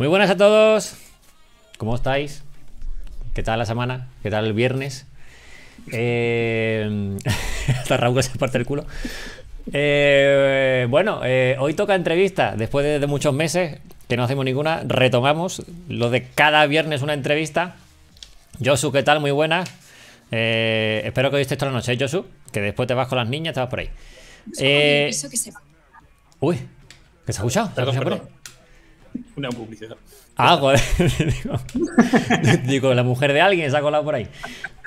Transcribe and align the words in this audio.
Muy 0.00 0.08
buenas 0.08 0.30
a 0.30 0.36
todos. 0.38 0.94
¿Cómo 1.76 1.94
estáis? 1.94 2.42
¿Qué 3.34 3.42
tal 3.42 3.58
la 3.58 3.66
semana? 3.66 4.08
¿Qué 4.22 4.30
tal 4.30 4.46
el 4.46 4.54
viernes? 4.54 5.04
Eh... 5.92 7.18
Hasta 7.68 7.98
Raúl 7.98 8.16
que 8.16 8.22
se 8.22 8.38
parte 8.38 8.56
el 8.56 8.64
culo. 8.64 8.86
Eh, 9.70 10.86
bueno, 10.88 11.20
eh, 11.22 11.54
hoy 11.58 11.74
toca 11.74 11.94
entrevista. 11.94 12.54
Después 12.56 12.82
de, 12.82 12.98
de, 12.98 13.06
muchos 13.06 13.34
meses 13.34 13.78
que 14.08 14.16
no 14.16 14.24
hacemos 14.24 14.46
ninguna, 14.46 14.80
retomamos 14.86 15.66
lo 15.86 16.08
de 16.08 16.26
cada 16.28 16.64
viernes 16.64 17.02
una 17.02 17.12
entrevista. 17.12 17.76
Josu, 18.64 18.92
¿qué 18.92 19.02
tal? 19.02 19.20
Muy 19.20 19.32
buena. 19.32 19.64
Eh, 20.30 21.02
espero 21.04 21.28
que 21.28 21.36
hoy 21.36 21.42
estés 21.42 21.58
toda 21.58 21.72
la 21.72 21.76
noche, 21.76 21.92
¿eh, 21.92 21.98
Josu. 22.00 22.24
Que 22.50 22.62
después 22.62 22.86
te 22.86 22.94
vas 22.94 23.06
con 23.06 23.18
las 23.18 23.28
niñas, 23.28 23.52
te 23.52 23.60
vas 23.60 23.68
por 23.68 23.80
ahí. 23.80 23.90
Eh... 24.60 25.10
Que 25.30 25.36
se... 25.36 25.52
Uy, 26.40 26.56
¿qué 27.26 27.34
se 27.34 27.38
ha 27.38 27.42
escuchado? 27.42 27.70
¿Se 27.74 27.82
ha 27.82 27.84
escuchado 27.84 28.04
por 28.04 28.12
ahí? 28.14 28.39
Una 29.36 29.48
publicidad. 29.50 29.96
Ah, 30.36 30.56
joder. 30.56 30.80
digo, 32.66 32.94
la 32.94 33.02
mujer 33.02 33.32
de 33.32 33.40
alguien 33.40 33.70
se 33.70 33.76
ha 33.76 33.80
colado 33.80 34.04
por 34.04 34.14
ahí. 34.14 34.26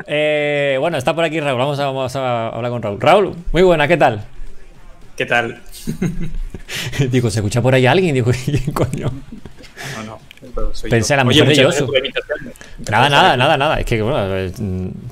Eh, 0.08 0.78
bueno, 0.80 0.98
está 0.98 1.14
por 1.14 1.24
aquí 1.24 1.40
Raúl. 1.40 1.60
Vamos 1.60 1.80
a, 1.80 1.86
vamos 1.86 2.16
a 2.16 2.50
hablar 2.50 2.72
con 2.72 2.82
Raúl. 2.82 3.02
Raúl, 3.02 3.36
muy 3.52 3.62
buena, 3.62 3.88
¿qué 3.88 3.98
tal? 3.98 4.26
¿Qué 5.16 5.26
tal? 5.26 5.62
digo, 7.12 7.30
¿se 7.30 7.40
escucha 7.40 7.62
por 7.62 7.76
ahí 7.76 7.86
alguien? 7.86 8.16
Digo, 8.16 8.32
¿quién 8.46 8.74
coño? 8.74 9.12
No, 9.96 10.04
no. 10.04 10.20
Pensé 10.90 11.14
yo. 11.14 11.18
la 11.18 11.24
Oye, 11.24 11.42
mujer 11.42 11.48
de 11.56 11.64
Yosu. 11.64 11.92
Nada, 12.92 13.10
nada, 13.10 13.38
nada, 13.38 13.58
nada. 13.58 13.80
Es 13.80 13.86
que, 13.86 14.02
bueno, 14.02 14.52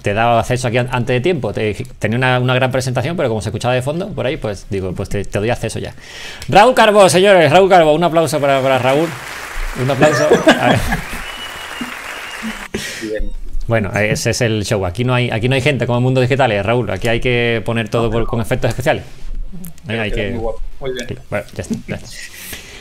te 0.01 0.11
he 0.11 0.13
dado 0.13 0.39
acceso 0.39 0.67
aquí 0.67 0.77
an- 0.77 0.89
antes 0.91 1.13
de 1.15 1.21
tiempo. 1.21 1.53
Te, 1.53 1.73
tenía 1.99 2.17
una, 2.17 2.39
una 2.39 2.53
gran 2.55 2.71
presentación, 2.71 3.15
pero 3.17 3.29
como 3.29 3.41
se 3.41 3.49
escuchaba 3.49 3.73
de 3.73 3.81
fondo 3.81 4.09
por 4.09 4.25
ahí, 4.25 4.37
pues 4.37 4.65
digo, 4.69 4.93
pues 4.93 5.09
te, 5.09 5.23
te 5.25 5.39
doy 5.39 5.49
acceso 5.49 5.79
ya. 5.79 5.93
Raúl 6.49 6.73
Carbo, 6.75 7.07
señores, 7.09 7.51
Raúl 7.51 7.69
Carbo, 7.69 7.93
un 7.93 8.03
aplauso 8.03 8.39
para, 8.39 8.61
para 8.61 8.77
Raúl. 8.79 9.07
Un 9.81 9.89
aplauso. 9.89 10.27
A 10.59 10.69
ver. 10.69 10.79
Bien. 13.01 13.31
Bueno, 13.67 13.91
ese 13.93 14.31
es 14.31 14.41
el 14.41 14.65
show. 14.65 14.85
Aquí 14.85 15.03
no 15.03 15.13
hay, 15.13 15.29
aquí 15.29 15.47
no 15.47 15.55
hay 15.55 15.61
gente 15.61 15.85
como 15.85 15.99
en 15.99 16.03
Mundo 16.03 16.21
Digitales, 16.21 16.65
Raúl. 16.65 16.89
Aquí 16.91 17.07
hay 17.07 17.19
que 17.19 17.61
poner 17.65 17.89
todo 17.89 18.09
por- 18.11 18.25
con 18.27 18.41
efectos 18.41 18.69
especiales. 18.69 19.03
Hay 19.87 20.11
que. 20.11 20.31
Muy 20.31 20.39
guapo. 20.39 20.61
Muy 20.79 20.93
bien. 20.93 21.07
Bueno, 21.29 21.45
ya 21.53 21.61
está, 21.61 21.75
ya 21.87 21.95
está. 21.95 22.07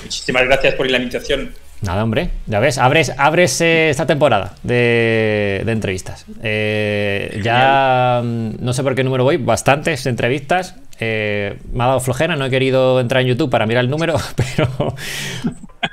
Muchísimas 0.02 0.44
gracias 0.44 0.75
por 0.75 0.91
la 0.91 0.97
invitación. 0.98 1.52
Nada, 1.82 2.04
hombre, 2.04 2.30
ya 2.46 2.60
ves, 2.60 2.76
abres, 2.76 3.10
abres 3.16 3.58
eh, 3.62 3.88
esta 3.88 4.06
temporada 4.06 4.52
de, 4.62 5.62
de 5.64 5.72
entrevistas. 5.72 6.26
Eh, 6.42 7.40
ya 7.42 8.20
mm, 8.22 8.56
no 8.60 8.72
sé 8.74 8.82
por 8.82 8.94
qué 8.94 9.02
número 9.02 9.24
voy, 9.24 9.38
bastantes 9.38 10.04
entrevistas. 10.04 10.74
Eh, 11.00 11.56
me 11.72 11.82
ha 11.84 11.86
dado 11.86 12.00
flojera, 12.00 12.36
no 12.36 12.44
he 12.44 12.50
querido 12.50 13.00
entrar 13.00 13.22
en 13.22 13.28
YouTube 13.28 13.48
para 13.48 13.64
mirar 13.64 13.84
el 13.84 13.90
número, 13.90 14.16
pero, 14.36 14.94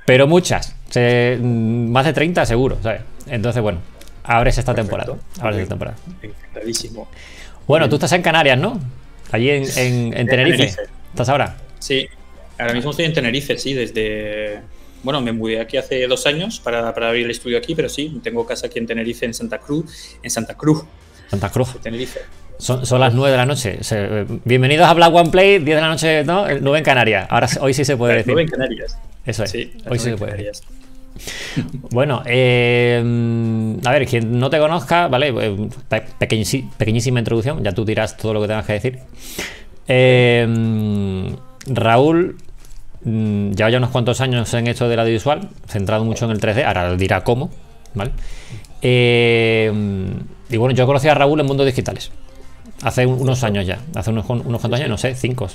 pero 0.05 0.27
muchas. 0.27 0.75
Se- 0.89 1.37
mm, 1.41 1.89
más 1.89 2.05
de 2.05 2.11
30 2.11 2.45
seguro, 2.45 2.77
¿sabes? 2.83 3.01
Entonces, 3.27 3.61
bueno, 3.61 3.79
abres 4.25 4.57
esta 4.57 4.73
temporada. 4.75 5.13
Abres 5.39 5.59
esta 5.59 5.69
temporada. 5.69 5.95
Encantadísimo. 6.21 7.07
Bueno, 7.65 7.87
tú 7.87 7.95
estás 7.95 8.11
en 8.11 8.21
Canarias, 8.21 8.57
¿no? 8.57 8.77
Allí 9.31 9.49
en, 9.51 9.63
en- 9.63 10.07
en 10.13 10.17
En 10.17 10.27
Tenerife. 10.27 10.57
Tenerife. 10.57 10.81
¿Estás 11.11 11.29
ahora? 11.29 11.55
Sí, 11.79 12.05
ahora 12.57 12.73
mismo 12.73 12.91
estoy 12.91 13.05
en 13.05 13.13
Tenerife, 13.13 13.57
sí, 13.57 13.73
desde... 13.73 14.59
Bueno, 15.03 15.21
me 15.21 15.31
mudé 15.31 15.59
aquí 15.59 15.77
hace 15.77 16.07
dos 16.07 16.25
años 16.25 16.59
para, 16.59 16.93
para 16.93 17.09
abrir 17.09 17.25
el 17.25 17.31
estudio 17.31 17.57
aquí, 17.57 17.75
pero 17.75 17.89
sí, 17.89 18.19
tengo 18.23 18.45
casa 18.45 18.67
aquí 18.67 18.79
en 18.79 18.87
Tenerife, 18.87 19.25
en 19.25 19.33
Santa 19.33 19.59
Cruz, 19.59 20.17
en 20.21 20.29
Santa 20.29 20.55
Cruz, 20.55 20.83
Santa 21.29 21.49
Cruz. 21.49 21.73
de 21.73 21.79
Tenerife. 21.79 22.19
Son, 22.57 22.85
son 22.85 22.99
las 22.99 23.13
9 23.13 23.31
de 23.31 23.37
la 23.37 23.45
noche. 23.45 23.79
Eh, 23.91 24.25
bienvenidos 24.43 24.87
a 24.87 24.93
Black 24.93 25.13
One 25.13 25.29
Play, 25.29 25.59
10 25.59 25.65
de 25.65 25.81
la 25.81 25.89
noche, 25.89 26.23
¿no? 26.23 26.45
9 26.47 26.77
en 26.79 26.83
Canarias. 26.83 27.27
Ahora 27.29 27.47
hoy 27.61 27.73
sí 27.73 27.85
se 27.85 27.95
puede 27.95 28.15
decir. 28.15 28.33
Nueve 28.33 28.43
en 28.43 28.49
Canarias. 28.49 28.97
Eso 29.25 29.43
es. 29.43 29.51
Sí, 29.51 29.73
hoy 29.87 29.99
sí 29.99 30.09
se 30.09 30.17
puede 30.17 30.37
decir. 30.37 30.51
Bueno, 31.91 32.21
eh, 32.25 33.77
a 33.83 33.91
ver, 33.91 34.05
quien 34.07 34.39
no 34.39 34.49
te 34.49 34.59
conozca, 34.59 35.07
¿vale? 35.07 35.33
Eh, 35.39 35.69
pequeñísima 36.19 37.19
introducción, 37.19 37.63
ya 37.63 37.71
tú 37.71 37.85
dirás 37.85 38.17
todo 38.17 38.33
lo 38.33 38.41
que 38.41 38.47
tengas 38.47 38.65
que 38.65 38.73
decir. 38.73 38.99
Eh, 39.87 41.35
Raúl 41.67 42.37
mm, 43.03 43.51
lleva 43.51 43.69
ya 43.69 43.77
unos 43.77 43.89
cuantos 43.91 44.21
años 44.21 44.53
en 44.53 44.67
esto 44.67 44.87
del 44.89 44.99
audiovisual, 44.99 45.49
centrado 45.67 46.03
mucho 46.05 46.25
en 46.25 46.31
el 46.31 46.39
3D, 46.39 46.63
ahora 46.65 46.95
dirá 46.95 47.23
cómo, 47.23 47.49
¿vale? 47.93 48.11
Eh, 48.81 49.71
mm, 49.73 50.53
y 50.53 50.57
bueno, 50.57 50.75
yo 50.75 50.85
conocí 50.85 51.07
a 51.07 51.13
Raúl 51.13 51.39
en 51.39 51.45
Mundos 51.45 51.65
Digitales, 51.65 52.11
hace 52.83 53.05
un- 53.05 53.19
unos 53.19 53.43
años 53.43 53.65
ya, 53.65 53.79
hace 53.95 54.09
unos, 54.11 54.25
unos 54.29 54.61
cuantos 54.61 54.73
años, 54.79 54.89
no 54.89 54.97
sé, 54.97 55.15
cinco, 55.15 55.47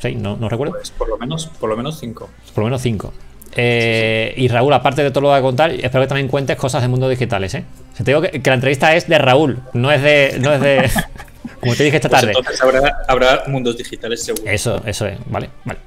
seis, 0.00 0.16
no, 0.18 0.36
no 0.36 0.48
recuerdo. 0.48 0.74
Pues 0.74 0.90
por 0.90 1.08
lo 1.08 1.16
menos, 1.18 1.46
por 1.60 1.70
lo 1.70 1.76
menos 1.76 1.98
cinco. 2.00 2.28
Por 2.54 2.62
lo 2.64 2.66
menos 2.66 2.82
cinco. 2.82 3.12
Eh, 3.58 4.34
y 4.36 4.48
Raúl, 4.48 4.72
aparte 4.74 5.02
de 5.02 5.10
todo 5.10 5.22
lo 5.22 5.28
que 5.28 5.32
va 5.32 5.36
a 5.38 5.42
contar, 5.42 5.70
espero 5.70 6.02
que 6.02 6.08
también 6.08 6.28
cuentes 6.28 6.56
cosas 6.56 6.82
de 6.82 6.88
mundos 6.88 7.08
digitales, 7.08 7.54
¿eh? 7.54 7.64
O 7.92 7.96
sea, 7.96 8.04
te 8.04 8.10
digo 8.10 8.20
que, 8.20 8.42
que 8.42 8.50
la 8.50 8.54
entrevista 8.54 8.94
es 8.94 9.08
de 9.08 9.16
Raúl, 9.16 9.60
no 9.72 9.90
es 9.90 10.02
de. 10.02 10.36
No 10.40 10.52
es 10.52 10.60
de 10.60 10.90
como 11.60 11.74
te 11.74 11.84
dije 11.84 11.96
esta 11.96 12.10
Pues 12.10 12.20
tarde. 12.20 12.32
entonces 12.36 12.60
habrá, 12.60 12.98
habrá 13.08 13.44
mundos 13.46 13.78
digitales 13.78 14.22
seguro. 14.24 14.50
Eso, 14.50 14.82
eso 14.84 15.06
es, 15.06 15.16
vale, 15.26 15.48
vale. 15.64 15.78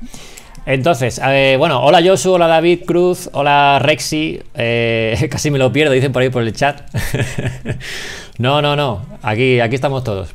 Entonces, 0.66 1.20
eh, 1.24 1.56
bueno, 1.58 1.84
hola 1.84 2.02
Josu, 2.04 2.34
hola 2.34 2.48
David 2.48 2.82
Cruz, 2.86 3.30
hola 3.34 3.80
Rexy, 3.82 4.42
eh, 4.54 5.28
casi 5.32 5.52
me 5.52 5.58
lo 5.58 5.72
pierdo, 5.72 5.94
dicen 5.94 6.12
por 6.12 6.22
ahí 6.22 6.30
por 6.30 6.44
el 6.44 6.54
chat. 6.54 6.82
no, 8.38 8.62
no, 8.62 8.76
no, 8.76 9.06
aquí, 9.22 9.60
aquí 9.60 9.76
estamos 9.76 10.04
todos. 10.04 10.30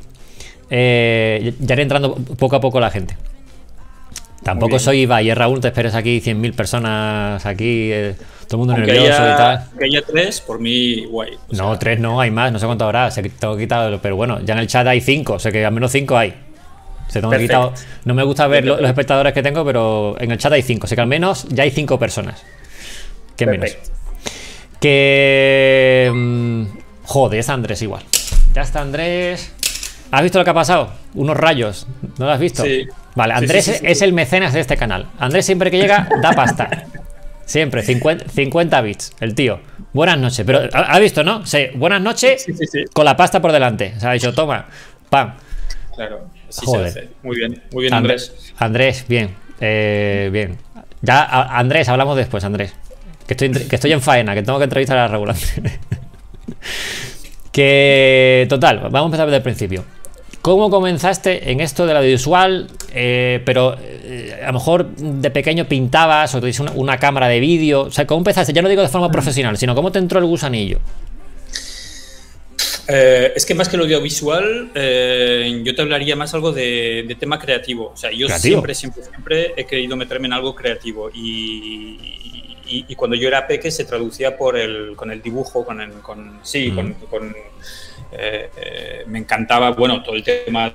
Eh, 0.69 1.53
ya 1.59 1.73
irá 1.75 1.83
entrando 1.83 2.15
poco 2.15 2.55
a 2.55 2.61
poco 2.61 2.79
la 2.79 2.89
gente. 2.89 3.15
Tampoco 4.43 4.77
soy 4.77 5.01
Ibai, 5.01 5.29
eh, 5.29 5.35
Raúl, 5.35 5.59
te 5.59 5.69
esperes 5.69 5.95
aquí 5.95 6.21
100.000 6.21 6.53
personas 6.53 7.45
aquí, 7.45 7.89
todo 8.47 8.57
el 8.57 8.57
mundo 8.59 8.73
Aunque 8.73 8.91
nervioso 8.91 9.23
haya, 9.23 9.33
y 9.33 9.37
tal. 9.37 9.79
que 9.79 9.85
haya 9.85 10.01
tres, 10.05 10.41
por 10.41 10.59
mí, 10.59 11.05
guay. 11.05 11.31
No, 11.51 11.69
sea, 11.71 11.79
tres 11.79 11.99
no, 11.99 12.21
hay 12.21 12.29
más, 12.29 12.51
no 12.51 12.59
sé 12.59 12.65
cuánto 12.67 12.85
habrá, 12.85 13.09
se 13.09 13.23
tengo 13.23 13.57
quitado, 13.57 13.99
pero 14.01 14.15
bueno, 14.15 14.39
ya 14.41 14.53
en 14.53 14.59
el 14.59 14.67
chat 14.67 14.85
hay 14.85 15.01
cinco, 15.01 15.33
o 15.33 15.39
sea 15.39 15.51
que 15.51 15.65
al 15.65 15.71
menos 15.71 15.91
cinco 15.91 16.15
hay. 16.15 16.33
Se 17.07 17.21
tengo 17.21 17.35
quitado. 17.37 17.73
No 18.03 18.13
me 18.13 18.23
gusta 18.23 18.47
ver 18.47 18.65
lo- 18.65 18.77
los 18.79 18.89
espectadores 18.89 19.33
que 19.33 19.41
tengo, 19.43 19.63
pero 19.65 20.15
en 20.19 20.31
el 20.31 20.37
chat 20.37 20.51
hay 20.53 20.61
cinco, 20.61 20.85
o 20.85 20.87
sea 20.87 20.95
que 20.95 21.01
al 21.01 21.07
menos 21.07 21.45
ya 21.49 21.63
hay 21.63 21.71
cinco 21.71 21.97
personas. 21.99 22.43
¿Qué 23.37 23.45
menos? 23.45 23.71
Que. 24.79 26.11
mm, 26.13 26.63
joder, 27.03 27.39
está 27.39 27.53
Andrés 27.53 27.81
igual. 27.81 28.03
Ya 28.53 28.61
está 28.61 28.81
Andrés. 28.81 29.51
¿Has 30.11 30.21
visto 30.23 30.37
lo 30.39 30.45
que 30.45 30.51
ha 30.51 30.55
pasado? 30.55 30.91
Unos 31.15 31.35
rayos. 31.35 31.87
¿No 32.17 32.25
lo 32.25 32.31
has 32.31 32.39
visto? 32.39 32.63
Sí. 32.63 32.85
Vale, 33.15 33.33
Andrés 33.33 33.65
sí, 33.65 33.71
sí, 33.73 33.77
sí. 33.79 33.85
es 33.87 34.01
el 34.01 34.13
mecenas 34.13 34.53
de 34.53 34.59
este 34.59 34.77
canal. 34.77 35.07
Andrés 35.19 35.45
siempre 35.45 35.71
que 35.71 35.77
llega 35.77 36.07
da 36.21 36.31
pasta. 36.33 36.69
Siempre, 37.47 37.83
50, 37.83 38.27
50 38.27 38.81
bits, 38.81 39.11
el 39.19 39.35
tío. 39.35 39.59
Buenas 39.93 40.17
noches. 40.17 40.43
Pero, 40.47 40.61
¿ha 40.73 40.97
visto, 40.97 41.23
no? 41.23 41.45
Sí, 41.45 41.67
buenas 41.75 42.01
noches 42.01 42.43
con 42.91 43.05
la 43.05 43.15
pasta 43.15 43.39
por 43.39 43.51
delante. 43.51 43.93
O 43.95 43.99
sea, 43.99 44.09
ha 44.09 44.13
dicho, 44.13 44.33
toma, 44.33 44.65
pam. 45.11 45.35
Claro, 45.95 46.27
así 46.49 46.65
Joder. 46.65 46.91
se 46.91 46.99
hace. 46.99 47.09
Muy 47.23 47.37
bien, 47.37 47.61
muy 47.71 47.83
bien, 47.83 47.93
Andrés, 47.93 48.29
Andrés. 48.29 48.53
Andrés, 48.57 49.05
bien. 49.07 49.29
Eh, 49.59 50.29
bien. 50.31 50.57
Ya, 51.01 51.23
a- 51.23 51.57
Andrés, 51.59 51.87
hablamos 51.89 52.17
después, 52.17 52.43
Andrés. 52.43 52.73
Que 53.27 53.33
estoy, 53.33 53.51
que 53.51 53.75
estoy 53.75 53.91
en 53.91 54.01
faena, 54.01 54.33
que 54.35 54.43
tengo 54.43 54.57
que 54.59 54.65
entrevistar 54.65 54.97
a 54.97 55.07
Raúl. 55.07 55.33
que, 57.51 58.45
total, 58.49 58.79
vamos 58.79 59.01
a 59.01 59.05
empezar 59.05 59.25
desde 59.27 59.37
el 59.37 59.43
principio. 59.43 59.83
¿Cómo 60.41 60.69
comenzaste 60.69 61.51
en 61.51 61.59
esto 61.59 61.87
del 61.87 61.97
audiovisual? 61.97 62.67
Eh, 62.93 63.41
pero 63.45 63.75
eh, 63.81 64.39
a 64.43 64.47
lo 64.47 64.53
mejor 64.53 64.95
de 64.95 65.31
pequeño 65.31 65.65
pintabas 65.65 66.35
o 66.35 66.41
te 66.41 66.51
una, 66.61 66.71
una 66.73 66.97
cámara 66.97 67.27
de 67.27 67.39
vídeo. 67.39 67.83
O 67.83 67.91
sea, 67.91 68.05
¿cómo 68.05 68.19
empezaste? 68.19 68.53
Ya 68.53 68.61
no 68.61 68.69
digo 68.69 68.83
de 68.83 68.87
forma 68.87 69.09
profesional, 69.09 69.57
sino 69.57 69.73
cómo 69.73 69.91
te 69.91 69.97
entró 69.97 70.19
el 70.19 70.25
gusanillo. 70.25 70.79
Eh, 72.87 73.33
es 73.35 73.45
que 73.45 73.55
más 73.55 73.67
que 73.67 73.77
lo 73.77 73.83
audiovisual, 73.83 74.71
eh, 74.75 75.61
yo 75.63 75.73
te 75.73 75.81
hablaría 75.81 76.15
más 76.15 76.33
algo 76.33 76.51
de, 76.51 77.03
de 77.07 77.15
tema 77.15 77.39
creativo. 77.39 77.91
O 77.93 77.97
sea, 77.97 78.11
yo 78.11 78.27
¿Creativo? 78.27 78.53
siempre, 78.55 78.75
siempre, 78.75 79.03
siempre 79.03 79.53
he 79.57 79.65
querido 79.65 79.95
meterme 79.97 80.27
en 80.27 80.33
algo 80.33 80.53
creativo. 80.53 81.09
Y, 81.13 81.97
y- 82.67 82.85
y 82.87 82.95
cuando 82.95 83.15
yo 83.15 83.27
era 83.27 83.45
peque 83.47 83.69
se 83.71 83.85
traducía 83.85 84.37
por 84.37 84.57
el, 84.57 84.95
con 84.95 85.11
el 85.11 85.21
dibujo, 85.21 85.63
con 85.65 85.81
el, 85.81 85.91
con, 86.01 86.39
sí, 86.43 86.71
Mm. 86.71 86.75
con, 86.75 86.93
con, 87.09 87.35
eh, 88.11 88.49
eh, 88.57 89.03
me 89.07 89.19
encantaba, 89.19 89.71
bueno, 89.71 90.01
todo 90.03 90.15
el 90.15 90.23
tema 90.23 90.73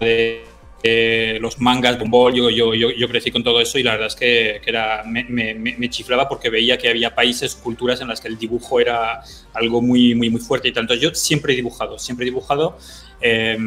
de 0.00 0.44
eh, 0.82 1.38
los 1.40 1.60
mangas, 1.60 1.98
Bombol, 1.98 2.34
yo, 2.34 2.48
yo, 2.50 2.74
yo, 2.74 2.90
yo 2.90 3.08
crecí 3.08 3.30
con 3.30 3.42
todo 3.44 3.60
eso 3.60 3.78
y 3.78 3.82
la 3.82 3.92
verdad 3.92 4.06
es 4.08 4.14
que, 4.16 4.60
que 4.64 4.70
era, 4.70 5.02
me, 5.04 5.24
me- 5.24 5.54
me- 5.54 5.90
chiflaba 5.90 6.28
porque 6.28 6.48
veía 6.50 6.78
que 6.78 6.88
había 6.88 7.14
países, 7.14 7.54
culturas 7.54 8.00
en 8.00 8.08
las 8.08 8.20
que 8.20 8.28
el 8.28 8.38
dibujo 8.38 8.80
era 8.80 9.22
algo 9.52 9.82
muy, 9.82 10.14
muy, 10.14 10.30
muy 10.30 10.40
fuerte 10.40 10.68
y 10.68 10.72
tanto. 10.72 10.94
Yo 10.94 11.14
siempre 11.14 11.52
he 11.52 11.56
dibujado, 11.56 11.98
siempre 11.98 12.24
he 12.24 12.30
dibujado. 12.30 12.78
eh, 13.20 13.58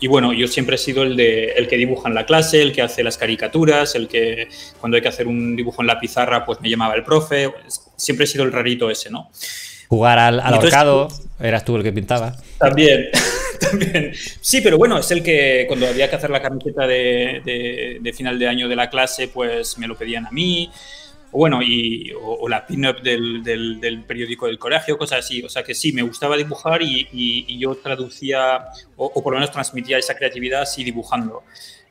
y 0.00 0.08
bueno, 0.08 0.32
yo 0.32 0.48
siempre 0.48 0.74
he 0.74 0.78
sido 0.78 1.04
el, 1.04 1.16
de, 1.16 1.52
el 1.52 1.68
que 1.68 1.76
dibuja 1.76 2.08
en 2.08 2.16
la 2.16 2.26
clase, 2.26 2.60
el 2.60 2.72
que 2.72 2.82
hace 2.82 3.04
las 3.04 3.16
caricaturas, 3.16 3.94
el 3.94 4.08
que 4.08 4.48
cuando 4.80 4.96
hay 4.96 5.02
que 5.02 5.08
hacer 5.08 5.28
un 5.28 5.54
dibujo 5.54 5.80
en 5.80 5.86
la 5.86 6.00
pizarra, 6.00 6.44
pues 6.44 6.60
me 6.60 6.68
llamaba 6.68 6.94
el 6.96 7.04
profe. 7.04 7.52
Siempre 7.96 8.24
he 8.24 8.26
sido 8.26 8.42
el 8.42 8.50
rarito 8.50 8.90
ese, 8.90 9.10
¿no? 9.10 9.30
Jugar 9.92 10.18
al, 10.18 10.40
al 10.40 10.54
Entonces- 10.54 10.72
ahorcado, 10.74 11.08
eras 11.38 11.66
tú 11.66 11.76
el 11.76 11.82
que 11.82 11.92
pintaba. 11.92 12.34
También, 12.58 13.08
también. 13.60 14.12
Sí, 14.40 14.62
pero 14.62 14.78
bueno, 14.78 14.96
es 14.96 15.10
el 15.10 15.22
que 15.22 15.66
cuando 15.68 15.86
había 15.86 16.08
que 16.08 16.16
hacer 16.16 16.30
la 16.30 16.40
camiseta 16.40 16.86
de, 16.86 17.42
de- 17.44 17.98
de 18.00 18.12
final 18.14 18.38
de 18.38 18.48
año 18.48 18.68
de 18.70 18.76
la 18.76 18.88
clase, 18.88 19.28
pues 19.28 19.76
me 19.76 19.86
lo 19.86 19.94
pedían 19.94 20.24
a 20.26 20.30
mí. 20.30 20.70
bueno, 21.30 21.62
y, 21.62 22.10
o, 22.22 22.48
la 22.48 22.66
pin-up 22.66 23.02
del, 23.02 23.42
del, 23.44 24.04
periódico 24.06 24.46
del 24.46 24.58
colegio, 24.58 24.96
cosas 24.96 25.18
así. 25.18 25.42
O 25.42 25.48
sea 25.50 25.62
que 25.62 25.74
sí, 25.74 25.92
me 25.92 26.00
gustaba 26.02 26.38
dibujar 26.38 26.80
y, 26.80 27.08
y, 27.12 27.58
yo 27.58 27.74
traducía, 27.74 28.64
o, 28.96 29.22
por 29.22 29.34
lo 29.34 29.40
menos 29.40 29.50
transmitía 29.52 29.98
esa 29.98 30.14
creatividad 30.14 30.62
así 30.62 30.84
dibujando. 30.84 31.42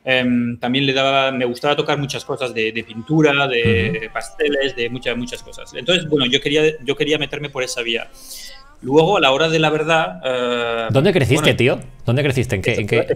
Em, 0.04 0.58
también 0.58 0.84
le 0.84 0.92
daba, 0.92 1.30
me 1.30 1.44
gustaba 1.44 1.76
tocar 1.76 1.96
muchas 1.96 2.24
cosas 2.24 2.52
de, 2.52 2.84
pintura, 2.86 3.46
de 3.46 4.10
pasteles, 4.12 4.74
de 4.74 4.90
muchas, 4.90 5.16
muchas 5.16 5.42
cosas. 5.42 5.72
Entonces, 5.74 6.08
bueno, 6.08 6.26
yo 6.26 6.40
quería, 6.40 6.62
yo 6.84 6.96
quería 6.96 7.18
meterme 7.18 7.50
por 7.50 7.62
esa 7.62 7.82
vía. 7.82 8.08
Luego, 8.82 9.16
a 9.16 9.20
la 9.20 9.30
hora 9.30 9.48
de 9.48 9.60
la 9.60 9.70
verdad... 9.70 10.20
Eh, 10.24 10.88
¿Dónde 10.90 11.12
creciste, 11.12 11.54
tío? 11.54 11.78
¿Dónde 12.04 12.24
creciste? 12.24 12.56
¿En 12.56 12.62
qué? 12.62 12.74
¿en 12.74 12.86
qué? 12.88 13.06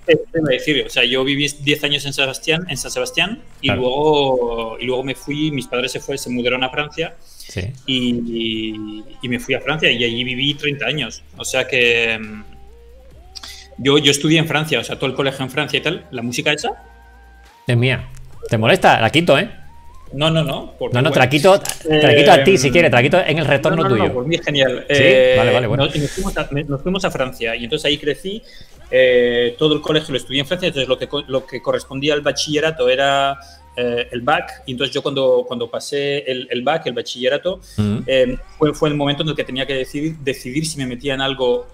Decir, 0.49 0.85
o 0.87 0.88
sea, 0.88 1.05
yo 1.05 1.25
viví 1.25 1.49
10 1.49 1.85
años 1.85 2.06
en, 2.06 2.12
Sebastián, 2.12 2.67
en 2.69 2.77
San 2.77 2.93
Sebastián 2.93 3.43
y, 3.61 3.73
luego, 3.73 4.79
y 4.81 4.85
luego 4.85 5.03
me 5.03 5.17
fui, 5.17 5.50
mis 5.50 5.67
padres 5.67 5.91
se, 5.91 5.99
fue, 5.99 6.19
se 6.19 6.31
mudaron 6.31 6.62
a 6.62 6.71
Francia 6.71 7.17
sí. 7.19 7.62
y, 7.85 9.03
y, 9.21 9.29
me 9.29 9.41
fui 9.41 9.55
a 9.55 9.61
Francia 9.61 9.91
y 9.91 10.05
allí 10.05 10.23
viví 10.23 10.55
30 10.55 10.87
años. 10.87 11.25
O 11.37 11.44
sea 11.44 11.67
que 11.67 12.17
mm, 12.17 12.44
yo, 13.78 13.99
yo 13.99 14.11
estudié 14.11 14.38
en 14.38 14.46
Francia, 14.46 14.81
o 14.81 14.84
sea, 14.84 14.96
todo 14.96 15.11
el 15.11 15.17
colegio 15.17 15.44
en 15.44 15.50
Francia 15.50 15.78
y 15.78 15.82
tal. 15.82 16.06
¿La 16.11 16.23
música 16.23 16.52
esa? 16.52 16.70
Es 17.67 17.76
mía. 17.76 18.08
¿Te 18.49 18.58
molesta? 18.58 19.00
La 19.00 19.11
quito, 19.11 19.38
¿eh? 19.38 19.50
No, 20.12 20.31
no, 20.31 20.44
no. 20.44 20.75
no, 20.93 21.02
no, 21.02 21.11
te 21.11 21.19
la, 21.19 21.28
quito, 21.28 21.52
a 21.52 22.44
ti 22.44 22.56
si 22.56 22.70
quieres, 22.70 22.90
te 22.90 22.96
la 22.96 23.02
quito 23.02 23.19
en 23.19 23.38
el 23.38 23.44
retorno 23.44 23.82
no, 23.82 23.88
no, 23.88 23.88
tuyo. 23.88 24.08
No, 24.08 24.14
por 24.14 24.26
mí 24.26 24.37
es 24.37 24.44
genial. 24.44 24.87
Eh, 24.88 25.34
vale, 25.37 25.52
vale, 25.52 25.67
bueno. 25.67 25.87
Nos, 25.87 26.82
fuimos 26.82 27.05
a, 27.05 27.11
Francia 27.11 27.56
y 27.56 27.64
entonces 27.64 27.87
ahí 27.87 27.99
crecí. 27.99 28.40
Eh, 28.88 29.56
todo 29.58 29.75
el 29.75 29.81
colegio 29.81 30.12
lo 30.12 30.19
estudié 30.19 30.40
en 30.40 30.46
Francia, 30.46 30.69
entonces 30.69 30.88
lo 30.88 30.96
que, 30.96 31.08
lo 31.26 31.44
que 31.44 31.61
correspondía 31.61 32.14
al 32.14 32.20
bachillerato 32.20 32.88
era 32.88 33.37
eh, 33.76 34.06
el 34.12 34.20
BAC. 34.20 34.62
Y 34.67 34.73
entonces 34.73 34.94
yo 34.94 35.02
cuando, 35.02 35.44
cuando 35.46 35.69
pasé 35.69 36.19
el, 36.19 36.46
el 36.52 36.62
BAC, 36.62 36.87
el 36.87 36.94
bachillerato, 36.94 37.61
mm. 37.76 37.99
fue, 38.58 38.75
fue 38.75 38.88
el 38.88 38.94
momento 38.94 39.25
en 39.25 39.31
el 39.31 39.34
que 39.34 39.44
tenía 39.44 39.67
que 39.67 39.75
decidir, 39.75 40.17
decidir 40.19 40.67
si 40.67 40.78
me 40.78 40.87
metía 40.87 41.14
en 41.14 41.20
algo 41.20 41.67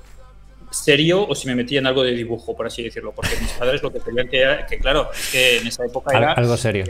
serio 0.73 1.27
o 1.27 1.35
si 1.35 1.47
me 1.47 1.55
metía 1.55 1.79
en 1.79 1.87
algo 1.87 2.03
de 2.03 2.13
dibujo, 2.13 2.57
por 2.57 2.67
así 2.67 2.83
decirlo, 2.83 3.13
porque 3.13 3.37
mis 3.41 3.51
padres 3.53 3.83
lo 3.83 3.93
que 3.93 4.01
querían 4.01 4.29
que 4.29 4.41
era, 4.41 4.67
que 4.67 4.79
claro, 4.79 5.11
es 5.13 5.29
que 5.31 5.59
en 5.59 5.67
esa 5.67 5.85
época 5.85 6.17
era... 6.17 6.33
Algo 6.33 6.57
serio. 6.57 6.85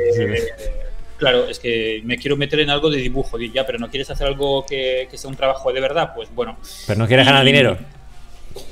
claro, 1.16 1.48
es 1.48 1.58
que 1.58 2.00
me 2.04 2.16
quiero 2.18 2.36
meter 2.36 2.60
en 2.60 2.70
algo 2.70 2.90
de 2.90 2.98
dibujo, 2.98 3.38
y 3.40 3.50
ya, 3.50 3.66
pero 3.66 3.78
no 3.78 3.90
quieres 3.90 4.10
hacer 4.10 4.26
algo 4.26 4.64
que, 4.64 5.08
sea 5.12 5.28
un 5.28 5.36
trabajo 5.36 5.72
de 5.72 5.80
verdad, 5.80 6.12
pues 6.14 6.32
bueno. 6.34 6.58
Pero 6.86 6.98
no 6.98 7.06
quieres 7.06 7.26
ganar 7.26 7.44
dinero. 7.44 7.76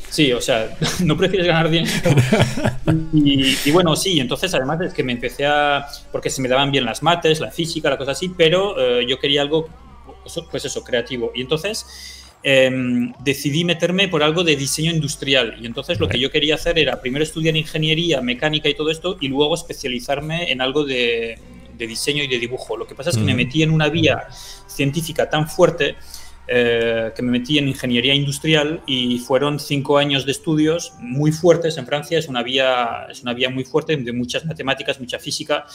Sí, 0.09 0.33
o 0.33 0.41
sea, 0.41 0.77
no 1.05 1.17
prefieres 1.17 1.47
ganar 1.47 1.71
dinero. 1.71 1.93
y, 3.13 3.71
bueno, 3.71 3.97
sí, 3.97 4.21
entonces 4.21 4.53
además 4.55 4.81
es 4.81 4.93
que 4.93 5.03
me 5.03 5.13
empecé 5.13 5.47
a... 5.47 5.87
porque 6.11 6.31
se 6.31 6.43
me 6.43 6.49
daban 6.49 6.71
bien 6.71 6.85
las 6.85 7.03
mates, 7.03 7.41
la 7.41 7.51
física, 7.51 7.91
la 7.91 7.99
cosa 7.99 8.13
así, 8.13 8.29
pero 8.29 8.75
eh, 8.79 9.07
yo 9.09 9.19
quería 9.19 9.43
algo, 9.43 9.69
pues 10.51 10.65
eso, 10.65 10.83
creativo. 10.83 11.33
Y 11.35 11.43
entonces 11.43 12.20
Em, 12.43 13.13
decidí 13.23 13.65
meterme 13.65 14.09
por 14.09 14.23
algo 14.23 14.43
de 14.45 14.57
diseño 14.57 14.91
industrial. 14.91 15.57
Y 15.61 15.67
entonces 15.67 16.01
lo 16.01 16.09
que 16.09 16.19
yo 16.19 16.31
quería 16.31 16.55
hacer 16.55 16.79
era 16.79 16.99
primero 17.01 17.23
estudiar 17.23 17.55
ingeniería, 17.55 18.23
mecánica 18.23 18.69
y 18.69 18.75
todo 18.75 18.91
esto, 18.91 19.19
y 19.21 19.29
luego 19.29 19.55
especializarme 19.55 20.51
en 20.51 20.63
algo 20.63 20.85
de, 20.85 21.39
diseño 21.77 22.23
y 22.23 22.29
de 22.29 22.39
dibujo. 22.39 22.77
Lo 22.77 22.87
que 22.87 22.95
pasa 22.95 23.11
es 23.11 23.17
que 23.17 23.23
me 23.23 23.35
metí 23.35 23.63
en 23.63 23.71
una 23.71 23.89
vía 23.89 24.27
científica 24.67 25.29
tan 25.29 25.49
fuerte 25.49 25.97
eh, 26.47 27.13
que 27.15 27.23
me 27.23 27.31
metí 27.31 27.59
en 27.59 27.69
ingeniería 27.69 28.15
industrial 28.15 28.83
y 28.87 29.19
fueron 29.19 29.61
cinco 29.61 29.99
años 29.99 30.27
de 30.27 30.33
estudios 30.33 30.95
muy 30.99 31.33
fuertes 31.33 31.77
en 31.77 31.87
Francia. 31.87 32.19
Es 32.19 32.29
una 32.29 32.43
vía, 32.43 33.07
es 33.11 33.23
una 33.23 33.35
vía 33.35 33.51
muy 33.51 33.65
fuerte 33.65 33.97
de 33.97 34.13
muchas 34.13 34.47
matemáticas, 34.47 34.99
mucha 34.99 35.19
física. 35.19 35.67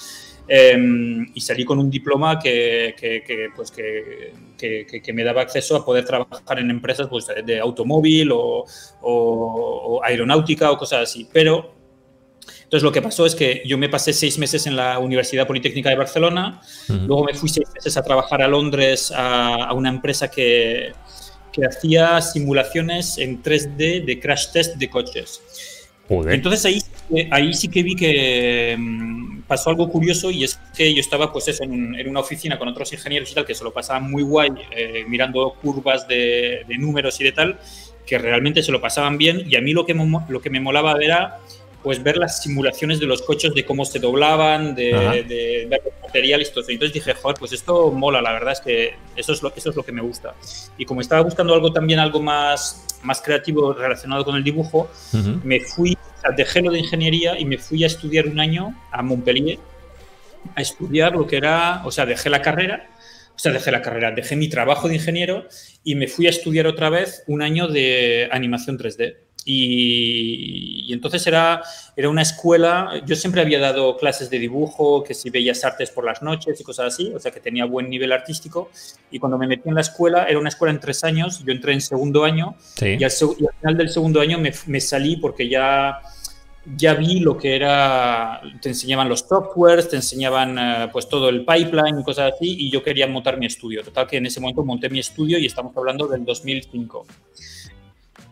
Em, 0.47 1.31
y 1.33 1.41
salí 1.41 1.65
con 1.65 1.79
un 1.79 1.89
diploma 1.89 2.37
que, 2.37 2.93
que, 2.97 3.49
pues 3.55 3.71
que, 3.71 4.33
que, 4.57 5.13
me 5.13 5.23
daba 5.23 5.41
acceso 5.41 5.75
a 5.75 5.83
poder 5.83 6.05
trabajar 6.05 6.59
en 6.59 6.69
empresas 6.69 7.07
pues, 7.07 7.25
de 7.43 7.59
automóvil 7.59 8.31
o, 8.31 8.65
o, 9.01 10.01
aeronáutica 10.03 10.71
o 10.71 10.77
cosas 10.77 11.09
así. 11.09 11.27
Pero 11.33 11.73
entonces 12.63 12.83
lo 12.83 12.91
que 12.91 13.01
pasó 13.01 13.25
es 13.25 13.33
que 13.33 13.63
yo 13.65 13.77
me 13.77 13.89
pasé 13.89 14.13
seis 14.13 14.37
meses 14.37 14.67
en 14.67 14.75
la 14.75 14.99
Universidad 14.99 15.47
Politécnica 15.47 15.89
de 15.89 15.95
Barcelona, 15.95 16.61
luego 16.89 17.23
me 17.23 17.33
fui 17.33 17.49
seis 17.49 17.67
meses 17.73 17.97
a 17.97 18.03
trabajar 18.03 18.41
a 18.41 18.47
Londres 18.47 19.11
a, 19.15 19.65
a 19.65 19.73
una 19.73 19.89
empresa 19.89 20.29
que, 20.29 20.93
que 21.55 21.65
hacía 21.65 22.21
simulaciones 22.21 23.17
en 23.17 23.41
3D 23.41 24.03
de 24.03 24.19
crash 24.19 24.51
test 24.51 24.75
de 24.75 24.89
coches. 24.89 25.41
Entonces 26.09 26.65
ahí, 26.65 26.81
ahí 27.31 27.53
sí 27.53 27.67
que 27.67 27.81
vi 27.81 27.95
que 27.95 28.75
mm, 28.77 29.41
pasó 29.47 29.71
algo 29.71 29.89
curioso 29.89 30.29
y 30.29 30.43
es 30.43 30.59
que 30.75 30.93
yo 30.93 30.99
estaba 30.99 31.31
pues 31.33 31.47
eso, 31.47 31.63
en, 31.63 32.07
una 32.07 32.19
oficina 32.19 32.59
con 32.59 32.67
otros 32.67 32.93
ingenieros 32.93 33.31
y 33.31 33.35
tal 33.35 33.45
que 33.45 33.55
se 33.55 33.63
lo 33.63 33.73
pasaban 33.73 34.09
muy 34.09 34.21
guay 34.21 34.51
eh, 34.71 35.05
mirando 35.07 35.55
curvas 35.61 36.07
de, 36.07 36.65
números 36.77 37.19
y 37.21 37.23
de 37.23 37.31
tal, 37.31 37.59
que 38.05 38.19
realmente 38.19 38.61
se 38.61 38.71
lo 38.71 38.79
pasaban 38.81 39.17
bien. 39.17 39.43
Y 39.49 39.55
a 39.55 39.61
mí 39.61 39.73
lo 39.73 39.85
que, 39.85 39.95
lo 40.29 40.41
que 40.41 40.49
me 40.49 40.59
molaba 40.59 40.95
era 41.01 41.39
pues 41.85 42.01
ver 42.01 42.17
las 42.17 42.41
simulaciones 42.41 42.99
de 42.99 43.05
los 43.05 43.21
coches, 43.21 43.53
de 43.53 43.63
cómo 43.63 43.85
se 43.85 43.99
doblaban, 43.99 44.73
de, 44.73 45.23
de, 45.27 45.67
ver 45.69 45.81
los 45.85 45.93
materiales 46.01 46.49
y 46.49 46.51
todo 46.51 46.65
Entonces 46.67 46.93
dije, 46.95 47.13
joder, 47.13 47.37
pues 47.37 47.53
esto 47.53 47.91
mola, 47.91 48.23
la 48.23 48.33
verdad 48.33 48.53
es 48.53 48.59
que 48.59 48.95
eso 49.15 49.33
es 49.33 49.43
lo, 49.43 49.53
eso 49.55 49.69
es 49.69 49.75
lo 49.75 49.83
que 49.83 49.91
me 49.91 50.01
gusta. 50.01 50.33
Y 50.79 50.85
como 50.85 51.01
estaba 51.01 51.21
buscando 51.21 51.53
algo 51.53 51.71
también, 51.71 51.99
algo 51.99 52.19
más, 52.19 52.87
más 53.03 53.21
creativo 53.21 53.71
relacionado 53.71 54.25
con 54.25 54.35
el 54.35 54.43
dibujo, 54.43 54.89
me 55.43 55.59
fui, 55.59 55.95
dejé 56.35 56.63
lo 56.63 56.71
de 56.71 56.79
ingeniería 56.79 57.39
y 57.39 57.45
me 57.45 57.59
fui 57.59 57.83
a 57.83 57.87
estudiar 57.87 58.25
un 58.25 58.39
año 58.39 58.75
a 58.91 59.03
Montpellier, 59.03 59.59
a 60.55 60.61
estudiar 60.63 61.13
lo 61.13 61.27
que 61.27 61.37
era, 61.37 61.83
o 61.85 61.91
sea, 61.91 62.07
dejé 62.07 62.31
la 62.31 62.41
carrera, 62.41 62.89
o 63.35 63.37
sea, 63.37 63.51
dejé 63.51 63.69
la 63.69 63.83
carrera, 63.83 64.09
dejé 64.09 64.35
mi 64.35 64.49
trabajo 64.49 64.87
de 64.87 64.95
ingeniero 64.95 65.47
y 65.83 65.93
me 65.93 66.07
fui 66.07 66.25
a 66.25 66.31
estudiar 66.31 66.65
otra 66.65 66.89
vez 66.89 67.23
un 67.27 67.43
año 67.43 67.67
de 67.67 68.27
animación 68.31 68.79
3D. 68.79 69.24
Y, 69.47 70.91
entonces 70.91 71.25
era, 71.27 71.61
era 71.95 72.09
una 72.09 72.23
escuela, 72.23 73.03
yo 73.05 73.15
siempre 73.15 73.41
había 73.41 73.59
dado 73.59 73.95
clases 73.95 74.31
de 74.31 74.39
dibujo, 74.39 75.03
que 75.03 75.13
si 75.13 75.29
bellas 75.29 75.63
artes 75.63 75.91
por 75.91 76.03
las 76.03 76.23
noches 76.23 76.59
y 76.59 76.63
cosas 76.63 76.87
así, 76.93 77.11
o 77.15 77.19
sea 77.19 77.31
que 77.31 77.39
tenía 77.39 77.65
buen 77.65 77.87
nivel 77.87 78.11
artístico. 78.11 78.71
Y 79.11 79.19
cuando 79.19 79.37
me 79.37 79.45
metí 79.45 79.69
en 79.69 79.75
la 79.75 79.81
escuela, 79.81 80.25
era 80.25 80.39
una 80.39 80.49
escuela 80.49 80.73
en 80.73 80.79
tres 80.79 81.03
años, 81.03 81.43
yo 81.45 81.51
entré 81.51 81.73
en 81.73 81.81
segundo 81.81 82.23
año 82.23 82.55
y, 82.81 83.03
al, 83.03 83.11
final 83.11 83.77
del 83.77 83.89
segundo 83.89 84.19
año 84.19 84.39
me, 84.39 84.51
me, 84.65 84.81
salí 84.81 85.17
porque 85.17 85.47
ya, 85.47 86.01
ya 86.75 86.95
vi 86.95 87.19
lo 87.19 87.37
que 87.37 87.55
era, 87.55 88.41
te 88.61 88.69
enseñaban 88.69 89.07
los 89.07 89.19
softwares, 89.19 89.89
te 89.89 89.97
enseñaban 89.97 90.57
eh, 90.57 90.89
pues 90.91 91.07
todo 91.07 91.29
el 91.29 91.45
pipeline 91.45 91.99
y 91.99 92.03
cosas 92.03 92.33
así, 92.33 92.55
y 92.57 92.71
yo 92.71 92.81
quería 92.81 93.05
montar 93.05 93.37
mi 93.37 93.45
estudio. 93.45 93.83
Total 93.83 94.07
que 94.07 94.17
en 94.17 94.25
ese 94.25 94.39
momento 94.39 94.63
monté 94.63 94.89
mi 94.89 94.99
estudio 94.99 95.37
y 95.37 95.45
estamos 95.45 95.77
hablando 95.77 96.07
del 96.07 96.25
2005. 96.25 97.05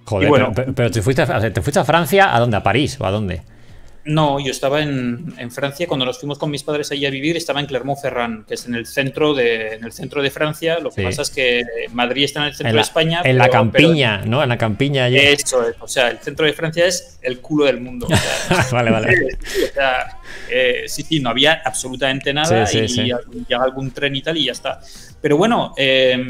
Joder, 0.05 0.29
bueno, 0.29 0.51
pero, 0.53 0.91
te, 0.91 1.01
fuiste 1.01 1.21
a, 1.21 1.53
te 1.53 1.61
fuiste 1.61 1.79
a 1.79 1.85
Francia, 1.85 2.35
¿a 2.35 2.39
dónde? 2.39 2.57
¿A 2.57 2.63
París 2.63 2.97
o 2.99 3.05
a 3.05 3.11
dónde? 3.11 3.41
No, 4.05 4.37
yo 4.39 4.51
estaba 4.51 4.81
en, 4.81 5.33
en, 5.37 5.49
Francia 5.49 5.87
cuando 5.87 6.05
nos 6.05 6.19
fuimos 6.19 6.37
con 6.37 6.51
mis 6.51 6.61
padres 6.61 6.91
allí 6.91 7.05
a 7.05 7.09
vivir, 7.09 7.37
estaba 7.37 7.61
en 7.61 7.67
Clermont-Ferrand, 7.67 8.45
que 8.45 8.55
es 8.55 8.65
en 8.65 8.75
el 8.75 8.85
centro 8.85 9.33
de, 9.33 9.75
en 9.75 9.85
el 9.85 9.93
centro 9.93 10.21
de 10.21 10.29
Francia. 10.29 10.79
Lo 10.79 10.91
que 10.91 11.03
pasa 11.03 11.21
es 11.21 11.29
que 11.29 11.63
Madrid 11.93 12.25
está 12.25 12.41
en 12.41 12.47
el 12.47 12.53
centro 12.53 12.75
de 12.75 12.81
España. 12.81 13.21
En 13.23 13.37
la 13.37 13.47
campiña, 13.47 14.23
¿no? 14.25 14.43
En 14.43 14.49
la 14.49 14.57
campiña. 14.57 15.05
Allí. 15.05 15.17
Eso 15.17 15.67
es, 15.67 15.75
o 15.79 15.87
sea, 15.87 16.09
el 16.09 16.19
centro 16.19 16.45
de 16.45 16.51
Francia 16.51 16.85
es 16.85 17.17
el 17.21 17.39
culo 17.39 17.63
del 17.63 17.79
mundo. 17.79 18.07
vale, 18.71 18.91
vale. 18.91 19.37
o 19.71 19.73
sea, 19.73 20.19
eh, 20.49 20.83
sí, 20.87 21.03
sí, 21.03 21.21
no 21.21 21.29
había 21.29 21.61
absolutamente 21.63 22.33
nada 22.33 22.69
y, 22.73 22.87
llega 22.87 23.63
algún 23.63 23.91
tren 23.91 24.17
y 24.17 24.21
tal 24.21 24.35
y 24.35 24.45
ya 24.45 24.51
está. 24.51 24.81
Pero 25.21 25.37
bueno, 25.37 25.73
eh, 25.77 26.21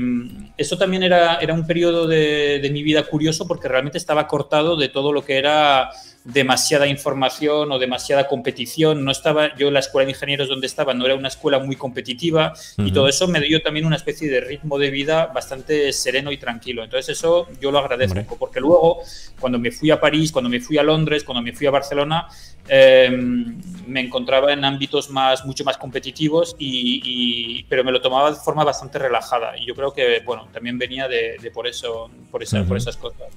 eso 0.55 0.77
también 0.77 1.01
era, 1.01 1.37
era 1.37 1.55
un 1.55 1.65
periodo 1.65 2.07
de, 2.07 2.59
de 2.61 2.69
mi 2.69 2.83
vida 2.83 3.01
curioso 3.01 3.47
porque 3.47 3.67
realmente 3.67 3.97
estaba 3.97 4.27
cortado 4.27 4.75
de 4.75 4.89
todo 4.89 5.11
lo 5.11 5.25
que 5.25 5.37
era 5.37 5.89
demasiada 6.25 6.87
información 6.87 7.71
o 7.71 7.79
demasiada 7.79 8.27
competición. 8.27 9.03
No 9.03 9.11
estaba, 9.11 9.55
yo 9.55 9.71
la 9.71 9.79
escuela 9.79 10.05
de 10.05 10.11
ingenieros 10.11 10.47
donde 10.47 10.67
estaba 10.67 10.93
no 10.93 11.05
era 11.05 11.15
una 11.15 11.27
escuela 11.27 11.59
muy 11.59 11.75
competitiva 11.75 12.53
y 12.77 12.91
todo 12.91 13.07
eso 13.07 13.27
me 13.27 13.41
dio 13.41 13.61
también 13.61 13.85
una 13.85 13.97
especie 13.97 14.29
de 14.29 14.39
ritmo 14.39 14.77
de 14.77 14.89
vida 14.89 15.27
bastante 15.27 15.91
sereno 15.91 16.31
y 16.31 16.37
tranquilo. 16.37 16.83
Entonces 16.83 17.17
eso 17.17 17.47
yo 17.59 17.71
lo 17.71 17.79
agradezco 17.79 18.37
porque 18.37 18.59
luego 18.59 19.01
cuando 19.39 19.59
me 19.59 19.71
fui 19.71 19.91
a 19.91 19.99
París, 19.99 20.31
cuando 20.31 20.49
me 20.49 20.59
fui 20.59 20.77
a 20.77 20.83
Londres, 20.83 21.23
cuando 21.23 21.41
me 21.41 21.51
fui 21.51 21.67
a 21.67 21.71
Barcelona, 21.71 22.27
em, 22.67 23.61
me 23.87 24.01
encontraba 24.01 24.53
en 24.53 24.63
ámbitos 24.63 25.09
más, 25.09 25.45
mucho 25.45 25.63
más 25.63 25.77
competitivos, 25.77 26.55
y, 26.57 27.63
pero 27.63 27.83
me 27.83 27.91
lo 27.91 28.01
tomaba 28.01 28.31
de 28.31 28.37
forma 28.37 28.63
bastante 28.63 28.99
relajada. 28.99 29.57
Y 29.57 29.65
yo 29.65 29.75
creo 29.75 29.93
que, 29.93 30.21
bueno, 30.25 30.47
también 30.51 30.77
venía 30.77 31.07
de, 31.07 31.51
por 31.53 31.67
eso, 31.67 32.09
por, 32.31 32.43
esa, 32.43 32.63
por 32.63 32.77
esas 32.77 32.97
cosas. 32.97 33.27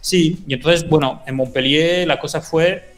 Sí, 0.00 0.38
y 0.46 0.54
entonces, 0.54 0.88
bueno, 0.88 1.22
en 1.26 1.36
Montpellier 1.36 2.06
la 2.06 2.18
cosa 2.18 2.40
fue 2.40 2.94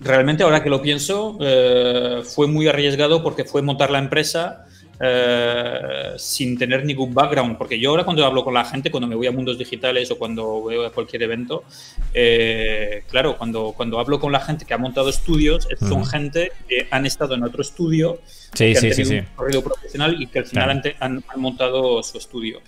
realmente 0.00 0.42
ahora 0.42 0.62
que 0.62 0.70
lo 0.70 0.80
pienso, 0.80 1.36
eh, 1.40 2.22
fue 2.24 2.46
muy 2.46 2.66
arriesgado 2.68 3.22
porque 3.22 3.44
fue 3.44 3.62
montar 3.62 3.90
la 3.90 3.98
empresa 3.98 4.66
eh, 5.02 6.12
sin 6.18 6.58
tener 6.58 6.84
ningún 6.84 7.14
background, 7.14 7.56
porque 7.56 7.80
yo 7.80 7.88
ahora 7.88 8.04
cuando 8.04 8.22
hablo 8.26 8.44
con 8.44 8.52
la 8.52 8.66
gente, 8.66 8.90
cuando 8.90 9.06
me 9.06 9.14
voy 9.14 9.26
a 9.26 9.32
mundos 9.32 9.56
digitales 9.56 10.10
o 10.10 10.18
cuando 10.18 10.64
veo 10.64 10.84
a 10.84 10.92
cualquier 10.92 11.22
evento, 11.22 11.64
eh, 12.12 13.04
claro, 13.08 13.38
cuando, 13.38 13.72
cuando 13.74 13.98
hablo 13.98 14.20
con 14.20 14.30
la 14.30 14.40
gente 14.40 14.66
que 14.66 14.74
ha 14.74 14.78
montado 14.78 15.08
estudios, 15.08 15.66
son 15.78 16.04
gente 16.04 16.52
que 16.68 16.86
han 16.90 17.06
estado 17.06 17.34
en 17.34 17.44
otro 17.44 17.62
estudio, 17.62 18.18
sí, 18.52 18.74
que 18.74 18.74
sí, 18.74 18.86
han 18.86 18.92
tenido 18.92 19.08
sí. 19.08 19.14
un 19.14 19.24
recorrido 19.24 19.64
profesional 19.64 20.22
y 20.22 20.26
que 20.26 20.40
al 20.40 20.44
final 20.44 20.70
han, 20.70 21.24
han, 21.26 21.40
montado 21.40 22.02
su 22.02 22.18
estudio. 22.18 22.60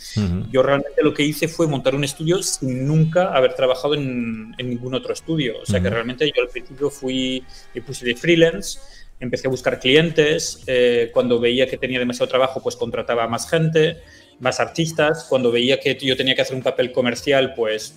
Yo 0.50 0.62
realmente 0.62 1.02
lo 1.02 1.12
que 1.12 1.24
hice 1.24 1.48
fue 1.48 1.66
montar 1.66 1.94
un 1.94 2.04
estudio 2.04 2.42
sin 2.42 2.86
nunca 2.86 3.34
haber 3.34 3.52
trabajado 3.54 3.94
en, 3.94 4.54
en 4.56 4.70
ningún 4.70 4.94
otro 4.94 5.12
estudio. 5.12 5.56
O 5.62 5.66
sea 5.66 5.82
que 5.82 5.90
realmente 5.90 6.26
yo 6.34 6.42
al 6.42 6.48
principio 6.48 6.88
fui, 6.88 7.44
me 7.74 7.82
puse 7.82 8.06
de 8.06 8.14
freelance 8.14 8.78
empecé 9.22 9.46
a 9.46 9.50
buscar 9.50 9.78
clientes, 9.78 10.62
eh, 10.66 11.10
cuando 11.14 11.38
veía 11.38 11.66
que 11.68 11.78
tenía 11.78 11.98
demasiado 11.98 12.28
trabajo, 12.28 12.60
pues 12.60 12.74
contrataba 12.76 13.24
a 13.24 13.28
más 13.28 13.48
gente, 13.48 13.98
más 14.40 14.58
artistas, 14.58 15.26
cuando 15.28 15.52
veía 15.52 15.78
que 15.78 15.96
yo 16.00 16.16
tenía 16.16 16.34
que 16.34 16.42
hacer 16.42 16.56
un 16.56 16.62
papel 16.62 16.90
comercial, 16.90 17.54
pues 17.54 17.96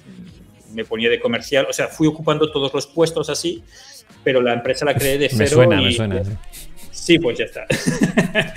me 0.72 0.86
ponía 0.86 1.10
de 1.10 1.20
comercial, 1.20 1.66
o 1.68 1.74
sea, 1.74 1.88
fui 1.88 2.08
ocupando 2.08 2.52
todos 2.52 2.74
los 2.74 2.86
puestos 2.86 3.30
así, 3.30 3.64
pero 4.24 4.42
la 4.42 4.54
empresa 4.54 4.86
la 4.86 4.94
creé 4.94 5.18
de 5.18 5.30
cero. 5.30 5.40
Me 5.40 5.48
suena, 5.48 5.82
y, 5.82 5.86
me 5.86 5.92
suena. 5.94 6.24
Sí. 6.24 6.32
sí, 6.92 7.20
pues 7.20 7.40
ya 7.40 7.46
está. 7.46 7.66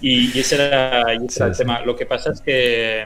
y, 0.00 0.36
y, 0.36 0.40
ese 0.40 0.54
era, 0.54 1.14
y 1.14 1.26
ese 1.26 1.28
sí, 1.28 1.36
era 1.40 1.46
el 1.48 1.54
sí. 1.54 1.58
tema. 1.58 1.80
Lo 1.82 1.96
que 1.96 2.06
pasa 2.06 2.32
es 2.32 2.40
que 2.40 3.04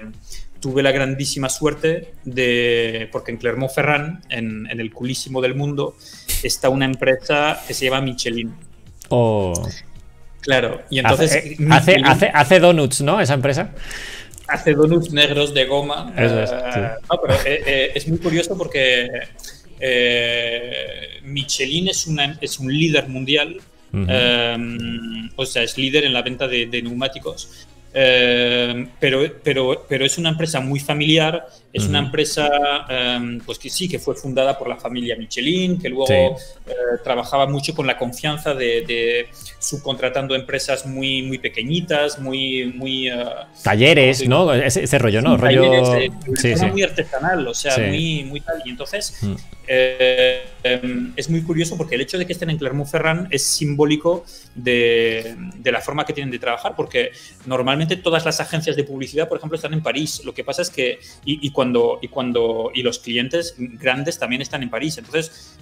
tuve 0.60 0.82
la 0.84 0.92
grandísima 0.92 1.48
suerte 1.48 2.12
de, 2.24 3.08
porque 3.10 3.32
en 3.32 3.38
Clermont-Ferrand, 3.38 4.24
en, 4.28 4.68
en 4.70 4.78
el 4.78 4.92
culísimo 4.92 5.40
del 5.40 5.56
mundo, 5.56 5.96
está 6.44 6.68
una 6.68 6.84
empresa 6.84 7.60
que 7.66 7.74
se 7.74 7.86
llama 7.86 8.02
Michelin. 8.02 8.69
Oh. 9.10 9.52
Claro, 10.40 10.82
y 10.88 10.98
entonces. 11.00 11.36
Hace, 11.36 11.56
hace, 11.70 11.96
hace, 12.04 12.30
hace, 12.32 12.60
donuts, 12.60 13.02
¿no? 13.02 13.20
Esa 13.20 13.34
empresa. 13.34 13.72
Hace 14.48 14.74
donuts 14.74 15.12
negros 15.12 15.52
de 15.52 15.66
goma. 15.66 16.12
Eso 16.16 16.40
es, 16.40 16.50
sí. 16.50 16.80
no, 17.10 17.20
pero 17.20 17.34
eh, 17.44 17.62
eh, 17.66 17.92
es 17.94 18.08
muy 18.08 18.18
curioso 18.18 18.56
porque 18.56 19.08
eh, 19.78 21.20
Michelin 21.24 21.88
es, 21.88 22.06
una, 22.06 22.38
es 22.40 22.58
un 22.58 22.72
líder 22.72 23.08
mundial. 23.08 23.60
Uh 23.92 23.96
-huh. 23.98 25.30
o 25.34 25.44
sea, 25.44 25.64
es 25.64 25.76
líder 25.76 26.04
en 26.04 26.12
la 26.12 26.22
venta 26.22 26.46
de, 26.46 26.66
de 26.66 26.80
neumáticos. 26.80 27.66
Eh, 27.92 28.86
pero, 29.00 29.20
pero, 29.42 29.84
pero 29.88 30.04
es 30.04 30.16
una 30.16 30.28
empresa 30.30 30.60
muy 30.60 30.78
familiar, 30.78 31.46
es 31.72 31.82
uh 31.82 31.86
-huh. 31.86 31.88
una 31.90 31.98
empresa 31.98 32.48
eh, 32.88 33.38
pues 33.44 33.58
que 33.58 33.68
sí, 33.68 33.88
que 33.88 33.98
fue 33.98 34.14
fundada 34.14 34.56
por 34.56 34.68
la 34.68 34.76
familia 34.76 35.16
Michelin, 35.16 35.76
que 35.76 35.88
luego 35.88 36.06
sí. 36.06 36.14
eh, 36.14 36.74
trabajaba 37.02 37.46
mucho 37.48 37.74
con 37.74 37.86
la 37.88 37.98
confianza 37.98 38.54
de, 38.54 38.82
de, 38.86 39.26
subcontratando 39.58 40.36
empresas 40.36 40.86
muy, 40.86 41.22
muy 41.22 41.38
pequeñitas, 41.38 42.18
muy... 42.20 42.72
muy 42.76 43.10
talleres, 43.64 44.26
¿no? 44.28 44.52
Ese, 44.54 44.84
ese, 44.84 44.98
rollo, 44.98 45.20
¿no? 45.20 45.36
Rollo... 45.36 45.62
Talleres, 45.62 46.10
sí, 46.40 46.54
sí. 46.56 46.66
muy 46.66 46.82
artesanal, 46.82 47.46
o 47.46 47.54
sea, 47.54 47.76
muy, 47.78 48.24
muy 48.24 48.40
tal. 48.40 48.62
Y 48.64 48.70
entonces 48.70 49.18
uh 49.22 49.26
-huh. 49.26 49.38
Es 49.72 51.30
muy 51.30 51.42
curioso 51.42 51.76
porque 51.76 51.94
el 51.94 52.00
hecho 52.00 52.18
de 52.18 52.26
que 52.26 52.32
estén 52.32 52.50
en 52.50 52.58
Clermont-Ferrand 52.58 53.28
es 53.30 53.44
simbólico 53.44 54.24
de, 54.56 55.36
la 55.64 55.80
forma 55.80 56.04
que 56.04 56.12
tienen 56.12 56.32
de 56.32 56.40
trabajar, 56.40 56.74
porque 56.74 57.12
normalmente 57.46 57.96
todas 57.96 58.24
las 58.24 58.40
agencias 58.40 58.74
de 58.74 58.82
publicidad, 58.82 59.28
por 59.28 59.38
ejemplo, 59.38 59.54
están 59.54 59.72
en 59.72 59.82
París. 59.82 60.22
Lo 60.24 60.34
que 60.34 60.42
pasa 60.42 60.62
es 60.62 60.70
que 60.70 60.98
y, 61.24 61.50
cuando 61.52 62.00
y 62.02 62.08
cuando 62.08 62.72
y 62.74 62.82
los 62.82 62.98
clientes 62.98 63.54
grandes 63.58 64.18
también 64.18 64.42
están 64.42 64.64
en 64.64 64.70
París. 64.70 64.98
Entonces, 64.98 65.56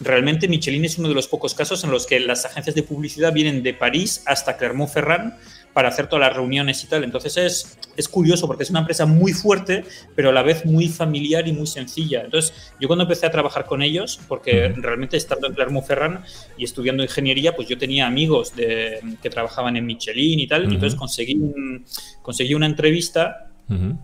realmente 0.00 0.46
Michelin 0.46 0.84
es 0.84 0.98
uno 0.98 1.08
de 1.08 1.14
los 1.14 1.26
pocos 1.26 1.54
casos 1.54 1.82
en 1.82 1.90
los 1.90 2.06
que 2.06 2.20
las 2.20 2.44
agencias 2.44 2.76
de 2.76 2.84
publicidad 2.84 3.32
vienen 3.32 3.64
de 3.64 3.74
París 3.74 4.22
hasta 4.26 4.56
Clermont-Ferrand 4.56 5.34
para 5.78 5.90
hacer 5.90 6.08
todas 6.08 6.26
las 6.26 6.36
reuniones 6.36 6.82
y 6.82 6.88
tal. 6.88 7.04
Entonces 7.04 7.36
es, 7.36 7.78
es 7.96 8.08
curioso 8.08 8.48
porque 8.48 8.64
es 8.64 8.70
una 8.70 8.80
empresa 8.80 9.06
muy 9.06 9.32
fuerte, 9.32 9.84
pero 10.16 10.30
a 10.30 10.32
la 10.32 10.42
vez 10.42 10.66
muy 10.66 10.88
familiar 10.88 11.46
y 11.46 11.52
muy 11.52 11.68
sencilla. 11.68 12.22
Entonces 12.24 12.52
yo 12.80 12.88
cuando 12.88 13.04
empecé 13.04 13.26
a 13.26 13.30
trabajar 13.30 13.64
con 13.64 13.80
ellos, 13.80 14.18
porque 14.26 14.74
realmente 14.76 15.16
estando 15.16 15.46
en 15.46 15.54
Clermont-Ferrand 15.54 16.24
y 16.56 16.64
estudiando 16.64 17.04
ingeniería, 17.04 17.54
pues 17.54 17.68
yo 17.68 17.78
tenía 17.78 18.08
amigos 18.08 18.56
de, 18.56 18.98
que 19.22 19.30
trabajaban 19.30 19.76
en 19.76 19.86
Michelin 19.86 20.40
y 20.40 20.48
tal, 20.48 20.62
uh 20.62 20.66
-huh. 20.66 20.72
y 20.72 20.74
entonces 20.74 20.98
conseguí, 20.98 21.34
un, 21.36 21.84
conseguí 22.22 22.54
una 22.54 22.66
entrevista 22.66 23.46
uh 23.68 23.74
-huh. 23.74 23.98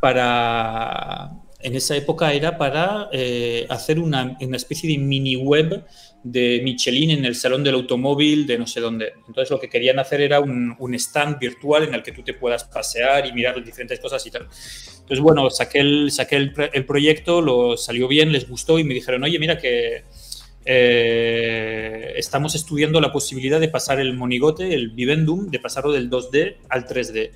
para... 0.00 1.30
En 1.60 1.76
esa 1.76 1.94
época 1.94 2.32
era 2.32 2.58
para 2.58 3.08
eh, 3.12 3.66
hacer 3.70 4.00
una, 4.00 4.36
una 4.40 4.56
especie 4.56 4.90
de 4.90 4.98
mini 4.98 5.36
web 5.36 5.84
de 6.24 6.60
Michelin 6.64 7.10
en 7.10 7.24
el 7.26 7.36
salón 7.36 7.62
del 7.62 7.74
automóvil 7.74 8.46
de 8.46 8.58
no 8.58 8.66
sé 8.66 8.80
dónde. 8.80 9.12
Entonces 9.28 9.50
lo 9.50 9.60
que 9.60 9.68
querían 9.68 9.98
hacer 9.98 10.20
era 10.22 10.40
un, 10.40 10.74
un, 10.78 10.94
stand 10.94 11.38
virtual 11.38 11.84
en 11.84 11.94
el 11.94 12.02
que 12.02 12.12
tú 12.12 12.22
te 12.22 12.34
puedas 12.34 12.64
pasear 12.64 13.26
y 13.26 13.32
mirar 13.32 13.62
diferentes 13.62 14.00
cosas 14.00 14.26
y 14.26 14.30
tal. 14.30 14.42
Entonces 14.42 15.20
bueno, 15.20 15.50
saqué 15.50 15.80
el, 15.80 16.10
saqué 16.10 16.36
el, 16.36 16.52
el 16.72 16.86
proyecto, 16.86 17.42
lo 17.42 17.76
salió 17.76 18.08
bien, 18.08 18.32
les 18.32 18.48
gustó 18.48 18.78
y 18.78 18.84
me 18.84 18.94
dijeron, 18.94 19.22
oye, 19.22 19.38
mira 19.38 19.58
que 19.58 20.02
eh, 20.64 22.14
estamos 22.16 22.54
estudiando 22.54 23.00
la 23.00 23.12
posibilidad 23.12 23.60
de 23.60 23.68
pasar 23.68 24.00
el 24.00 24.14
monigote, 24.14 24.74
el 24.74 24.90
Vivendum, 24.90 25.50
de 25.50 25.60
pasarlo 25.60 25.92
del 25.92 26.10
2D 26.10 26.56
al 26.70 26.86
3D. 26.86 27.30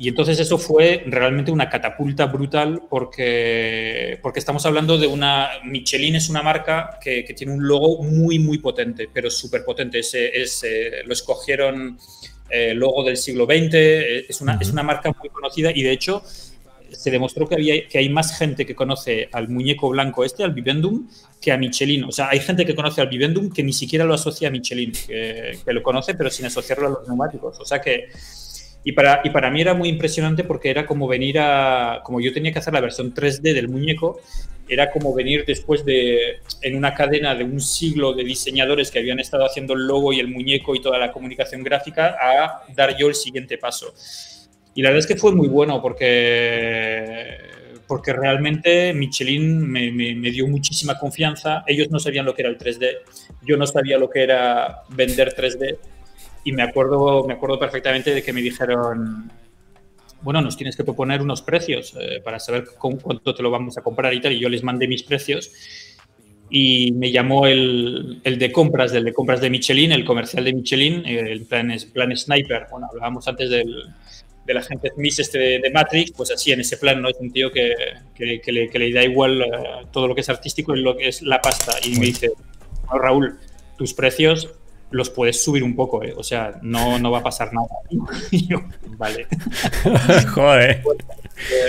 Y 0.00 0.08
entonces 0.08 0.38
eso 0.38 0.58
fue 0.58 1.02
realmente 1.06 1.50
una 1.50 1.68
catapulta 1.68 2.26
brutal 2.26 2.82
porque, 2.88 4.20
porque 4.22 4.38
estamos 4.38 4.64
hablando 4.64 4.96
de 4.96 5.08
una... 5.08 5.48
Michelin 5.64 6.14
es 6.14 6.28
una 6.28 6.40
marca 6.40 7.00
que, 7.02 7.24
que 7.24 7.34
tiene 7.34 7.52
un 7.52 7.66
logo 7.66 8.04
muy, 8.04 8.38
muy 8.38 8.58
potente, 8.58 9.08
pero 9.12 9.28
súper 9.28 9.64
potente. 9.64 9.98
Es, 9.98 10.14
es, 10.14 10.62
eh, 10.62 11.02
lo 11.04 11.12
escogieron 11.12 11.98
eh, 12.48 12.74
logo 12.74 13.02
del 13.02 13.16
siglo 13.16 13.44
XX, 13.44 13.74
es 14.28 14.40
una, 14.40 14.56
es 14.60 14.70
una 14.70 14.84
marca 14.84 15.12
muy 15.18 15.30
conocida 15.30 15.72
y 15.74 15.82
de 15.82 15.90
hecho 15.90 16.22
se 16.92 17.10
demostró 17.10 17.48
que, 17.48 17.56
había, 17.56 17.88
que 17.88 17.98
hay 17.98 18.08
más 18.08 18.38
gente 18.38 18.64
que 18.64 18.76
conoce 18.76 19.28
al 19.32 19.48
muñeco 19.48 19.90
blanco 19.90 20.24
este, 20.24 20.44
al 20.44 20.54
Vivendum, 20.54 21.08
que 21.40 21.50
a 21.50 21.58
Michelin. 21.58 22.04
O 22.04 22.12
sea, 22.12 22.28
hay 22.30 22.38
gente 22.38 22.64
que 22.64 22.74
conoce 22.74 23.00
al 23.00 23.08
Vivendum 23.08 23.50
que 23.50 23.64
ni 23.64 23.72
siquiera 23.72 24.04
lo 24.04 24.14
asocia 24.14 24.46
a 24.46 24.50
Michelin, 24.52 24.92
que, 24.92 25.58
que 25.64 25.72
lo 25.72 25.82
conoce 25.82 26.14
pero 26.14 26.30
sin 26.30 26.46
asociarlo 26.46 26.86
a 26.86 26.90
los 26.90 27.08
neumáticos. 27.08 27.58
O 27.58 27.64
sea 27.64 27.80
que 27.80 28.08
y 28.88 28.92
para, 28.92 29.20
y 29.22 29.28
para 29.28 29.50
mí 29.50 29.60
era 29.60 29.74
muy 29.74 29.90
impresionante 29.90 30.44
porque 30.44 30.70
era 30.70 30.86
como 30.86 31.06
venir 31.06 31.38
a, 31.38 32.00
como 32.02 32.22
yo 32.22 32.32
tenía 32.32 32.54
que 32.54 32.58
hacer 32.58 32.72
la 32.72 32.80
versión 32.80 33.12
3D 33.12 33.52
del 33.52 33.68
muñeco, 33.68 34.18
era 34.66 34.90
como 34.90 35.12
venir 35.12 35.44
después 35.46 35.84
de, 35.84 36.38
en 36.62 36.74
una 36.74 36.94
cadena 36.94 37.34
de 37.34 37.44
un 37.44 37.60
siglo 37.60 38.14
de 38.14 38.24
diseñadores 38.24 38.90
que 38.90 39.00
habían 39.00 39.20
estado 39.20 39.44
haciendo 39.44 39.74
el 39.74 39.86
logo 39.86 40.14
y 40.14 40.20
el 40.20 40.28
muñeco 40.28 40.74
y 40.74 40.80
toda 40.80 40.96
la 40.96 41.12
comunicación 41.12 41.62
gráfica, 41.62 42.16
a 42.18 42.62
dar 42.74 42.96
yo 42.96 43.08
el 43.08 43.14
siguiente 43.14 43.58
paso. 43.58 43.92
Y 44.74 44.80
la 44.80 44.88
verdad 44.88 45.00
es 45.00 45.06
que 45.06 45.20
fue 45.20 45.34
muy 45.34 45.48
bueno 45.48 45.82
porque, 45.82 47.36
porque 47.86 48.14
realmente 48.14 48.94
Michelin 48.94 49.70
me, 49.70 49.92
me, 49.92 50.14
me 50.14 50.30
dio 50.30 50.48
muchísima 50.48 50.98
confianza. 50.98 51.62
Ellos 51.66 51.90
no 51.90 51.98
sabían 51.98 52.24
lo 52.24 52.34
que 52.34 52.40
era 52.40 52.50
el 52.50 52.56
3D, 52.56 53.00
yo 53.42 53.58
no 53.58 53.66
sabía 53.66 53.98
lo 53.98 54.08
que 54.08 54.22
era 54.22 54.80
vender 54.88 55.34
3D 55.36 55.76
y 56.44 56.52
me 56.52 56.62
acuerdo, 56.62 57.24
me 57.24 57.34
acuerdo 57.34 57.58
perfectamente 57.58 58.14
de 58.14 58.22
que 58.22 58.32
me 58.32 58.40
dijeron, 58.40 59.30
bueno, 60.22 60.40
nos 60.40 60.56
tienes 60.56 60.76
que 60.76 60.84
proponer 60.84 61.22
unos 61.22 61.42
precios 61.42 61.96
eh, 62.00 62.20
para 62.24 62.38
saber 62.38 62.64
con 62.78 62.96
cuánto 62.98 63.34
te 63.34 63.42
lo 63.42 63.50
vamos 63.50 63.78
a 63.78 63.82
comprar 63.82 64.14
y 64.14 64.20
tal. 64.20 64.32
Y 64.32 64.40
yo 64.40 64.48
les 64.48 64.62
mandé 64.62 64.88
mis 64.88 65.02
precios 65.02 65.52
y 66.50 66.92
me 66.92 67.12
llamó 67.12 67.46
el, 67.46 68.20
el 68.24 68.38
de 68.38 68.50
compras, 68.50 68.92
del 68.92 69.04
de 69.04 69.12
compras 69.12 69.40
de 69.40 69.50
Michelin, 69.50 69.92
el 69.92 70.04
comercial 70.04 70.44
de 70.44 70.52
Michelin, 70.54 71.04
el 71.06 71.44
plan, 71.46 71.72
plan 71.92 72.16
Sniper. 72.16 72.66
Bueno, 72.70 72.88
hablábamos 72.90 73.28
antes 73.28 73.50
del, 73.50 73.84
de 74.48 74.54
la 74.54 74.62
gente 74.62 74.90
Smith 74.94 75.18
este 75.18 75.38
de, 75.38 75.70
Matrix, 75.70 76.10
pues 76.12 76.30
así 76.32 76.52
en 76.52 76.60
ese 76.60 76.78
plan, 76.78 77.00
¿no? 77.02 77.10
Es 77.10 77.18
un 77.20 77.30
tío 77.30 77.52
que, 77.52 77.74
que 78.16 78.52
le, 78.52 78.92
da 78.92 79.04
igual 79.04 79.42
uh, 79.42 79.86
todo 79.92 80.08
lo 80.08 80.14
que 80.14 80.22
es 80.22 80.28
artístico 80.28 80.74
y 80.74 80.80
lo 80.80 80.96
que 80.96 81.08
es 81.08 81.22
la 81.22 81.40
pasta. 81.40 81.74
Y 81.84 81.98
me 81.98 82.06
dice, 82.06 82.32
no, 82.90 82.98
Raúl, 82.98 83.38
tus 83.76 83.92
precios 83.92 84.48
los 84.90 85.10
puedes 85.10 85.42
subir 85.42 85.62
un 85.62 85.74
poco, 85.76 86.02
¿eh? 86.02 86.14
o 86.16 86.22
sea, 86.22 86.58
no, 86.62 86.98
no 86.98 87.10
va 87.10 87.18
a 87.18 87.22
pasar 87.22 87.52
nada. 87.52 87.68
Y 88.30 88.46
yo, 88.46 88.62
vale. 88.96 89.26
Joder. 90.34 90.82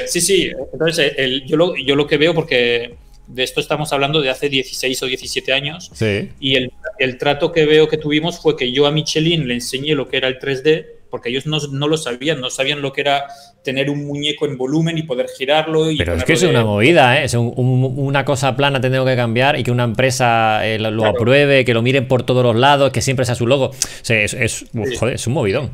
Sí, 0.07 0.21
sí, 0.21 0.51
entonces 0.73 1.13
el, 1.17 1.45
yo, 1.45 1.57
lo, 1.57 1.75
yo 1.75 1.95
lo 1.95 2.07
que 2.07 2.17
veo, 2.17 2.33
porque 2.33 2.95
de 3.27 3.43
esto 3.43 3.61
estamos 3.61 3.93
hablando 3.93 4.21
de 4.21 4.29
hace 4.29 4.49
16 4.49 5.03
o 5.03 5.05
17 5.05 5.53
años, 5.53 5.91
sí. 5.93 6.29
y 6.39 6.55
el, 6.55 6.71
el, 6.97 7.17
trato 7.17 7.51
que 7.51 7.65
veo 7.65 7.87
que 7.87 7.97
tuvimos 7.97 8.39
fue 8.39 8.55
que 8.55 8.71
yo 8.71 8.87
a 8.87 8.91
Michelin 8.91 9.47
le 9.47 9.53
enseñé 9.53 9.93
lo 9.93 10.07
que 10.07 10.17
era 10.17 10.27
el 10.27 10.39
3D, 10.39 10.98
porque 11.09 11.29
ellos 11.29 11.45
no, 11.45 11.59
no 11.71 11.87
lo 11.87 11.97
sabían, 11.97 12.39
no 12.39 12.49
sabían 12.49 12.81
lo 12.81 12.93
que 12.93 13.01
era 13.01 13.27
tener 13.63 13.89
un 13.89 14.05
muñeco 14.05 14.45
en 14.45 14.57
volumen 14.57 14.97
y 14.97 15.03
poder 15.03 15.27
girarlo. 15.37 15.89
Y 15.91 15.97
Pero 15.97 16.15
es 16.15 16.23
que 16.23 16.33
es 16.33 16.41
de... 16.41 16.47
una 16.47 16.63
movida, 16.63 17.19
¿eh? 17.19 17.25
es 17.25 17.33
un, 17.33 17.53
un, 17.55 17.93
una 17.97 18.25
cosa 18.25 18.55
plana 18.55 18.79
tengo 18.81 19.05
que 19.05 19.15
cambiar 19.15 19.59
y 19.59 19.63
que 19.63 19.71
una 19.71 19.83
empresa 19.83 20.65
eh, 20.65 20.79
lo, 20.79 20.91
lo 20.91 21.03
claro. 21.03 21.17
apruebe, 21.17 21.65
que 21.65 21.73
lo 21.73 21.81
miren 21.81 22.07
por 22.07 22.23
todos 22.23 22.43
los 22.43 22.55
lados, 22.55 22.91
que 22.91 23.01
siempre 23.01 23.25
sea 23.25 23.35
su 23.35 23.47
logo. 23.47 23.65
O 23.67 23.75
sea, 24.01 24.21
es, 24.21 24.33
es, 24.33 24.65
sí. 24.71 24.95
joder, 24.97 25.15
es, 25.15 25.27
un 25.27 25.33
movidón. 25.33 25.71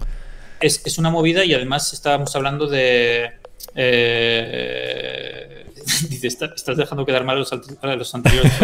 Es, 0.59 0.85
es, 0.85 0.97
una 0.97 1.09
movida 1.09 1.43
y 1.45 1.53
además 1.53 1.93
estábamos 1.93 2.35
hablando 2.35 2.67
de... 2.67 3.31
Eh, 3.75 5.54
dice, 6.09 6.27
estás 6.27 6.77
dejando 6.77 7.05
quedar 7.05 7.23
mal 7.23 7.37
a 7.37 7.39
los, 7.39 7.53
a 7.53 7.95
los 7.95 8.15
anteriores 8.15 8.51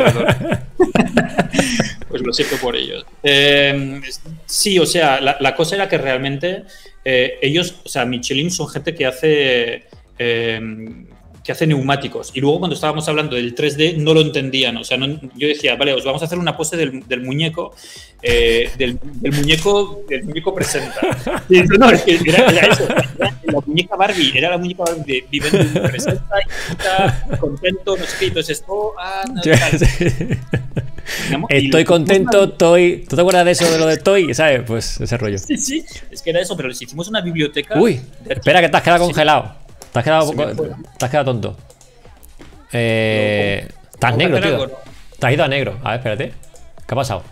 pues 2.10 2.22
lo 2.22 2.34
siento 2.34 2.58
por 2.58 2.76
ellos. 2.76 3.06
Eh, 3.24 4.02
sí, 4.46 4.80
o 4.80 4.86
sea, 4.86 5.22
la, 5.22 5.38
la, 5.40 5.56
cosa 5.56 5.76
era 5.76 5.88
que 5.88 5.98
realmente 5.98 6.64
eh, 7.06 7.40
ellos, 7.42 7.76
o 7.84 7.90
sea, 7.90 8.06
Michelin 8.06 8.52
son 8.52 8.68
gente 8.68 8.94
que 8.94 9.06
hace 9.06 9.84
eh, 10.18 11.06
que 11.44 11.52
hace 11.52 11.66
neumáticos. 11.66 12.32
Y 12.34 12.42
luego 12.42 12.60
cuando 12.60 12.76
estábamos 12.76 13.08
hablando 13.08 13.36
del 13.36 13.56
3D 13.56 13.98
no 13.98 14.14
lo 14.14 14.22
entendían. 14.22 14.78
O 14.78 14.84
sea, 14.84 14.98
yo 14.98 15.48
decía, 15.48 15.76
vale, 15.76 15.94
os 15.94 16.06
vamos 16.06 16.22
a 16.22 16.26
hacer 16.26 16.38
una 16.38 16.56
pose 16.56 16.78
del, 16.78 17.08
del 17.08 17.22
muñeco, 17.22 17.74
eh, 18.22 18.70
del, 18.78 19.00
del, 19.02 19.34
muñeco, 19.34 20.04
del 20.08 20.24
muñeco 20.24 20.54
presenta. 20.54 21.00
Y 21.50 21.62
no, 21.64 21.90
es 21.90 22.04
que 22.04 22.20
era, 22.26 22.46
era 22.46 22.68
eso. 22.68 22.84
Era 22.84 23.36
la 23.44 23.60
muñeca 23.66 23.96
Barbie, 23.96 24.32
era 24.36 24.50
la 24.52 24.58
muñeca 24.58 24.84
Barbie 24.84 25.04
de 25.06 25.26
viviendo 25.30 25.82
presenta 25.84 26.36
y 26.40 26.72
está 26.72 27.28
contento, 27.40 27.98
no 27.98 28.06
sé 28.06 28.16
qué. 28.20 28.26
Entonces 28.28 28.60
esto, 28.60 28.94
ah, 29.00 29.24
no, 29.28 29.42
Estoy 31.50 31.84
contento, 31.84 32.52
Toy. 32.52 33.06
¿Tú 33.10 33.16
te 33.16 33.22
acuerdas 33.22 33.46
de 33.46 33.52
eso 33.52 33.70
de 33.72 33.80
lo 33.80 33.88
de 33.88 33.98
Toy? 33.98 34.34
¿Sabes? 34.34 34.62
Pues 34.66 35.02
ese 35.02 35.18
rollo. 35.18 35.38
Sí, 35.38 35.58
sí, 35.58 35.84
es 36.10 36.22
que 36.22 36.30
era 36.30 36.40
eso, 36.40 36.56
pero 36.56 36.70
les 36.70 36.82
hicimos 36.82 37.08
una 37.08 37.22
biblioteca. 37.22 37.80
Uy, 37.80 38.00
espera 38.30 38.62
que 38.62 38.70
te 38.70 38.78
has 38.78 38.84
quedado 38.84 39.06
congelado. 39.06 39.62
Te 39.92 40.00
has 40.00 40.06
quedado, 40.06 40.32
te 40.32 41.06
has 41.06 41.12
quedado 41.12 41.26
tonto. 41.26 41.58
Eh, 42.72 43.68
estás 43.94 44.16
negro, 44.16 44.40
tío. 44.40 44.72
Te 45.20 45.28
has 45.28 45.34
ido 45.34 45.44
a 45.44 45.48
negro. 45.48 45.78
A 45.84 45.92
ver, 45.92 46.00
espérate. 46.00 46.34
¿Qué 46.88 46.94
ha 46.94 46.96
pasado? 46.96 47.24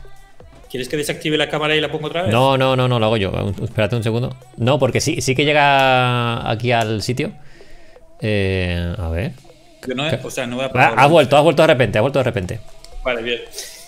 ¿Quieres 0.69 0.87
que 0.87 0.97
desactive 0.97 1.37
la 1.37 1.49
cámara 1.49 1.75
y 1.75 1.81
la 1.81 1.91
pongo 1.91 2.07
otra 2.07 2.23
vez? 2.23 2.31
No, 2.31 2.57
no, 2.57 2.75
no, 2.75 2.87
no, 2.87 2.99
lo 2.99 3.05
hago 3.07 3.17
yo. 3.17 3.31
Espérate 3.63 3.95
un 3.95 4.03
segundo. 4.03 4.35
No, 4.57 4.77
porque 4.77 5.01
sí, 5.01 5.21
sí 5.21 5.33
que 5.35 5.45
llega 5.45 6.49
aquí 6.49 6.71
al 6.71 7.01
sitio. 7.01 7.31
Eh, 8.21 8.93
a 8.97 9.09
ver. 9.09 9.31
no, 9.95 10.03
o 10.23 10.29
sea, 10.29 10.45
no 10.45 10.57
voy 10.57 10.65
a 10.65 10.71
ah, 10.75 10.93
has 10.97 11.09
vuelto, 11.09 11.37
has 11.37 11.43
vuelto 11.43 11.63
de 11.63 11.67
repente, 11.67 11.97
has 11.97 12.01
vuelto 12.01 12.19
de 12.19 12.23
repente. 12.23 12.59
Vale, 13.03 13.23
bien. 13.23 13.39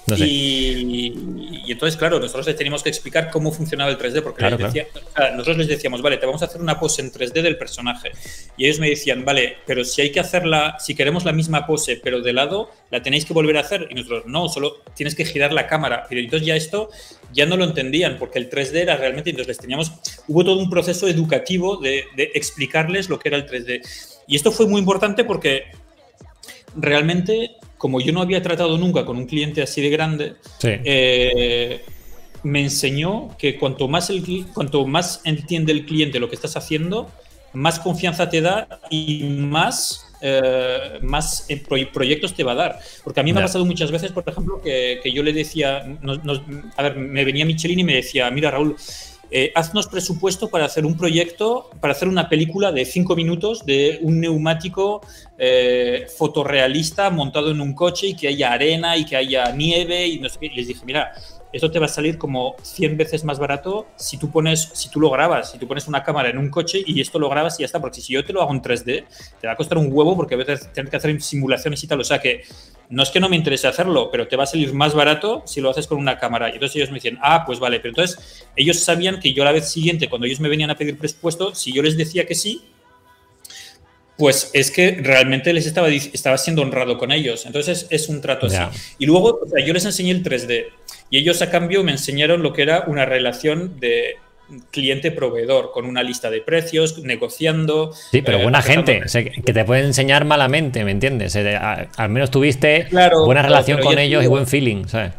Y, 0.07 1.71
entonces, 1.71 1.97
claro, 1.97 2.19
nosotros 2.19 2.47
les 2.47 2.55
teníamos 2.55 2.83
que 2.83 2.89
explicar 2.89 3.29
cómo 3.29 3.51
funcionaba 3.51 3.91
el 3.91 3.97
3D, 3.97 4.21
porque 4.21 4.43
nosotros 4.43 5.57
les 5.57 5.67
decíamos, 5.67 6.01
vale, 6.01 6.17
te 6.17 6.25
vamos 6.25 6.41
a 6.41 6.45
hacer 6.45 6.61
una 6.61 6.79
pose 6.79 7.01
en 7.01 7.11
3D 7.11 7.41
del 7.41 7.57
personaje. 7.57 8.11
Y 8.57 8.65
ellos 8.65 8.79
me 8.79 8.89
decían, 8.89 9.23
vale, 9.23 9.57
pero 9.65 9.83
si 9.85 10.01
hay 10.01 10.11
que 10.11 10.19
hacerla, 10.19 10.77
si 10.79 10.95
queremos 10.95 11.23
la 11.23 11.31
misma 11.31 11.65
pose, 11.65 11.99
pero 12.03 12.21
de 12.21 12.33
lado, 12.33 12.71
la 12.89 13.01
tenéis 13.01 13.25
que 13.25 13.33
volver 13.33 13.57
a 13.57 13.61
hacer. 13.61 13.87
Y 13.89 13.95
nosotros, 13.95 14.25
no, 14.25 14.49
solo 14.49 14.81
tienes 14.95 15.15
que 15.15 15.25
girar 15.25 15.53
la 15.53 15.67
cámara. 15.67 16.05
Pero 16.09 16.21
entonces 16.21 16.47
ya 16.47 16.55
esto 16.55 16.89
ya 17.33 17.45
no 17.45 17.55
lo 17.55 17.63
entendían, 17.63 18.17
porque 18.17 18.39
el 18.39 18.49
3D 18.49 18.75
era 18.75 18.97
realmente, 18.97 19.29
entonces 19.29 19.47
les 19.47 19.57
teníamos, 19.59 19.91
hubo 20.27 20.43
todo 20.43 20.57
un 20.57 20.69
proceso 20.69 21.07
educativo 21.07 21.77
de, 21.77 22.05
de 22.15 22.31
explicarles 22.33 23.07
lo 23.09 23.19
que 23.19 23.29
era 23.29 23.37
el 23.37 23.45
3D. 23.45 23.81
Y 24.27 24.35
esto 24.35 24.51
fue 24.51 24.67
muy 24.67 24.79
importante 24.79 25.23
porque 25.23 25.65
realmente 26.75 27.51
como 27.81 27.99
yo 27.99 28.13
no 28.13 28.21
había 28.21 28.43
tratado 28.43 28.77
nunca 28.77 29.05
con 29.05 29.17
un 29.17 29.25
cliente 29.25 29.63
así 29.63 29.81
de 29.81 29.89
grande, 29.89 30.35
eh, 30.61 31.83
me 32.43 32.61
enseñó 32.61 33.35
que 33.39 33.57
cuanto 33.57 33.87
más, 33.87 34.11
el, 34.11 34.45
cuanto 34.53 34.85
más 34.85 35.21
entiende 35.23 35.71
el 35.71 35.87
cliente 35.87 36.19
lo 36.19 36.29
que 36.29 36.35
estás 36.35 36.55
haciendo, 36.55 37.09
más 37.53 37.79
confianza 37.79 38.29
te 38.29 38.39
da 38.39 38.67
y 38.91 39.23
más, 39.23 40.13
eh, 40.21 40.99
más 41.01 41.47
eh, 41.49 41.59
proyectos 41.91 42.35
te 42.35 42.43
va 42.43 42.51
a 42.51 42.55
dar. 42.55 42.79
Porque 43.03 43.19
a 43.19 43.23
mí 43.23 43.33
me 43.33 43.39
ha 43.39 43.45
pasado 43.45 43.65
muchas 43.65 43.89
veces, 43.89 44.11
por 44.11 44.29
ejemplo, 44.29 44.61
que, 44.61 45.01
yo 45.11 45.23
le 45.23 45.33
decía, 45.33 45.83
a 46.77 46.83
ver, 46.83 46.97
me 46.97 47.25
venía 47.25 47.45
Michelin 47.45 47.79
y 47.79 47.83
me 47.83 47.95
decía, 47.95 48.29
mira 48.29 48.51
Raúl, 48.51 48.75
eh, 49.33 49.51
haznos 49.55 49.87
presupuesto 49.87 50.49
para 50.49 50.65
hacer 50.65 50.85
un 50.85 50.97
proyecto, 50.97 51.69
para 51.79 51.93
hacer 51.93 52.09
una 52.09 52.27
película 52.27 52.73
de 52.73 52.83
cinco 52.83 53.15
minutos 53.15 53.65
de 53.65 53.99
un 54.01 54.19
neumático 54.19 55.01
eh, 55.37 56.05
fotorrealista 56.17 57.09
montado 57.09 57.51
en 57.51 57.61
un 57.61 57.73
coche 57.73 58.07
y 58.07 58.15
que 58.15 58.27
haya 58.27 58.51
arena 58.51 58.97
y 58.97 59.05
que 59.05 59.15
haya 59.15 59.51
nieve 59.53 60.05
y 60.05 60.19
no 60.19 60.27
sé 60.27 60.37
qué. 60.37 60.47
Y 60.47 60.55
les 60.55 60.67
dije, 60.67 60.81
mira, 60.85 61.13
esto 61.53 61.71
te 61.71 61.79
va 61.79 61.85
a 61.85 61.89
salir 61.89 62.17
como 62.17 62.55
100 62.61 62.97
veces 62.97 63.23
más 63.23 63.39
barato 63.39 63.87
si 63.95 64.17
tú 64.17 64.29
pones, 64.29 64.69
si 64.73 64.89
tú 64.89 64.99
lo 64.99 65.09
grabas, 65.09 65.51
si 65.51 65.57
tú 65.57 65.67
pones 65.67 65.87
una 65.87 66.03
cámara 66.03 66.29
en 66.29 66.37
un 66.37 66.49
coche 66.49 66.81
y 66.85 66.99
esto 67.01 67.19
lo 67.19 67.29
grabas 67.29 67.59
y 67.59 67.61
ya 67.61 67.65
está, 67.65 67.79
porque 67.79 68.01
si 68.01 68.13
yo 68.13 68.23
te 68.23 68.33
lo 68.33 68.41
hago 68.41 68.51
en 68.51 68.61
3D, 68.61 69.05
te 69.39 69.47
va 69.47 69.53
a 69.53 69.55
costar 69.55 69.77
un 69.77 69.87
huevo 69.91 70.15
porque 70.15 70.35
a 70.35 70.37
veces 70.37 70.71
tener 70.73 70.89
que 70.89 70.97
hacer 70.97 71.21
simulaciones 71.21 71.83
y 71.83 71.87
tal, 71.87 71.99
o 71.99 72.03
sea 72.03 72.19
que 72.19 72.43
no 72.91 73.03
es 73.03 73.09
que 73.09 73.19
no 73.19 73.29
me 73.29 73.37
interese 73.37 73.67
hacerlo, 73.67 74.09
pero 74.11 74.27
te 74.27 74.35
va 74.35 74.43
a 74.43 74.47
salir 74.47 74.73
más 74.73 74.93
barato 74.93 75.43
si 75.45 75.61
lo 75.61 75.69
haces 75.69 75.87
con 75.87 75.97
una 75.97 76.19
cámara. 76.19 76.49
Y 76.49 76.53
entonces 76.53 76.75
ellos 76.75 76.89
me 76.89 76.95
decían, 76.95 77.17
ah, 77.21 77.43
pues 77.45 77.59
vale, 77.59 77.79
pero 77.79 77.89
entonces 77.89 78.45
ellos 78.55 78.79
sabían 78.79 79.19
que 79.19 79.33
yo 79.33 79.43
la 79.43 79.53
vez 79.53 79.71
siguiente, 79.71 80.09
cuando 80.09 80.27
ellos 80.27 80.41
me 80.41 80.49
venían 80.49 80.69
a 80.69 80.75
pedir 80.75 80.97
presupuesto, 80.97 81.55
si 81.55 81.71
yo 81.71 81.81
les 81.81 81.97
decía 81.97 82.27
que 82.27 82.35
sí, 82.35 82.61
pues 84.17 84.51
es 84.53 84.69
que 84.69 84.99
realmente 85.01 85.53
les 85.53 85.65
estaba, 85.65 85.89
estaba 85.89 86.37
siendo 86.37 86.61
honrado 86.61 86.97
con 86.97 87.11
ellos. 87.11 87.45
Entonces 87.45 87.87
es, 87.89 88.09
un 88.09 88.21
trato 88.21 88.47
así. 88.47 88.57
Y 88.99 89.05
luego 89.05 89.39
yo 89.65 89.73
les 89.73 89.85
enseñé 89.85 90.11
el 90.11 90.23
3D 90.23 90.65
y 91.09 91.17
ellos 91.17 91.41
a 91.41 91.49
cambio 91.49 91.83
me 91.83 91.91
enseñaron 91.91 92.43
lo 92.43 92.53
que 92.53 92.61
era 92.61 92.81
una 92.87 93.05
relación 93.05 93.79
de 93.79 94.17
cliente-proveedor, 94.71 95.71
con 95.71 95.85
una 95.85 96.03
lista 96.03 96.29
de 96.29 96.41
precios, 96.41 96.99
negociando. 96.99 97.93
Sí, 97.93 98.21
pero 98.21 98.39
eh, 98.39 98.43
buena 98.43 98.61
gente, 98.61 99.01
que 99.11 99.53
te 99.53 99.65
puede 99.65 99.85
enseñar 99.85 100.25
malamente, 100.25 100.83
¿me 100.83 100.91
entiendes? 100.91 101.35
Eh, 101.35 101.57
al 101.57 102.09
menos 102.09 102.31
tuviste 102.31 102.87
buena 103.25 103.41
relación 103.41 103.81
con 103.81 103.97
ellos 103.97 104.23
y 104.23 104.27
buen 104.27 104.47
feeling, 104.47 104.87
¿sabes? 104.87 105.13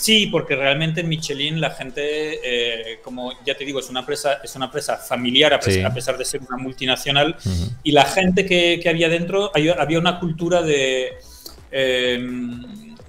Sí, 0.00 0.28
porque 0.28 0.56
realmente 0.56 1.02
en 1.02 1.08
Michelin 1.10 1.60
la 1.60 1.72
gente, 1.72 2.40
eh, 2.42 3.00
como 3.04 3.32
ya 3.44 3.54
te 3.54 3.66
digo, 3.66 3.80
es 3.80 3.90
una 3.90 4.00
empresa, 4.00 4.40
es 4.42 4.56
una 4.56 4.64
empresa 4.64 4.96
familiar 4.96 5.52
a 5.52 5.60
pesar, 5.60 6.16
de 6.16 6.24
ser 6.24 6.40
una 6.40 6.56
multinacional. 6.56 7.36
Y 7.82 7.92
la 7.92 8.06
gente 8.06 8.46
que, 8.46 8.82
había 8.88 9.10
dentro, 9.10 9.52
había 9.54 9.98
una 9.98 10.18
cultura 10.18 10.62
de 10.62 11.18
eh, 11.70 12.18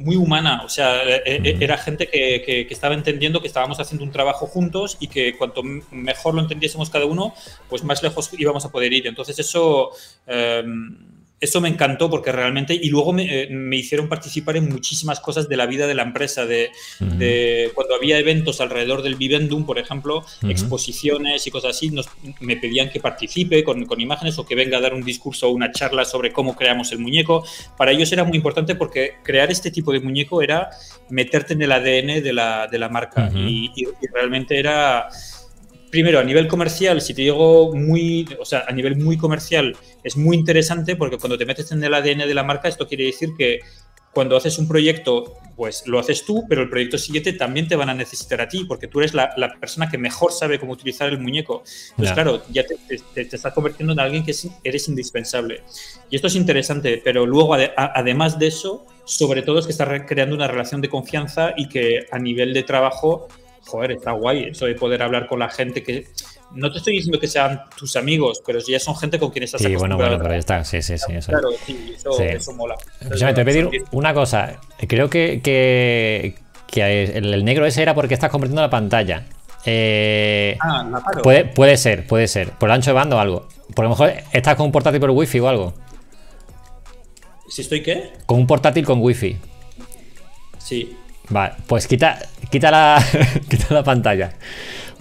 muy 0.04 0.16
humana. 0.16 0.62
O 0.64 0.70
sea, 0.70 1.02
eh, 1.04 1.58
era 1.60 1.78
gente 1.78 2.08
que, 2.08 2.68
estaba 2.70 2.94
entendiendo 2.94 3.42
que 3.42 3.48
estábamos 3.48 3.80
haciendo 3.80 4.04
un 4.04 4.12
trabajo 4.12 4.48
juntos 4.48 4.98
y 5.00 5.08
que 5.08 5.38
cuanto 5.38 5.64
mejor 5.64 6.36
lo 6.36 6.42
entendiésemos 6.42 6.90
cada 6.90 7.06
uno, 7.06 7.34
pues 7.70 7.84
más 7.84 8.02
lejos 8.04 8.30
íbamos 8.38 8.66
a 8.66 8.72
poder 8.72 8.94
ir. 8.94 9.08
Entonces 9.08 9.38
eso 9.40 9.92
eso 11.42 11.60
me 11.60 11.70
encantó 11.70 12.08
porque 12.08 12.32
realmente, 12.32 12.76
y 12.80 12.90
luego 12.90 13.14
me, 13.14 13.26
eh, 13.26 13.50
hicieron 13.72 14.08
participar 14.08 14.58
en 14.58 14.70
muchísimas 14.70 15.20
cosas 15.20 15.50
de 15.50 15.58
la 15.58 15.66
vida 15.66 15.88
de 15.88 15.96
la 15.96 16.04
empresa, 16.04 16.46
de, 16.46 16.72
cuando 17.74 17.96
había 17.96 18.20
eventos 18.20 18.62
alrededor 18.62 19.02
del 19.02 19.16
Vivendum, 19.16 19.66
por 19.66 19.80
ejemplo, 19.80 20.24
exposiciones 20.48 21.48
y 21.48 21.52
cosas 21.52 21.76
así, 21.76 21.90
nos, 21.90 22.08
me 22.40 22.58
pedían 22.58 22.90
que 22.90 23.00
participe 23.00 23.64
con, 23.64 23.86
con, 23.86 24.00
imágenes 24.00 24.38
o 24.38 24.46
que 24.46 24.54
venga 24.54 24.78
a 24.78 24.82
dar 24.82 24.94
un 24.94 25.04
discurso 25.04 25.48
o 25.48 25.52
una 25.52 25.72
charla 25.72 26.06
sobre 26.06 26.32
cómo 26.32 26.56
creamos 26.56 26.92
el 26.92 27.00
muñeco. 27.00 27.44
Para 27.76 27.92
ellos 27.92 28.12
era 28.12 28.24
muy 28.24 28.38
importante 28.38 28.76
porque 28.76 29.16
crear 29.24 29.50
este 29.50 29.72
tipo 29.72 29.92
de 29.92 30.00
muñeco 30.00 30.44
era 30.44 30.70
meterte 31.10 31.54
en 31.54 31.64
el 31.64 31.72
ADN 31.72 32.24
de 32.24 32.34
la, 32.34 32.68
de 32.68 32.78
la 32.78 32.90
marca 32.90 33.32
y, 33.34 33.72
y 33.76 34.08
realmente 34.14 34.60
era 34.60 35.10
primero, 35.92 36.20
a 36.20 36.24
nivel 36.24 36.48
comercial, 36.48 37.02
si 37.02 37.14
te 37.14 37.22
digo 37.22 37.76
muy, 37.76 38.28
o 38.40 38.46
sea, 38.46 38.66
a 38.68 38.72
nivel 38.72 38.96
muy 38.96 39.18
comercial, 39.18 39.76
es 40.04 40.18
muy 40.18 40.38
interesante 40.38 40.96
porque 40.96 41.18
cuando 41.18 41.38
te 41.38 41.46
metes 41.46 41.72
en 41.72 41.84
el 41.84 41.94
ADN 41.94 42.20
de 42.20 42.34
la 42.34 42.44
marca, 42.44 42.70
esto 42.70 42.88
quiere 42.88 43.04
decir 43.04 43.32
que 43.38 43.60
cuando 44.14 44.36
haces 44.36 44.58
un 44.58 44.68
proyecto, 44.68 45.38
pues 45.56 45.88
lo 45.88 46.00
haces 46.00 46.26
tú, 46.26 46.46
pero 46.50 46.64
el 46.64 46.70
proyecto 46.70 46.98
siguiente 46.98 47.34
también 47.34 47.68
te 47.68 47.76
van 47.76 47.90
a 47.90 47.94
necesitar 47.94 48.42
a 48.42 48.48
ti, 48.48 48.66
porque 48.66 48.88
tú 48.88 49.00
eres 49.00 49.14
la, 49.14 49.34
persona 49.60 49.90
que 49.90 49.98
mejor 49.98 50.32
sabe 50.34 50.60
cómo 50.60 50.74
utilizar 50.74 51.08
el 51.10 51.20
muñeco. 51.20 51.64
Pues 51.96 52.12
claro, 52.12 52.44
ya 52.50 52.66
te, 52.66 53.22
estás 53.22 53.54
convirtiendo 53.54 53.94
en 53.94 54.00
alguien 54.00 54.26
que 54.26 54.34
eres 54.64 54.88
indispensable. 54.90 55.64
Y 56.10 56.16
esto 56.16 56.28
es 56.28 56.36
interesante, 56.36 57.02
pero 57.04 57.26
luego, 57.26 57.56
además 57.78 58.38
de 58.38 58.48
eso, 58.48 58.86
sobre 59.06 59.44
todo 59.44 59.60
es 59.60 59.66
que 59.66 59.72
estás 59.72 59.88
creando 60.08 60.36
una 60.36 60.48
relación 60.48 60.82
de 60.82 60.90
confianza 60.90 61.54
y 61.56 61.70
que 61.70 62.06
a 62.12 62.20
nivel 62.20 62.54
de 62.54 62.64
trabajo 62.64 63.28
joder, 63.66 63.92
está 63.92 64.12
guay 64.12 64.46
eso 64.46 64.66
de 64.66 64.76
poder 64.76 65.02
hablar 65.04 65.28
con 65.28 65.40
la 65.40 65.50
gente 65.50 65.84
que... 65.84 66.08
No 66.54 66.70
te 66.70 66.80
estoy 66.80 66.96
diciendo 66.96 67.18
que 67.18 67.28
sean 67.28 67.62
tus 67.78 67.96
amigos, 67.96 68.44
pero 68.46 68.60
ya 68.60 68.78
son 68.78 68.96
gente 68.98 69.18
con 69.18 69.32
quien 69.32 69.44
estás 69.44 69.62
Sí, 69.62 69.74
bueno, 69.76 69.96
bueno, 69.96 70.18
pero 70.18 70.32
ya 70.32 70.40
está, 70.40 70.64
sí, 70.66 70.82
sí, 70.82 70.98
sí. 70.98 71.14
Eso. 71.14 71.32
Claro, 71.32 71.48
sí, 71.66 71.96
eso, 71.98 72.54
mola. 72.54 72.76
te 73.00 73.08
voy 73.08 73.24
a 73.24 73.46
pedir 73.46 73.70
una 73.92 74.14
cosa. 74.14 74.60
Creo 74.86 75.10
que, 75.10 75.40
que, 75.42 76.36
el, 77.16 77.46
negro 77.46 77.66
ese 77.66 77.82
era 77.82 77.96
porque 77.96 78.16
estás 78.16 78.30
convirtiendo 78.30 78.62
la 78.62 78.70
pantalla. 78.70 79.24
Eh, 79.66 80.58
ah, 80.60 81.02
puede, 81.24 81.46
puede 81.46 81.78
ser, 81.78 82.06
puede 82.06 82.28
ser. 82.28 82.50
Por 82.52 82.68
el 82.68 82.76
ancho 82.76 82.90
de 82.90 82.96
banda 82.96 83.16
o 83.16 83.20
algo. 83.20 83.48
Por 83.74 83.86
lo 83.86 83.90
mejor 83.90 84.12
estás 84.34 84.56
con 84.56 84.66
un 84.66 84.72
portátil 84.74 85.00
por 85.00 85.12
wifi 85.12 85.40
o 85.40 85.48
algo. 85.48 85.74
¿Si 87.48 87.62
estoy 87.62 87.82
qué? 87.82 88.12
Con 88.26 88.40
un 88.40 88.48
portátil 88.48 88.86
con 88.86 89.02
wifi. 89.02 89.38
Sí. 90.58 90.98
Vale, 91.30 91.54
pues 91.68 91.88
quita, 91.88 92.20
quita, 92.52 92.70
la, 92.70 93.04
quita 93.50 93.74
la 93.74 93.84
pantalla. 93.84 94.34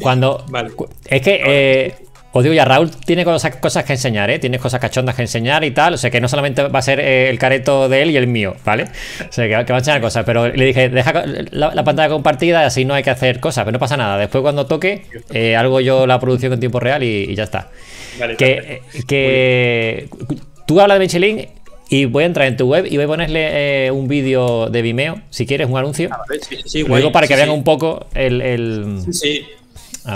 Cuando. 0.00 0.44
Vale. 0.48 0.70
Es 1.06 1.20
que. 1.20 1.42
Eh, 1.44 1.94
os 2.32 2.44
digo 2.44 2.54
ya, 2.54 2.64
Raúl 2.64 2.90
tiene 2.92 3.24
cosas, 3.24 3.56
cosas 3.56 3.84
que 3.84 3.94
enseñar, 3.94 4.30
¿eh? 4.30 4.38
Tiene 4.38 4.60
cosas 4.60 4.80
cachondas 4.80 5.16
que 5.16 5.22
enseñar 5.22 5.64
y 5.64 5.72
tal. 5.72 5.94
O 5.94 5.98
sea 5.98 6.10
que 6.10 6.20
no 6.20 6.28
solamente 6.28 6.62
va 6.62 6.78
a 6.78 6.82
ser 6.82 7.00
eh, 7.00 7.28
el 7.28 7.40
careto 7.40 7.88
de 7.88 8.02
él 8.02 8.10
y 8.10 8.16
el 8.16 8.28
mío, 8.28 8.54
¿vale? 8.64 8.84
O 9.28 9.32
sea 9.32 9.48
que, 9.48 9.72
va 9.72 9.76
a 9.76 9.78
enseñar 9.78 10.00
cosas. 10.00 10.24
Pero 10.24 10.46
le 10.48 10.64
dije, 10.64 10.88
deja 10.88 11.24
la, 11.50 11.82
pantalla 11.82 12.08
compartida, 12.08 12.64
así 12.64 12.84
no 12.84 12.94
hay 12.94 13.02
que 13.02 13.10
hacer 13.10 13.40
cosas, 13.40 13.64
pero 13.64 13.72
no 13.72 13.78
pasa 13.80 13.96
nada. 13.96 14.16
Después 14.16 14.42
cuando 14.42 14.66
toque, 14.66 15.06
eh, 15.32 15.56
algo 15.56 15.80
yo 15.80 16.06
la 16.06 16.20
producción 16.20 16.52
en 16.52 16.60
tiempo 16.60 16.78
real 16.78 17.02
y, 17.02 17.34
ya 17.34 17.44
está. 17.44 17.68
Vale, 18.20 18.36
que, 18.36 18.82
que 19.08 20.08
tú 20.66 20.80
hablas 20.80 21.00
de 21.00 21.04
Michelin 21.04 21.48
y 21.90 22.04
voy 22.04 22.22
a 22.22 22.26
entrar 22.26 22.46
en 22.46 22.56
tu 22.56 22.66
web 22.66 22.86
y 22.86 22.96
voy 22.96 23.04
a 23.04 23.08
ponerle 23.08 23.86
eh, 23.86 23.90
un 23.90 24.06
vídeo 24.08 24.70
de 24.70 24.80
Vimeo, 24.80 25.20
si 25.28 25.44
quieres, 25.44 25.68
un 25.68 25.76
anuncio. 25.76 26.08
sí, 26.40 26.56
sí, 26.64 26.82
Luego 26.84 27.10
para 27.10 27.26
que 27.26 27.36
vean 27.36 27.50
un 27.50 27.64
poco 27.64 28.06
el. 28.14 29.02
Sí, 29.04 29.12
sí. 29.12 29.46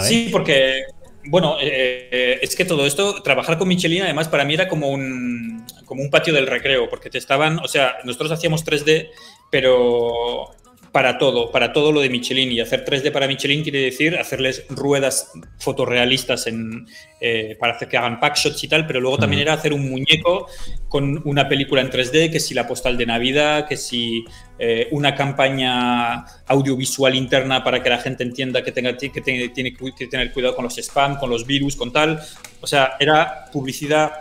Sí, 0.01 0.29
porque 0.33 0.85
bueno, 1.27 1.57
eh, 1.61 2.39
es 2.41 2.55
que 2.55 2.65
todo 2.65 2.87
esto, 2.87 3.23
trabajar 3.23 3.59
con 3.59 3.69
Michelin, 3.69 4.03
además, 4.03 4.29
para 4.29 4.45
mí 4.45 4.55
era 4.55 4.69
como 4.69 4.89
un, 4.89 5.65
como 5.85 6.03
un 6.03 6.11
patio 6.11 6.33
del 6.33 6.47
recreo, 6.47 6.89
porque 6.89 7.11
te 7.11 7.19
estaban, 7.19 7.59
o 7.59 7.69
sea, 7.69 7.97
nosotros 8.05 8.31
hacíamos 8.33 8.65
3D, 8.65 9.09
pero 9.51 10.51
para 10.95 11.19
todo, 11.19 11.51
para 11.51 11.73
todo 11.73 11.91
lo 11.91 12.01
de 12.01 12.09
Michelin. 12.09 12.53
Y 12.53 12.61
hacer 12.61 12.85
3D 12.85 13.11
para 13.11 13.27
Michelin 13.27 13.65
quiere 13.65 13.81
decir 13.81 14.17
hacerles 14.17 14.65
ruedas 14.69 15.33
fotorrealistas 15.59 16.47
en, 16.47 16.87
eh, 17.21 17.57
para 17.59 17.73
hacer 17.73 17.89
que 17.89 17.97
hagan 17.97 18.21
packshots 18.21 18.63
y 18.63 18.69
tal, 18.69 18.87
pero 18.87 19.01
luego 19.01 19.19
también 19.19 19.43
era 19.43 19.55
hacer 19.55 19.73
un 19.73 19.91
muñeco 19.91 20.47
con 20.89 21.21
una 21.25 21.49
película 21.49 21.81
en 21.81 21.91
3D, 21.91 22.31
que 22.31 22.39
si 22.39 22.55
la 22.55 22.69
postal 22.69 22.97
de 22.97 23.07
Navidad, 23.07 23.67
que 23.67 23.77
si 23.77 24.25
eh, 24.57 24.87
una 24.93 25.17
campaña 25.17 26.27
audiovisual 26.47 27.17
interna 27.17 27.65
para 27.65 27.83
que 27.83 27.91
la 27.91 27.99
gente 27.99 28.23
entienda 28.23 28.63
que, 28.63 28.71
tenga, 28.71 28.97
que 28.97 29.21
tiene 29.21 29.75
que 29.75 30.07
tener 30.07 30.33
cuidado 30.33 30.55
con 30.55 30.63
los 30.63 30.79
spam, 30.79 31.19
con 31.19 31.29
los 31.29 31.45
virus, 31.45 31.75
con 31.75 31.93
tal. 31.93 32.21
O 32.61 32.69
sea, 32.69 32.93
era 33.01 33.47
publicidad 33.53 34.13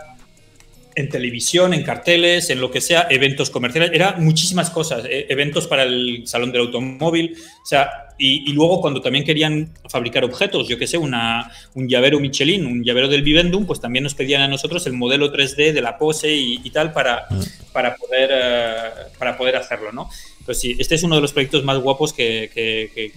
en 0.94 1.08
televisión, 1.08 1.74
en 1.74 1.82
carteles, 1.82 2.50
en 2.50 2.60
lo 2.60 2.70
que 2.70 2.80
sea, 2.80 3.06
eventos 3.10 3.50
comerciales, 3.50 3.90
era 3.92 4.16
muchísimas 4.18 4.70
cosas, 4.70 5.04
eh, 5.04 5.26
eventos 5.28 5.66
para 5.66 5.82
el 5.82 6.22
salón 6.26 6.52
del 6.52 6.62
automóvil, 6.62 7.36
o 7.62 7.66
sea, 7.66 7.90
y, 8.16 8.52
luego 8.52 8.80
cuando 8.80 9.00
también 9.00 9.24
querían 9.24 9.70
fabricar 9.88 10.24
objetos, 10.24 10.68
yo 10.68 10.78
qué 10.78 10.86
sé, 10.86 10.96
una, 10.96 11.50
un 11.74 11.88
llavero 11.88 12.20
Michelin, 12.20 12.64
un 12.64 12.84
llavero 12.84 13.08
del 13.08 13.22
Vivendum, 13.22 13.66
pues 13.66 13.80
también 13.80 14.04
nos 14.04 14.14
pedían 14.14 14.40
a 14.42 14.46
nosotros 14.46 14.86
el 14.86 14.92
modelo 14.92 15.32
3D 15.32 15.72
de 15.72 15.80
la 15.80 15.98
pose 15.98 16.32
y, 16.32 16.70
tal 16.70 16.92
para, 16.92 17.26
mm. 17.28 17.72
para, 17.72 17.96
poder, 17.96 18.30
eh, 18.32 18.90
para 19.18 19.36
poder 19.36 19.56
hacerlo, 19.56 19.90
¿no? 19.90 20.08
Pues 20.44 20.60
sí, 20.60 20.76
este 20.78 20.94
es 20.94 21.02
uno 21.02 21.16
de 21.16 21.22
los 21.22 21.32
proyectos 21.32 21.64
más 21.64 21.78
guapos 21.78 22.12
que... 22.12 22.50
he, 22.54 23.12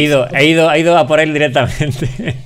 ido, 0.00 0.28
he, 0.34 0.46
ido, 0.46 0.72
he 0.72 0.80
ido 0.80 0.98
a 0.98 1.06
por 1.06 1.20
él 1.20 1.32
directamente. 1.32 2.08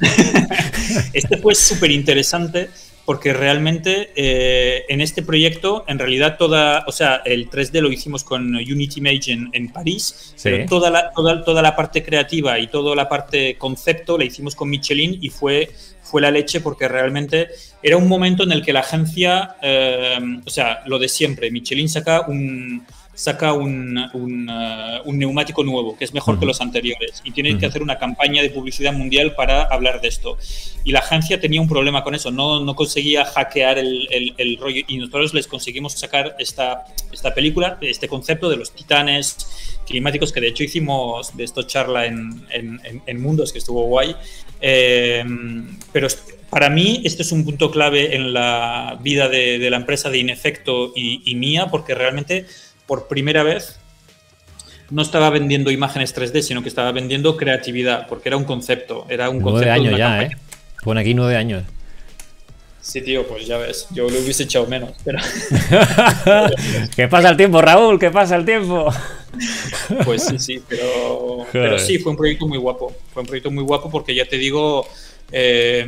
este 1.13 1.37
fue 1.39 1.55
súper 1.57 1.91
interesante 1.91 2.69
porque 3.09 3.33
realmente 3.33 4.11
eh, 4.17 4.85
en 4.91 5.01
este 5.01 5.23
proyecto, 5.23 5.83
en 5.89 5.99
realidad 5.99 6.37
toda, 6.37 6.85
o 6.87 6.93
sea, 6.93 7.23
el 7.25 7.49
3D 7.49 7.81
lo 7.81 7.91
hicimos 7.91 8.23
con 8.23 8.55
Unity 8.55 9.01
Image 9.01 9.33
en, 9.33 9.73
París, 9.73 10.35
pero 10.43 10.67
toda 10.67 10.91
la, 10.91 11.11
toda, 11.13 11.43
toda 11.43 11.63
la 11.63 11.75
parte 11.75 12.03
creativa 12.03 12.59
y 12.59 12.67
toda 12.67 12.95
la 12.95 13.09
parte 13.09 13.57
concepto 13.57 14.19
la 14.19 14.27
hicimos 14.27 14.55
con 14.55 14.69
Michelin 14.69 15.17
y 15.23 15.31
fue, 15.31 15.71
fue 16.03 16.21
la 16.21 16.31
leche 16.31 16.61
porque 16.61 16.87
realmente 16.87 17.49
era 17.83 17.97
un 17.97 18.09
momento 18.09 18.43
en 18.43 18.53
el 18.53 18.63
que 18.63 18.75
la 18.75 18.81
agencia, 18.81 19.57
eh, 19.63 20.19
o 20.45 20.51
sea, 20.51 20.83
lo 20.85 20.99
de 20.99 21.09
siempre, 21.09 21.51
Michelin 21.51 21.89
saca 21.89 22.27
un, 22.29 22.85
saca 23.19 23.53
un, 23.53 23.99
uh, 23.99 25.03
un, 25.05 25.19
neumático 25.19 25.65
nuevo, 25.65 25.97
que 25.97 26.05
es 26.05 26.15
mejor 26.15 26.39
que 26.39 26.47
los 26.47 26.61
anteriores, 26.61 27.21
y 27.25 27.33
tiene 27.33 27.59
que 27.59 27.67
hacer 27.67 27.83
una 27.83 27.99
campaña 27.99 28.43
de 28.43 28.51
publicidad 28.51 28.93
mundial 28.93 29.35
para 29.35 29.65
hablar 29.65 30.01
de 30.01 30.07
esto. 30.07 30.39
Y 30.85 30.93
la 30.93 31.01
agencia 31.01 31.41
tenía 31.41 31.61
un 31.61 31.69
problema 31.69 32.05
con 32.05 32.15
eso, 32.15 32.31
no, 32.31 32.61
no 32.65 32.77
conseguía 32.77 33.25
hackear 33.25 33.77
el, 33.79 34.35
el, 34.39 34.57
rollo, 34.57 34.83
y 34.87 34.99
nosotros 34.99 35.35
les 35.35 35.49
conseguimos 35.49 35.95
sacar 35.95 36.37
esta, 36.39 36.85
esta 37.13 37.35
película, 37.35 37.77
este 37.81 38.07
concepto 38.07 38.49
de 38.49 38.57
los 38.57 38.71
titanes 38.71 39.37
climáticos, 39.85 40.33
que 40.33 40.41
de 40.41 40.49
hecho 40.49 40.63
hicimos 40.63 41.37
de 41.37 41.43
esto 41.43 41.65
charla 41.65 42.07
en, 42.07 42.47
en, 42.51 43.03
en 43.05 43.21
Mundos, 43.21 43.53
que 43.53 43.59
estuvo 43.59 43.83
guay. 43.83 44.15
Eh, 44.61 45.25
pero 45.91 46.07
para 46.51 46.71
mí 46.71 47.03
este 47.05 47.23
es 47.23 47.33
un 47.33 47.45
punto 47.45 47.71
clave 47.71 48.15
en 48.15 48.33
la 48.33 48.97
vida 49.03 49.29
de, 49.29 49.59
de 49.59 49.71
la 49.71 49.77
empresa 49.77 50.09
de 50.09 50.19
Inefecto 50.19 50.93
y, 50.95 51.23
y 51.25 51.35
mía, 51.35 51.67
porque 51.69 51.97
realmente 51.97 52.47
por 52.89 53.07
primera 53.07 53.45
vez 53.45 53.79
no 54.91 55.03
estaba 55.03 55.31
vendiendo 55.31 55.71
imágenes 55.71 56.17
3D, 56.17 56.41
sino 56.41 56.63
que 56.63 56.69
estaba 56.71 56.91
vendiendo 56.91 57.37
creatividad, 57.37 58.09
porque 58.09 58.31
era 58.31 58.37
un 58.37 58.45
concepto, 58.45 59.07
era 59.09 59.29
un 59.29 59.41
concepto. 59.41 59.67
Nueve 59.67 59.71
años 59.71 59.99
ya, 59.99 60.23
¿eh? 60.23 60.37
Pone 60.83 61.03
aquí 61.03 61.15
nueve 61.15 61.37
años. 61.37 61.65
Sí, 62.81 63.03
tío, 63.03 63.27
pues 63.27 63.47
ya 63.47 63.59
ves, 63.59 63.87
yo 63.91 64.09
lo 64.09 64.19
hubiese 64.19 64.45
echado 64.45 64.67
menos, 64.67 64.93
pero... 65.05 65.19
¿Qué 66.97 67.07
pasa 67.07 67.29
el 67.29 67.37
tiempo, 67.37 67.61
Raúl? 67.61 67.99
¿Qué 67.99 68.11
pasa 68.11 68.37
el 68.37 68.47
tiempo? 68.47 68.91
pues 70.07 70.25
sí, 70.25 70.39
sí, 70.39 70.63
pero, 70.67 71.45
pero 71.53 71.79
sí, 71.79 71.99
fue 71.99 72.13
un 72.13 72.17
proyecto 72.17 72.47
muy 72.47 72.57
guapo, 72.57 72.97
fue 73.13 73.21
un 73.21 73.27
proyecto 73.27 73.51
muy 73.51 73.63
guapo 73.63 73.91
porque 73.91 74.15
ya 74.15 74.25
te 74.25 74.39
digo, 74.39 74.89
eh, 75.31 75.87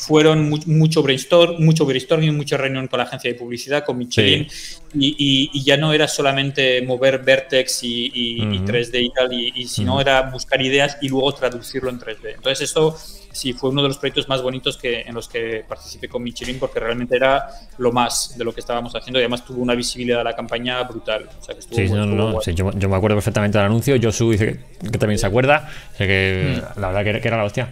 fueron 0.00 0.48
mucho 0.66 1.02
brainstorm, 1.02 1.62
mucho 1.62 1.84
brainstorming, 1.84 2.34
mucha 2.34 2.56
reunión 2.56 2.88
con 2.88 2.98
la 2.98 3.04
agencia 3.04 3.30
de 3.30 3.38
publicidad, 3.38 3.84
con 3.84 3.98
Michelin, 3.98 4.48
y, 4.94 5.62
ya 5.62 5.76
no 5.76 5.92
era 5.92 6.08
solamente 6.08 6.80
mover 6.82 7.18
Vertex 7.18 7.80
y, 7.82 8.38
3D 8.64 9.02
y 9.02 9.10
tal, 9.10 9.32
y, 9.32 9.66
sino 9.66 10.00
era 10.00 10.22
buscar 10.22 10.62
ideas 10.62 10.96
y 11.02 11.08
luego 11.08 11.32
traducirlo 11.34 11.90
en 11.90 11.98
3D. 11.98 12.34
Entonces 12.36 12.62
esto 12.62 12.96
sí 13.32 13.52
fue 13.52 13.70
uno 13.70 13.82
de 13.82 13.88
los 13.88 13.98
proyectos 13.98 14.26
más 14.26 14.42
bonitos 14.42 14.78
que, 14.78 15.02
en 15.02 15.14
los 15.14 15.28
que 15.28 15.64
participé 15.68 16.08
con 16.08 16.22
Michelin 16.22 16.58
porque 16.58 16.80
realmente 16.80 17.14
era 17.14 17.48
lo 17.76 17.92
más 17.92 18.36
de 18.38 18.44
lo 18.44 18.54
que 18.54 18.60
estábamos 18.60 18.94
haciendo 18.96 19.20
y 19.20 19.22
además 19.22 19.44
tuvo 19.44 19.60
una 19.60 19.74
visibilidad 19.74 20.18
de 20.18 20.24
la 20.24 20.34
campaña 20.34 20.82
brutal. 20.82 21.28
sí, 21.70 21.88
no, 21.90 22.06
no, 22.06 22.40
yo, 22.42 22.88
me 22.88 22.96
acuerdo 22.96 23.16
perfectamente 23.16 23.58
del 23.58 23.66
anuncio, 23.66 23.96
Josu 24.02 24.30
dice 24.30 24.60
que, 24.80 24.98
también 24.98 25.18
se 25.18 25.26
acuerda, 25.26 25.68
que 25.98 26.56
mm. 26.56 26.80
la 26.80 26.90
verdad 26.90 27.20
que 27.20 27.28
era 27.28 27.36
la 27.36 27.44
hostia. 27.44 27.68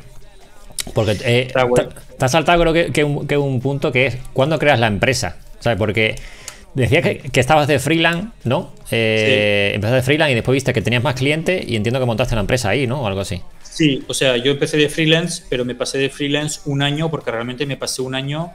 Porque 0.94 1.16
eh, 1.24 1.52
te 2.18 2.24
has 2.24 2.32
saltado 2.32 2.60
creo 2.60 2.72
que, 2.72 2.92
que, 2.92 3.36
un, 3.36 3.60
punto 3.60 3.92
que 3.92 4.06
es 4.06 4.16
cuando 4.32 4.58
creas 4.58 4.80
la 4.80 4.86
empresa. 4.86 5.36
¿Sabes? 5.60 5.78
Porque 5.78 6.14
decías 6.74 7.02
que, 7.02 7.40
estabas 7.40 7.66
de 7.66 7.78
freelance, 7.78 8.28
¿no? 8.44 8.72
Eh, 8.90 9.72
Empezaste 9.74 9.96
de 9.96 10.02
freelance 10.02 10.32
y 10.32 10.34
después 10.34 10.54
viste 10.54 10.72
que 10.72 10.82
tenías 10.82 11.02
más 11.02 11.14
clientes 11.14 11.64
y 11.66 11.76
entiendo 11.76 12.00
que 12.00 12.06
montaste 12.06 12.34
la 12.34 12.42
empresa 12.42 12.70
ahí, 12.70 12.86
¿no? 12.86 13.02
O 13.02 13.06
algo 13.06 13.20
así. 13.20 13.40
Sí, 13.62 14.02
o 14.06 14.14
sea, 14.14 14.36
yo 14.36 14.52
empecé 14.52 14.76
de 14.76 14.88
freelance, 14.88 15.44
pero 15.48 15.64
me 15.64 15.74
pasé 15.74 15.98
de 15.98 16.10
freelance 16.10 16.60
un 16.64 16.82
año 16.82 17.10
porque 17.10 17.30
realmente 17.30 17.66
me 17.66 17.76
pasé 17.76 18.02
un 18.02 18.14
año 18.14 18.52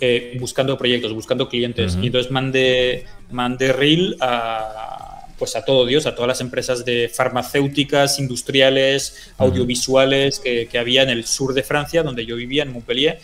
eh, 0.00 0.36
buscando 0.38 0.76
proyectos, 0.76 1.14
buscando 1.14 1.48
clientes. 1.48 1.96
Y 2.00 2.06
entonces 2.06 2.30
mandé, 2.30 3.06
mandé 3.30 3.72
reel 3.72 4.16
a 4.20 5.05
pues 5.38 5.56
a 5.56 5.64
todo 5.64 5.86
Dios, 5.86 6.06
a 6.06 6.14
todas 6.14 6.28
las 6.28 6.40
empresas 6.40 6.84
de 6.84 7.10
farmacéuticas, 7.12 8.18
industriales, 8.18 9.32
audiovisuales 9.38 10.40
que, 10.40 10.68
había 10.78 11.02
en 11.02 11.10
el 11.10 11.26
sur 11.26 11.54
de 11.54 11.62
Francia, 11.62 12.02
donde 12.02 12.26
yo 12.26 12.36
vivía, 12.36 12.62
en 12.62 12.72
Montpellier. 12.72 13.18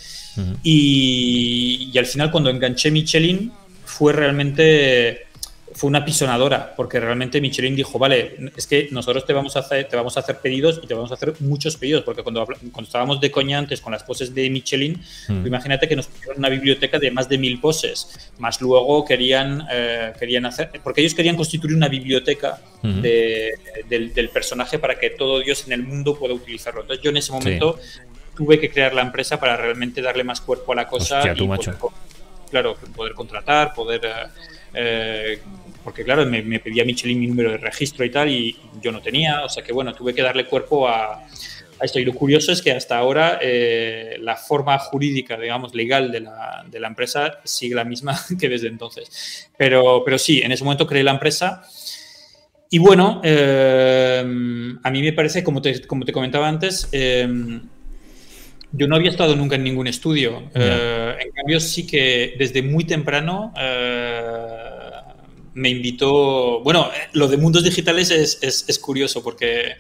y, 0.62 1.90
y, 1.92 1.98
al 1.98 2.07
final, 2.07 2.31
cuando 2.31 2.51
enganché 2.51 2.90
Michelin, 2.90 3.53
fue 3.85 4.12
realmente 4.12 5.27
fue 5.83 5.88
una 5.88 6.05
pisonadora, 6.05 6.75
porque 6.77 7.01
realmente 7.01 7.40
Michelin 7.40 7.75
dijo, 7.75 7.99
vale, 7.99 8.37
es 8.57 8.68
que 8.68 8.87
nosotros 8.92 9.27
te 9.27 9.33
vamos 9.33 9.57
a 9.57 9.59
hacer, 9.59 9.88
te 9.88 9.97
vamos 9.97 10.16
a 10.16 10.21
hacer 10.21 10.38
pedidos 10.38 10.79
y 10.81 10.87
te 10.87 10.95
vamos 10.95 11.11
a 11.11 11.14
hacer 11.14 11.35
muchos 11.40 11.77
pedidos, 11.77 12.05
porque 12.05 12.23
cuando, 12.23 12.47
cuando 12.47 12.83
estábamos 12.83 13.21
de 13.21 13.33
coña 13.33 13.59
antes 13.59 13.81
con 13.81 13.90
las 13.90 14.05
poses 14.05 14.33
de 14.33 14.49
Michelin, 14.49 15.03
mm. 15.27 15.45
imagínate 15.45 15.88
que 15.88 15.97
nos 15.97 16.07
pusieron 16.07 16.38
una 16.38 16.51
biblioteca 16.51 17.01
de 17.01 17.11
más 17.11 17.29
de 17.29 17.37
mil 17.37 17.59
poses, 17.61 18.31
más 18.38 18.61
luego 18.61 19.05
querían, 19.05 19.66
eh, 19.73 20.12
querían 20.21 20.47
hacer, 20.47 20.71
porque 20.85 21.01
ellos 21.01 21.16
querían 21.16 21.35
constituir 21.35 21.75
una 21.75 21.88
biblioteca 21.88 22.61
del, 22.85 24.31
personaje 24.33 24.79
para 24.79 24.97
que 25.01 25.11
todo 25.11 25.40
Dios 25.40 25.64
en 25.66 25.73
el 25.73 25.83
mundo 25.83 26.16
pueda 26.16 26.33
utilizarlo. 26.33 26.83
Entonces 26.83 27.03
yo 27.03 27.11
en 27.11 27.16
ese 27.16 27.33
momento 27.33 27.77
tuve 28.37 28.61
que 28.61 28.71
crear 28.71 28.95
la 28.95 29.03
empresa 29.03 29.40
para 29.40 29.57
realmente 29.57 30.01
darle 30.01 30.23
más 30.23 30.40
cuerpo 30.40 30.75
a 30.75 30.77
la 30.77 30.87
cosa. 30.87 31.25
y 31.35 31.49
claro, 32.51 32.77
poder 32.95 33.14
contratar, 33.14 33.75
poder... 33.75 34.01
Eh, 34.05 34.29
eh, 34.75 35.38
porque 35.85 36.05
claro, 36.05 36.25
me, 36.27 36.42
pedía 36.61 36.85
Michelin 36.85 37.18
mi 37.18 37.27
número 37.27 37.51
de 37.51 37.59
registro 37.59 38.05
y 38.05 38.11
tal, 38.11 38.29
y 38.29 38.57
yo 38.81 38.92
no 38.92 39.01
tenía, 39.01 39.45
o 39.45 39.49
sea 39.49 39.62
que 39.62 39.73
bueno, 39.73 39.95
tuve 39.95 40.14
que 40.14 40.23
darle 40.23 40.47
cuerpo 40.47 40.88
a, 40.88 41.27
esto. 41.81 41.99
Y 41.99 42.05
lo 42.05 42.14
curioso 42.14 42.53
es 42.53 42.62
que 42.62 42.73
hasta 42.73 42.97
ahora 42.97 43.38
eh, 43.42 44.16
la 44.21 44.37
forma 44.37 44.79
jurídica, 44.79 45.37
digamos, 45.37 45.75
legal 45.75 46.12
de 46.12 46.21
la, 46.21 46.64
de 46.68 46.79
la, 46.81 46.88
empresa 46.88 47.40
sigue 47.45 47.75
la 47.75 47.85
misma 47.85 48.16
que 48.38 48.49
desde 48.49 48.68
entonces. 48.68 49.51
Pero, 49.57 50.03
pero 50.05 50.18
sí, 50.18 50.40
en 50.42 50.53
ese 50.53 50.64
momento 50.64 50.87
creé 50.87 51.03
la 51.03 51.12
empresa. 51.12 51.64
Y 52.71 52.79
bueno, 52.79 53.21
eh, 53.25 54.25
a 54.83 54.90
mí 54.90 55.03
me 55.03 55.12
parece, 55.12 55.42
como 55.42 55.61
te, 55.61 55.85
como 55.87 56.05
te 56.05 56.12
comentaba 56.12 56.49
antes, 56.49 56.88
eh, 56.92 57.29
yo 58.71 58.87
no 58.87 58.97
había 58.97 59.11
estado 59.11 59.37
nunca 59.37 59.57
en 59.57 59.64
ningún 59.64 59.88
estudio. 59.88 60.51
en 60.55 61.33
cambio, 61.35 61.61
sí 61.61 61.87
que 61.87 62.37
desde 62.38 62.62
muy 62.62 62.85
temprano 62.85 63.53
me 65.55 65.71
invitó, 65.71 66.61
bueno, 66.61 66.91
lo 67.12 67.29
de 67.29 67.37
mundos 67.37 67.65
digitales 67.65 68.11
es, 68.11 68.79
curioso 68.79 69.23
porque 69.23 69.77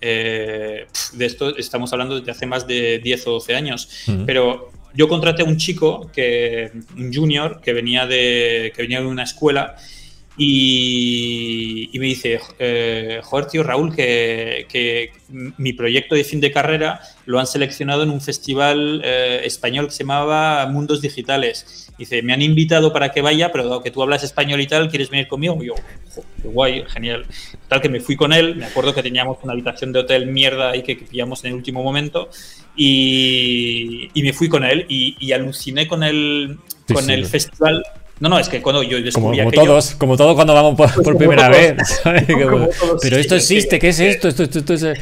eh, 0.00 0.86
de 1.12 1.26
esto 1.26 1.56
estamos 1.56 1.92
hablando 1.92 2.18
desde 2.18 2.30
hace 2.30 2.46
más 2.46 2.66
de 2.66 2.98
10 2.98 3.26
o 3.26 3.30
12 3.32 3.54
años, 3.54 3.88
pero 4.24 4.70
yo 4.94 5.08
contraté 5.08 5.42
a 5.42 5.44
un 5.44 5.56
chico, 5.56 6.10
que, 6.12 6.70
un 6.96 7.12
junior, 7.12 7.60
que 7.60 7.72
venía, 7.72 8.06
de, 8.06 8.72
que 8.74 8.82
venía 8.82 9.00
de 9.00 9.06
una 9.06 9.24
escuela 9.24 9.76
Y, 10.38 11.90
me 11.94 12.06
dice, 12.06 12.38
eh, 12.58 13.20
joder, 13.24 13.46
tío 13.46 13.62
Raúl, 13.62 13.94
que, 13.94 14.66
que, 14.68 15.12
mi 15.28 15.72
proyecto 15.72 16.14
de 16.14 16.24
fin 16.24 16.40
de 16.40 16.52
carrera 16.52 17.00
lo 17.24 17.40
han 17.40 17.46
seleccionado 17.46 18.02
en 18.02 18.10
un 18.10 18.20
festival 18.20 19.00
eh, 19.02 19.40
español 19.44 19.86
que 19.86 19.92
se 19.92 20.04
llamaba 20.04 20.66
Mundos 20.66 21.00
Digitales. 21.00 21.90
Dice, 21.98 22.20
me 22.22 22.34
han 22.34 22.42
invitado 22.42 22.92
para 22.92 23.12
que 23.12 23.22
vaya, 23.22 23.50
pero 23.50 23.64
dado 23.64 23.82
que 23.82 23.90
tú 23.90 24.02
hablas 24.02 24.22
español 24.22 24.60
y 24.60 24.66
tal, 24.66 24.90
¿quieres 24.90 25.08
venir 25.08 25.26
conmigo? 25.26 25.56
Y 25.62 25.68
yo, 25.68 25.74
qué 26.14 26.48
guay, 26.48 26.84
genial. 26.88 27.24
Tal 27.68 27.80
que 27.80 27.88
me 27.88 28.00
fui 28.00 28.14
con 28.14 28.34
él, 28.34 28.56
me 28.56 28.66
acuerdo 28.66 28.94
que 28.94 29.02
teníamos 29.02 29.38
una 29.42 29.54
habitación 29.54 29.92
de 29.92 30.00
hotel 30.00 30.26
mierda 30.26 30.70
ahí 30.72 30.82
que, 30.82 30.96
pillamos 30.96 31.42
en 31.44 31.52
el 31.52 31.54
último 31.56 31.82
momento 31.82 32.28
y, 32.76 34.10
y 34.12 34.22
me 34.22 34.34
fui 34.34 34.48
con 34.48 34.64
él 34.64 34.84
y, 34.88 35.16
y 35.18 35.32
aluciné 35.32 35.88
con 35.88 36.02
el, 36.02 36.58
con 36.92 37.08
el 37.08 37.24
festival 37.26 37.82
no, 38.18 38.30
no, 38.30 38.38
es 38.38 38.48
que 38.48 38.62
cuando 38.62 38.82
yo 38.82 39.00
descubrí 39.00 39.38
como, 39.38 39.50
como 39.50 39.66
todos, 39.66 39.94
como 39.94 40.16
todo 40.16 40.34
cuando 40.34 40.54
vamos 40.54 40.74
por, 40.74 41.02
pues 41.02 41.16
primera 41.16 41.48
vez. 41.48 41.76
Pero 43.02 43.16
esto 43.16 43.36
existe, 43.36 43.78
¿qué 43.78 43.88
es 43.88 44.00
esto? 44.00 44.28
Esto, 44.28 44.44
esto, 44.44 44.58
esto 44.58 44.92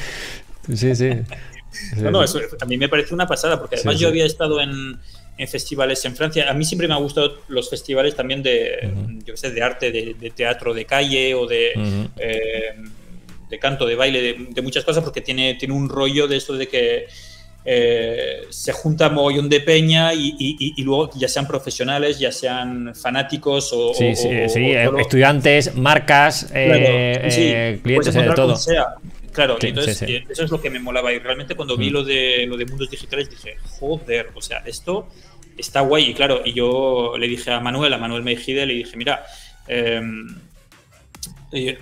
Sí, 0.74 0.94
sí. 0.96 1.10
No, 1.96 2.10
no, 2.10 2.24
eso 2.24 2.40
a 2.60 2.64
mí 2.64 2.76
me 2.76 2.88
parece 2.88 3.14
una 3.14 3.26
pasada, 3.26 3.58
porque 3.58 3.76
además 3.76 3.98
yo 3.98 4.08
había 4.08 4.24
estado 4.24 4.60
en, 4.60 4.98
en, 5.36 5.48
festivales 5.48 6.04
en 6.04 6.16
Francia. 6.16 6.50
A 6.50 6.54
mí 6.54 6.64
siempre 6.64 6.88
me 6.88 6.94
han 6.94 7.02
gustado 7.02 7.38
los 7.48 7.70
festivales 7.70 8.16
también 8.16 8.42
de, 8.42 8.92
yo 9.24 9.36
sé, 9.36 9.50
de 9.50 9.62
arte, 9.62 9.92
de, 9.92 10.32
teatro 10.34 10.74
de 10.74 10.84
calle 10.84 11.34
o 11.34 11.46
de, 11.46 11.72
eh, 12.16 12.74
de 13.48 13.58
canto, 13.58 13.86
de 13.86 13.94
baile, 13.94 14.36
de, 14.50 14.62
muchas 14.62 14.84
cosas, 14.84 15.04
porque 15.04 15.20
tiene, 15.20 15.54
tiene 15.54 15.74
un 15.74 15.88
rollo 15.88 16.26
de 16.26 16.36
esto 16.36 16.54
de 16.54 16.66
que 16.68 17.06
eh, 17.66 18.42
se 18.50 18.72
junta 18.72 19.08
mogollón 19.08 19.48
de 19.48 19.60
peña 19.60 20.12
y, 20.12 20.74
luego 20.82 21.10
ya 21.14 21.28
sean 21.28 21.46
profesionales, 21.46 22.18
ya 22.18 22.30
sean 22.30 22.94
fanáticos 22.94 23.72
o, 23.72 23.94
sí, 23.94 24.14
sí, 24.14 24.28
sí. 24.48 24.72
estudiantes, 24.98 25.74
marcas, 25.74 26.50
eh, 26.54 27.20
eh, 27.22 27.80
clientes, 27.82 28.14
de 28.14 28.30
todo. 28.34 28.54
Claro, 29.32 29.56
entonces 29.60 30.02
eso 30.28 30.44
es 30.44 30.50
lo 30.50 30.60
que 30.60 30.70
me 30.70 30.78
molaba 30.78 31.12
y 31.12 31.18
realmente 31.18 31.56
cuando 31.56 31.76
vi 31.76 31.90
mm. 31.90 31.92
lo 31.92 32.04
de 32.04 32.46
lo 32.46 32.56
de 32.56 32.66
mundos 32.66 32.88
digitales 32.88 33.28
dije, 33.30 33.56
joder, 33.78 34.28
o 34.34 34.40
sea, 34.40 34.62
esto 34.64 35.08
está 35.56 35.80
guay 35.80 36.10
y 36.10 36.14
claro, 36.14 36.42
y 36.44 36.52
yo 36.52 37.14
le 37.18 37.26
dije 37.26 37.50
a 37.50 37.60
Manuel, 37.60 37.92
a 37.94 37.98
Manuel 37.98 38.22
Mejide, 38.22 38.66
le 38.66 38.74
dije, 38.74 38.96
mira, 38.96 39.24
eh, 39.66 40.00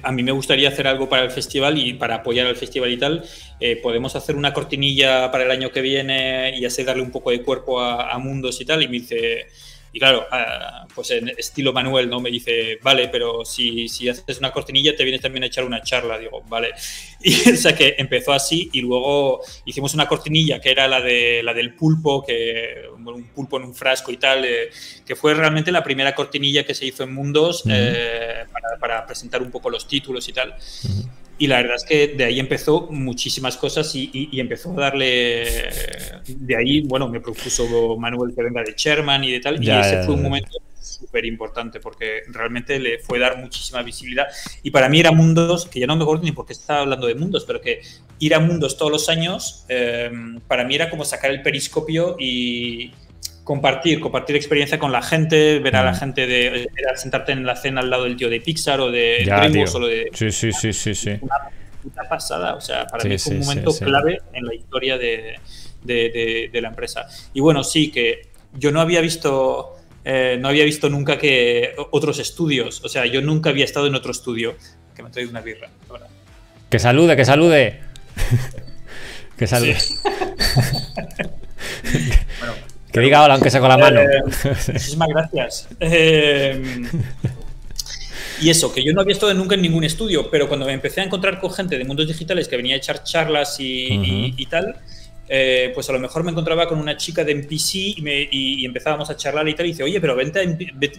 a 0.03 0.13
mí 0.13 0.23
me 0.23 0.33
gustaría 0.33 0.69
hacer 0.69 0.87
algo 0.87 1.09
para 1.09 1.25
el 1.25 1.31
festival 1.31 1.79
y 1.79 1.95
para 1.95 2.17
apoyar 2.17 2.47
al 2.47 2.57
festival 2.57 2.91
y 2.91 2.97
tal. 2.99 3.25
Eh, 3.61 3.77
podemos 3.77 4.15
hacer 4.17 4.37
una 4.37 4.53
cortinilla 4.53 5.31
para 5.31 5.45
el 5.45 5.51
año 5.51 5.71
que 5.71 5.81
viene 5.81 6.57
y 6.57 6.65
así 6.65 6.85
darle 6.85 7.03
un 7.03 7.11
poco 7.11 7.31
de 7.31 7.43
cuerpo 7.43 7.81
a, 7.81 8.13
a 8.13 8.19
Mundos 8.19 8.61
y 8.61 8.65
tal. 8.65 8.83
Y 8.83 8.89
me 8.89 8.95
dice, 8.95 9.47
y 9.95 9.99
claro, 9.99 10.27
ah, 10.31 10.87
pues 10.95 11.11
en 11.11 11.29
estilo 11.29 11.73
Manuel, 11.73 12.09
¿no? 12.09 12.19
Me 12.19 12.31
dice, 12.31 12.79
vale, 12.83 13.09
pero 13.09 13.45
si, 13.45 13.89
si, 13.89 14.09
haces 14.09 14.39
una 14.39 14.51
cortinilla 14.51 14.97
te 14.97 15.05
vienes 15.05 15.21
también 15.21 15.45
a 15.45 15.49
echar 15.49 15.65
una 15.65 15.83
charla. 15.83 16.19
Digo, 16.19 16.43
vale. 16.49 16.71
Y 17.25 17.51
o 17.51 17.57
sea 17.57 17.77
que 17.77 17.95
empezó 17.99 18.33
así 18.33 18.69
y 18.73 18.81
luego 18.81 19.43
hicimos 19.65 19.95
una 19.95 20.09
cortinilla 20.09 20.61
que 20.61 20.73
era 20.73 20.89
la, 20.89 21.01
de, 21.01 21.41
la 21.45 21.55
del 21.55 21.75
pulpo, 21.75 22.25
que 22.25 22.83
un 22.97 23.25
pulpo 23.29 23.59
en 23.59 23.65
un 23.65 23.75
frasco 23.75 24.11
y 24.11 24.17
tal, 24.17 24.45
eh, 24.45 24.71
que 25.07 25.15
fue 25.15 25.33
realmente 25.35 25.71
la 25.71 25.85
primera 25.85 26.17
cortinilla 26.17 26.65
que 26.65 26.75
se 26.75 26.85
hizo 26.85 27.05
en 27.05 27.15
Mundos 27.15 27.63
eh, 27.71 28.45
para, 28.51 28.79
para, 28.81 29.07
presentar 29.07 29.41
un 29.41 29.53
poco 29.53 29.71
los 29.71 29.87
títulos 29.87 30.27
y 30.29 30.33
tal. 30.33 30.57
Y 31.39 31.47
la 31.47 31.57
verdad 31.57 31.77
es 31.77 31.85
que 31.85 32.09
de 32.09 32.25
ahí 32.25 32.39
empezó 32.39 32.89
muchísimas 32.91 33.57
cosas 33.57 33.91
y, 33.95 34.29
empezó 34.39 34.73
a 34.73 34.83
darle. 34.83 35.71
De 36.27 36.57
ahí, 36.57 36.83
bueno, 36.83 37.09
me 37.09 37.21
propuso 37.21 37.97
Manuel 37.97 38.35
que 38.35 38.43
venga 38.43 38.63
de 38.63 38.75
Sherman 38.77 39.25
y 39.25 39.33
de 39.33 39.41
tal. 39.41 39.63
y 39.63 39.71
ese 39.71 40.05
fue 40.05 40.15
un 40.15 40.23
momento 40.23 40.59
súper 40.83 41.25
importante 41.25 41.81
porque 41.81 42.23
realmente 42.29 42.79
le 42.79 42.99
fue 42.99 43.19
dar 43.19 43.39
muchísima 43.39 43.83
visibilidad. 43.83 44.27
Y 44.63 44.71
para 44.71 44.89
mí 44.89 45.01
era 45.01 45.13
mundos, 45.13 45.67
que 45.67 45.81
ya 45.81 45.87
no 45.87 45.97
me 45.97 46.03
acuerdo 46.03 46.25
ni 46.25 46.33
por 46.33 46.47
qué 46.47 46.53
estaba 46.53 46.81
hablando 46.81 47.07
de 47.07 47.15
mundos, 47.15 47.45
pero 47.45 47.61
que 47.61 47.83
ir 48.19 48.35
a 48.35 48.41
mundos 48.41 48.77
todos 48.77 48.93
los 48.93 49.09
años, 49.09 49.65
eh, 49.69 50.11
para 50.47 50.65
mí 50.65 50.75
era 50.75 50.91
como 50.91 51.05
sacar 51.05 51.31
el 51.31 51.43
periscopio 51.43 52.17
y, 52.19 52.93
compartir, 53.45 54.01
compartir 54.01 54.37
experiencia 54.37 54.79
con 54.79 54.93
la 54.93 55.03
gente, 55.03 55.59
ver 55.59 55.77
a 55.77 55.85
la 55.85 55.93
mm. 55.93 55.97
gente 55.97 56.27
de, 56.27 56.69
sentarte 56.97 57.33
en 57.33 57.45
la 57.45 57.57
cena 57.57 57.81
al 57.81 57.91
lado 57.91 58.05
del 58.05 58.17
tío 58.17 58.31
de 58.31 58.41
Pixar 58.41 58.81
o 58.81 58.91
de 58.91 59.23
DreamWorks 59.25 59.75
o 59.75 59.81
lo 59.81 59.87
de. 59.87 60.09
Sí, 60.13 60.31
sí, 60.31 60.53
sí, 60.53 60.73
sí, 60.73 60.95
sí. 60.95 61.11
Una 61.21 61.37
puta 61.83 62.09
pasada. 62.09 62.55
O 62.55 62.61
sea, 62.61 62.87
para 62.87 63.05
mí 63.05 63.19
fue 63.19 63.35
un 63.35 63.41
momento 63.41 63.73
clave 63.79 64.21
en 64.33 64.47
la 64.47 64.55
historia 64.55 64.99
de, 64.99 65.37
de, 65.83 66.51
de, 66.53 66.61
la 66.61 66.69
empresa. 66.69 67.07
Y 67.33 67.41
bueno, 67.41 67.65
sí, 67.65 67.91
que 67.91 68.29
yo 68.55 68.71
no 68.71 68.81
había 68.81 69.01
visto. 69.01 69.77
Eh, 70.05 70.37
no 70.41 70.49
había 70.49 70.65
visto 70.65 70.91
nunca 70.91 71.17
que 71.17 71.75
otros 71.93 72.19
estudios, 72.19 72.85
o 72.85 72.89
sea, 72.89 73.07
yo 73.07 73.23
nunca 73.23 73.51
había 73.51 73.65
estado 73.65 73.87
en 73.87 73.95
otro 73.95 74.11
estudio 74.11 74.57
que 74.97 75.03
me 75.05 75.11
traído 75.11 75.31
una 75.31 75.41
birra. 75.41 75.69
Que 76.69 76.81
salude, 76.81 77.17
que 77.17 77.25
salude. 77.25 77.81
que 79.37 79.47
salude. 79.47 79.77
que 82.93 83.01
diga 83.01 83.25
hola, 83.25 83.35
aunque 83.35 83.51
sea 83.51 83.61
con 83.61 83.71
la 83.71 83.79
mano. 83.79 84.01
Eh, 84.01 84.23
muchísimas 84.73 85.09
gracias. 85.09 85.69
Eh, 85.81 86.63
y 88.41 88.51
eso, 88.51 88.73
que 88.73 88.85
yo 88.85 88.93
no 88.93 89.01
había 89.01 89.15
estado 89.15 89.33
nunca 89.35 89.55
en 89.55 89.63
ningún 89.63 89.85
estudio, 89.85 90.31
pero 90.31 90.49
cuando 90.49 90.67
me 90.67 90.73
empecé 90.73 91.01
a 91.01 91.05
encontrar 91.05 91.41
con 91.41 91.51
gente 91.53 91.79
de 91.79 91.85
mundos 91.85 92.07
digitales 92.07 92.49
que 92.49 92.57
venía 92.57 92.75
a 92.75 92.79
echar 92.79 93.03
charlas 93.03 93.57
y, 93.59 94.47
tal, 94.51 94.77
eh, 95.29 95.71
pues 95.75 95.89
a 95.89 95.93
lo 95.93 96.01
mejor 96.01 96.25
me 96.25 96.33
encontraba 96.33 96.67
con 96.67 96.79
una 96.79 96.97
chica 96.97 97.25
de 97.25 97.33
NPC 97.33 97.75
y, 97.97 98.65
empezábamos 98.67 99.09
a 99.11 99.17
charlar 99.17 99.49
y 99.49 99.55
tal, 99.55 99.67
y 99.67 99.71
dice, 99.71 99.85
oye, 99.85 100.01
pero 100.01 100.15
vente 100.15 100.41
a, 100.41 100.43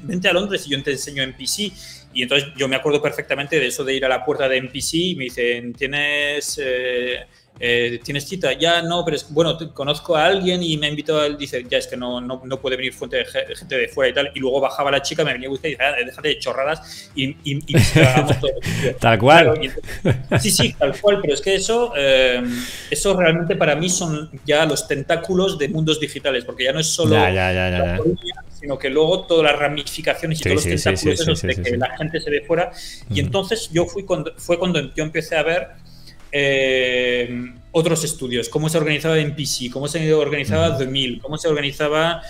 vente 0.03 0.27
a 0.27 0.33
Londres 0.33 0.65
y 0.65 0.71
yo 0.71 0.81
te 0.81 0.91
enseño 0.91 1.21
NPC. 1.21 1.71
Y 2.15 2.23
entonces 2.23 2.49
yo 2.57 2.67
me 2.67 2.75
acuerdo 2.75 3.01
perfectamente 3.01 3.59
de 3.59 3.67
eso 3.67 3.83
de 3.83 3.93
ir 3.93 4.05
a 4.05 4.09
la 4.09 4.23
puerta 4.23 4.47
de 4.47 4.57
NPC 4.57 4.93
y 4.93 5.15
me 5.15 5.25
dicen, 5.25 5.73
¿tienes... 5.73 6.59
Eh, 6.63 7.25
¿tienes 7.59 8.27
cita? 8.27 8.53
Ya 8.53 8.81
no, 8.81 9.05
pero 9.05 9.15
es, 9.15 9.31
bueno, 9.31 9.57
conozco 9.73 10.15
a 10.15 10.25
alguien 10.25 10.61
y 10.63 10.77
me 10.77 10.87
ha 10.87 10.89
invitado, 10.89 11.23
él 11.23 11.37
dice, 11.37 11.65
ya 11.69 11.77
es 11.77 11.87
que 11.87 11.95
no, 11.95 12.19
no, 12.19 12.41
no, 12.43 12.59
puede 12.59 12.75
venir 12.75 12.93
fuente 12.93 13.17
de 13.17 13.25
gente 13.25 13.77
de 13.77 13.87
fuera 13.87 14.09
y 14.09 14.13
tal. 14.13 14.31
Y 14.35 14.39
luego 14.39 14.59
bajaba 14.59 14.91
la 14.91 15.01
chica, 15.01 15.23
me 15.23 15.33
venía 15.33 15.49
usted 15.49 15.69
y 15.69 15.71
dice, 15.73 15.83
ah, 15.83 15.93
déjate 16.05 16.27
de 16.27 16.39
chorradas 16.39 17.11
y, 17.15 17.29
y, 17.29 17.63
y 17.67 17.73
todo. 17.73 18.49
tal 18.99 19.19
cual. 19.19 19.59
sí, 20.39 20.51
sí, 20.51 20.73
tal 20.73 20.99
cual, 20.99 21.19
pero 21.21 21.33
es 21.33 21.41
que 21.41 21.55
eso, 21.55 21.93
eh, 21.95 22.43
eso 22.89 23.15
realmente 23.15 23.55
para 23.55 23.75
mí 23.75 23.89
son 23.89 24.29
ya 24.45 24.65
los 24.65 24.87
tentáculos 24.87 25.57
de 25.57 25.69
mundos 25.69 25.99
digitales, 25.99 26.45
porque 26.45 26.65
ya 26.65 26.73
no 26.73 26.79
es 26.79 26.87
solo 26.87 27.15
ya, 27.15 27.29
ya, 27.31 27.53
ya, 27.53 27.69
la 27.69 27.99
sino 28.63 28.79
que 28.79 28.89
luego 28.89 29.25
todas 29.25 29.51
las 29.51 29.59
ramificaciones 29.59 30.39
y 30.39 30.43
todos 30.43 30.55
los 30.55 30.63
tentáculos 30.63 31.19
esos 31.19 31.41
de 31.41 31.55
que 31.55 31.75
la 31.75 31.97
gente 31.97 32.21
se 32.21 32.29
ve 32.29 32.45
fuera. 32.47 32.71
Y 33.09 33.19
entonces 33.19 33.69
yo 33.73 33.85
fui 33.85 34.05
cuando, 34.05 34.33
fue 34.37 34.57
cuando 34.57 34.79
yo 34.95 35.03
empecé 35.03 35.35
a 35.35 35.43
ver 35.43 35.67
eh, 36.35 37.53
otros 37.71 38.03
estudios, 38.03 38.49
cómo 38.49 38.67
se 38.67 38.79
organizaba 38.79 39.19
NPC, 39.19 39.69
cómo 39.71 39.87
se 39.87 40.13
organizaba 40.13 40.75
The 40.77 40.87
Mill, 40.87 41.21
cómo 41.21 41.37
se 41.37 41.47
organizaba 41.47 42.23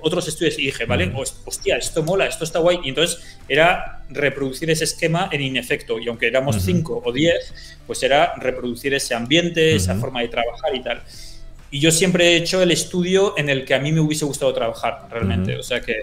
otros 0.00 0.26
estudios 0.28 0.58
y 0.58 0.66
dije, 0.66 0.84
vale, 0.84 1.10
hostia, 1.46 1.76
esto 1.76 2.02
mola, 2.02 2.26
esto 2.26 2.44
está 2.44 2.58
guay. 2.58 2.80
Y 2.84 2.90
entonces 2.90 3.38
era 3.48 4.02
reproducir 4.10 4.70
ese 4.70 4.84
esquema 4.84 5.30
en 5.32 5.40
inefecto. 5.40 5.98
Y 5.98 6.08
aunque 6.08 6.26
éramos 6.26 6.56
cinco 6.62 7.00
o 7.02 7.12
diez, 7.12 7.78
pues 7.86 8.02
era 8.02 8.34
reproducir 8.36 8.92
ese 8.92 9.14
ambiente, 9.14 9.74
esa 9.74 9.94
forma 9.94 10.20
de 10.20 10.28
trabajar 10.28 10.74
y 10.74 10.82
tal. 10.82 11.02
Y 11.70 11.80
yo 11.80 11.90
siempre 11.90 12.32
he 12.32 12.36
hecho 12.36 12.60
el 12.60 12.70
estudio 12.70 13.34
en 13.38 13.48
el 13.48 13.64
que 13.64 13.74
a 13.74 13.78
mí 13.78 13.92
me 13.92 14.00
hubiese 14.00 14.24
gustado 14.24 14.52
trabajar, 14.52 15.08
realmente. 15.10 15.56
O 15.56 15.62
sea 15.62 15.80
que 15.80 16.02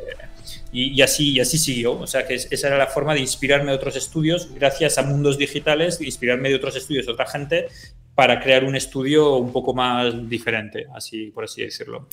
y, 0.72 1.02
así, 1.02 1.32
y 1.34 1.40
así 1.40 1.58
siguió. 1.58 2.00
O 2.00 2.08
sea 2.08 2.26
que 2.26 2.36
esa 2.36 2.68
era 2.68 2.78
la 2.78 2.88
forma 2.88 3.14
de 3.14 3.20
inspirarme 3.20 3.72
de 3.72 3.78
otros 3.78 3.96
estudios, 3.96 4.54
gracias 4.54 4.98
a 4.98 5.04
mundos 5.04 5.38
digitales, 5.38 6.00
inspirarme 6.02 6.50
de 6.50 6.56
otros 6.56 6.76
estudios 6.76 7.06
de 7.06 7.12
otra 7.12 7.28
gente 7.28 7.68
para 8.16 8.40
crear 8.40 8.64
un 8.64 8.76
estudio 8.76 9.38
un 9.38 9.52
poco 9.52 9.74
más 9.74 10.30
diferente, 10.30 10.86
así 10.94 11.32
por 11.32 11.46
así 11.46 11.62
decirlo. 11.64 12.08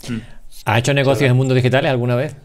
¿Ha 0.64 0.78
hecho 0.78 0.94
negocios 0.94 1.30
en 1.30 1.36
mundos 1.36 1.56
digitales 1.56 1.90
alguna 1.90 2.16
vez? 2.16 2.36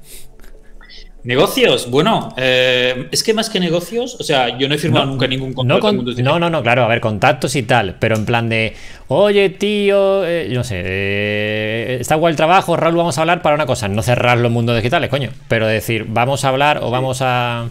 Negocios, 1.26 1.90
bueno, 1.90 2.34
eh, 2.36 3.08
es 3.10 3.24
que 3.24 3.34
más 3.34 3.50
que 3.50 3.58
negocios, 3.58 4.18
o 4.20 4.24
sea, 4.24 4.58
yo 4.58 4.68
no 4.68 4.76
he 4.76 4.78
firmado 4.78 5.06
nunca 5.06 5.26
ningún 5.26 5.54
contrato. 5.54 5.94
No, 5.94 6.04
no, 6.04 6.40
no, 6.40 6.50
no, 6.50 6.62
claro, 6.62 6.84
a 6.84 6.88
ver, 6.90 7.00
contactos 7.00 7.56
y 7.56 7.64
tal, 7.64 7.96
pero 7.98 8.18
en 8.18 8.26
plan 8.26 8.50
de, 8.50 8.76
oye, 9.08 9.50
tío, 9.52 10.26
eh, 10.26 10.50
no 10.52 10.66
sé, 10.66 10.82
eh, 10.84 11.98
está 12.02 12.16
guay 12.16 12.32
el 12.32 12.36
trabajo, 12.36 12.76
Raúl, 12.76 12.98
vamos 12.98 13.18
a 13.18 13.22
hablar 13.22 13.42
para 13.42 13.56
una 13.56 13.66
cosa, 13.66 13.88
no 13.88 14.04
cerrar 14.04 14.38
los 14.38 14.52
mundos 14.52 14.76
digitales, 14.76 15.10
coño, 15.10 15.32
pero 15.48 15.66
decir, 15.66 16.06
vamos 16.10 16.44
a 16.44 16.50
hablar 16.50 16.80
o 16.84 16.92
vamos 16.92 17.20
a... 17.22 17.70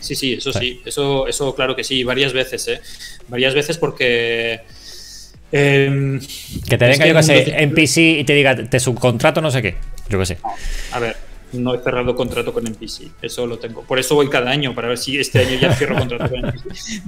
Sí, 0.00 0.14
sí, 0.14 0.32
eso 0.34 0.50
sí, 0.50 0.80
eso, 0.86 1.26
eso 1.26 1.54
claro 1.54 1.76
que 1.76 1.84
sí, 1.84 2.04
varias 2.04 2.32
veces, 2.32 2.68
¿eh? 2.68 2.80
Varias 3.28 3.52
veces 3.52 3.76
porque... 3.76 4.60
Em, 5.52 6.20
que 6.68 6.78
te 6.78 6.86
venga, 6.86 7.06
yo 7.06 7.14
que 7.14 7.22
sé, 7.22 7.62
NPC 7.64 7.96
y 8.20 8.24
te 8.24 8.32
diga, 8.32 8.56
te 8.56 8.80
subcontrato 8.80 9.42
no 9.42 9.50
sé 9.50 9.60
qué, 9.60 9.76
yo 10.08 10.18
que 10.18 10.26
sé. 10.26 10.38
A 10.92 10.98
ver, 10.98 11.27
no 11.52 11.74
he 11.74 11.78
cerrado 11.78 12.14
contrato 12.14 12.52
con 12.52 12.66
NPC, 12.66 13.10
eso 13.22 13.46
lo 13.46 13.58
tengo. 13.58 13.82
Por 13.82 13.98
eso 13.98 14.14
voy 14.14 14.28
cada 14.28 14.50
año, 14.50 14.74
para 14.74 14.88
ver 14.88 14.98
si 14.98 15.18
este 15.18 15.40
año 15.40 15.58
ya 15.58 15.74
cierro 15.74 15.98
contrato 15.98 16.28
con 16.28 16.44
NPC. 16.44 17.02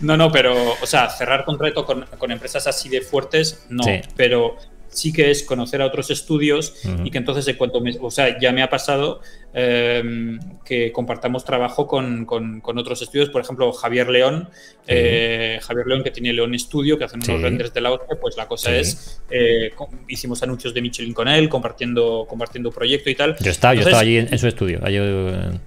no, 0.00 0.16
no, 0.16 0.30
pero, 0.30 0.54
o 0.80 0.86
sea, 0.86 1.08
cerrar 1.10 1.44
contrato 1.44 1.84
con, 1.84 2.30
empresas 2.30 2.66
así 2.66 2.88
de 2.88 3.00
fuertes, 3.00 3.66
no, 3.68 3.84
pero 4.16 4.56
sí 4.90 5.12
que 5.12 5.30
es 5.30 5.42
conocer 5.42 5.80
a 5.82 5.86
otros 5.86 6.10
estudios 6.10 6.74
y 7.04 7.10
que 7.10 7.18
entonces 7.18 7.46
en 7.48 7.56
cuanto 7.56 7.80
me, 7.80 7.96
o 8.00 8.10
sea, 8.10 8.38
ya 8.38 8.52
me 8.52 8.62
ha 8.62 8.68
pasado 8.68 9.20
em, 9.54 10.38
que 10.64 10.92
compartamos 10.92 11.44
trabajo 11.44 11.86
con, 11.86 12.26
otros 12.64 13.02
estudios, 13.02 13.30
por 13.30 13.40
ejemplo, 13.40 13.72
Javier 13.72 14.08
León, 14.08 14.48
eh, 14.86 15.58
Javier 15.62 15.86
León 15.86 16.02
que 16.02 16.10
tiene 16.10 16.32
León 16.32 16.58
Studio, 16.58 16.98
que 16.98 17.04
hacen 17.04 17.20
unos 17.26 17.40
renders 17.40 17.72
de 17.72 17.80
la 17.80 17.92
hostia, 17.92 18.18
pues 18.20 18.36
la 18.36 18.46
cosa 18.46 18.76
es, 18.76 19.22
eh, 19.30 19.70
hicimos 20.08 20.42
anuncios 20.42 20.74
de 20.74 20.82
Michelin 20.82 21.14
con 21.14 21.28
él, 21.28 21.48
compartiendo, 21.48 22.26
compartiendo 22.28 22.70
proyecto 22.70 23.10
y 23.10 23.14
tal. 23.14 23.36
Yo 23.40 23.50
estaba, 23.50 23.74
yo 23.74 23.82
estaba 23.82 24.00
allí 24.00 24.18
en, 24.18 24.38
su 24.38 24.48
estudio, 24.48 24.80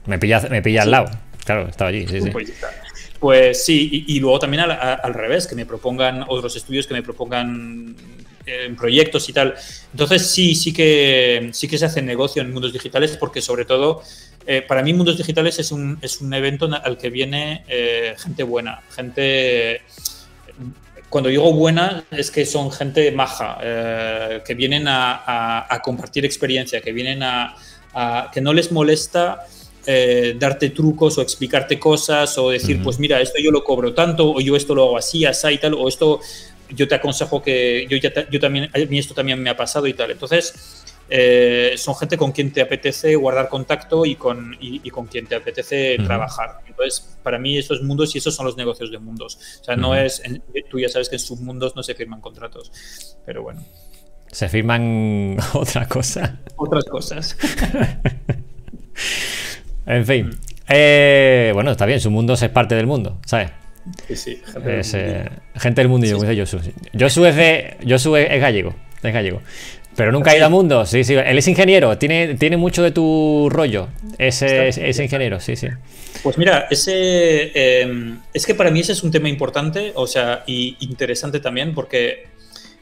me 0.05 0.19
pilla, 0.19 0.41
me 0.49 0.61
pilla 0.61 0.83
al 0.83 0.91
lado, 0.91 1.11
claro, 1.45 1.67
estaba 1.69 1.89
allí, 1.89 2.05
sí, 2.07 2.21
sí. 2.21 2.29
Pues, 2.29 2.53
pues 3.23 3.63
sí, 3.63 4.03
y, 4.05 4.19
luego 4.19 4.37
también 4.37 4.63
al, 4.63 5.13
revés, 5.13 5.47
que 5.47 5.55
me 5.55 5.65
propongan 5.65 6.25
otros 6.27 6.57
estudios 6.57 6.87
que 6.87 6.93
me 6.93 7.01
propongan 7.01 7.95
en 8.45 8.75
proyectos 8.75 9.29
y 9.29 9.33
tal. 9.33 9.55
Entonces 9.91 10.29
sí, 10.29 10.55
sí 10.55 10.73
que, 10.73 11.49
sí 11.53 11.67
que 11.67 11.77
se 11.77 11.85
hace 11.85 12.01
negocio 12.01 12.41
en 12.41 12.51
mundos 12.51 12.73
digitales 12.73 13.17
porque 13.17 13.41
sobre 13.41 13.65
todo, 13.65 14.01
eh, 14.45 14.63
para 14.67 14.81
mí 14.83 14.93
mundos 14.93 15.17
digitales 15.17 15.59
es 15.59 15.71
un, 15.71 15.97
es 16.01 16.21
un 16.21 16.33
evento 16.33 16.69
al 16.71 16.97
que 16.97 17.09
viene 17.09 17.63
eh, 17.67 18.15
gente 18.17 18.43
buena, 18.43 18.81
gente... 18.95 19.81
Cuando 21.09 21.29
digo 21.29 21.53
buena 21.53 22.05
es 22.09 22.31
que 22.31 22.43
son 22.43 22.71
gente 22.71 23.11
maja, 23.11 23.59
eh, 23.61 24.41
que 24.43 24.55
vienen 24.55 24.85
a, 24.87 25.79
compartir 25.83 26.25
experiencia, 26.25 26.81
que 26.81 26.91
vienen 26.91 27.21
a, 27.21 27.55
que 28.33 28.41
no 28.41 28.51
les 28.51 28.71
molesta 28.71 29.45
darte 29.85 30.71
trucos 30.71 31.19
o 31.19 31.21
explicarte 31.21 31.77
cosas 31.77 32.35
o 32.39 32.49
decir, 32.49 32.81
pues 32.81 32.97
mira, 32.97 33.21
esto 33.21 33.37
yo 33.39 33.51
lo 33.51 33.63
cobro 33.63 33.93
tanto 33.93 34.31
o 34.31 34.41
yo 34.41 34.55
esto 34.55 34.73
lo 34.73 34.85
hago 34.85 34.97
así, 34.97 35.23
así 35.23 35.49
y 35.49 35.57
tal, 35.59 35.75
o 35.75 35.87
esto 35.87 36.19
yo 36.69 36.87
te 36.87 36.95
aconsejo 36.95 37.41
que 37.41 37.87
yo, 37.89 37.97
ya 37.97 38.11
yo 38.29 38.39
también, 38.39 38.69
a 38.73 38.77
mí 38.77 38.99
esto 38.99 39.13
también 39.13 39.41
me 39.41 39.49
ha 39.49 39.57
pasado 39.57 39.87
y 39.87 39.93
tal. 39.93 40.11
Entonces, 40.11 40.83
eh, 41.09 41.73
son 41.77 41.95
gente 41.95 42.17
con 42.17 42.31
quien 42.31 42.51
te 42.51 42.61
apetece 42.61 43.15
guardar 43.15 43.49
contacto 43.49 44.05
y 44.05 44.15
con, 44.15 44.55
y, 44.59 44.89
con 44.89 45.05
quien 45.07 45.27
te 45.27 45.35
apetece 45.35 45.97
trabajar. 46.03 46.59
Entonces, 46.67 47.17
para 47.21 47.37
mí 47.37 47.57
esos 47.57 47.81
mundos 47.81 48.15
y 48.15 48.17
esos 48.17 48.33
son 48.33 48.45
los 48.45 48.57
negocios 48.57 48.89
de 48.91 48.99
mundos. 48.99 49.37
O 49.61 49.63
sea, 49.63 49.75
no 49.75 49.95
es, 49.95 50.21
tú 50.69 50.79
ya 50.79 50.89
sabes 50.89 51.09
que 51.09 51.15
en 51.15 51.19
submundos 51.19 51.75
no 51.75 51.83
se 51.83 51.93
firman 51.93 52.21
contratos, 52.21 53.15
pero 53.25 53.43
bueno. 53.43 53.63
Se 54.31 54.49
firman 54.49 55.37
otra 55.53 55.87
cosa. 55.89 56.39
Otras 56.55 56.85
cosas. 56.85 57.37
en 59.85 60.05
fin. 60.05 60.31
Eh, 60.69 61.51
bueno, 61.53 61.71
está 61.71 61.85
bien, 61.85 61.99
su 61.99 62.09
mundo 62.09 62.33
es 62.33 62.49
parte 62.49 62.73
del 62.75 62.87
mundo, 62.87 63.19
¿sabes? 63.25 63.51
Sí, 64.07 64.15
sí, 64.15 64.41
gente 65.55 65.81
del 65.81 65.89
mundo. 65.89 66.07
como 66.11 66.23
dice 66.23 66.39
Josu. 66.39 66.59
Josu 66.97 67.25
es, 67.25 67.35
de, 67.35 67.77
Josu 67.87 68.15
es, 68.15 68.39
gallego, 68.39 68.73
es 69.01 69.13
gallego. 69.13 69.41
Pero 69.95 70.11
nunca 70.11 70.31
ha 70.31 70.37
ido 70.37 70.45
a 70.45 70.49
mundo, 70.49 70.85
sí, 70.85 71.03
sí. 71.03 71.13
Él 71.13 71.37
es 71.37 71.47
ingeniero, 71.47 71.97
tiene, 71.97 72.35
tiene 72.35 72.57
mucho 72.57 72.81
de 72.81 72.91
tu 72.91 73.47
rollo. 73.51 73.89
Ese, 74.17 74.69
ese 74.69 75.03
ingeniero, 75.03 75.39
sí, 75.39 75.55
sí. 75.55 75.67
Pues 76.23 76.37
mira, 76.37 76.67
ese 76.69 77.51
em, 77.81 78.19
es 78.33 78.45
que 78.45 78.55
para 78.55 78.71
mí 78.71 78.79
ese 78.79 78.93
es 78.93 79.03
un 79.03 79.11
tema 79.11 79.29
importante, 79.29 79.91
o 79.95 80.07
sea, 80.07 80.43
y 80.47 80.77
interesante 80.79 81.39
también, 81.39 81.73
porque 81.73 82.27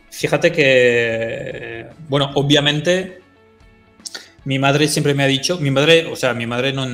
fíjate 0.10 0.52
que, 0.52 1.88
bueno, 2.08 2.32
obviamente 2.36 3.21
mi 4.44 4.58
madre 4.58 4.88
siempre 4.88 5.14
me 5.14 5.24
ha 5.24 5.28
dicho, 5.28 5.60
mi 5.60 5.70
madre, 5.70 6.08
o 6.08 6.16
sea, 6.16 6.34
mi 6.34 6.48
madre 6.48 6.74
no, 6.74 6.88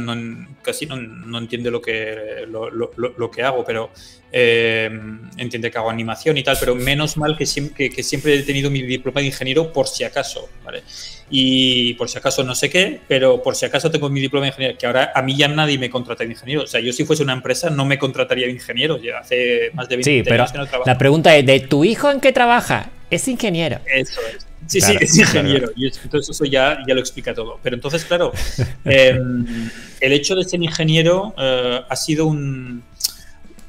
casi 0.61 0.85
no, 0.85 1.37
entiende 1.37 1.71
lo 1.71 1.81
que, 1.81 2.45
lo, 2.47 3.31
que 3.31 3.41
hago, 3.43 3.63
pero 3.63 3.89
eh, 4.33 4.89
entiende 5.37 5.71
que 5.71 5.77
hago 5.77 5.89
animación 5.89 6.37
y 6.37 6.43
tal, 6.43 6.57
pero 6.59 6.75
menos 6.75 7.15
mal 7.15 7.37
que, 7.37 7.45
siempre, 7.45 7.89
que, 7.89 8.03
siempre 8.03 8.35
he 8.35 8.43
tenido 8.43 8.69
mi 8.69 8.81
diploma 8.81 9.21
de 9.21 9.27
ingeniero 9.27 9.71
por 9.71 9.87
si 9.87 10.03
acaso, 10.03 10.49
¿vale? 10.65 10.83
Y 11.29 11.93
por 11.93 12.09
si 12.09 12.17
acaso 12.17 12.43
no 12.43 12.53
sé 12.53 12.69
qué, 12.69 12.99
pero 13.07 13.41
por 13.41 13.55
si 13.55 13.65
acaso 13.65 13.89
tengo 13.89 14.09
mi 14.09 14.19
diploma 14.19 14.45
de 14.45 14.49
ingeniero, 14.49 14.77
que 14.77 14.85
ahora 14.85 15.13
a 15.15 15.21
mí 15.21 15.37
ya 15.37 15.47
nadie 15.47 15.77
me 15.77 15.89
contrata 15.89 16.25
de 16.25 16.31
ingeniero. 16.31 16.63
O 16.63 16.67
sea, 16.67 16.81
yo 16.81 16.91
si 16.91 17.05
fuese 17.05 17.23
una 17.23 17.33
empresa 17.33 17.69
no 17.69 17.85
me 17.85 17.97
contrataría 17.97 18.47
de 18.47 18.53
ingeniero, 18.53 18.97
ya 19.01 19.19
hace 19.19 19.71
más 19.73 19.87
de 19.87 19.95
20 19.95 20.09
sí, 20.09 20.23
pero 20.27 20.45
que 20.51 20.57
no 20.57 20.65
trabajo. 20.65 20.89
La 20.89 20.97
pregunta 20.97 21.35
es, 21.35 21.45
¿de 21.45 21.61
tu 21.61 21.85
hijo 21.85 22.11
en 22.11 22.19
qué 22.19 22.33
trabaja? 22.33 22.89
Es 23.09 23.27
ingeniero. 23.29 23.79
Eso 23.85 24.19
es. 24.35 24.46
Sí, 24.67 24.81
sí, 24.81 24.95
es 24.99 25.17
ingeniero. 25.17 25.71
Y 25.75 25.87
entonces 25.87 26.35
eso 26.35 26.45
ya, 26.45 26.79
ya 26.87 26.93
lo 26.93 26.99
explica 26.99 27.33
todo. 27.33 27.59
Pero 27.63 27.75
entonces, 27.75 28.05
claro, 28.05 28.31
em, 28.85 29.69
el 29.99 30.11
hecho 30.13 30.35
de 30.35 30.43
ser 30.43 30.61
ingeniero 30.61 31.33
eh, 31.37 31.81
ha 31.87 31.95
sido 31.95 32.27
un, 32.27 32.83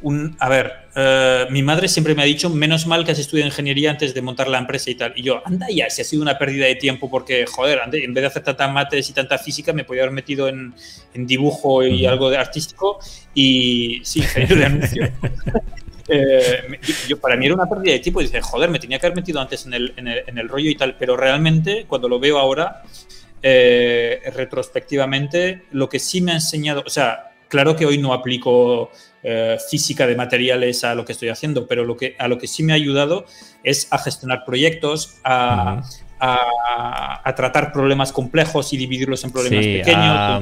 un... 0.02 0.36
A 0.40 0.48
ver, 0.48 0.72
eh, 0.96 1.46
mi 1.50 1.62
madre 1.62 1.86
siempre 1.88 2.14
me 2.14 2.22
ha 2.22 2.24
dicho, 2.24 2.50
menos 2.50 2.86
mal 2.86 3.04
que 3.04 3.12
has 3.12 3.18
estudiado 3.18 3.48
ingeniería 3.48 3.90
antes 3.90 4.12
de 4.12 4.22
montar 4.22 4.48
la 4.48 4.58
empresa 4.58 4.90
y 4.90 4.96
tal. 4.96 5.12
Y 5.16 5.22
yo, 5.22 5.40
anda 5.46 5.68
ya, 5.70 5.88
si 5.88 6.02
ha 6.02 6.04
sido 6.04 6.22
una 6.22 6.36
pérdida 6.36 6.66
de 6.66 6.74
tiempo 6.74 7.08
porque, 7.08 7.46
joder, 7.46 7.80
en 7.92 8.14
vez 8.14 8.22
de 8.22 8.26
hacer 8.26 8.42
tanta 8.42 8.66
mates 8.68 9.08
y 9.08 9.12
tanta 9.12 9.38
física, 9.38 9.72
me 9.72 9.84
podía 9.84 10.02
haber 10.02 10.14
metido 10.14 10.48
en, 10.48 10.74
en 11.14 11.26
dibujo 11.26 11.84
y 11.84 12.06
algo 12.06 12.28
de 12.28 12.38
artístico. 12.38 12.98
Y 13.34 14.00
sí, 14.02 14.18
ingeniero 14.22 14.56
de 14.56 14.64
anuncio. 14.64 15.12
Eh, 16.08 16.80
yo, 17.06 17.18
para 17.20 17.36
mí 17.36 17.46
era 17.46 17.54
una 17.54 17.68
pérdida 17.68 17.92
de 17.92 17.98
tiempo. 17.98 18.20
Y 18.20 18.24
dice, 18.24 18.40
joder, 18.40 18.70
me 18.70 18.78
tenía 18.78 18.98
que 18.98 19.06
haber 19.06 19.16
metido 19.16 19.40
antes 19.40 19.66
en 19.66 19.74
el, 19.74 19.94
en 19.96 20.08
el, 20.08 20.24
en 20.26 20.38
el 20.38 20.48
rollo 20.48 20.70
y 20.70 20.74
tal. 20.74 20.96
Pero 20.98 21.16
realmente, 21.16 21.84
cuando 21.86 22.08
lo 22.08 22.18
veo 22.18 22.38
ahora, 22.38 22.82
eh, 23.42 24.20
retrospectivamente, 24.34 25.62
lo 25.70 25.88
que 25.88 25.98
sí 25.98 26.20
me 26.20 26.32
ha 26.32 26.36
enseñado, 26.36 26.82
o 26.84 26.90
sea, 26.90 27.30
claro 27.48 27.76
que 27.76 27.86
hoy 27.86 27.98
no 27.98 28.12
aplico 28.12 28.90
eh, 29.22 29.56
física 29.70 30.06
de 30.06 30.16
materiales 30.16 30.82
a 30.84 30.94
lo 30.94 31.04
que 31.04 31.12
estoy 31.12 31.28
haciendo, 31.28 31.66
pero 31.66 31.84
lo 31.84 31.96
que, 31.96 32.16
a 32.18 32.26
lo 32.26 32.38
que 32.38 32.46
sí 32.46 32.62
me 32.62 32.72
ha 32.72 32.76
ayudado 32.76 33.26
es 33.62 33.86
a 33.92 33.98
gestionar 33.98 34.44
proyectos, 34.44 35.18
a, 35.24 35.82
a, 36.20 37.34
tratar 37.36 37.72
problemas 37.72 38.12
complejos 38.12 38.72
y 38.72 38.76
dividirlos 38.76 39.22
en 39.24 39.30
problemas 39.30 39.64
pequeños. 39.64 40.04
A, 40.04 40.40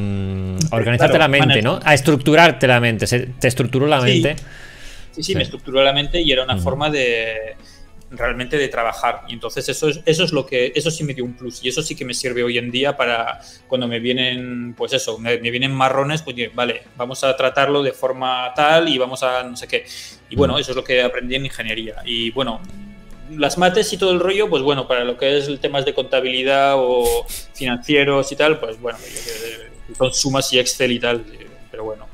organizarte 0.71 1.19
la 1.19 1.29
mente, 1.29 1.61
¿no? 1.63 1.81
A 1.85 1.95
estructurarte 1.95 2.67
la 2.67 2.81
mente. 2.81 3.07
Se, 3.07 3.21
te 3.21 3.49
estructuró 3.49 3.87
la 3.87 4.01
mente. 4.01 4.37
Sí, 5.17 5.23
sí, 5.23 5.35
me 5.35 5.43
estructuró 5.43 5.83
la 5.83 5.95
mente 5.95 6.21
y 6.21 6.31
era 6.31 6.45
una 6.45 6.59
forma 6.59 6.91
de 6.91 7.57
realmente 8.11 8.59
de 8.59 8.69
trabajar. 8.69 9.23
Y 9.29 9.33
entonces 9.33 9.67
eso 9.69 9.89
es, 9.89 10.01
eso 10.05 10.25
es 10.25 10.33
lo 10.33 10.45
que, 10.45 10.73
eso 10.75 10.91
sí 10.91 11.05
me 11.05 11.15
dio 11.15 11.25
un 11.25 11.35
plus 11.35 11.65
y 11.65 11.69
eso 11.69 11.83
sí 11.83 11.97
que 11.97 12.05
me 12.05 12.13
sirve 12.13 12.43
hoy 12.43 12.59
en 12.59 12.71
día 12.71 12.97
para 12.97 13.41
cuando 13.67 13.89
me 13.89 13.99
vienen, 13.99 14.75
pues 14.75 14.93
eso, 14.93 15.19
me, 15.19 15.39
vienen 15.39 15.73
marrones, 15.73 16.21
pues 16.21 16.37
vale, 16.55 16.83
vamos 16.97 17.25
a 17.25 17.35
tratarlo 17.35 17.83
de 17.83 17.93
forma 17.93 18.53
tal 18.55 18.91
y 18.91 18.99
vamos 18.99 19.23
a 19.23 19.43
no 19.43 19.57
sé 19.57 19.67
qué. 19.67 19.87
Y 20.29 20.37
bueno, 20.37 20.59
eso 20.59 20.73
es 20.73 20.77
lo 20.77 20.85
que 20.85 21.03
aprendí 21.03 21.37
en 21.37 21.47
ingeniería. 21.47 22.03
Y 22.05 22.31
bueno, 22.31 22.61
las 23.31 23.57
mates 23.57 23.91
y 23.93 23.97
todo 23.97 24.13
el 24.13 24.21
rollo, 24.21 24.51
pues 24.51 24.63
bueno, 24.63 24.87
para 24.87 25.03
lo 25.03 25.17
que 25.17 25.39
es 25.39 25.49
el 25.49 25.61
temas 25.61 25.87
de 25.87 25.95
contabilidad 25.95 26.75
o 26.77 27.27
financieros 27.55 28.31
y 28.33 28.37
tal, 28.37 28.61
pues 28.61 28.79
bueno, 28.79 28.99
son 29.97 30.13
sumas 30.13 30.53
y 30.53 30.59
Excel 30.59 30.93
y 30.93 31.01
tal, 31.01 31.25
pero 31.71 31.85
bueno, 31.85 32.07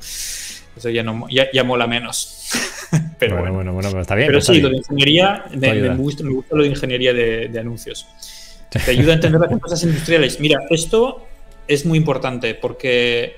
eso 0.77 0.91
ya, 0.91 1.03
no, 1.03 1.27
ya 1.29 1.65
mola 1.65 1.87
menos. 1.87 2.51
pero 3.19 3.39
bueno, 3.39 3.55
bueno, 3.55 3.73
bueno, 3.73 3.89
pero 3.91 4.03
está 4.03 4.15
bien. 4.15 4.29
Pero 4.29 4.41
sí, 4.41 4.61
lo 4.61 4.69
de 4.69 4.79
ingeniería, 4.79 5.45
me, 5.55 5.95
gusta, 5.97 6.25
lo 6.25 6.63
de 6.63 6.69
ingeniería 6.69 7.13
de, 7.13 7.59
anuncios. 7.59 8.07
Te 8.69 8.91
ayuda 8.91 9.13
a 9.13 9.15
entender 9.15 9.41
las 9.41 9.59
cosas 9.61 9.83
industriales. 9.83 10.41
Mira, 10.41 10.61
esto 10.71 11.27
es 11.69 11.87
muy 11.87 11.99
importante 11.99 12.55
porque 12.55 13.37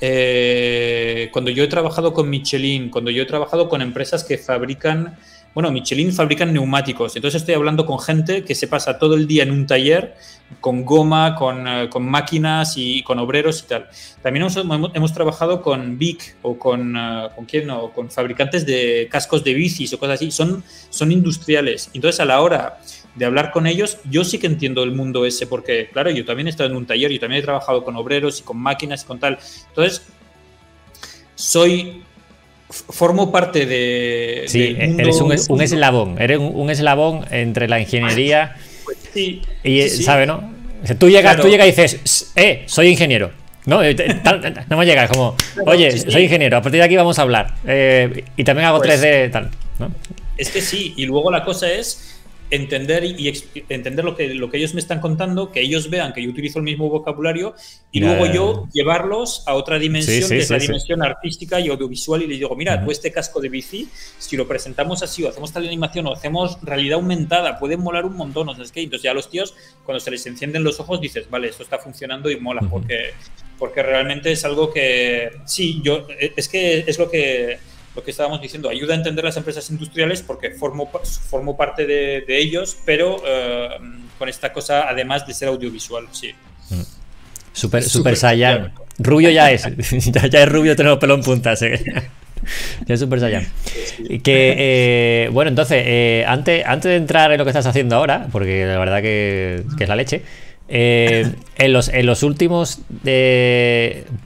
eh, 0.00 1.28
cuando 1.32 1.50
yo 1.50 1.64
he 1.64 1.68
trabajado 1.68 2.12
con 2.12 2.28
Michelin, 2.28 2.90
cuando 2.90 3.10
yo 3.10 3.22
he 3.22 3.26
trabajado 3.26 3.68
con 3.68 3.82
empresas 3.82 4.24
que 4.24 4.38
fabrican 4.38 5.16
bueno, 5.54 5.70
Michelin 5.70 6.12
fabrican 6.12 6.52
neumáticos, 6.52 7.14
entonces 7.14 7.40
estoy 7.40 7.54
hablando 7.54 7.86
con 7.86 8.00
gente 8.00 8.42
que 8.42 8.56
se 8.56 8.66
pasa 8.66 8.98
todo 8.98 9.14
el 9.14 9.28
día 9.28 9.44
en 9.44 9.52
un 9.52 9.68
taller 9.68 10.16
con 10.60 10.84
goma, 10.84 11.34
con, 11.34 11.66
eh, 11.66 11.88
máquinas 12.00 12.74
y 12.76 13.02
con 13.02 13.18
obreros 13.18 13.62
y 13.62 13.68
tal. 13.68 13.88
También 14.22 14.46
hemos, 14.94 15.12
trabajado 15.12 15.62
con 15.62 15.98
Vic 15.98 16.36
o 16.42 16.58
con, 16.58 16.96
uh, 16.96 17.30
¿con 17.34 17.44
quién? 17.44 17.70
O 17.70 17.90
con 17.92 18.10
fabricantes 18.10 18.66
de 18.66 19.08
cascos 19.10 19.44
de 19.44 19.54
bicis 19.54 19.92
o 19.92 19.98
cosas 19.98 20.16
así. 20.16 20.30
Son, 20.30 20.64
son 20.90 21.12
industriales. 21.12 21.90
Entonces, 21.94 22.20
a 22.20 22.24
la 22.24 22.40
hora 22.40 22.78
de 23.14 23.24
hablar 23.24 23.50
con 23.50 23.66
ellos, 23.66 23.98
yo 24.10 24.24
sí 24.24 24.38
que 24.38 24.46
entiendo 24.46 24.82
el 24.82 24.92
mundo 24.92 25.24
ese, 25.24 25.46
porque, 25.46 25.88
claro, 25.92 26.10
yo 26.10 26.24
también 26.24 26.46
he 26.48 26.50
estado 26.50 26.70
en 26.70 26.76
un 26.76 26.86
taller, 26.86 27.10
yo 27.10 27.20
también 27.20 27.40
he 27.40 27.44
trabajado 27.44 27.84
con 27.84 27.96
obreros 27.96 28.40
y 28.40 28.42
con 28.42 28.58
máquinas 28.58 29.04
y 29.04 29.06
con 29.06 29.20
tal. 29.20 29.38
Entonces, 29.68 30.02
soy 31.34 32.02
formo 32.70 33.30
parte 33.30 33.66
de. 33.66 34.44
Sí, 34.46 34.76
eres 34.78 35.20
un, 35.20 35.60
eslabón. 35.62 36.20
Eres 36.20 36.38
un, 36.38 36.70
eslabón 36.70 37.24
entre 37.30 37.68
la 37.68 37.80
ingeniería 37.80 38.56
sí, 39.14 39.42
y, 39.62 39.88
¿sabe, 39.88 40.26
no? 40.26 40.52
Tú 40.98 41.08
llegas, 41.08 41.40
tú 41.40 41.48
llegas 41.48 41.66
y 41.66 41.70
dices, 41.70 42.32
eh, 42.36 42.64
soy 42.66 42.88
ingeniero. 42.88 43.30
No, 43.66 43.82
eh, 43.82 43.96
no 44.68 44.76
me 44.76 44.84
llegas 44.84 45.10
como, 45.10 45.34
oye, 45.66 45.96
soy 45.98 46.24
ingeniero, 46.24 46.58
a 46.58 46.62
partir 46.62 46.80
de 46.80 46.84
aquí 46.84 46.96
vamos 46.96 47.18
a 47.18 47.22
hablar. 47.22 47.54
Eh, 47.66 48.24
y 48.36 48.44
también 48.44 48.68
hago 48.68 48.82
3D, 48.82 49.00
pues 49.00 49.32
tal. 49.32 49.50
¿no? 49.78 49.90
Es 50.36 50.50
que 50.50 50.60
sí, 50.60 50.92
y 50.96 51.06
luego 51.06 51.30
la 51.30 51.44
cosa 51.44 51.70
es 51.72 52.13
entender 52.50 53.04
y 53.04 53.32
entender 53.68 54.04
lo 54.04 54.14
que, 54.14 54.34
lo 54.34 54.50
que 54.50 54.58
ellos 54.58 54.74
me 54.74 54.80
están 54.80 55.00
contando, 55.00 55.50
que 55.50 55.60
ellos 55.60 55.90
vean 55.90 56.12
que 56.12 56.22
yo 56.22 56.30
utilizo 56.30 56.58
el 56.58 56.64
mismo 56.64 56.88
vocabulario 56.88 57.54
y 57.90 58.00
luego 58.00 58.26
yo 58.26 58.68
llevarlos 58.72 59.42
a 59.46 59.54
otra 59.54 59.78
dimensión, 59.78 60.28
que 60.28 60.38
es 60.38 60.50
la 60.50 60.58
dimensión 60.58 61.02
artística 61.02 61.58
y 61.60 61.68
audiovisual, 61.68 62.22
y 62.22 62.26
les 62.26 62.38
digo, 62.38 62.54
mira, 62.54 62.84
tú 62.84 62.90
este 62.90 63.10
casco 63.10 63.40
de 63.40 63.48
bici, 63.48 63.88
si 64.18 64.36
lo 64.36 64.46
presentamos 64.46 65.02
así, 65.02 65.24
o 65.24 65.28
hacemos 65.28 65.52
tal 65.52 65.66
animación, 65.66 66.06
o 66.06 66.12
hacemos 66.12 66.58
realidad 66.62 66.98
aumentada, 66.98 67.58
puede 67.58 67.76
molar 67.76 68.04
un 68.04 68.16
montón, 68.16 68.46
¿no? 68.46 68.54
que 68.54 68.82
Entonces 68.82 69.02
ya 69.02 69.14
los 69.14 69.30
tíos, 69.30 69.54
cuando 69.84 70.00
se 70.00 70.10
les 70.10 70.26
encienden 70.26 70.64
los 70.64 70.80
ojos, 70.80 71.00
dices, 71.00 71.28
vale, 71.30 71.48
esto 71.48 71.62
está 71.62 71.78
funcionando 71.78 72.30
y 72.30 72.38
mola, 72.38 72.62
porque, 72.70 73.12
porque 73.58 73.82
realmente 73.82 74.32
es 74.32 74.44
algo 74.44 74.72
que, 74.72 75.30
sí, 75.46 75.80
yo, 75.82 76.06
es 76.18 76.48
que 76.48 76.84
es 76.86 76.98
lo 76.98 77.10
que 77.10 77.58
lo 77.94 78.02
que 78.02 78.10
estábamos 78.10 78.40
diciendo, 78.40 78.68
ayuda 78.68 78.94
a 78.94 78.96
entender 78.96 79.24
las 79.24 79.36
empresas 79.36 79.70
industriales 79.70 80.22
porque 80.22 80.50
formo, 80.50 80.90
formo 81.28 81.56
parte 81.56 81.86
de, 81.86 82.24
ellos, 82.28 82.76
pero 82.84 83.22
eh, 83.24 83.68
con 84.18 84.28
esta 84.28 84.52
cosa, 84.52 84.88
además 84.88 85.26
de 85.26 85.34
ser 85.34 85.48
audiovisual, 85.48 86.08
sí. 86.10 86.32
Mm. 86.70 86.82
Super, 87.52 87.84
super, 87.84 88.16
Saiyan. 88.16 88.72
Rubio 88.98 89.30
ya 89.30 89.52
es. 89.52 89.62
ya, 90.12 90.42
es 90.42 90.48
rubio, 90.48 90.74
tenemos 90.74 90.98
pelo 90.98 91.14
en 91.14 91.22
puntas. 91.22 91.62
¿eh? 91.62 91.80
ya 92.86 92.94
es 92.94 93.00
Super 93.00 93.20
Saiyan. 93.20 93.46
Que, 94.24 94.54
eh, 94.58 95.28
bueno, 95.30 95.50
entonces, 95.50 96.26
antes, 96.26 96.66
antes 96.66 96.90
de 96.90 96.96
entrar 96.96 97.30
en 97.30 97.38
lo 97.38 97.44
que 97.44 97.50
estás 97.50 97.66
haciendo 97.66 97.94
ahora, 97.94 98.26
porque 98.32 98.66
la 98.66 98.78
verdad 98.78 99.02
que, 99.02 99.62
es 99.78 99.88
la 99.88 99.94
leche, 99.94 100.22
en, 100.66 101.72
los, 101.72 101.88
en 101.88 102.06
los 102.06 102.24
últimos. 102.24 102.80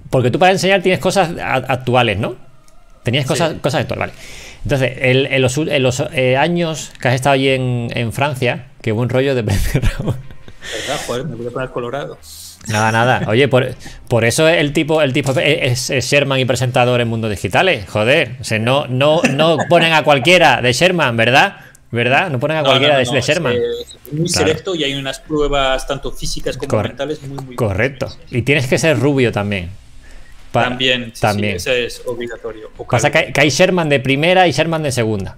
porque 0.08 0.30
tú 0.32 0.38
para 0.38 0.52
enseñar 0.52 0.80
tienes 0.80 1.00
cosas 1.00 1.32
actuales, 1.38 2.18
¿no? 2.18 2.47
Tenías 3.02 3.26
cosas, 3.26 3.54
cosas 3.60 3.82
actuales, 3.82 4.00
vale. 4.00 4.12
Entonces, 4.64 4.92
en 5.00 5.82
los, 5.82 6.02
eh, 6.12 6.36
años 6.36 6.92
que 7.00 7.08
has 7.08 7.14
estado 7.14 7.34
allí 7.34 7.48
en, 7.48 8.12
Francia, 8.12 8.66
qué 8.82 8.92
buen 8.92 9.08
rollo 9.08 9.34
de 9.34 9.42
Raúl. 9.42 10.14
¿Verdad? 10.14 11.00
Joder, 11.06 11.24
me 11.24 11.36
voy 11.36 11.46
a 11.46 11.50
poner 11.50 11.70
colorado. 11.70 12.18
Nada, 12.66 12.92
nada. 12.92 13.22
Oye, 13.28 13.48
por, 13.48 13.74
por, 14.08 14.24
eso 14.24 14.46
el 14.46 14.72
tipo, 14.72 15.00
el 15.00 15.12
tipo 15.12 15.32
es, 15.38 15.88
Sherman 15.88 16.40
y 16.40 16.44
presentador 16.44 17.00
en 17.00 17.08
mundos 17.08 17.30
digitales. 17.30 17.88
Joder. 17.88 18.36
O 18.40 18.44
sea, 18.44 18.58
no, 18.58 18.86
no, 18.88 19.22
no 19.22 19.56
ponen 19.68 19.92
a 19.92 20.02
cualquiera 20.02 20.60
de 20.60 20.72
Sherman, 20.72 21.16
¿verdad? 21.16 21.56
¿Verdad? 21.90 22.28
No 22.30 22.38
ponen 22.38 22.58
a 22.58 22.62
cualquiera 22.62 22.98
de, 22.98 23.04
Sherman. 23.04 23.54
Es 23.54 24.12
muy 24.12 24.28
selecto 24.28 24.74
y 24.74 24.84
hay 24.84 24.94
unas 24.94 25.20
pruebas 25.20 25.86
tanto 25.86 26.12
físicas 26.12 26.58
como 26.58 26.82
mentales 26.82 27.22
muy, 27.22 27.42
muy 27.42 27.56
Correcto. 27.56 28.14
Y 28.30 28.42
tienes 28.42 28.66
que 28.66 28.76
ser 28.76 28.98
rubio 28.98 29.32
también 29.32 29.70
también, 30.52 31.12
también. 31.20 31.56
ese 31.56 31.84
es 31.84 32.02
obligatorio. 32.06 32.70
Pasa 32.90 33.10
que 33.10 33.32
hay, 33.40 33.50
Sherman 33.50 33.88
de 33.88 34.00
primera 34.00 34.46
y 34.46 34.52
Sherman 34.52 34.82
de 34.82 34.92
segunda. 34.92 35.36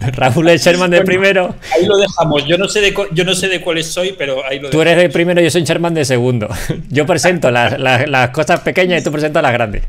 Raúl 0.00 0.48
es 0.48 0.64
Sherman 0.64 0.90
de 0.90 1.02
primero. 1.02 1.54
Ahí 1.74 1.86
lo 1.86 1.96
dejamos. 1.96 2.46
Yo 2.46 2.58
no 2.58 2.68
sé 2.68 2.80
de, 2.80 2.94
yo 3.12 3.24
no 3.24 3.34
sé 3.34 3.48
de 3.48 3.60
cuáles 3.60 3.86
soy, 3.86 4.14
pero 4.16 4.44
ahí 4.44 4.58
lo 4.58 4.70
Tú 4.70 4.80
eres 4.80 4.96
de 4.96 5.08
primero 5.08 5.40
y 5.40 5.44
yo 5.44 5.50
soy 5.50 5.64
Sherman 5.64 5.94
de 5.94 6.04
segundo. 6.04 6.48
Yo 6.88 7.06
presento 7.06 7.50
las, 7.50 7.78
las, 7.78 8.30
cosas 8.30 8.60
pequeñas 8.60 9.00
y 9.00 9.04
tú 9.04 9.12
presentas 9.12 9.42
las 9.42 9.52
grandes. 9.52 9.84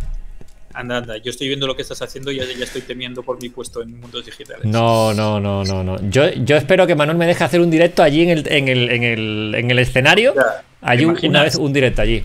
Anda, 0.82 0.98
anda, 0.98 1.18
yo 1.18 1.30
estoy 1.30 1.48
viendo 1.48 1.68
lo 1.68 1.76
que 1.76 1.84
estás 1.84 2.02
haciendo 2.02 2.32
y 2.32 2.38
ya, 2.38 2.44
ya, 2.44 2.64
estoy 2.64 2.82
temiendo 2.82 3.22
por 3.22 3.40
mi 3.40 3.50
puesto 3.50 3.84
en 3.84 4.00
mundos 4.00 4.26
digitales. 4.26 4.66
No, 4.66 5.14
no, 5.14 5.40
no, 5.40 5.64
no, 5.64 5.84
no. 5.84 6.10
Yo, 6.10 6.28
yo 6.34 6.58
espero 6.58 6.88
que 6.88 6.96
Manuel 6.96 7.20
me 7.20 7.28
deje 7.28 7.44
hacer 7.44 7.62
un 7.62 7.70
directo 7.70 8.02
allí 8.02 8.24
en 8.24 8.30
el, 8.30 8.48
en 8.52 8.68
el, 8.68 8.90
en 8.90 9.04
el, 9.04 9.56
en 9.56 9.70
el 9.70 9.78
escenario. 9.78 10.34
allí 10.82 11.06
una 11.06 11.44
vez 11.44 11.56
un 11.56 11.72
directo 11.72 12.02
allí. 12.02 12.24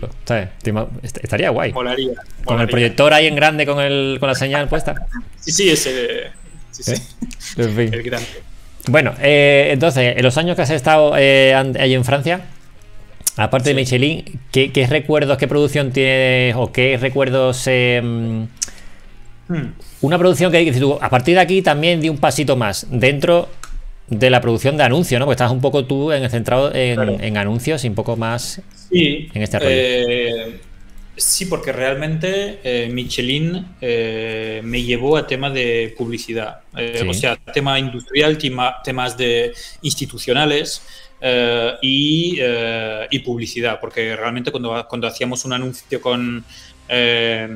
Estaría 1.21 1.51
guay. 1.51 1.71
Molaría, 1.71 2.13
Con 2.43 2.59
el 2.59 2.67
proyector 2.67 3.13
ahí 3.13 3.27
en 3.27 3.35
grande 3.35 3.67
con, 3.67 3.79
el, 3.79 4.17
con 4.19 4.27
la 4.27 4.35
señal 4.35 4.67
puesta. 4.67 5.07
Sí, 5.39 5.51
sí, 5.51 5.69
ese. 5.69 6.31
Sí, 6.71 6.83
sí. 6.83 6.93
¿Eh? 6.93 7.01
En 7.57 7.75
fin. 7.75 7.93
El 7.93 8.01
grande. 8.01 8.27
Bueno, 8.87 9.13
eh, 9.21 9.69
entonces, 9.71 10.17
en 10.17 10.23
los 10.23 10.35
años 10.37 10.55
que 10.55 10.63
has 10.63 10.69
estado 10.71 11.13
eh, 11.15 11.53
allí 11.53 11.93
en 11.93 12.05
Francia, 12.05 12.41
Aparte 13.35 13.69
de 13.69 13.75
Michelin, 13.75 14.39
¿qué, 14.51 14.87
recuerdos, 14.89 15.37
qué 15.37 15.47
producción 15.47 15.91
tienes 15.91 16.55
o 16.55 16.71
qué 16.71 16.97
recuerdos... 16.97 17.67
Em, 17.67 18.47
hmm. 19.47 19.73
Una 20.01 20.17
producción 20.17 20.51
que 20.51 20.71
tú, 20.73 20.97
a 21.01 21.09
partir 21.09 21.35
de 21.35 21.41
aquí 21.41 21.61
también 21.61 21.99
di 21.99 22.09
un 22.09 22.17
pasito 22.17 22.55
más 22.55 22.87
dentro 22.89 23.49
de 24.07 24.29
la 24.29 24.41
producción 24.41 24.77
de 24.77 24.83
anuncios, 24.83 25.19
¿no? 25.19 25.25
Porque 25.25 25.35
estás 25.35 25.51
un 25.51 25.61
poco 25.61 25.85
tú 25.85 26.11
en, 26.11 26.29
centrado 26.29 26.73
en, 26.73 27.37
anuncios 27.37 27.83
y 27.83 27.89
un 27.89 27.95
poco 27.95 28.15
más 28.15 28.61
en 28.91 29.41
este 29.41 29.59
rollo. 29.59 29.71
Eh, 29.71 30.59
sí, 31.15 31.45
porque 31.47 31.73
realmente 31.73 32.59
eh, 32.63 32.89
Michelin 32.89 33.65
eh, 33.81 34.61
me 34.63 34.81
llevó 34.83 35.17
a 35.17 35.27
tema 35.27 35.49
de 35.49 35.93
publicidad, 35.97 36.61
o 37.07 37.13
sea, 37.13 37.35
tema 37.35 37.77
industrial, 37.79 38.37
temas 38.83 39.17
de 39.17 39.53
institucionales. 39.81 40.81
Eh, 41.19 41.77
eh, 41.81 43.07
y, 43.09 43.19
publicidad, 43.19 43.79
porque 43.79 44.15
realmente 44.15 44.51
cuando, 44.51 44.85
cuando 44.87 45.07
hacíamos 45.07 45.45
un 45.45 45.53
anuncio 45.53 45.99
con, 45.99 46.43
eh, 46.87 47.49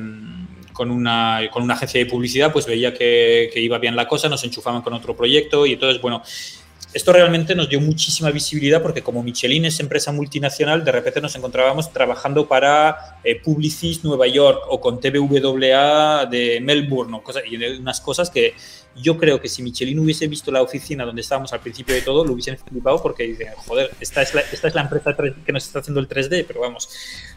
con, 0.72 0.90
una, 0.90 1.40
con 1.52 1.62
una 1.62 1.74
agencia 1.74 2.00
de 2.00 2.06
publicidad, 2.06 2.52
pues 2.52 2.66
veía 2.66 2.92
que, 2.92 3.50
que, 3.52 3.60
iba 3.60 3.78
bien 3.78 3.94
la 3.94 4.08
cosa, 4.08 4.28
nos 4.28 4.42
enchufaban 4.44 4.82
con 4.82 4.92
otro 4.94 5.16
proyecto 5.16 5.64
y 5.66 5.74
entonces, 5.74 6.02
bueno, 6.02 6.22
esto 6.94 7.12
realmente 7.12 7.54
nos 7.54 7.68
dio 7.68 7.80
muchísima 7.80 8.30
visibilidad 8.30 8.82
porque 8.82 9.02
como 9.02 9.22
Michelin 9.22 9.64
es 9.64 9.80
empresa 9.80 10.12
multinacional, 10.12 10.84
de 10.84 10.92
repente 10.92 11.20
nos 11.20 11.34
encontrábamos 11.34 11.92
trabajando 11.92 12.46
para 12.46 13.18
eh, 13.24 13.40
Publicis 13.40 14.04
Nueva 14.04 14.26
York 14.26 14.60
o 14.68 14.80
con 14.80 15.00
TBWA 15.00 16.26
de 16.26 16.60
Melbourne 16.60 17.16
o 17.16 17.22
cosas, 17.22 17.44
y 17.50 17.56
unas 17.56 18.00
cosas 18.00 18.30
que 18.30 18.54
yo 18.96 19.16
creo 19.16 19.40
que 19.40 19.48
si 19.48 19.62
Michelin 19.62 19.98
hubiese 19.98 20.26
visto 20.26 20.50
la 20.50 20.60
oficina 20.60 21.04
donde 21.04 21.22
estábamos 21.22 21.52
al 21.52 21.60
principio 21.60 21.94
de 21.94 22.02
todo, 22.02 22.24
lo 22.24 22.34
hubiesen 22.34 22.58
flipado 22.58 23.00
porque 23.02 23.24
dicen, 23.24 23.48
joder, 23.56 23.90
esta 24.00 24.20
es 24.22 24.34
la, 24.34 24.42
esta 24.42 24.68
es 24.68 24.74
la 24.74 24.82
empresa 24.82 25.16
que 25.46 25.52
nos 25.52 25.64
está 25.64 25.78
haciendo 25.78 26.00
el 26.00 26.08
3D, 26.08 26.44
pero 26.46 26.60
vamos. 26.60 26.90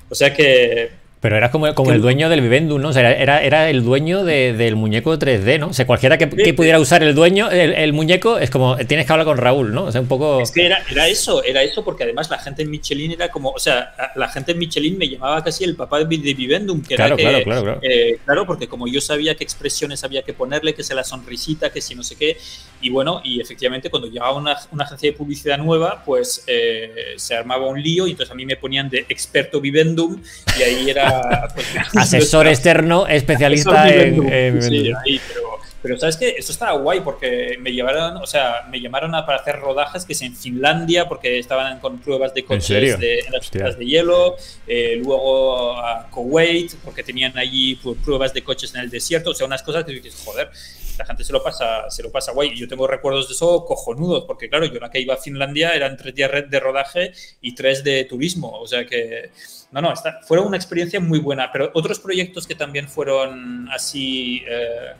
O 0.09 0.15
sea 0.15 0.33
que 0.33 1.04
pero 1.21 1.37
era 1.37 1.49
como, 1.49 1.73
como 1.73 1.91
el 1.91 2.01
dueño 2.01 2.29
del 2.29 2.41
Vivendum, 2.41 2.81
¿no? 2.81 2.89
O 2.89 2.93
sea, 2.93 3.11
era, 3.11 3.41
era 3.41 3.69
el 3.69 3.83
dueño 3.83 4.23
del 4.23 4.75
muñeco 4.75 5.17
3D, 5.17 5.59
¿no? 5.59 5.69
O 5.69 5.73
sea, 5.73 5.87
cualquiera 5.87 6.17
que, 6.17 6.27
pudiera 6.53 6.79
usar 6.79 7.01
el 7.03 7.15
dueño, 7.15 7.49
el, 7.49 7.93
muñeco, 7.93 8.37
es 8.37 8.49
como, 8.49 8.77
tienes 8.77 9.05
que 9.05 9.11
hablar 9.11 9.25
con 9.25 9.37
Raúl, 9.37 9.73
¿no? 9.73 9.85
O 9.85 9.91
sea, 9.91 10.01
un 10.01 10.07
poco... 10.07 10.41
Es 10.41 10.51
que 10.51 10.65
era, 10.65 10.83
era 10.89 11.07
eso, 11.07 11.43
era 11.43 11.63
eso, 11.63 11.83
porque 11.83 12.03
además 12.03 12.29
la 12.29 12.37
gente 12.37 12.61
en 12.63 12.69
Michelin 12.69 13.11
era 13.11 13.29
como, 13.29 13.49
o 13.49 13.59
sea, 13.59 13.93
la 14.15 14.29
gente 14.29 14.51
en 14.51 14.59
Michelin 14.59 14.97
me 14.97 15.09
llamaba 15.09 15.43
casi 15.43 15.63
el 15.63 15.75
papá 15.75 15.99
de, 15.99 16.05
Vivendum, 16.05 16.81
que 16.81 16.95
claro, 16.95 17.17
era 17.17 17.37
que, 17.39 17.43
claro, 17.43 17.63
claro, 17.63 17.79
eh, 17.81 18.19
claro, 18.23 18.45
porque 18.45 18.67
como 18.67 18.87
yo 18.87 19.01
sabía 19.01 19.35
qué 19.35 19.43
expresiones 19.43 20.03
había 20.03 20.21
que 20.21 20.33
ponerle, 20.33 20.73
que 20.73 20.83
se 20.83 20.93
la 20.93 21.03
sonrisita, 21.03 21.71
que 21.71 21.81
si 21.81 21.95
no 21.95 22.03
sé 22.03 22.15
qué, 22.15 22.37
y 22.81 22.89
bueno, 22.89 23.21
y 23.23 23.41
efectivamente 23.41 23.89
cuando 23.89 24.07
llegaba 24.07 24.33
una, 24.33 24.57
una 24.71 24.83
agencia 24.83 25.09
de 25.09 25.17
publicidad 25.17 25.57
nueva, 25.57 26.03
pues 26.05 26.43
eh, 26.45 27.15
se 27.17 27.35
armaba 27.35 27.67
un 27.67 27.81
lío 27.81 28.05
y 28.05 28.11
entonces 28.11 28.31
a 28.31 28.35
mí 28.35 28.45
me 28.45 28.57
ponían 28.57 28.89
de 28.89 29.05
experto 29.09 29.59
Vivendum 29.59 30.21
y 30.59 30.61
ahí 30.61 30.89
era... 30.89 31.04
Pues, 31.53 31.67
Asesor 31.95 32.47
externo 32.47 33.07
especialista 33.07 33.89
en, 33.89 34.61
sí, 34.61 34.91
pero, 35.27 35.59
sabes 35.97 36.17
que 36.17 36.29
eso 36.29 36.51
estaba 36.51 36.73
guay 36.73 37.01
porque 37.01 37.57
me 37.59 37.71
llevaron, 37.71 38.17
o 38.17 38.25
sea, 38.25 38.65
me 38.69 38.79
llamaron 38.79 39.11
para 39.11 39.37
hacer 39.37 39.59
rodajes 39.59 40.05
que 40.05 40.13
es 40.13 40.21
en 40.21 40.35
Finlandia 40.35 41.07
porque 41.07 41.39
estaban 41.39 41.79
con 41.79 41.99
pruebas 41.99 42.33
de 42.33 42.43
coches 42.43 42.99
de, 42.99 43.19
en 43.19 43.31
las 43.31 43.49
pistas 43.49 43.77
de 43.77 43.85
hielo, 43.85 44.35
eh, 44.67 44.99
luego 45.03 45.77
a 45.77 46.09
Kuwait 46.09 46.73
porque 46.83 47.03
tenían 47.03 47.37
allí 47.37 47.79
pruebas 48.03 48.33
de 48.33 48.43
coches 48.43 48.73
en 48.75 48.81
el 48.81 48.89
desierto, 48.89 49.31
o 49.31 49.33
sea, 49.33 49.45
unas 49.45 49.63
cosas 49.63 49.83
que 49.83 49.93
dices, 49.93 50.21
joder, 50.25 50.49
la 50.97 51.05
gente 51.05 51.23
se 51.23 51.33
lo 51.33 51.43
pasa, 51.43 51.89
se 51.89 52.03
lo 52.03 52.11
pasa 52.11 52.31
guay. 52.31 52.51
Y 52.53 52.57
yo 52.57 52.67
tengo 52.67 52.87
recuerdos 52.87 53.27
de 53.27 53.33
eso 53.33 53.65
cojonudos, 53.65 54.25
porque 54.25 54.49
claro, 54.49 54.65
yo 54.65 54.79
la 54.79 54.89
que 54.89 54.99
iba 54.99 55.13
a 55.13 55.17
Finlandia 55.17 55.73
eran 55.73 55.97
tres 55.97 56.15
días 56.15 56.31
de 56.49 56.59
rodaje 56.59 57.11
y 57.41 57.53
tres 57.53 57.83
de 57.83 58.05
turismo. 58.05 58.51
O 58.59 58.67
sea 58.67 58.85
que 58.85 59.31
no, 59.71 59.81
no, 59.81 59.91
esta, 59.91 60.21
fueron 60.21 60.47
una 60.47 60.57
experiencia 60.57 60.99
muy 60.99 61.19
buena, 61.19 61.51
pero 61.51 61.71
otros 61.73 61.99
proyectos 61.99 62.47
que 62.47 62.55
también 62.55 62.87
fueron 62.87 63.67
así 63.69 64.43
eh, 64.47 64.93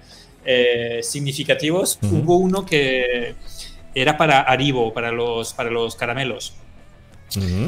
eh, 0.45 0.99
significativos, 1.01 1.99
hubo 2.03 2.37
uno 2.37 2.65
que 2.65 3.35
era 3.93 4.17
para 4.17 4.41
Aribo, 4.41 4.93
para 4.93 5.11
los, 5.11 5.53
para 5.53 5.69
los 5.69 5.95
caramelos. 5.95 6.53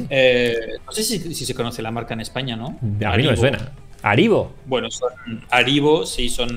Eh, 0.09 0.55
no 0.85 0.91
sé 0.91 1.03
si, 1.03 1.33
se 1.33 1.53
conoce 1.55 1.81
la 1.81 1.91
marca 1.91 2.13
en 2.13 2.21
España, 2.21 2.55
¿no? 2.55 2.77
A 3.05 3.17
mí 3.17 3.23
no 3.23 3.31
me 3.31 3.37
suena. 3.37 3.71
¿Aribo? 4.03 4.53
Bueno, 4.65 4.91
son 4.91 5.09
Aribo, 5.49 6.05
sí, 6.05 6.29
son, 6.29 6.55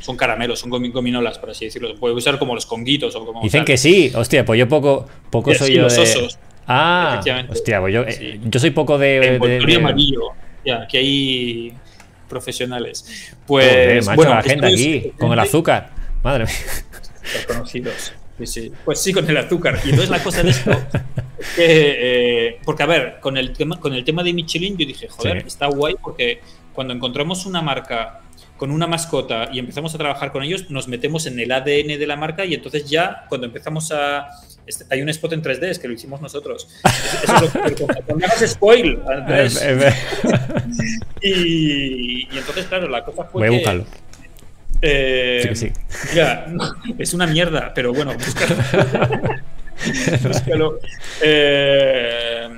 son 0.00 0.16
caramelos, 0.16 0.60
son 0.60 0.70
gominolas, 0.70 1.38
por 1.38 1.50
así 1.50 1.64
decirlo. 1.66 1.94
Puede 1.96 2.14
usar 2.14 2.38
como 2.38 2.54
los 2.54 2.66
conguitos 2.66 3.14
o 3.16 3.26
como. 3.26 3.42
Dicen 3.42 3.64
que 3.64 3.76
sí, 3.76 4.12
hostia, 4.14 4.44
pues 4.44 4.58
yo 4.58 4.68
poco, 4.68 5.06
poco 5.30 5.52
soy 5.54 5.74
yo. 5.74 5.88
de... 5.88 6.28
Ah, 6.66 7.20
hostia, 7.48 7.80
pues 7.80 7.92
yo, 7.92 8.02
eh, 8.02 8.40
yo 8.44 8.60
soy 8.60 8.70
poco 8.70 8.96
de. 8.96 9.38
de, 9.66 9.76
amarillo, 9.76 10.30
ya, 10.64 10.86
que 10.86 10.98
hay 10.98 11.74
profesionales. 12.32 13.04
Pues. 13.46 14.06
macho, 14.06 14.16
bueno, 14.16 14.34
la 14.34 14.42
gente 14.42 14.66
aquí, 14.66 15.12
con 15.18 15.32
el 15.32 15.38
azúcar. 15.38 15.90
Madre 16.22 16.46
mía. 16.46 16.54
Conocidos. 17.46 18.12
Sí, 18.38 18.46
sí. 18.46 18.72
Pues 18.84 19.00
sí, 19.00 19.12
con 19.12 19.28
el 19.28 19.36
azúcar. 19.36 19.78
Y 19.84 19.90
entonces 19.90 20.08
la 20.08 20.22
cosa 20.22 20.42
de 20.42 20.50
esto 20.50 20.70
es 20.72 21.48
que. 21.54 22.46
Eh, 22.48 22.60
porque, 22.64 22.82
a 22.82 22.86
ver, 22.86 23.20
con 23.20 23.36
el, 23.36 23.52
tema, 23.52 23.78
con 23.78 23.92
el 23.92 24.02
tema 24.04 24.22
de 24.22 24.32
Michelin, 24.32 24.76
yo 24.78 24.86
dije, 24.86 25.08
joder, 25.08 25.38
está 25.46 25.66
guay 25.66 25.96
porque 26.02 26.40
cuando 26.72 26.94
encontramos 26.94 27.44
una 27.44 27.60
marca 27.60 28.20
con 28.56 28.70
una 28.70 28.86
mascota 28.86 29.50
y 29.52 29.58
empezamos 29.58 29.94
a 29.94 29.98
trabajar 29.98 30.32
con 30.32 30.42
ellos, 30.42 30.70
nos 30.70 30.88
metemos 30.88 31.26
en 31.26 31.38
el 31.38 31.52
ADN 31.52 31.98
de 31.98 32.06
la 32.06 32.16
marca 32.16 32.44
y 32.44 32.54
entonces 32.54 32.88
ya 32.88 33.24
cuando 33.28 33.46
empezamos 33.46 33.92
a... 33.92 34.28
este- 34.66 34.84
hay 34.90 35.02
un 35.02 35.08
spot 35.08 35.32
en 35.34 35.42
3D, 35.42 35.64
es 35.68 35.78
que 35.78 35.88
lo 35.88 35.94
hicimos 35.94 36.20
nosotros. 36.20 36.68
Eso 37.24 37.36
es 37.36 37.54
lo 37.54 37.74
que... 37.74 37.84
No 38.14 38.26
hagas 38.26 38.50
spoil, 38.50 38.98
Andrés. 39.10 39.62
Y, 41.20 42.24
y 42.34 42.38
entonces, 42.38 42.66
claro, 42.66 42.88
la 42.88 43.04
cosa 43.04 43.24
fue 43.24 43.40
Voy 43.46 43.48
a 43.48 43.58
buscarlo. 43.58 43.84
eh, 44.80 45.50
Sí 45.54 45.68
sí. 45.68 45.72
Mira, 46.12 46.46
es 46.98 47.14
una 47.14 47.26
mierda, 47.26 47.72
pero 47.74 47.92
bueno, 47.92 48.12
búscalo. 48.14 48.56
Búscalo. 50.28 50.78
Eh, 51.22 52.48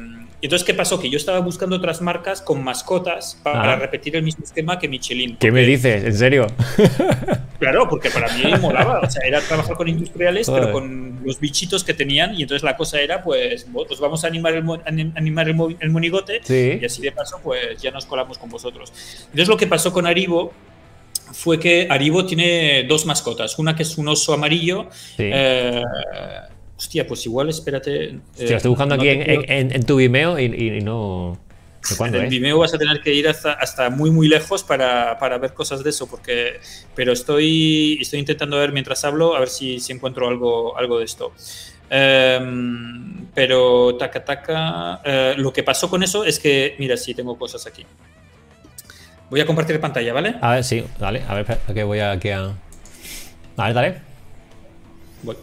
entonces, 0.43 0.65
¿qué 0.67 0.75
pasó? 0.75 1.01
Que 1.01 1.09
yo 1.11 1.17
estaba 1.17 1.39
buscando 1.41 1.77
otras 1.77 2.01
marcas 2.03 2.43
con 2.43 2.63
mascotas 2.63 3.39
para 3.43 3.77
repetir 3.77 4.17
el 4.17 4.23
mismo 4.23 4.45
esquema 4.45 4.79
que 4.79 4.89
Michelin. 4.89 5.37
¿Qué 5.39 5.51
me 5.51 5.63
dices? 5.63 6.05
¿En 6.05 6.15
serio? 6.15 6.47
Claro, 7.59 7.89
porque 7.89 8.11
para 8.11 8.29
mí 8.37 8.43
molaba. 8.61 9.01
O 9.01 9.11
sea, 9.11 9.27
era 9.27 9.41
trabajar 9.41 9.77
con 9.77 9.89
industriales, 9.89 10.47
Joder. 10.47 10.63
pero 10.63 10.73
con 10.73 11.21
los 11.25 11.39
bichitos 11.41 11.85
que 11.85 11.95
tenían. 11.95 12.35
Y 12.35 12.43
entonces 12.43 12.63
la 12.63 12.77
cosa 12.77 13.01
era, 13.01 13.23
pues, 13.23 13.67
pues 13.73 14.01
vamos 14.01 14.25
a 14.25 14.27
animar 14.27 14.55
el, 14.55 14.65
anim- 14.65 15.13
animar 15.17 15.49
el, 15.49 15.57
el 15.81 15.91
monigote. 15.91 16.41
Sí. 16.43 16.79
Y 16.81 16.85
así 16.85 17.01
de 17.01 17.13
paso, 17.13 17.39
pues 17.43 17.81
ya 17.81 17.91
nos 17.91 18.07
colamos 18.07 18.39
con 18.39 18.51
vosotros. 18.51 18.93
Entonces 19.27 19.49
lo 19.49 19.57
que 19.57 19.67
pasó 19.67 19.93
con 19.93 20.07
Aribo 20.07 20.53
fue 21.33 21.59
que 21.59 21.87
Aribo 21.91 22.27
tiene 22.27 22.85
dos 22.89 23.07
mascotas. 23.07 23.59
Una 23.59 23.75
que 23.75 23.83
es 23.85 23.97
un 23.99 24.09
oso 24.09 24.35
amarillo. 24.35 24.89
Sí. 25.17 25.31
Eh, 25.33 25.83
hostia, 26.77 27.07
pues 27.07 27.25
igual, 27.25 27.49
espérate. 27.49 28.19
Hostia, 28.33 28.57
estoy 28.57 28.69
buscando 28.71 28.97
no 28.97 29.03
aquí 29.03 29.09
en, 29.11 29.23
quiero- 29.25 29.43
en- 29.45 29.51
en- 29.51 29.73
en 29.77 29.83
tu 29.87 29.97
Vimeo 29.97 30.39
y, 30.39 30.45
y- 30.45 30.77
y 30.79 30.81
no. 30.81 31.39
¿De 31.91 31.97
¿Cuándo 31.97 32.19
en 32.19 32.25
es? 32.25 32.31
Vimeo 32.31 32.59
vas 32.59 32.73
a 32.75 32.79
tener 32.79 33.01
que 33.03 33.13
ir 33.13 33.29
hasta, 33.29 33.53
hasta 33.53 33.91
muy 33.91 34.11
muy 34.11 34.27
lejos 34.29 34.63
para, 34.65 35.19
para 35.19 35.37
ver 35.39 35.53
cosas 35.53 35.85
de 35.85 35.91
eso, 35.91 36.07
porque 36.09 36.61
pero 36.95 37.13
estoy, 37.13 37.99
estoy 38.01 38.21
intentando 38.21 38.57
ver 38.59 38.73
mientras 38.73 39.05
hablo 39.05 39.37
a 39.37 39.41
ver 39.41 39.49
si, 39.51 39.81
si 39.81 39.93
encuentro 39.93 40.29
algo, 40.29 40.77
algo 40.79 40.99
de 40.99 41.05
esto. 41.05 41.33
Em, 41.91 43.27
pero 43.35 43.97
taca 43.97 44.25
taca, 44.25 45.01
eh, 45.05 45.35
lo 45.37 45.53
que 45.53 45.63
pasó 45.63 45.91
con 45.91 46.03
eso 46.03 46.25
es 46.25 46.39
que, 46.39 46.75
mira, 46.79 46.97
sí, 46.97 47.15
tengo 47.15 47.37
cosas 47.39 47.67
aquí. 47.67 47.85
Voy 49.31 49.41
a 49.41 49.47
compartir 49.47 49.81
pantalla, 49.81 50.13
¿vale? 50.13 50.37
A 50.41 50.53
ver, 50.53 50.65
sí, 50.65 50.85
dale. 50.99 51.23
A 51.29 51.35
ver, 51.35 51.59
que 51.75 51.83
voy 51.85 51.99
aquí 52.01 52.31
a. 52.31 52.53
A 53.57 53.65
ver, 53.67 53.75
dale. 53.75 54.01
Voy. 55.23 55.37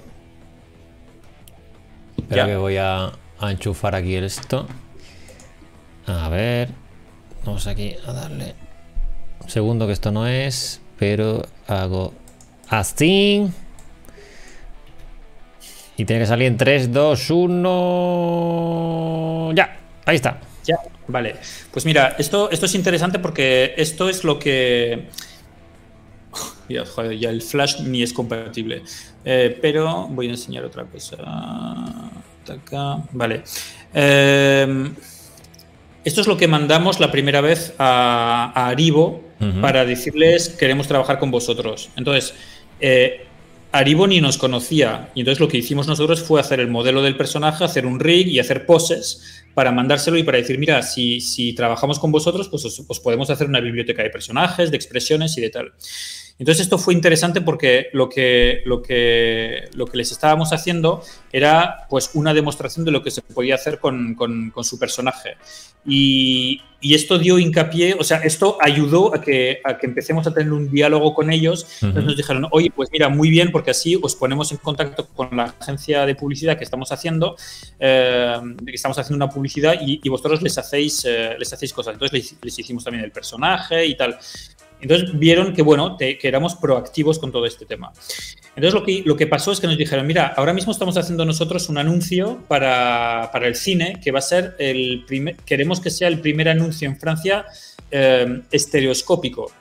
Espera 2.17 2.43
Ya. 2.43 2.45
que 2.47 2.55
voy 2.57 2.77
a, 2.77 3.11
a 3.39 3.51
enchufar 3.51 3.95
aquí 3.95 4.15
esto. 4.15 4.67
A 6.06 6.30
ver. 6.30 6.70
Vamos 7.45 7.68
aquí 7.68 7.95
a 8.06 8.14
darle. 8.14 8.56
Un 9.41 9.49
segundo 9.49 9.88
que 9.88 9.93
esto 9.93 10.12
no 10.12 10.28
es. 10.28 10.82
Pero 10.97 11.43
hago 11.68 12.14
así. 12.70 13.49
Y 15.97 16.06
tiene 16.06 16.22
que 16.22 16.28
salir 16.28 16.47
en 16.47 16.58
3, 16.58 16.91
2, 16.91 17.30
1. 17.30 19.52
Ya, 19.56 19.80
ahí 20.06 20.16
está. 20.16 20.39
Ya, 20.66 20.78
vale. 21.08 21.36
Pues 21.72 21.86
mira, 21.86 22.16
esto, 22.18 22.49
esto 22.52 22.66
es 22.66 22.76
interesante 22.76 23.20
porque 23.20 23.74
esto 23.78 24.10
es 24.10 24.24
lo 24.24 24.39
que. 24.39 25.10
Ya, 26.70 26.86
joder, 26.86 27.20
ya 27.20 27.30
el 27.30 27.41
Flash 27.41 27.82
ni 27.82 28.02
es 28.02 28.14
compatible. 28.14 28.84
Eh, 29.26 29.60
pero 29.62 30.08
voy 30.08 30.28
a 30.28 30.32
enseñar 30.32 30.64
otra 30.64 30.86
cosa. 30.86 31.18
Vale. 33.12 33.43
Eh, 33.93 34.91
esto 36.04 36.22
es 36.22 36.28
lo 36.28 36.38
que 36.38 36.47
mandamos 36.47 36.99
la 36.99 37.12
primera 37.12 37.41
vez 37.41 37.74
a, 37.78 38.52
a 38.56 38.70
Aribo 38.70 39.24
para 39.60 39.86
decirles 39.86 40.49
queremos 40.49 40.88
trabajar 40.88 41.18
con 41.18 41.32
vosotros. 41.32 41.89
Entonces, 41.95 42.36
eh, 42.80 43.26
Aribo 43.72 44.06
ni 44.06 44.22
nos 44.22 44.38
conocía 44.38 45.10
y 45.16 45.22
entonces 45.22 45.39
lo 45.39 45.47
que 45.47 45.58
hicimos 45.58 45.88
nosotros 45.88 46.22
fue 46.22 46.39
hacer 46.39 46.60
el 46.60 46.68
modelo 46.68 47.02
del 47.02 47.18
personaje, 47.18 47.64
hacer 47.64 47.86
un 47.88 47.99
rig 47.99 48.28
y 48.28 48.38
hacer 48.39 48.66
poses 48.68 49.43
para 49.56 49.72
mandárselo 49.72 50.18
y 50.18 50.24
para 50.24 50.38
decir, 50.38 50.58
mira, 50.60 50.82
si, 50.84 51.22
si 51.22 51.54
trabajamos 51.54 51.97
con 51.99 52.12
vosotros, 52.12 52.49
pues 52.49 52.66
os, 52.66 52.84
os 52.88 52.99
podemos 52.99 53.30
hacer 53.32 53.47
una 53.47 53.60
biblioteca 53.60 54.04
de 54.04 54.10
personajes, 54.12 54.70
de 54.72 54.78
expresiones 54.78 55.38
y 55.38 55.41
de 55.41 55.49
tal. 55.49 55.74
Entonces 56.39 56.64
esto 56.64 56.78
fue 56.80 56.93
interesante 56.95 57.41
porque 57.41 57.88
lo 57.93 58.10
que, 58.10 58.62
lo 58.66 58.82
que, 58.82 59.70
lo 59.74 59.86
que 59.86 59.97
les 59.97 60.12
estábamos 60.12 60.54
haciendo 60.54 61.04
era 61.32 61.86
pues 61.89 62.12
una 62.16 62.34
demostración 62.34 62.84
de 62.86 62.91
lo 62.91 63.04
que 63.04 63.12
se 63.12 63.22
podía 63.22 63.56
hacer 63.56 63.80
con, 63.80 64.16
con- 64.16 64.49
con 64.52 64.64
su 64.64 64.80
personaje. 64.80 65.36
Y, 65.86 66.61
y 66.84 66.95
esto 66.95 67.19
dio 67.19 67.38
hincapié, 67.38 67.93
o 67.93 68.03
sea, 68.03 68.17
esto 68.17 68.57
ayudó 68.59 69.13
a 69.13 69.21
que, 69.21 69.61
a 69.63 69.77
que 69.77 69.86
empecemos 69.86 70.25
a 70.25 70.34
tener 70.34 70.51
un 70.51 70.69
diálogo 70.71 71.13
con 71.13 71.32
ellos. 71.32 71.65
Entonces 71.82 72.05
nos 72.05 72.17
dijeron, 72.17 72.47
oye, 72.51 72.71
pues 72.75 72.89
mira, 72.91 73.07
muy 73.07 73.29
bien, 73.29 73.51
porque 73.51 73.71
así 73.71 73.99
os 74.01 74.15
ponemos 74.15 74.51
en 74.51 74.57
contacto 74.57 75.07
con 75.07 75.36
la 75.38 75.53
agencia 75.59 76.05
de 76.07 76.15
publicidad 76.15 76.57
que 76.57 76.63
estamos 76.63 76.91
haciendo, 76.91 77.36
eh, 77.79 78.36
que 78.65 78.73
estamos 78.73 78.97
haciendo 78.97 79.23
una 79.23 79.32
publicidad 79.32 79.75
y, 79.79 80.01
y 80.03 80.09
vosotros 80.09 80.41
les 80.41 80.57
hacéis, 80.57 81.05
eh, 81.05 81.36
les 81.38 81.53
hacéis 81.53 81.71
cosas. 81.71 81.93
Entonces 81.93 82.13
les, 82.13 82.36
les 82.41 82.59
hicimos 82.59 82.84
también 82.84 83.05
el 83.05 83.11
personaje 83.11 83.86
y 83.86 83.95
tal. 83.95 84.17
Entonces 84.82 85.17
vieron 85.17 85.53
que, 85.53 85.61
bueno, 85.61 85.95
te- 85.95 86.17
que 86.17 86.27
éramos 86.27 86.55
proactivos 86.55 87.19
con 87.19 87.32
todo 87.32 87.45
este 87.45 87.65
tema. 87.65 87.91
Entonces 88.55 88.73
lo 88.73 88.84
que, 88.84 89.03
lo 89.05 89.15
que 89.15 89.27
pasó 89.27 89.51
es 89.51 89.59
que 89.59 89.67
nos 89.67 89.77
dijeron, 89.77 90.05
mira, 90.07 90.34
ahora 90.36 90.53
mismo 90.53 90.71
estamos 90.71 90.97
haciendo 90.97 91.23
nosotros 91.25 91.69
un 91.69 91.77
anuncio 91.77 92.39
para, 92.47 93.29
para 93.32 93.47
el 93.47 93.55
cine 93.55 93.99
que 94.03 94.11
va 94.11 94.19
a 94.19 94.23
ser 94.23 94.55
el 94.59 95.03
primer, 95.07 95.36
queremos 95.38 95.79
que 95.79 95.89
sea 95.89 96.07
el 96.07 96.19
primer 96.19 96.49
anuncio 96.49 96.88
en 96.89 96.97
Francia 96.99 97.45
eh, 97.91 98.41
estereoscópico. 98.51 99.51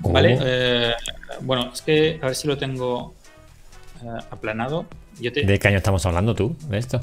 ¿Vale? 0.00 0.36
Oh. 0.38 0.42
Eh, 0.44 0.92
bueno, 1.40 1.70
es 1.72 1.80
que 1.80 2.18
a 2.20 2.26
ver 2.26 2.34
si 2.34 2.46
lo 2.48 2.58
tengo 2.58 3.14
eh, 4.02 4.06
aplanado. 4.30 4.86
Yo 5.18 5.32
te- 5.32 5.44
¿De 5.46 5.58
qué 5.58 5.68
año 5.68 5.78
estamos 5.78 6.04
hablando 6.04 6.34
tú? 6.34 6.54
¿De 6.68 6.76
esto? 6.76 7.00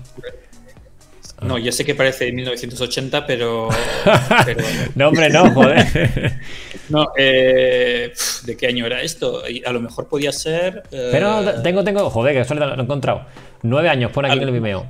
No, 1.42 1.58
ya 1.58 1.72
sé 1.72 1.84
que 1.84 1.96
parece 1.96 2.32
1980, 2.32 3.26
pero... 3.26 3.70
pero 4.46 4.64
No, 4.96 5.10
hombre, 5.10 5.30
no, 5.30 5.52
joder. 5.52 6.34
no, 6.90 7.08
eh, 7.18 8.14
¿de 8.46 8.58
qué 8.58 8.68
año 8.68 8.86
era 8.86 9.02
esto? 9.02 9.42
A 9.66 9.72
lo 9.72 9.82
mejor 9.82 10.08
podía 10.08 10.32
ser... 10.32 10.84
eh, 10.92 11.10
Pero 11.12 11.62
tengo, 11.62 11.84
tengo. 11.84 12.10
Joder, 12.10 12.34
que 12.34 12.42
eso 12.42 12.54
lo 12.54 12.76
he 12.76 12.82
encontrado. 12.82 13.26
Nueve 13.64 13.90
años, 13.90 14.12
pone 14.12 14.30
aquí 14.30 14.38
en 14.38 14.44
el 14.48 14.52
Vimeo. 14.54 14.86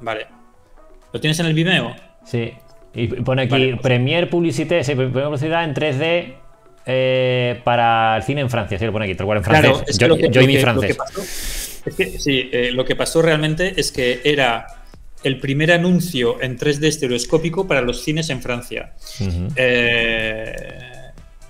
Vale. 0.00 0.26
¿Lo 1.12 1.20
tienes 1.20 1.38
en 1.40 1.46
el 1.46 1.54
Vimeo? 1.54 1.94
Sí. 2.24 2.52
Y 2.94 3.08
pone 3.08 3.42
aquí 3.42 3.50
Vale, 3.52 3.70
pues- 3.72 3.82
Premier 3.82 4.30
Publicité, 4.30 4.82
sí, 4.84 4.94
Premier 4.94 5.24
Publicidad 5.26 5.64
en 5.64 5.74
3D 5.74 6.34
eh, 6.86 7.60
para 7.64 8.16
el 8.16 8.22
cine 8.22 8.40
en 8.42 8.50
Francia. 8.50 8.78
Sí, 8.78 8.84
lo 8.86 8.92
pone 8.92 9.06
aquí, 9.06 9.14
tal 9.14 9.26
cual 9.26 9.38
en 9.38 9.44
francés. 9.44 9.70
Claro, 9.70 9.84
es 9.86 9.98
que 9.98 10.06
yo 10.08 10.16
que, 10.16 10.28
yo 10.30 10.40
y 10.42 10.46
mi 10.46 10.54
lo 10.54 10.60
francés. 10.60 10.88
que 10.88 10.94
pasó, 10.94 11.20
es 11.20 11.94
que, 11.96 12.18
sí, 12.18 12.48
eh, 12.52 12.70
lo 12.72 12.84
que 12.84 12.94
pasó 12.96 13.20
realmente 13.22 13.74
es 13.78 13.90
que 13.90 14.20
era 14.24 14.66
el 15.24 15.40
primer 15.40 15.72
anuncio 15.72 16.40
en 16.40 16.58
3D 16.58 16.86
estereoscópico 16.86 17.66
para 17.66 17.80
los 17.80 18.02
cines 18.02 18.30
en 18.30 18.40
Francia. 18.40 18.92
Eh, 19.56 20.54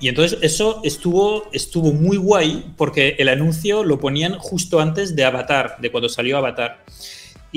y 0.01 0.09
entonces 0.09 0.39
eso 0.43 0.81
estuvo, 0.85 1.49
estuvo 1.53 1.93
muy 1.93 2.17
guay 2.17 2.73
porque 2.77 3.17
el 3.19 3.29
anuncio 3.29 3.85
lo 3.85 3.99
ponían 3.99 4.39
justo 4.39 4.81
antes 4.81 5.17
de 5.17 5.25
Avatar, 5.25 5.77
de 5.81 5.91
cuando 5.91 6.09
salió 6.09 6.39
Avatar. 6.39 6.85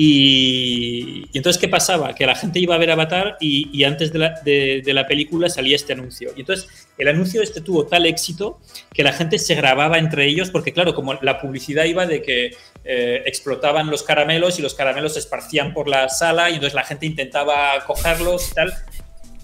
Y, 0.00 1.24
entonces, 1.34 1.60
¿qué 1.60 1.68
pasaba? 1.68 2.14
Que 2.14 2.24
la 2.24 2.36
gente 2.36 2.60
iba 2.60 2.76
a 2.76 2.78
ver 2.78 2.92
Avatar 2.92 3.36
y, 3.40 3.68
y 3.76 3.82
antes 3.82 4.12
de 4.12 4.18
la, 4.20 4.40
de- 4.44 4.80
de 4.84 4.94
la 4.94 5.06
película 5.08 5.48
salía 5.48 5.74
este 5.74 5.92
anuncio. 5.92 6.30
Y 6.36 6.40
entonces, 6.40 6.68
el 6.98 7.08
anuncio 7.08 7.42
este 7.42 7.60
tuvo 7.60 7.84
tal 7.86 8.06
éxito 8.06 8.60
que 8.94 9.02
la 9.02 9.12
gente 9.12 9.38
se 9.40 9.56
grababa 9.56 9.98
entre 9.98 10.26
ellos, 10.26 10.50
porque 10.50 10.72
claro, 10.72 10.94
como 10.94 11.14
la 11.14 11.40
publicidad 11.40 11.84
iba 11.84 12.06
de 12.06 12.22
que 12.22 12.52
eh, 12.84 13.22
explotaban 13.26 13.90
los 13.90 14.04
caramelos 14.04 14.58
y 14.58 14.62
los 14.62 14.74
caramelos 14.74 15.14
se 15.14 15.18
esparcían 15.18 15.74
por 15.74 15.88
la 15.88 16.08
sala 16.08 16.48
y 16.50 16.54
entonces 16.54 16.74
la 16.74 16.84
gente 16.84 17.04
intentaba 17.06 17.84
cogerlos 17.84 18.50
y 18.52 18.54
tal. 18.54 18.72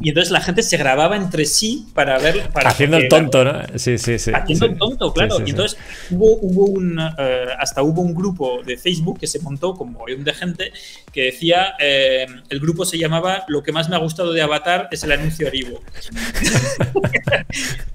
Y 0.00 0.08
entonces 0.08 0.32
la 0.32 0.40
gente 0.40 0.62
se 0.62 0.76
grababa 0.76 1.16
entre 1.16 1.44
sí 1.44 1.86
para 1.94 2.18
ver... 2.18 2.50
Para 2.50 2.70
Haciendo 2.70 2.96
el 2.96 3.08
tonto, 3.08 3.44
¿no? 3.44 3.62
Sí, 3.76 3.98
sí, 3.98 4.18
sí. 4.18 4.32
Haciendo 4.34 4.66
sí. 4.66 4.72
el 4.72 4.78
tonto, 4.78 5.12
claro. 5.12 5.36
Sí, 5.36 5.42
sí, 5.42 5.46
y 5.46 5.50
entonces 5.50 5.78
hubo, 6.10 6.38
hubo 6.40 6.66
un, 6.66 6.98
eh, 6.98 7.46
hasta 7.58 7.82
hubo 7.82 8.02
un 8.02 8.14
grupo 8.14 8.62
de 8.64 8.76
Facebook 8.76 9.20
que 9.20 9.26
se 9.26 9.38
montó 9.38 9.74
con 9.74 9.92
mogollón 9.92 10.24
de 10.24 10.34
gente 10.34 10.72
que 11.12 11.22
decía, 11.22 11.74
eh, 11.78 12.26
el 12.48 12.60
grupo 12.60 12.84
se 12.84 12.98
llamaba 12.98 13.44
Lo 13.46 13.62
que 13.62 13.70
más 13.70 13.88
me 13.88 13.94
ha 13.94 14.00
gustado 14.00 14.32
de 14.32 14.42
Avatar 14.42 14.88
es 14.90 15.04
el 15.04 15.12
anuncio 15.12 15.46
Aribo. 15.46 15.80
Entonces 15.94 16.76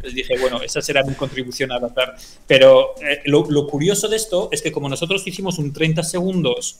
dije, 0.13 0.37
bueno, 0.39 0.61
esa 0.61 0.81
será 0.81 1.03
mi 1.03 1.15
contribución 1.15 1.71
a 1.71 1.75
Avatar. 1.75 2.15
Pero 2.47 2.95
eh, 3.01 3.21
lo, 3.25 3.45
lo 3.49 3.67
curioso 3.67 4.07
de 4.07 4.15
esto 4.15 4.49
es 4.51 4.61
que 4.61 4.71
como 4.71 4.87
nosotros 4.87 5.27
hicimos 5.27 5.59
un 5.59 5.73
30 5.73 6.03
segundos, 6.03 6.77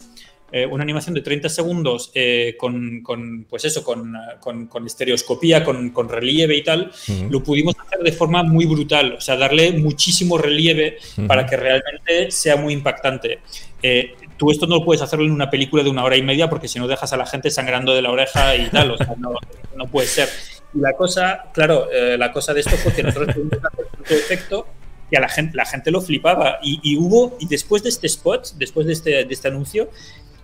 eh, 0.52 0.66
una 0.66 0.84
animación 0.84 1.14
de 1.14 1.22
30 1.22 1.50
segundos 1.50 2.12
eh, 2.14 2.56
con, 2.58 3.02
con, 3.02 3.46
pues 3.50 3.66
eso, 3.66 3.84
con, 3.84 4.14
con, 4.40 4.68
con 4.68 4.86
estereoscopía, 4.86 5.64
con, 5.64 6.10
relieve 6.10 6.56
y 6.58 6.64
tal, 6.64 6.92
Ujú. 7.08 7.28
lo 7.30 7.44
pudimos 7.44 7.76
hacer 7.80 8.00
de 8.00 8.12
forma 8.12 8.44
muy 8.44 8.66
brutal, 8.66 9.14
o 9.14 9.22
sea, 9.22 9.36
darle 9.36 9.72
muchísimo 9.74 10.38
relieve 10.38 10.98
Ujú. 11.18 11.28
para 11.28 11.46
que 11.46 11.58
realmente 11.58 12.32
sea 12.32 12.56
muy 12.56 12.74
impactante. 12.74 13.40
Eh, 13.82 14.16
tú 14.38 14.52
esto 14.52 14.66
no 14.66 14.76
lo 14.76 14.86
puedes 14.86 15.02
hacerlo 15.02 15.26
en 15.26 15.32
una 15.32 15.50
película 15.50 15.84
de 15.84 15.90
una 15.90 16.04
hora 16.04 16.18
y 16.18 16.24
media 16.24 16.50
porque 16.50 16.68
si 16.68 16.80
no 16.80 16.88
dejas 16.88 17.14
a 17.14 17.18
la 17.18 17.26
gente 17.26 17.52
sangrando 17.52 17.94
de 17.94 18.02
la 18.02 18.12
oreja 18.12 18.56
y 18.56 18.70
tal, 18.70 18.92
o 18.92 18.98
sea, 18.98 19.16
no, 19.18 19.34
no 19.76 19.88
puede 19.88 20.08
ser. 20.08 20.30
Y 20.74 20.80
la 20.80 20.94
cosa, 20.94 21.46
claro, 21.54 21.92
eh, 21.92 22.18
la 22.18 22.32
cosa 22.32 22.54
de 22.54 22.62
esto 22.62 22.76
fue 22.78 22.94
que 22.94 23.04
nosotros 23.04 23.36
tuvimos 23.36 23.60
tanto 23.62 23.84
efecto 24.10 24.68
que 25.10 25.18
a 25.18 25.22
la 25.22 25.30
gente, 25.30 25.58
la 25.58 25.66
gente 25.66 25.92
lo 25.92 26.02
flipaba. 26.02 26.60
Y, 26.62 26.96
hubo, 26.98 27.36
y 27.40 27.48
después 27.48 27.84
de 27.84 27.90
este 27.90 28.08
spot, 28.08 28.54
después 28.58 28.86
de 28.86 28.94
este, 28.94 29.10
de 29.26 29.34
este 29.34 29.48
anuncio, 29.48 29.90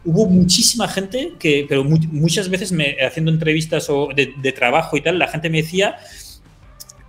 hubo 0.06 0.28
muchísima 0.28 0.88
gente 0.88 1.34
que, 1.40 1.66
pero 1.68 1.84
muchas 1.84 2.50
veces 2.50 2.72
me, 2.72 2.98
haciendo 3.06 3.32
entrevistas 3.32 3.90
o 3.90 4.10
de, 4.16 4.34
de, 4.38 4.52
trabajo 4.52 4.96
y 4.98 5.02
tal, 5.02 5.20
la 5.20 5.28
gente 5.28 5.50
me 5.50 5.62
decía 5.62 5.98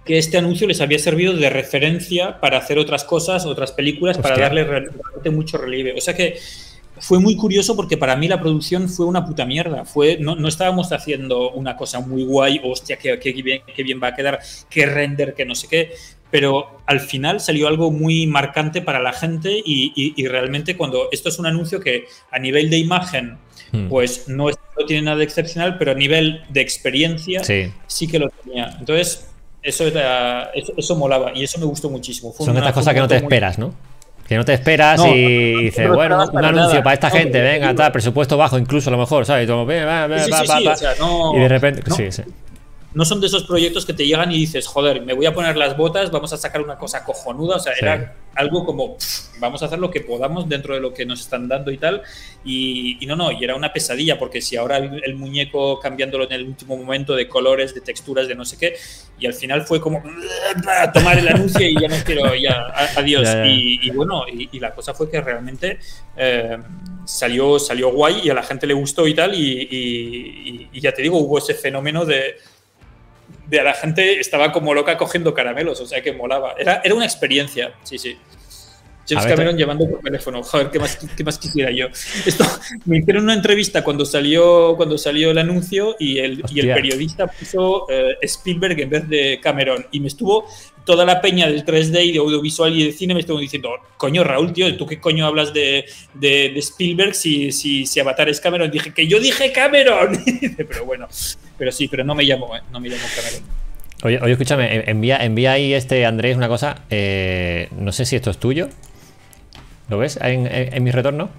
que 0.04 0.18
este 0.18 0.38
anuncio 0.38 0.66
les 0.66 0.80
había 0.80 0.98
servido 0.98 1.34
de 1.34 1.50
referencia 1.50 2.40
para 2.40 2.58
hacer 2.58 2.78
otras 2.78 3.04
cosas, 3.04 3.44
otras 3.44 3.72
películas, 3.72 4.16
para 4.18 4.38
darle 4.38 4.64
realmente 4.64 5.30
mucho 5.30 5.58
relieve. 5.58 5.94
O 5.96 6.00
sea 6.00 6.14
que 6.14 6.38
fue 6.98 7.18
muy 7.18 7.36
curioso 7.36 7.76
porque 7.76 7.96
para 7.96 8.16
mí 8.16 8.28
la 8.28 8.40
producción 8.40 8.88
fue 8.88 9.04
una 9.04 9.24
puta 9.24 9.44
mierda. 9.44 9.84
Fue, 9.84 10.16
no, 10.18 10.36
no 10.36 10.48
estábamos 10.48 10.92
haciendo 10.92 11.50
una 11.50 11.76
cosa 11.76 12.00
muy 12.00 12.24
guay, 12.24 12.60
hostia, 12.64 12.96
qué, 12.96 13.18
qué, 13.18 13.32
bien, 13.32 13.62
qué 13.74 13.82
bien 13.82 14.00
va 14.02 14.08
a 14.08 14.14
quedar, 14.14 14.40
qué 14.70 14.86
render, 14.86 15.34
que 15.34 15.44
no 15.44 15.54
sé 15.54 15.66
qué. 15.68 15.92
Pero 16.30 16.80
al 16.86 17.00
final 17.00 17.40
salió 17.40 17.68
algo 17.68 17.90
muy 17.90 18.26
marcante 18.26 18.82
para 18.82 19.00
la 19.00 19.12
gente 19.12 19.50
y, 19.52 19.92
y, 20.16 20.26
realmente 20.26 20.76
cuando 20.76 21.08
esto 21.12 21.28
es 21.28 21.38
un 21.38 21.46
anuncio 21.46 21.80
que 21.80 22.06
a 22.30 22.38
nivel 22.38 22.68
de 22.70 22.78
imagen 22.78 23.38
hmm. 23.72 23.88
pues 23.88 24.28
no, 24.28 24.48
no, 24.48 24.86
tiene 24.86 25.02
nada 25.02 25.18
de 25.18 25.24
excepcional, 25.24 25.78
pero 25.78 25.92
a 25.92 25.94
nivel 25.94 26.42
de 26.48 26.60
experiencia 26.60 27.44
sí, 27.44 27.72
sí 27.86 28.08
que 28.08 28.18
lo 28.18 28.28
tenía. 28.28 28.76
Entonces 28.78 29.28
eso, 29.62 29.86
era, 29.86 30.50
eso, 30.54 30.72
eso, 30.76 30.96
molaba 30.96 31.32
y 31.34 31.44
eso 31.44 31.58
me 31.58 31.66
gustó 31.66 31.90
muchísimo. 31.90 32.32
Son 32.36 32.56
estas 32.56 32.72
cosas 32.72 32.94
que 32.94 33.00
no 33.00 33.08
te 33.08 33.16
esperas, 33.16 33.58
¿no? 33.58 33.74
Que 34.28 34.36
no 34.36 34.44
te 34.44 34.54
esperas 34.54 35.00
y 35.06 35.54
dices, 35.64 35.88
bueno, 35.88 36.24
un 36.32 36.44
anuncio 36.44 36.82
para 36.82 36.94
esta 36.94 37.10
gente, 37.10 37.40
venga, 37.40 37.74
tal, 37.74 37.92
presupuesto 37.92 38.36
bajo 38.36 38.58
incluso 38.58 38.90
a 38.90 38.92
lo 38.92 38.98
mejor, 38.98 39.24
¿sabes? 39.24 39.48
Y 39.48 41.38
de 41.38 41.48
repente, 41.48 41.82
sí, 41.90 42.10
sí 42.10 42.22
no 42.96 43.04
son 43.04 43.20
de 43.20 43.26
esos 43.26 43.44
proyectos 43.44 43.84
que 43.84 43.92
te 43.92 44.06
llegan 44.06 44.32
y 44.32 44.38
dices, 44.38 44.66
joder, 44.66 45.02
me 45.02 45.12
voy 45.12 45.26
a 45.26 45.34
poner 45.34 45.54
las 45.54 45.76
botas, 45.76 46.10
vamos 46.10 46.32
a 46.32 46.38
sacar 46.38 46.62
una 46.62 46.78
cosa 46.78 47.04
cojonuda. 47.04 47.56
O 47.56 47.60
sea, 47.60 47.74
era 47.74 48.14
algo 48.34 48.64
como, 48.64 48.96
vamos 49.38 49.62
a 49.62 49.66
hacer 49.66 49.78
lo 49.78 49.90
que 49.90 50.00
podamos 50.00 50.48
dentro 50.48 50.72
de 50.72 50.80
lo 50.80 50.94
que 50.94 51.04
nos 51.04 51.20
están 51.20 51.46
dando 51.46 51.70
y 51.70 51.76
tal. 51.76 52.00
Y, 52.42 52.98
no, 53.06 53.14
no, 53.14 53.30
y 53.32 53.44
era 53.44 53.54
una 53.54 53.70
pesadilla, 53.70 54.18
porque 54.18 54.40
si 54.40 54.56
ahora 54.56 54.78
el, 54.78 55.14
muñeco 55.14 55.78
cambiándolo 55.78 56.24
en 56.24 56.32
el 56.32 56.44
último 56.44 56.74
momento 56.74 57.14
de 57.14 57.28
colores, 57.28 57.74
de 57.74 57.82
texturas, 57.82 58.28
de 58.28 58.34
no 58.34 58.46
sé 58.46 58.56
qué, 58.56 58.74
y 59.18 59.26
al 59.26 59.34
final 59.34 59.66
fue 59.66 59.78
como, 59.78 60.02
tomar 60.94 61.18
el 61.18 61.28
anuncio 61.28 61.68
y 61.68 61.78
ya 61.78 61.88
no 61.88 61.96
quiero, 62.02 62.34
ya, 62.34 62.72
adiós. 62.96 63.28
Y, 63.44 63.90
bueno, 63.90 64.22
y, 64.26 64.58
la 64.58 64.74
cosa 64.74 64.94
fue 64.94 65.10
que 65.10 65.20
realmente 65.20 65.80
eh, 66.16 66.56
salió, 67.04 67.58
salió 67.58 67.92
guay 67.92 68.22
y 68.24 68.30
a 68.30 68.34
la 68.34 68.42
gente 68.42 68.66
le 68.66 68.72
gustó 68.72 69.06
y 69.06 69.12
tal. 69.12 69.34
y 69.34 70.80
ya 70.80 70.92
te 70.92 71.02
digo, 71.02 71.18
hubo 71.18 71.36
ese 71.36 71.52
fenómeno 71.52 72.06
de 72.06 72.36
de 73.46 73.62
la 73.62 73.74
gente 73.74 74.20
estaba 74.20 74.52
como 74.52 74.74
loca 74.74 74.96
cogiendo 74.96 75.32
caramelos, 75.34 75.80
o 75.80 75.86
sea 75.86 76.02
que 76.02 76.12
molaba. 76.12 76.54
Era, 76.58 76.80
era 76.84 76.94
una 76.94 77.04
experiencia, 77.04 77.72
sí, 77.82 77.98
sí. 77.98 78.16
James 79.08 79.26
Cameron 79.26 79.56
llevando 79.56 79.88
por 79.88 80.00
teléfono. 80.00 80.42
Joder, 80.42 80.70
¿qué 80.70 80.78
más, 80.78 80.98
qué 81.16 81.22
más 81.22 81.38
quisiera 81.38 81.70
yo? 81.70 81.86
Esto, 82.24 82.44
me 82.86 82.98
hicieron 82.98 83.24
una 83.24 83.34
entrevista 83.34 83.84
cuando 83.84 84.04
salió, 84.04 84.74
cuando 84.76 84.98
salió 84.98 85.30
el 85.30 85.38
anuncio 85.38 85.96
y 85.98 86.18
el, 86.18 86.42
y 86.50 86.60
el 86.60 86.74
periodista 86.74 87.26
puso 87.28 87.86
eh, 87.88 88.16
Spielberg 88.22 88.80
en 88.80 88.90
vez 88.90 89.08
de 89.08 89.38
Cameron. 89.40 89.86
Y 89.92 90.00
me 90.00 90.08
estuvo 90.08 90.48
toda 90.86 91.04
la 91.04 91.20
peña 91.20 91.48
del 91.48 91.64
3D 91.64 92.06
y 92.06 92.12
de 92.12 92.18
audiovisual 92.18 92.72
y 92.74 92.86
de 92.86 92.92
cine 92.92 93.12
me 93.12 93.20
estuvo 93.20 93.40
diciendo, 93.40 93.70
coño 93.98 94.22
Raúl, 94.22 94.52
tío, 94.52 94.74
¿tú 94.76 94.86
qué 94.86 95.00
coño 95.00 95.26
hablas 95.26 95.52
de, 95.52 95.84
de, 96.14 96.56
Spielberg 96.60 97.14
si, 97.14 97.50
si, 97.50 97.84
si, 97.84 98.00
Avatar 98.00 98.28
es 98.28 98.40
Cameron? 98.40 98.70
Dije, 98.70 98.94
que 98.94 99.06
yo 99.06 99.18
dije 99.18 99.52
Cameron. 99.52 100.16
pero 100.56 100.86
bueno, 100.86 101.08
pero 101.58 101.72
sí, 101.72 101.88
pero 101.88 102.04
no 102.04 102.14
me 102.14 102.22
llamo, 102.22 102.56
¿eh? 102.56 102.60
no 102.70 102.80
me 102.80 102.88
llamo 102.88 103.02
Cameron. 103.14 103.42
Oye, 104.04 104.20
oye, 104.22 104.32
escúchame, 104.32 104.88
envía, 104.88 105.16
envía 105.16 105.52
ahí 105.52 105.74
este 105.74 106.06
Andrés 106.06 106.36
una 106.36 106.48
cosa. 106.48 106.82
Eh, 106.88 107.68
no 107.76 107.90
sé 107.90 108.04
si 108.04 108.14
esto 108.14 108.30
es 108.30 108.38
tuyo. 108.38 108.68
¿Lo 109.88 109.98
ves 109.98 110.18
en, 110.22 110.82
mi 110.84 110.90
retorno? 110.92 111.30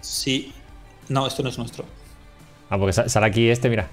Sí. 0.00 0.52
No, 1.08 1.26
esto 1.26 1.42
no 1.42 1.50
es 1.50 1.58
nuestro. 1.58 1.84
Ah, 2.70 2.78
porque 2.78 2.92
sale 2.94 3.26
aquí 3.26 3.50
este, 3.50 3.68
mira. 3.68 3.90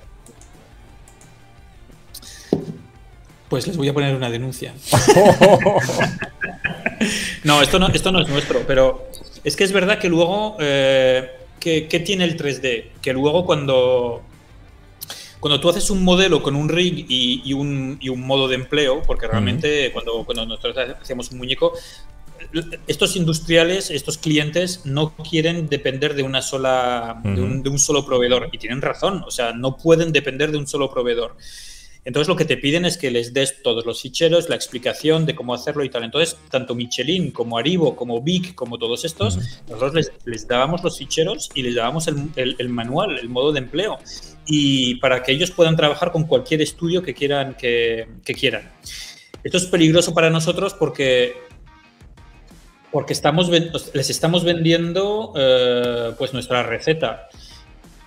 Pues 3.50 3.68
les 3.68 3.78
voy 3.78 3.88
a 3.88 3.93
poner 3.93 4.16
una 4.16 4.30
denuncia. 4.30 4.74
no, 7.43 7.62
esto 7.62 7.80
no, 7.80 7.88
esto 7.88 8.12
no 8.12 8.22
es 8.22 8.30
nuestro, 8.30 8.64
pero 8.68 9.10
es 9.43 9.56
que 9.56 9.64
es 9.64 9.72
verdad 9.72 10.00
que 10.00 10.10
luego. 10.10 10.58
Eh, 10.60 11.30
¿qué, 11.60 12.04
tiene 12.06 12.26
el 12.26 12.38
3D? 12.38 12.89
Que 13.02 13.14
luego 13.14 13.45
cuando. 13.45 14.24
Cuando 15.39 15.62
tú 15.62 15.70
haces 15.70 15.89
un 15.89 16.04
modelo 16.04 16.43
con 16.43 16.56
un 16.56 16.68
rig 16.68 17.06
y, 17.08 17.54
un, 17.54 17.97
y 18.02 18.10
un, 18.10 18.28
modo 18.28 18.50
de 18.50 18.56
empleo, 18.56 19.02
porque 19.04 19.26
realmente 19.26 19.89
cuando, 19.93 20.26
cuando 20.26 20.45
nosotros 20.45 20.76
hacemos 21.02 21.32
un 21.32 21.38
muñeco, 21.38 21.72
estos 22.88 23.16
industriales, 23.16 23.89
estos 23.89 24.18
clientes 24.18 24.86
no 24.86 25.16
quieren 25.16 25.70
depender 25.70 26.16
de 26.16 26.24
una 26.24 26.41
sola, 26.41 27.22
de, 27.24 27.41
un, 27.41 27.80
solo 27.80 28.06
proveedor 28.06 28.50
y 28.52 28.58
tienen 28.58 28.82
razón, 28.82 29.24
o 29.26 29.32
sea, 29.32 29.54
no 29.54 29.78
pueden 29.78 30.12
depender 30.12 30.52
de 30.52 30.58
un 30.58 30.68
solo 30.68 30.91
proveedor. 30.91 31.38
Entonces 32.06 32.28
lo 32.28 32.36
que 32.36 32.45
te 32.45 32.58
piden 32.58 32.86
es 32.86 32.97
que 32.97 33.12
les 33.12 33.34
des 33.34 33.62
todos 33.62 33.86
los 33.86 34.02
ficheros, 34.02 34.50
la 34.50 34.56
explicación 34.56 35.26
de 35.26 35.36
cómo 35.36 35.54
hacerlo 35.54 35.84
y 35.84 35.89
tal. 35.89 36.04
Entonces, 36.04 36.38
tanto 36.50 36.74
Michelin 36.74 37.32
como 37.32 37.58
Aribo, 37.58 37.95
como 37.95 38.22
Vic, 38.22 38.56
como 38.56 38.78
todos 38.78 39.06
estos, 39.06 39.38
nosotros 39.70 40.10
les, 40.26 40.47
dábamos 40.47 40.84
los 40.84 40.97
ficheros 40.97 41.50
y 41.54 41.62
les 41.62 41.76
dábamos 41.76 42.08
el, 42.08 42.70
manual, 42.70 43.20
el 43.20 43.30
modo 43.30 43.52
de 43.52 43.60
empleo. 43.60 43.97
Y 44.45 44.95
para 44.95 45.22
que 45.22 45.34
ellos 45.34 45.52
puedan 45.52 45.76
trabajar 45.76 46.12
con 46.12 46.24
cualquier 46.24 46.62
estudio 46.62 47.04
que 47.04 47.14
quieran. 47.14 47.56
Que, 47.56 48.08
que 48.24 48.34
quieran. 48.34 48.72
Esto 49.43 49.58
es 49.58 49.66
peligroso 49.66 50.14
para 50.14 50.30
nosotros 50.30 50.74
porque 50.74 51.34
porque 52.91 53.14
estamos, 53.14 53.50
les 53.50 54.10
estamos 54.10 54.43
vendiendo 54.43 55.34
eh, 55.36 56.14
pues 56.18 56.34
nuestra 56.34 56.64
receta. 56.64 57.30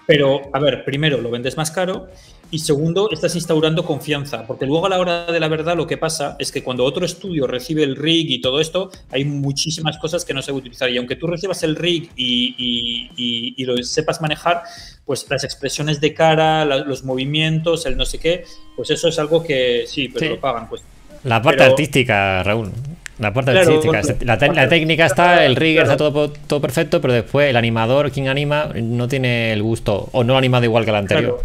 Pero, 0.06 0.42
a 0.52 0.58
ver, 0.58 0.84
primero 0.84 1.20
lo 1.20 1.30
vendes 1.30 1.56
más 1.56 1.70
caro 1.70 2.08
y 2.52 2.58
segundo, 2.58 3.08
estás 3.10 3.34
instaurando 3.34 3.82
confianza, 3.82 4.46
porque 4.46 4.66
luego 4.66 4.84
a 4.84 4.90
la 4.90 5.00
hora 5.00 5.24
de 5.24 5.40
la 5.40 5.48
verdad 5.48 5.74
lo 5.74 5.86
que 5.86 5.96
pasa 5.96 6.36
es 6.38 6.52
que 6.52 6.62
cuando 6.62 6.84
otro 6.84 7.06
estudio 7.06 7.46
recibe 7.46 7.82
el 7.82 7.96
rig 7.96 8.30
y 8.30 8.42
todo 8.42 8.60
esto, 8.60 8.90
hay 9.10 9.24
muchísimas 9.24 9.96
cosas 9.96 10.26
que 10.26 10.34
no 10.34 10.42
se 10.42 10.50
a 10.50 10.54
utilizar. 10.54 10.90
Y 10.90 10.98
aunque 10.98 11.16
tú 11.16 11.26
recibas 11.26 11.62
el 11.62 11.76
rig 11.76 12.10
y, 12.14 13.08
y, 13.56 13.64
lo 13.64 13.82
sepas 13.82 14.20
manejar, 14.20 14.64
pues 15.06 15.26
las 15.30 15.44
expresiones 15.44 15.98
de 16.02 16.12
cara, 16.12 16.66
los 16.66 17.04
movimientos, 17.04 17.86
el 17.86 17.96
no 17.96 18.04
sé 18.04 18.18
qué, 18.18 18.44
pues 18.76 18.90
eso 18.90 19.08
es 19.08 19.18
algo 19.18 19.42
que 19.42 19.84
sí, 19.86 20.10
pero 20.10 20.34
lo 20.34 20.40
pagan. 20.40 20.68
Pues. 20.68 20.82
La 21.24 21.40
parte 21.40 21.62
artística, 21.62 22.42
Raúl. 22.42 22.70
La 23.18 23.32
parte 23.32 23.52
artística. 23.52 24.02
La, 24.26 24.68
técnica 24.68 25.06
está, 25.06 25.46
el 25.46 25.56
rigger 25.56 25.84
está 25.84 25.96
todo, 25.96 26.30
todo 26.30 26.60
perfecto, 26.60 27.00
pero 27.00 27.14
después 27.14 27.48
el 27.48 27.56
animador, 27.56 28.12
quien 28.12 28.28
anima, 28.28 28.68
no 28.74 29.08
tiene 29.08 29.54
el 29.54 29.62
gusto 29.62 30.10
o 30.12 30.22
no 30.22 30.32
lo 30.32 30.34
ha 30.34 30.38
animado 30.38 30.66
igual 30.66 30.84
que 30.84 30.90
el 30.90 30.96
anterior. 30.96 31.42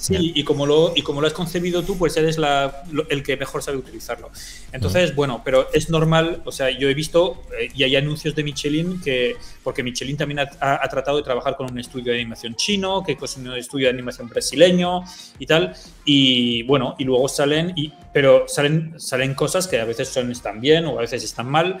Sí, 0.00 0.32
y 0.34 0.44
como, 0.44 0.64
lo, 0.64 0.94
y 0.96 1.02
como 1.02 1.20
lo 1.20 1.26
has 1.26 1.34
concebido 1.34 1.82
tú, 1.82 1.98
pues 1.98 2.16
eres 2.16 2.38
la, 2.38 2.84
el 3.10 3.22
que 3.22 3.36
mejor 3.36 3.62
sabe 3.62 3.76
utilizarlo. 3.76 4.30
Entonces, 4.72 5.14
bueno, 5.14 5.42
pero 5.44 5.68
es 5.74 5.90
normal, 5.90 6.40
o 6.46 6.52
sea, 6.52 6.70
yo 6.70 6.88
he 6.88 6.94
visto, 6.94 7.42
eh, 7.60 7.68
y 7.74 7.82
hay 7.84 7.96
anuncios 7.96 8.34
de 8.34 8.42
Michelin 8.42 8.98
que, 9.02 9.36
porque 9.62 9.82
Michelin 9.82 10.16
también 10.16 10.40
ha, 10.40 10.88
tratado 10.88 11.18
de 11.18 11.22
trabajar 11.22 11.54
con 11.54 11.70
un 11.70 11.78
estudio 11.78 12.12
de 12.12 12.20
animación 12.20 12.54
chino, 12.54 13.02
que 13.04 13.18
es 13.20 13.36
un 13.36 13.52
estudio 13.52 13.88
de 13.88 13.92
animación 13.92 14.26
brasileño 14.26 15.02
y 15.38 15.44
tal, 15.44 15.74
y 16.06 16.62
bueno, 16.62 16.94
y 16.98 17.04
luego 17.04 17.28
salen, 17.28 17.74
y, 17.76 17.92
pero 18.14 18.48
salen, 18.48 18.98
salen 18.98 19.34
cosas 19.34 19.68
que 19.68 19.80
a 19.80 19.84
veces 19.84 20.08
son, 20.08 20.30
están 20.30 20.62
bien 20.62 20.86
o 20.86 20.96
a 20.96 21.02
veces 21.02 21.22
están 21.24 21.46
mal, 21.46 21.78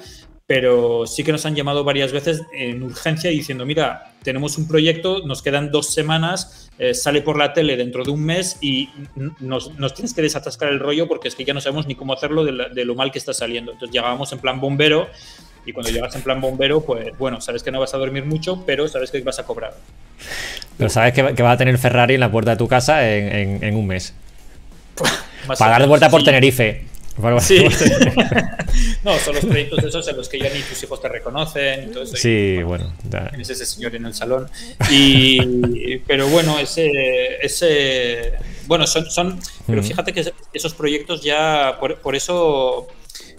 pero 0.50 1.06
sí 1.06 1.22
que 1.22 1.30
nos 1.30 1.46
han 1.46 1.54
llamado 1.54 1.84
varias 1.84 2.10
veces 2.10 2.42
en 2.52 2.82
urgencia 2.82 3.30
diciendo, 3.30 3.64
mira, 3.64 4.14
tenemos 4.24 4.58
un 4.58 4.66
proyecto, 4.66 5.24
nos 5.24 5.42
quedan 5.42 5.70
dos 5.70 5.94
semanas, 5.94 6.68
eh, 6.76 6.92
sale 6.92 7.22
por 7.22 7.38
la 7.38 7.52
tele 7.52 7.76
dentro 7.76 8.02
de 8.02 8.10
un 8.10 8.24
mes 8.24 8.58
y 8.60 8.90
nos, 9.38 9.70
tienes 9.94 10.12
que 10.12 10.22
desatascar 10.22 10.70
el 10.70 10.80
rollo 10.80 11.06
porque 11.06 11.28
es 11.28 11.36
que 11.36 11.44
ya 11.44 11.54
no 11.54 11.60
sabemos 11.60 11.86
ni 11.86 11.94
cómo 11.94 12.14
hacerlo 12.14 12.42
de, 12.42 12.84
lo 12.84 12.96
mal 12.96 13.12
que 13.12 13.20
está 13.20 13.32
saliendo. 13.32 13.70
Entonces 13.70 13.94
llegábamos 13.94 14.32
en 14.32 14.40
plan 14.40 14.60
bombero 14.60 15.08
y 15.64 15.72
cuando 15.72 15.92
llegas 15.92 16.16
en 16.16 16.22
plan 16.22 16.40
bombero, 16.40 16.80
pues 16.80 17.16
bueno, 17.16 17.40
sabes 17.40 17.62
que 17.62 17.70
no 17.70 17.78
vas 17.78 17.94
a 17.94 17.98
dormir 17.98 18.24
mucho, 18.24 18.64
pero 18.66 18.88
sabes 18.88 19.12
que 19.12 19.20
vas 19.20 19.38
a 19.38 19.44
cobrar. 19.44 19.74
Pero 20.76 20.90
sabes 20.90 21.14
que, 21.14 21.22
vas 21.22 21.54
a 21.54 21.58
tener 21.58 21.78
Ferrari 21.78 22.14
en 22.14 22.20
la 22.20 22.32
puerta 22.32 22.50
de 22.50 22.56
tu 22.56 22.66
casa 22.66 23.08
en, 23.08 23.76
un 23.76 23.86
mes. 23.86 24.14
Pagar 25.60 25.80
de 25.80 25.86
vuelta 25.86 26.10
por 26.10 26.24
Tenerife. 26.24 26.90
Sí. 27.40 27.64
no, 29.04 29.18
son 29.18 29.34
los 29.34 29.44
proyectos 29.44 29.84
esos 29.84 30.08
en 30.08 30.16
los 30.16 30.28
que 30.28 30.38
ya 30.38 30.48
ni 30.52 30.60
tus 30.60 30.82
hijos 30.82 31.00
te 31.00 31.08
reconocen. 31.08 31.92
sí, 32.14 32.62
bueno. 32.62 32.92
Tienes 33.30 33.50
ese 33.50 33.66
señor 33.66 33.94
en 33.94 34.06
el 34.06 34.14
salón. 34.14 34.48
Y, 34.90 35.98
pero 36.06 36.28
bueno, 36.28 36.58
ese, 36.58 36.90
ese 37.42 38.32
bueno, 38.66 38.86
son, 38.86 39.10
son 39.10 39.40
pero 39.66 39.82
fíjate 39.82 40.12
que 40.12 40.32
esos 40.52 40.74
proyectos 40.74 41.22
ya, 41.22 41.78
por, 41.80 42.14
eso 42.14 42.88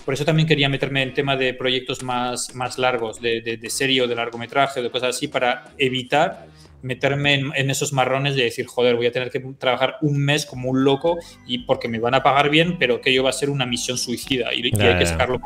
por 0.06 0.14
eso 0.14 0.26
también 0.26 0.48
quería 0.48 0.70
meterme 0.70 1.04
en 1.04 1.14
tema 1.14 1.36
de 1.38 1.54
proyectos 1.54 2.04
más, 2.04 2.54
más 2.54 2.78
largos, 2.78 3.22
de, 3.22 3.42
de, 3.42 3.58
de 3.58 3.70
serie 3.70 4.02
o 4.02 4.08
de 4.08 4.16
largometraje 4.16 4.80
o 4.80 4.84
de 4.84 4.92
cosas 4.92 5.16
así, 5.16 5.28
para 5.28 5.72
evitar 5.78 6.48
meterme 6.82 7.36
en, 7.56 7.70
esos 7.70 7.94
marrones 7.94 8.36
de 8.36 8.44
decir, 8.44 8.66
joder, 8.66 8.96
voy 8.96 9.06
a 9.06 9.12
tener 9.12 9.30
que 9.30 9.40
trabajar 9.58 9.96
un 10.02 10.18
mes 10.18 10.46
como 10.46 10.70
un 10.70 10.84
loco 10.84 11.18
y 11.46 11.60
porque 11.60 11.88
me 11.88 12.00
van 12.00 12.16
a 12.16 12.24
pagar 12.24 12.50
bien, 12.50 12.78
pero 12.80 13.02
que 13.02 13.14
yo 13.14 13.24
va 13.24 13.30
a 13.30 13.34
ser 13.34 13.50
una 13.50 13.66
misión 13.66 13.98
suicida 13.98 14.54
y, 14.54 14.64
hay 14.66 14.98
que 14.98 15.06
sacarlo. 15.06 15.40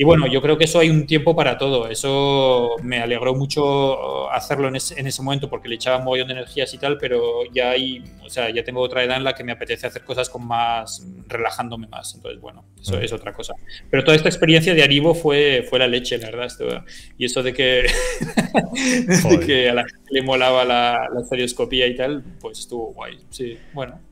Y 0.00 0.04
bueno, 0.04 0.28
yo 0.28 0.40
creo 0.40 0.56
que 0.56 0.64
eso 0.64 0.78
hay 0.78 0.90
un 0.90 1.06
tiempo 1.06 1.34
para 1.34 1.58
todo. 1.58 1.88
Eso 1.88 2.76
me 2.84 3.00
alegró 3.00 3.34
mucho 3.34 4.30
hacerlo 4.30 4.68
en 4.68 4.76
ese, 4.76 5.22
momento 5.22 5.50
porque 5.50 5.68
le 5.68 5.74
echaba 5.74 5.98
un 5.98 6.04
mogollón 6.04 6.28
de 6.28 6.34
energías 6.34 6.72
y 6.72 6.78
tal, 6.78 6.98
pero 6.98 7.40
ya 7.52 7.70
hay, 7.70 8.04
o 8.24 8.30
sea, 8.30 8.48
ya 8.50 8.62
tengo 8.62 8.80
otra 8.80 9.02
edad 9.02 9.16
en 9.16 9.24
la 9.24 9.34
que 9.34 9.42
me 9.42 9.50
apetece 9.50 9.88
hacer 9.88 10.04
cosas 10.04 10.30
con 10.30 10.46
más, 10.46 11.04
relajándome 11.26 11.88
más. 11.88 12.14
Entonces, 12.14 12.40
bueno, 12.40 12.64
eso 12.80 12.96
mm. 12.96 13.02
es 13.02 13.12
otra 13.12 13.32
cosa. 13.32 13.54
Pero 13.90 14.04
toda 14.04 14.16
esta 14.16 14.28
experiencia 14.28 14.72
de 14.72 14.84
Aribo 14.84 15.14
fue, 15.16 15.66
fue 15.68 15.80
la 15.80 15.88
leche, 15.88 16.16
la 16.18 16.30
verdad. 16.30 16.84
y 17.18 17.24
eso 17.24 17.42
de 17.42 17.52
que, 17.52 17.86
que 19.46 19.68
a 19.68 19.74
la 19.74 19.82
gente 19.82 20.10
le 20.10 20.22
molaba 20.22 20.64
la, 20.64 21.08
la 21.12 21.20
estereoscopía 21.22 21.88
y 21.88 21.96
tal, 21.96 22.22
pues 22.40 22.60
estuvo 22.60 22.92
guay. 22.92 23.18
Sí, 23.30 23.58
bueno. 23.72 24.07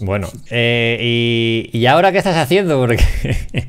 Bueno, 0.00 0.28
eh, 0.50 1.68
y, 1.72 1.86
ahora 1.86 2.12
qué 2.12 2.18
estás 2.18 2.36
haciendo? 2.36 2.78
Porque, 2.78 3.02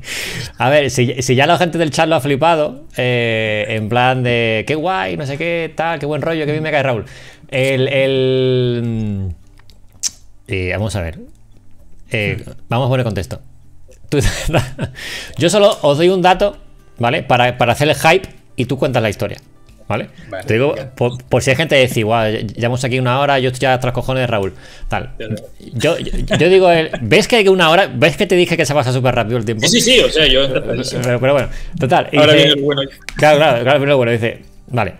a 0.58 0.70
ver, 0.70 0.90
si, 0.90 1.14
ya 1.34 1.46
la 1.46 1.58
gente 1.58 1.78
del 1.78 1.90
chat 1.90 2.08
lo 2.08 2.16
ha 2.16 2.20
flipado, 2.20 2.84
eh, 2.96 3.66
en 3.68 3.88
plan 3.88 4.22
de 4.22 4.64
qué 4.66 4.74
guay, 4.74 5.16
no 5.16 5.26
sé 5.26 5.36
qué, 5.36 5.72
tal, 5.74 5.98
qué 5.98 6.06
buen 6.06 6.22
rollo, 6.22 6.46
qué 6.46 6.52
bien 6.52 6.62
me 6.62 6.70
cae 6.70 6.82
Raúl. 6.82 7.04
El. 7.48 7.88
el 7.88 9.34
eh, 10.48 10.70
vamos 10.72 10.96
a 10.96 11.02
ver. 11.02 11.18
vamos 12.68 12.86
a 12.86 12.88
poner 12.88 13.04
contexto. 13.04 13.40
Yo 15.38 15.50
solo 15.50 15.78
os 15.82 15.98
doy 15.98 16.08
un 16.08 16.22
dato, 16.22 16.56
¿vale? 16.98 17.22
Para, 17.22 17.58
para 17.58 17.72
hacer 17.72 17.88
el 17.88 17.94
hype 17.94 18.28
y 18.56 18.66
tú 18.66 18.78
cuentas 18.78 19.02
la 19.02 19.10
historia. 19.10 19.38
¿Vale? 19.92 20.08
Te 20.46 20.54
digo, 20.54 20.74
por, 20.96 21.42
si 21.42 21.50
hay 21.50 21.56
gente 21.56 21.76
que 21.76 21.82
dice, 21.82 22.00
igual, 22.00 22.46
llevamos 22.46 22.82
aquí 22.82 22.98
una 22.98 23.20
hora, 23.20 23.38
yo 23.38 23.48
estoy 23.48 23.60
ya 23.60 23.78
tras 23.78 23.92
cojones 23.92 24.22
de 24.22 24.26
Raúl. 24.26 24.54
Tal. 24.88 25.10
Yo, 25.74 25.98
yo, 25.98 26.48
digo, 26.48 26.68
¿ves 27.02 27.28
que 27.28 27.36
hay 27.36 27.48
una 27.48 27.68
hora? 27.68 27.90
¿Ves 27.94 28.16
que 28.16 28.26
te 28.26 28.34
dije 28.34 28.56
que 28.56 28.64
se 28.64 28.72
pasa 28.72 28.90
súper 28.90 29.14
rápido 29.14 29.36
el 29.36 29.44
tiempo? 29.44 29.68
Sí, 29.68 29.82
sí, 29.82 30.00
o 30.00 30.08
sea, 30.08 30.26
yo. 30.26 30.48
Pero, 31.02 31.18
bueno, 31.18 31.48
total. 31.78 32.08
Ahora 32.16 32.32
viene 32.32 32.52
el 32.52 32.62
bueno. 32.62 32.82
Claro, 33.16 33.36
claro, 33.36 33.62
claro, 33.62 33.80
pero 33.80 33.96
bueno, 33.98 34.12
dice, 34.12 34.40
vale. 34.68 34.94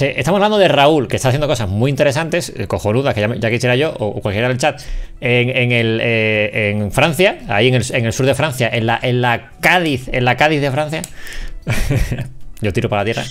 estamos 0.00 0.38
hablando 0.38 0.56
de 0.56 0.68
Raúl, 0.68 1.08
que 1.08 1.16
está 1.16 1.28
haciendo 1.28 1.46
cosas 1.46 1.68
muy 1.68 1.90
interesantes, 1.90 2.52
eh, 2.56 2.66
cojonudas, 2.66 3.14
que 3.14 3.20
ya, 3.38 3.50
quisiera 3.50 3.76
yo, 3.76 3.92
o 3.98 4.20
cualquiera 4.22 4.48
del 4.48 4.56
chat, 4.56 4.80
en, 5.20 5.50
en, 5.50 5.72
el, 5.72 6.00
eh, 6.02 6.70
en 6.70 6.90
Francia, 6.90 7.40
ahí 7.48 7.68
en 7.68 7.74
el, 7.74 7.84
en 7.90 8.06
el, 8.06 8.12
sur 8.14 8.24
de 8.24 8.34
Francia, 8.34 8.70
en 8.72 8.86
la, 8.86 8.98
en 9.02 9.20
la 9.20 9.50
Cádiz, 9.60 10.08
en 10.08 10.24
la 10.24 10.38
Cádiz 10.38 10.62
de 10.62 10.70
Francia. 10.70 11.02
Yo 12.60 12.72
tiro 12.72 12.88
para 12.88 13.02
la 13.02 13.04
tierra. 13.04 13.24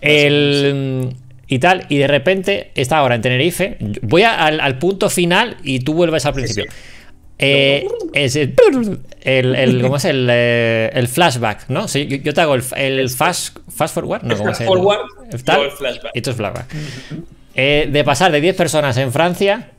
El, 0.00 1.14
y 1.46 1.58
tal, 1.58 1.84
y 1.88 1.98
de 1.98 2.06
repente 2.06 2.70
está 2.74 2.98
ahora 2.98 3.14
en 3.14 3.22
Tenerife. 3.22 3.76
Voy 4.02 4.22
al, 4.22 4.78
punto 4.78 5.10
final 5.10 5.58
y 5.62 5.80
tú 5.80 5.94
vuelves 5.94 6.24
al 6.24 6.34
principio. 6.34 6.70
Eh, 7.38 7.86
es 8.12 8.36
el, 8.36 8.54
el, 9.22 9.82
¿cómo 9.82 9.96
es 9.96 10.04
el, 10.04 10.28
eh, 10.30 10.90
el 10.94 11.08
flashback, 11.08 11.68
¿no? 11.68 11.86
yo, 11.88 12.34
te 12.34 12.40
hago 12.40 12.54
el, 12.54 12.62
el 12.76 13.10
fast, 13.10 13.58
fast 13.68 13.94
forward, 13.94 14.22
no, 14.22 14.36
¿cómo 14.36 14.50
es 14.50 14.60
el, 14.60 14.66
forward, 14.66 15.00
tal, 15.44 15.72
flashback. 15.72 16.12
Esto 16.14 16.30
es 16.30 16.36
flashback. 16.36 16.66
Eh, 17.56 17.88
de 17.90 18.04
pasar 18.04 18.30
de 18.30 18.40
10 18.40 18.54
personas 18.54 18.96
en 18.96 19.12
Francia 19.12 19.71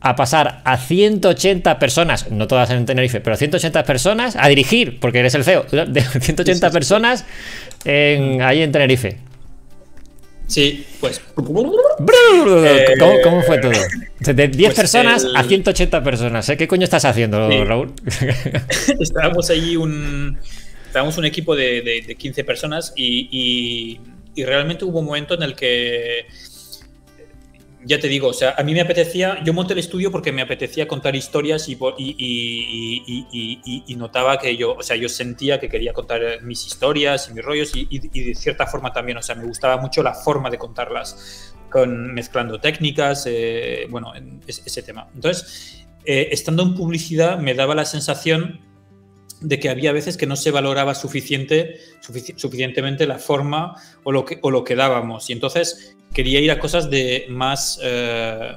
a 0.00 0.16
pasar 0.16 0.62
a 0.64 0.78
180 0.78 1.78
personas, 1.78 2.30
no 2.30 2.46
todas 2.48 2.70
en 2.70 2.86
Tenerife, 2.86 3.20
pero 3.20 3.34
a 3.34 3.36
180 3.36 3.84
personas 3.84 4.36
a 4.36 4.48
dirigir, 4.48 4.98
porque 4.98 5.18
eres 5.18 5.34
el 5.34 5.44
CEO, 5.44 5.64
de 5.70 6.00
180 6.00 6.70
personas 6.70 7.26
en, 7.84 8.42
ahí 8.42 8.62
en 8.62 8.72
Tenerife. 8.72 9.18
Sí, 10.50 10.84
pues. 10.98 11.18
Eh, 11.18 11.22
¿Cómo, 13.22 13.42
fue 13.42 13.58
todo? 13.58 13.72
De 14.18 14.48
10 14.48 14.68
pues 14.68 14.74
personas 14.74 15.24
a 15.36 15.44
180 15.44 16.02
personas. 16.02 16.48
¿eh? 16.48 16.56
¿Qué 16.56 16.66
coño 16.66 16.82
estás 16.82 17.04
haciendo, 17.04 17.48
Raúl? 17.64 17.92
Estábamos 19.00 19.48
allí 19.48 19.76
un. 19.76 20.36
Estábamos 20.86 21.16
un 21.18 21.24
equipo 21.24 21.54
de, 21.54 22.16
15 22.18 22.42
personas 22.42 22.92
y, 22.96 24.00
y, 24.34 24.44
realmente 24.44 24.84
hubo 24.84 24.98
un 24.98 25.06
momento 25.06 25.34
en 25.34 25.44
el 25.44 25.54
que 25.54 26.26
ya 27.84 27.98
te 27.98 28.08
digo, 28.08 28.28
o 28.28 28.32
sea, 28.32 28.54
a 28.58 28.62
mí 28.62 28.74
me 28.74 28.80
apetecía, 28.80 29.42
yo 29.42 29.52
monté 29.54 29.72
el 29.72 29.78
estudio 29.78 30.12
porque 30.12 30.32
me 30.32 30.42
apetecía 30.42 30.86
contar 30.86 31.16
historias 31.16 31.66
y, 31.68 31.76
notaba 33.96 34.38
que 34.38 34.56
yo, 34.56 34.74
o 34.74 34.82
sea, 34.82 34.96
yo 34.96 35.08
sentía 35.08 35.58
que 35.58 35.68
quería 35.68 35.92
contar 35.92 36.42
mis 36.42 36.66
historias 36.66 37.28
y 37.30 37.34
mis 37.34 37.44
rollos 37.44 37.72
y, 37.74 37.98
de 37.98 38.34
cierta 38.34 38.66
forma 38.66 38.92
también, 38.92 39.18
o 39.18 39.22
sea, 39.22 39.34
me 39.34 39.44
gustaba 39.44 39.78
mucho 39.78 40.02
la 40.02 40.14
forma 40.14 40.50
de 40.50 40.58
contarlas, 40.58 41.54
con, 41.70 42.12
mezclando 42.12 42.60
técnicas, 42.60 43.24
eh, 43.26 43.86
bueno, 43.88 44.12
ese, 44.46 44.82
tema. 44.82 45.08
Entonces, 45.14 45.86
eh, 46.04 46.28
estando 46.32 46.62
en 46.62 46.74
publicidad 46.74 47.38
me 47.38 47.54
daba 47.54 47.74
la 47.74 47.84
sensación 47.84 48.60
de 49.40 49.58
que 49.58 49.70
había 49.70 49.92
veces 49.92 50.16
que 50.16 50.26
no 50.26 50.36
se 50.36 50.50
valoraba 50.50 50.94
suficiente, 50.94 51.76
suficientemente 52.36 53.06
la 53.06 53.18
forma 53.18 53.74
o 54.02 54.12
lo, 54.12 54.24
que, 54.24 54.38
o 54.42 54.50
lo 54.50 54.64
que 54.64 54.76
dábamos. 54.76 55.30
Y 55.30 55.32
entonces 55.32 55.96
quería 56.12 56.40
ir 56.40 56.50
a 56.50 56.58
cosas 56.58 56.90
de 56.90 57.26
más, 57.28 57.80
eh, 57.82 58.52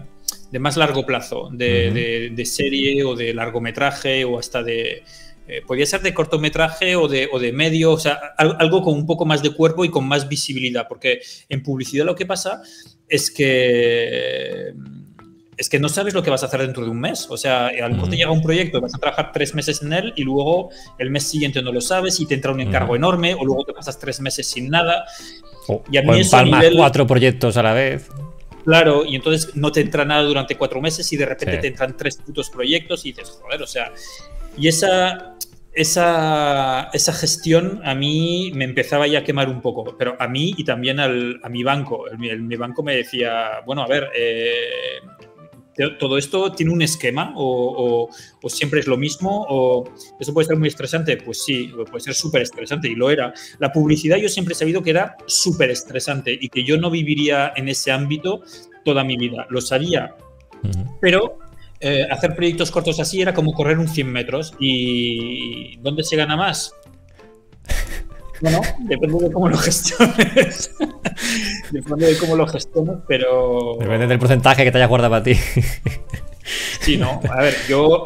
de 0.52 0.60
más 0.60 0.78
largo 0.78 1.06
plazo, 1.06 1.50
de, 1.52 2.44
serie 2.46 3.04
o 3.04 3.16
de 3.16 3.34
largometraje 3.34 4.26
o 4.26 4.40
hasta 4.40 4.64
de... 4.64 5.04
Eh, 5.46 5.62
podía 5.68 5.86
ser 5.86 6.02
de 6.02 6.14
cortometraje 6.14 6.96
o 6.96 7.10
de, 7.10 7.28
o 7.30 7.38
de 7.38 7.52
medio, 7.52 7.92
o 7.92 8.00
sea, 8.00 8.14
algo 8.38 8.82
con 8.82 8.94
un 8.94 9.06
poco 9.06 9.26
más 9.26 9.44
de 9.44 9.54
cuerpo 9.54 9.84
y 9.84 9.90
con 9.90 10.08
más 10.08 10.30
visibilidad, 10.30 10.88
porque 10.88 11.20
en 11.50 11.62
publicidad 11.62 12.06
lo 12.06 12.16
que 12.16 12.26
pasa 12.26 12.62
es 13.10 13.30
que 13.30 14.74
es 15.58 15.70
que 15.70 15.80
no 15.80 15.90
sabes 15.90 16.14
lo 16.14 16.24
que 16.24 16.30
vas 16.30 16.44
a 16.44 16.48
hacer 16.48 16.62
dentro 16.62 16.84
de 16.84 16.90
un 16.90 17.00
mes. 17.00 17.28
O 17.30 17.38
sea, 17.38 17.68
a 17.68 17.88
lo 17.88 17.96
mejor 17.96 18.10
te 18.10 18.18
llega 18.18 18.32
un 18.32 18.42
proyecto, 18.42 18.82
vas 18.82 18.96
a 18.96 18.98
trabajar 18.98 19.32
tres 19.32 19.54
meses 19.54 19.82
en 19.82 19.94
él 19.94 20.14
y 20.16 20.24
luego 20.24 20.70
el 20.98 21.10
mes 21.10 21.24
siguiente 21.24 21.62
no 21.62 21.72
lo 21.72 21.82
sabes 21.82 22.20
y 22.20 22.26
te 22.26 22.36
entra 22.36 22.52
un 22.52 22.62
encargo 22.62 22.96
enorme 22.96 23.34
o 23.34 23.46
luego 23.46 23.64
te 23.66 23.74
pasas 23.74 24.00
tres 24.00 24.20
meses 24.20 24.48
sin 24.48 24.70
nada. 24.70 25.06
O, 25.68 25.84
y 25.92 25.98
a 25.98 26.02
mí 26.02 26.22
cuatro 26.76 27.08
proyectos 27.08 27.58
a 27.58 27.64
la 27.64 27.74
vez. 27.74 28.10
Claro, 28.66 29.04
y 29.06 29.16
entonces 29.16 29.56
no 29.56 29.72
te 29.72 29.82
entra 29.82 30.06
nada 30.06 30.24
durante 30.24 30.56
cuatro 30.56 30.82
meses 30.82 31.12
y 31.12 31.18
de 31.18 31.26
repente 31.26 31.58
te 31.58 31.68
entran 31.68 31.98
tres 31.98 32.18
putos 32.18 32.50
proyectos 32.50 33.06
y 33.06 33.12
dices, 33.12 33.38
joder, 33.42 33.62
o 33.62 33.68
sea, 33.68 33.92
y 34.58 34.70
esa, 34.70 35.36
esa, 35.74 36.90
esa 36.94 37.14
gestión 37.14 37.82
a 37.84 37.94
mí 37.94 38.52
me 38.56 38.64
empezaba 38.64 39.06
ya 39.08 39.20
a 39.20 39.24
quemar 39.26 39.50
un 39.50 39.62
poco, 39.62 39.98
pero 39.98 40.16
a 40.18 40.30
mí 40.30 40.54
y 40.58 40.64
también 40.64 41.02
al, 41.02 41.42
a 41.44 41.50
mi 41.50 41.64
banco. 41.64 42.06
mi 42.18 42.56
banco 42.56 42.84
me 42.84 42.96
decía, 42.96 43.62
bueno, 43.66 43.84
a 43.84 43.88
ver, 43.88 44.10
eh, 44.16 45.02
todo 46.00 46.18
esto 46.18 46.52
tiene 46.52 46.72
un 46.72 46.82
esquema 46.82 47.34
o, 47.36 48.10
siempre 48.48 48.80
es 48.80 48.88
lo 48.88 48.98
mismo 48.98 49.46
o 49.50 49.90
eso 50.20 50.34
puede 50.34 50.48
ser 50.48 50.58
muy 50.58 50.68
estresante. 50.68 51.18
Pues 51.18 51.44
sí, 51.44 51.72
puede 51.90 52.04
ser 52.04 52.14
súper 52.14 52.44
estresante 52.44 52.90
y 52.90 52.96
lo 52.96 53.10
era. 53.10 53.34
La 53.60 53.72
publicidad 53.72 54.18
yo 54.18 54.30
siempre 54.30 54.54
he 54.54 54.58
sabido 54.58 54.84
que 54.84 54.92
era 54.92 55.16
súper 55.26 55.72
estresante 55.72 56.38
y 56.40 56.50
que 56.50 56.64
yo 56.64 56.78
no 56.78 56.90
viviría 56.90 57.54
en 57.56 57.70
ese 57.70 57.92
ámbito 57.92 58.42
toda 58.86 59.04
mi 59.04 59.18
vida. 59.18 59.48
Lo 59.50 59.62
sabía, 59.62 60.16
pero 61.02 61.40
eh, 61.80 62.08
hacer 62.10 62.36
proyectos 62.36 62.72
cortos 62.72 63.00
así 63.00 63.22
era 63.22 63.34
como 63.34 63.54
correr 63.54 63.78
un 63.78 63.88
100 63.88 64.12
metros 64.12 64.54
y 64.60 65.78
¿dónde 65.78 66.04
se 66.04 66.16
gana 66.16 66.38
más? 66.38 66.74
Bueno, 68.44 68.60
depende 68.80 69.24
de 69.24 69.32
cómo 69.32 69.48
lo 69.48 69.58
gestiones. 69.58 70.70
depende 71.72 72.08
de 72.08 72.18
cómo 72.18 72.36
lo 72.36 72.46
gestiones, 72.46 72.98
pero. 73.08 73.78
Depende 73.80 74.06
del 74.06 74.20
porcentaje 74.20 74.66
que 74.66 74.72
te 74.72 74.80
haya 74.80 74.88
guardado 74.88 75.12
para 75.12 75.24
ti. 75.24 75.36
Sí, 76.82 76.98
no. 76.98 77.22
A 77.30 77.42
ver, 77.42 77.56
yo 77.70 78.04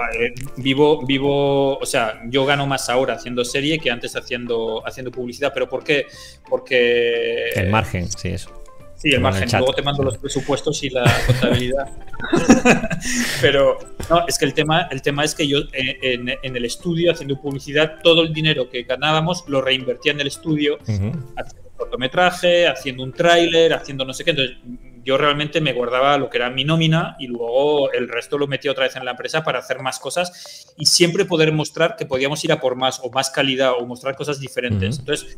vivo, 0.57 1.03
vivo, 1.07 1.79
o 1.79 1.85
sea, 1.87 2.21
yo 2.27 2.45
gano 2.45 2.67
más 2.67 2.87
ahora 2.87 3.15
haciendo 3.15 3.43
serie 3.43 3.79
que 3.79 3.89
antes 3.89 4.15
haciendo, 4.15 4.85
haciendo 4.85 5.09
publicidad. 5.11 5.51
¿Pero 5.51 5.67
por 5.67 5.83
qué? 5.83 6.05
Porque. 6.47 7.49
El 7.55 7.71
margen, 7.71 8.07
sí, 8.11 8.29
eso. 8.29 8.56
Sí, 8.97 9.11
el 9.11 9.21
margen. 9.21 9.47
Luego 9.51 9.73
te 9.73 9.83
mando 9.83 10.03
los 10.03 10.17
presupuestos 10.17 10.83
y 10.83 10.89
la 10.89 11.03
contabilidad. 11.27 11.87
Pero 13.41 13.77
no, 14.09 14.27
es 14.27 14.39
que 14.39 14.45
el 14.45 14.55
tema, 14.55 14.87
el 14.89 15.03
tema 15.03 15.23
es 15.23 15.35
que 15.35 15.47
yo 15.47 15.59
eh, 15.71 15.99
en, 16.01 16.55
el 16.55 16.65
estudio, 16.65 17.11
haciendo 17.11 17.39
publicidad, 17.39 17.99
todo 18.01 18.23
el 18.23 18.33
dinero 18.33 18.69
que 18.69 18.83
ganábamos 18.83 19.45
lo 19.47 19.61
reinvertía 19.61 20.13
en 20.13 20.21
el 20.21 20.27
estudio, 20.27 20.79
haciendo 20.79 21.69
un 21.69 21.77
cortometraje, 21.77 22.67
haciendo 22.67 23.03
un 23.03 23.13
tráiler, 23.13 23.73
haciendo 23.73 24.03
no 24.03 24.13
sé 24.13 24.23
qué. 24.23 24.31
Entonces, 24.31 24.57
yo 25.03 25.15
realmente 25.15 25.61
me 25.61 25.73
guardaba 25.73 26.17
lo 26.17 26.29
que 26.29 26.37
era 26.37 26.49
mi 26.49 26.65
nómina 26.65 27.15
y 27.19 27.27
luego 27.27 27.91
el 27.93 28.09
resto 28.09 28.37
lo 28.37 28.47
metía 28.47 28.71
otra 28.71 28.85
vez 28.85 28.95
en 28.95 29.05
la 29.05 29.11
empresa 29.11 29.43
para 29.43 29.59
hacer 29.59 29.79
más 29.79 29.99
cosas 29.99 30.73
y 30.75 30.87
siempre 30.87 31.23
poder 31.23 31.53
mostrar 31.53 31.95
que 31.95 32.07
podíamos 32.07 32.43
ir 32.43 32.51
a 32.51 32.59
por 32.59 32.75
más 32.75 32.99
o 33.03 33.11
más 33.11 33.29
calidad 33.29 33.73
o 33.79 33.85
mostrar 33.85 34.15
cosas 34.15 34.39
diferentes. 34.39 34.99
Entonces, 34.99 35.37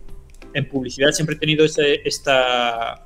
en 0.53 0.67
publicidad 0.67 1.11
siempre 1.11 1.35
he 1.35 1.39
tenido 1.39 1.65
ese, 1.65 2.01
esta 2.05 3.05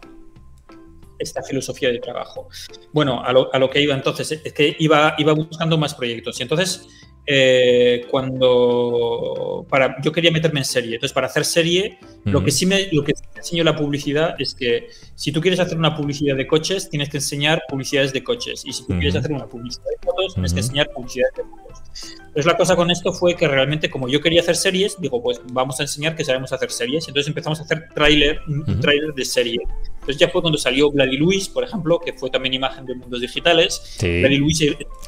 esta 1.20 1.44
filosofía 1.44 1.90
de 1.90 2.00
trabajo. 2.00 2.50
Bueno, 2.92 3.24
a 3.24 3.32
lo, 3.32 3.70
que 3.70 3.82
iba 3.82 3.94
entonces, 3.94 4.32
es 4.44 4.54
que 4.54 4.76
iba, 4.80 5.16
iba 5.18 5.34
buscando 5.34 5.78
más 5.78 5.96
proyectos. 5.96 6.40
Y 6.40 6.44
entonces, 6.44 6.88
eh, 7.26 8.06
cuando 8.12 9.66
para, 9.70 9.96
yo 10.02 10.12
quería 10.12 10.32
meterme 10.32 10.60
en 10.60 10.66
serie. 10.66 10.96
Entonces, 10.96 11.14
para 11.14 11.28
hacer 11.28 11.46
serie, 11.46 11.98
lo 12.26 12.44
que 12.44 12.52
sí 12.52 12.66
me, 12.66 12.90
lo 12.92 13.04
que 13.04 13.14
me 13.34 13.40
enseñó 13.40 13.64
la 13.64 13.76
publicidad 13.76 14.36
es 14.40 14.54
que 14.54 14.90
si 15.16 15.32
tú 15.32 15.40
quieres 15.40 15.60
hacer 15.60 15.78
una 15.78 15.96
publicidad 15.96 16.36
de 16.36 16.46
coches, 16.46 16.90
tienes 16.90 17.10
que 17.10 17.18
enseñar 17.18 17.64
publicidades 17.70 18.12
de 18.12 18.24
coches. 18.24 18.64
Y 18.66 18.74
si 18.74 18.86
tú 18.86 18.94
quieres 18.94 19.16
hacer 19.16 19.32
una 19.32 19.48
publicidad 19.48 19.86
de 19.86 20.06
fotos, 20.06 20.34
tienes 20.34 20.54
que 20.54 20.60
enseñar 20.60 20.90
publicidades 20.94 21.34
de 21.36 21.44
fotos. 21.44 21.84
Entonces, 22.20 22.46
la 22.46 22.58
cosa 22.58 22.76
con 22.76 22.92
esto 22.92 23.14
fue 23.14 23.36
que 23.36 23.48
realmente, 23.48 23.90
como 23.90 24.10
yo 24.10 24.20
quería 24.20 24.42
hacer 24.42 24.58
series, 24.58 25.00
digo, 25.00 25.22
pues 25.24 25.42
vamos 25.52 25.80
a 25.80 25.84
enseñar 25.84 26.16
que 26.16 26.26
sabemos 26.26 26.52
hacer 26.52 26.72
series. 26.72 27.08
Entonces 27.08 27.30
empezamos 27.30 27.60
a 27.62 27.64
hacer 27.64 27.88
tráiler, 27.94 28.42
un 28.48 28.80
tráiler 28.82 29.14
de 29.14 29.24
serie. 29.24 29.60
Entonces 30.04 30.20
ya 30.20 30.28
fue 30.28 30.42
cuando 30.42 30.58
salió 30.58 30.92
Bloody 30.92 31.16
Luis, 31.16 31.48
por 31.48 31.64
ejemplo, 31.64 31.98
que 31.98 32.12
fue 32.12 32.30
también 32.30 32.54
imagen 32.54 32.86
de 32.86 32.94
mundos 32.94 33.22
digitales. 33.22 33.82
Sí. 33.98 34.22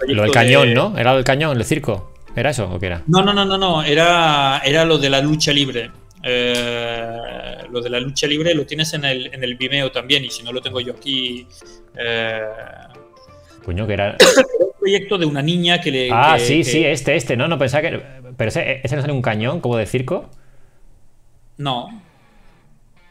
Lo 0.07 0.21
del 0.21 0.31
cañón, 0.31 0.73
¿no? 0.73 0.97
Era 0.97 1.13
el 1.17 1.25
cañón, 1.25 1.57
el 1.57 1.65
circo. 1.65 2.13
¿Era 2.33 2.51
eso 2.51 2.69
o 2.71 2.79
qué 2.79 2.85
era? 2.85 3.03
No, 3.07 3.21
no, 3.21 3.33
no, 3.33 3.43
no, 3.43 3.57
no. 3.57 3.83
Era, 3.83 4.61
era 4.63 4.85
lo 4.85 4.97
de 4.97 5.09
la 5.09 5.19
lucha 5.19 5.51
libre. 5.51 5.91
Eh, 6.23 7.57
lo 7.69 7.81
de 7.81 7.89
la 7.89 7.99
lucha 7.99 8.25
libre 8.25 8.55
lo 8.55 8.65
tienes 8.65 8.93
en 8.93 9.03
el, 9.03 9.33
en 9.33 9.43
el 9.43 9.57
Vimeo 9.57 9.91
también, 9.91 10.23
y 10.23 10.29
si 10.29 10.43
no 10.43 10.53
lo 10.53 10.61
tengo 10.61 10.79
yo 10.79 10.93
aquí. 10.93 11.45
Eh... 11.97 12.39
Puño, 13.65 13.85
que 13.85 13.93
era. 13.95 14.15
un 14.59 14.79
proyecto 14.79 15.17
de 15.17 15.25
una 15.25 15.41
niña 15.41 15.81
que 15.81 15.91
le. 15.91 16.09
Ah, 16.09 16.37
sí, 16.39 16.63
sí, 16.63 16.85
este, 16.85 17.17
este, 17.17 17.35
no, 17.35 17.49
no 17.49 17.57
pensaba 17.57 17.81
que. 17.81 18.01
Pero 18.37 18.47
ese, 18.47 18.79
ese 18.81 18.95
no 18.95 19.01
sale 19.01 19.13
un 19.13 19.21
cañón 19.21 19.59
como 19.59 19.75
de 19.75 19.85
circo. 19.85 20.29
No, 21.57 22.04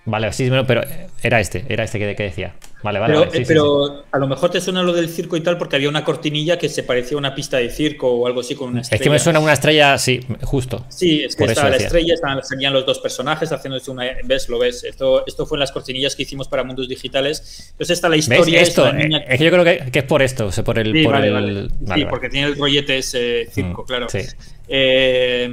Vale, 0.06 0.32
sí, 0.32 0.50
pero 0.66 0.82
era 1.22 1.40
este, 1.40 1.64
era 1.68 1.84
este 1.84 1.98
que, 1.98 2.22
decía. 2.22 2.54
Vale, 2.82 2.98
vale. 2.98 3.14
Pero, 3.14 3.26
vale, 3.26 3.38
sí, 3.38 3.44
pero 3.48 3.86
sí, 3.86 3.92
sí. 3.96 4.08
a 4.12 4.18
lo 4.18 4.28
mejor 4.28 4.50
te 4.50 4.60
suena 4.60 4.82
lo 4.82 4.92
del 4.92 5.08
circo 5.08 5.36
y 5.38 5.40
tal 5.40 5.56
porque 5.56 5.76
había 5.76 5.88
una 5.88 6.04
cortinilla 6.04 6.58
que 6.58 6.68
se 6.68 6.82
parecía 6.82 7.16
a 7.16 7.18
una 7.18 7.34
pista 7.34 7.56
de 7.56 7.70
circo 7.70 8.10
o 8.10 8.26
algo 8.26 8.40
así 8.40 8.54
con 8.54 8.68
una 8.68 8.82
estrella. 8.82 9.00
Es 9.00 9.02
que 9.02 9.10
me 9.10 9.18
suena 9.18 9.40
una 9.40 9.54
estrella, 9.54 9.96
sí, 9.96 10.20
justo. 10.42 10.84
Sí, 10.90 11.24
es 11.24 11.34
que 11.34 11.44
estaba 11.44 11.70
la 11.70 11.76
estrella, 11.76 12.12
estaban, 12.12 12.44
salían 12.44 12.74
los 12.74 12.84
dos 12.84 12.98
personajes 12.98 13.50
haciéndose 13.50 13.90
una. 13.90 14.04
¿Ves? 14.24 14.50
Lo 14.50 14.58
ves. 14.58 14.84
Esto, 14.84 15.26
esto 15.26 15.46
fue 15.46 15.56
en 15.56 15.60
las 15.60 15.72
cortinillas 15.72 16.14
que 16.14 16.24
hicimos 16.24 16.48
para 16.48 16.64
mundos 16.64 16.86
digitales. 16.86 17.70
Entonces 17.72 17.96
está 17.96 18.10
la 18.10 18.16
historia. 18.16 18.60
¿Ves? 18.60 18.68
Esto, 18.68 18.86
es, 18.88 19.06
es, 19.28 19.38
que 19.38 19.44
yo 19.44 19.50
creo 19.50 19.64
que, 19.64 19.90
que, 19.90 20.00
es 20.00 20.04
por 20.04 20.20
esto, 20.20 20.46
o 20.46 20.52
sea, 20.52 20.62
por 20.62 20.78
el. 20.78 20.92
Sí, 20.92 21.02
por 21.02 21.14
vale, 21.14 21.28
el... 21.28 21.32
Vale. 21.32 21.68
Vale, 21.80 22.02
sí 22.02 22.06
porque 22.10 22.28
tiene 22.28 22.48
el 22.48 22.58
rollete 22.58 22.98
ese 22.98 23.48
circo, 23.50 23.84
Mm, 23.84 23.86
claro. 23.86 24.08
sí. 24.10 24.18
Eh, 24.68 25.48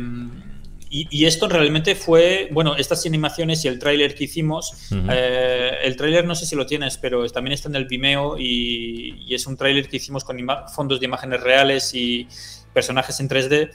y, 0.92 1.08
y, 1.10 1.26
esto 1.26 1.48
realmente 1.48 1.96
fue, 1.96 2.50
bueno, 2.52 2.76
estas 2.76 3.06
animaciones 3.06 3.64
y 3.66 3.70
el 3.70 3.80
tráiler 3.80 4.14
que 4.14 4.26
hicimos, 4.26 4.74
uh 4.92 4.96
-huh. 4.96 5.10
eh, 5.14 5.72
el 5.84 5.96
tráiler 5.96 6.26
no 6.26 6.36
sé 6.36 6.46
si 6.46 6.56
lo 6.56 6.66
tienes, 6.66 6.98
pero 6.98 7.28
también 7.30 7.54
está 7.54 7.70
en 7.70 7.76
el 7.76 7.86
Vimeo 7.86 8.38
y, 8.38 9.24
y 9.26 9.34
es 9.34 9.48
un 9.48 9.56
tráiler 9.56 9.88
que 9.88 9.98
hicimos 9.98 10.24
con 10.26 10.38
fondos 10.76 11.00
de 11.00 11.06
imágenes 11.06 11.42
reales 11.42 11.94
y 11.96 12.28
personajes 12.74 13.20
en 13.22 13.30
3D. 13.30 13.72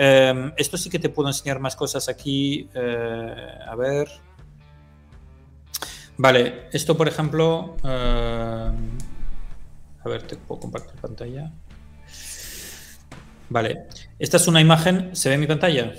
Eh, 0.00 0.52
esto 0.56 0.76
sí 0.78 0.88
que 0.88 0.98
te 1.00 1.08
puedo 1.08 1.28
enseñar 1.28 1.58
más 1.58 1.74
cosas 1.74 2.08
aquí. 2.08 2.68
Eh, 2.74 3.34
a 3.66 3.74
ver. 3.74 4.08
Vale, 6.16 6.68
esto 6.72 6.96
por 6.96 7.08
ejemplo. 7.08 7.76
eh, 7.84 8.70
a 10.04 10.08
ver, 10.08 10.22
te 10.22 10.36
puedo 10.36 10.60
compartir 10.60 10.94
pantalla. 11.00 11.50
Vale, 13.50 13.86
esta 14.18 14.36
es 14.36 14.46
una 14.46 14.60
imagen. 14.60 15.14
¿Se 15.16 15.28
ve 15.28 15.34
en 15.34 15.40
mi 15.40 15.46
pantalla? 15.46 15.92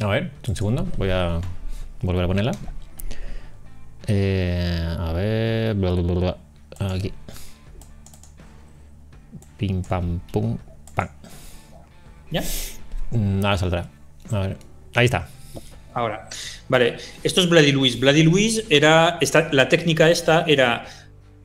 A 0.00 0.06
ver, 0.06 0.30
un 0.48 0.56
segundo, 0.56 0.88
voy 0.96 1.10
a 1.10 1.40
volver 2.00 2.24
a 2.24 2.26
ponerla. 2.26 2.52
Eh, 4.06 4.96
a 4.98 5.12
ver, 5.12 5.74
bla, 5.74 5.90
bla, 5.90 6.14
bla, 6.14 6.94
aquí. 6.94 7.12
Pim 9.58 9.82
pam 9.82 10.20
pum 10.32 10.56
pam. 10.94 11.08
¿Ya? 12.30 12.42
Ahora 13.12 13.58
saldrá. 13.58 13.90
A 14.30 14.38
ver, 14.38 14.56
ahí 14.94 15.04
está. 15.04 15.28
Ahora, 15.92 16.30
vale, 16.68 16.96
esto 17.22 17.42
es 17.42 17.50
Bloody 17.50 17.72
Luis. 17.72 18.00
Bloody 18.00 18.22
Luis 18.22 18.64
era, 18.70 19.18
esta, 19.20 19.52
la 19.52 19.68
técnica 19.68 20.08
esta 20.08 20.44
era 20.46 20.86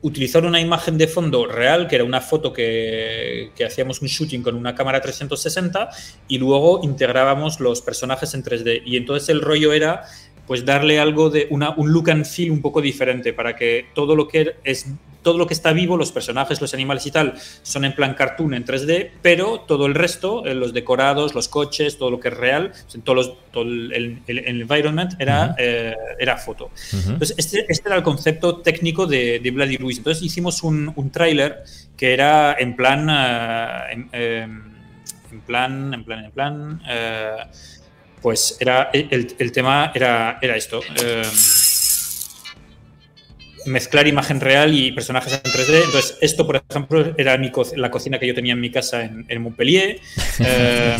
utilizar 0.06 0.44
una 0.44 0.60
imagen 0.60 0.96
de 0.96 1.08
fondo 1.08 1.46
real, 1.46 1.88
que 1.88 1.96
era 1.96 2.04
una 2.04 2.20
foto 2.20 2.52
que, 2.52 3.50
que, 3.56 3.64
hacíamos 3.64 4.00
un 4.02 4.08
shooting 4.08 4.40
con 4.40 4.54
una 4.54 4.72
cámara 4.72 5.00
360 5.00 5.90
y 6.28 6.38
luego 6.38 6.80
integrábamos 6.84 7.58
los 7.58 7.82
personajes 7.82 8.32
en 8.34 8.44
3D. 8.44 8.82
Y 8.86 8.96
entonces 8.96 9.28
el 9.30 9.40
rollo 9.40 9.72
era 9.72 10.04
pues 10.46 10.64
darle 10.64 11.00
algo 11.00 11.28
de 11.28 11.48
un 11.50 11.92
look 11.92 12.08
and 12.10 12.24
feel 12.24 12.52
un 12.52 12.62
poco 12.62 12.80
diferente 12.80 13.32
para 13.32 13.56
que 13.56 13.86
todo 13.94 14.14
lo 14.14 14.28
que 14.28 14.54
es 14.62 14.86
todo 15.26 15.38
lo 15.38 15.48
que 15.48 15.54
está 15.54 15.72
vivo, 15.72 15.96
los 15.96 16.12
personajes, 16.12 16.60
los 16.60 16.72
animales 16.72 17.04
y 17.04 17.10
tal, 17.10 17.34
son 17.64 17.84
en 17.84 17.96
plan 17.96 18.14
cartoon 18.14 18.54
en 18.54 18.64
3D, 18.64 19.10
pero 19.22 19.58
todo 19.66 19.86
el 19.86 19.96
resto, 19.96 20.46
eh, 20.46 20.54
los 20.54 20.72
decorados, 20.72 21.34
los 21.34 21.48
coches, 21.48 21.98
todo 21.98 22.12
lo 22.12 22.20
que 22.20 22.28
es 22.28 22.36
real, 22.36 22.70
todos 23.02 23.16
los, 23.16 23.50
todo 23.50 23.64
el, 23.64 23.92
el, 23.92 24.22
el, 24.28 24.60
environment 24.60 25.14
era, 25.18 25.46
uh 25.46 25.48
-huh. 25.48 25.54
eh, 25.58 25.94
era 26.20 26.36
foto. 26.36 26.66
Uh 26.66 26.70
-huh. 26.70 27.12
Entonces, 27.14 27.34
este, 27.38 27.66
este, 27.68 27.88
era 27.88 27.96
el 27.96 28.04
concepto 28.04 28.58
técnico 28.58 29.04
de, 29.08 29.40
de 29.42 29.50
Bloody 29.50 29.78
Luis. 29.78 29.98
Entonces, 29.98 30.22
hicimos 30.22 30.62
un, 30.62 30.92
un 30.94 31.10
tráiler 31.10 31.64
que 31.96 32.12
era 32.14 32.54
en 32.56 32.76
plan, 32.76 33.00
uh, 33.10 33.90
en, 33.90 34.08
en, 35.32 35.40
plan, 35.44 35.92
en 35.92 36.04
plan, 36.04 36.24
en 36.24 36.30
plan, 36.30 36.80
pues 38.22 38.56
era 38.60 38.90
el, 38.92 39.34
el, 39.36 39.50
tema 39.50 39.90
era, 39.92 40.38
era 40.40 40.54
esto. 40.54 40.80
Mezclar 43.66 44.06
imagen 44.06 44.40
real 44.40 44.74
y 44.74 44.92
personajes 44.92 45.32
en 45.32 45.50
3D. 45.50 45.84
Entonces, 45.84 46.18
esto, 46.20 46.46
por 46.46 46.62
ejemplo, 46.68 47.14
era 47.16 47.36
mi 47.38 47.50
co 47.50 47.64
la 47.76 47.90
cocina 47.90 48.18
que 48.18 48.26
yo 48.26 48.34
tenía 48.34 48.52
en 48.52 48.60
mi 48.60 48.70
casa 48.70 49.04
en, 49.04 49.24
en 49.28 49.42
Montpellier. 49.42 50.00
Eh, 50.38 50.96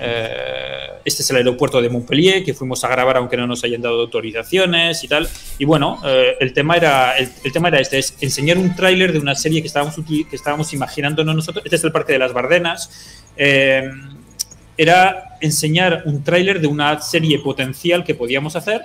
eh, 0.00 0.86
este 1.04 1.22
es 1.22 1.30
el 1.30 1.36
aeropuerto 1.36 1.80
de 1.80 1.88
Montpellier, 1.88 2.44
que 2.44 2.52
fuimos 2.52 2.82
a 2.84 2.88
grabar 2.88 3.16
aunque 3.16 3.36
no 3.36 3.46
nos 3.46 3.62
hayan 3.64 3.80
dado 3.80 4.00
autorizaciones 4.00 5.04
y 5.04 5.08
tal. 5.08 5.28
Y 5.58 5.64
bueno, 5.64 6.00
eh, 6.04 6.36
el, 6.40 6.52
tema 6.52 6.76
era, 6.76 7.16
el, 7.16 7.28
el, 7.44 7.52
tema 7.52 7.68
era 7.68 7.80
este, 7.80 7.98
es 7.98 8.16
enseñar 8.20 8.58
un 8.58 8.74
tráiler 8.74 9.12
de 9.12 9.18
una 9.18 9.34
serie 9.34 9.60
que 9.60 9.68
estábamos, 9.68 9.94
que 9.94 10.36
estábamos 10.36 10.72
imaginándonos 10.72 11.36
nosotros. 11.36 11.64
Este 11.64 11.76
es 11.76 11.84
el 11.84 11.92
Parque 11.92 12.12
de 12.14 12.18
las 12.18 12.32
Bardenas. 12.32 13.22
Era 14.76 15.36
enseñar 15.40 16.02
un 16.06 16.24
tráiler 16.24 16.60
de 16.60 16.66
una 16.66 17.00
serie 17.00 17.38
potencial 17.38 18.04
que 18.04 18.14
podíamos 18.14 18.56
hacer 18.56 18.82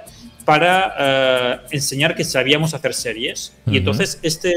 para 0.49 1.61
uh, 1.61 1.67
enseñar 1.69 2.15
que 2.15 2.23
sabíamos 2.23 2.73
hacer 2.73 2.95
series. 2.95 3.53
Uh 3.67 3.69
-huh. 3.69 3.73
Y 3.75 3.77
entonces 3.77 4.17
este, 4.23 4.51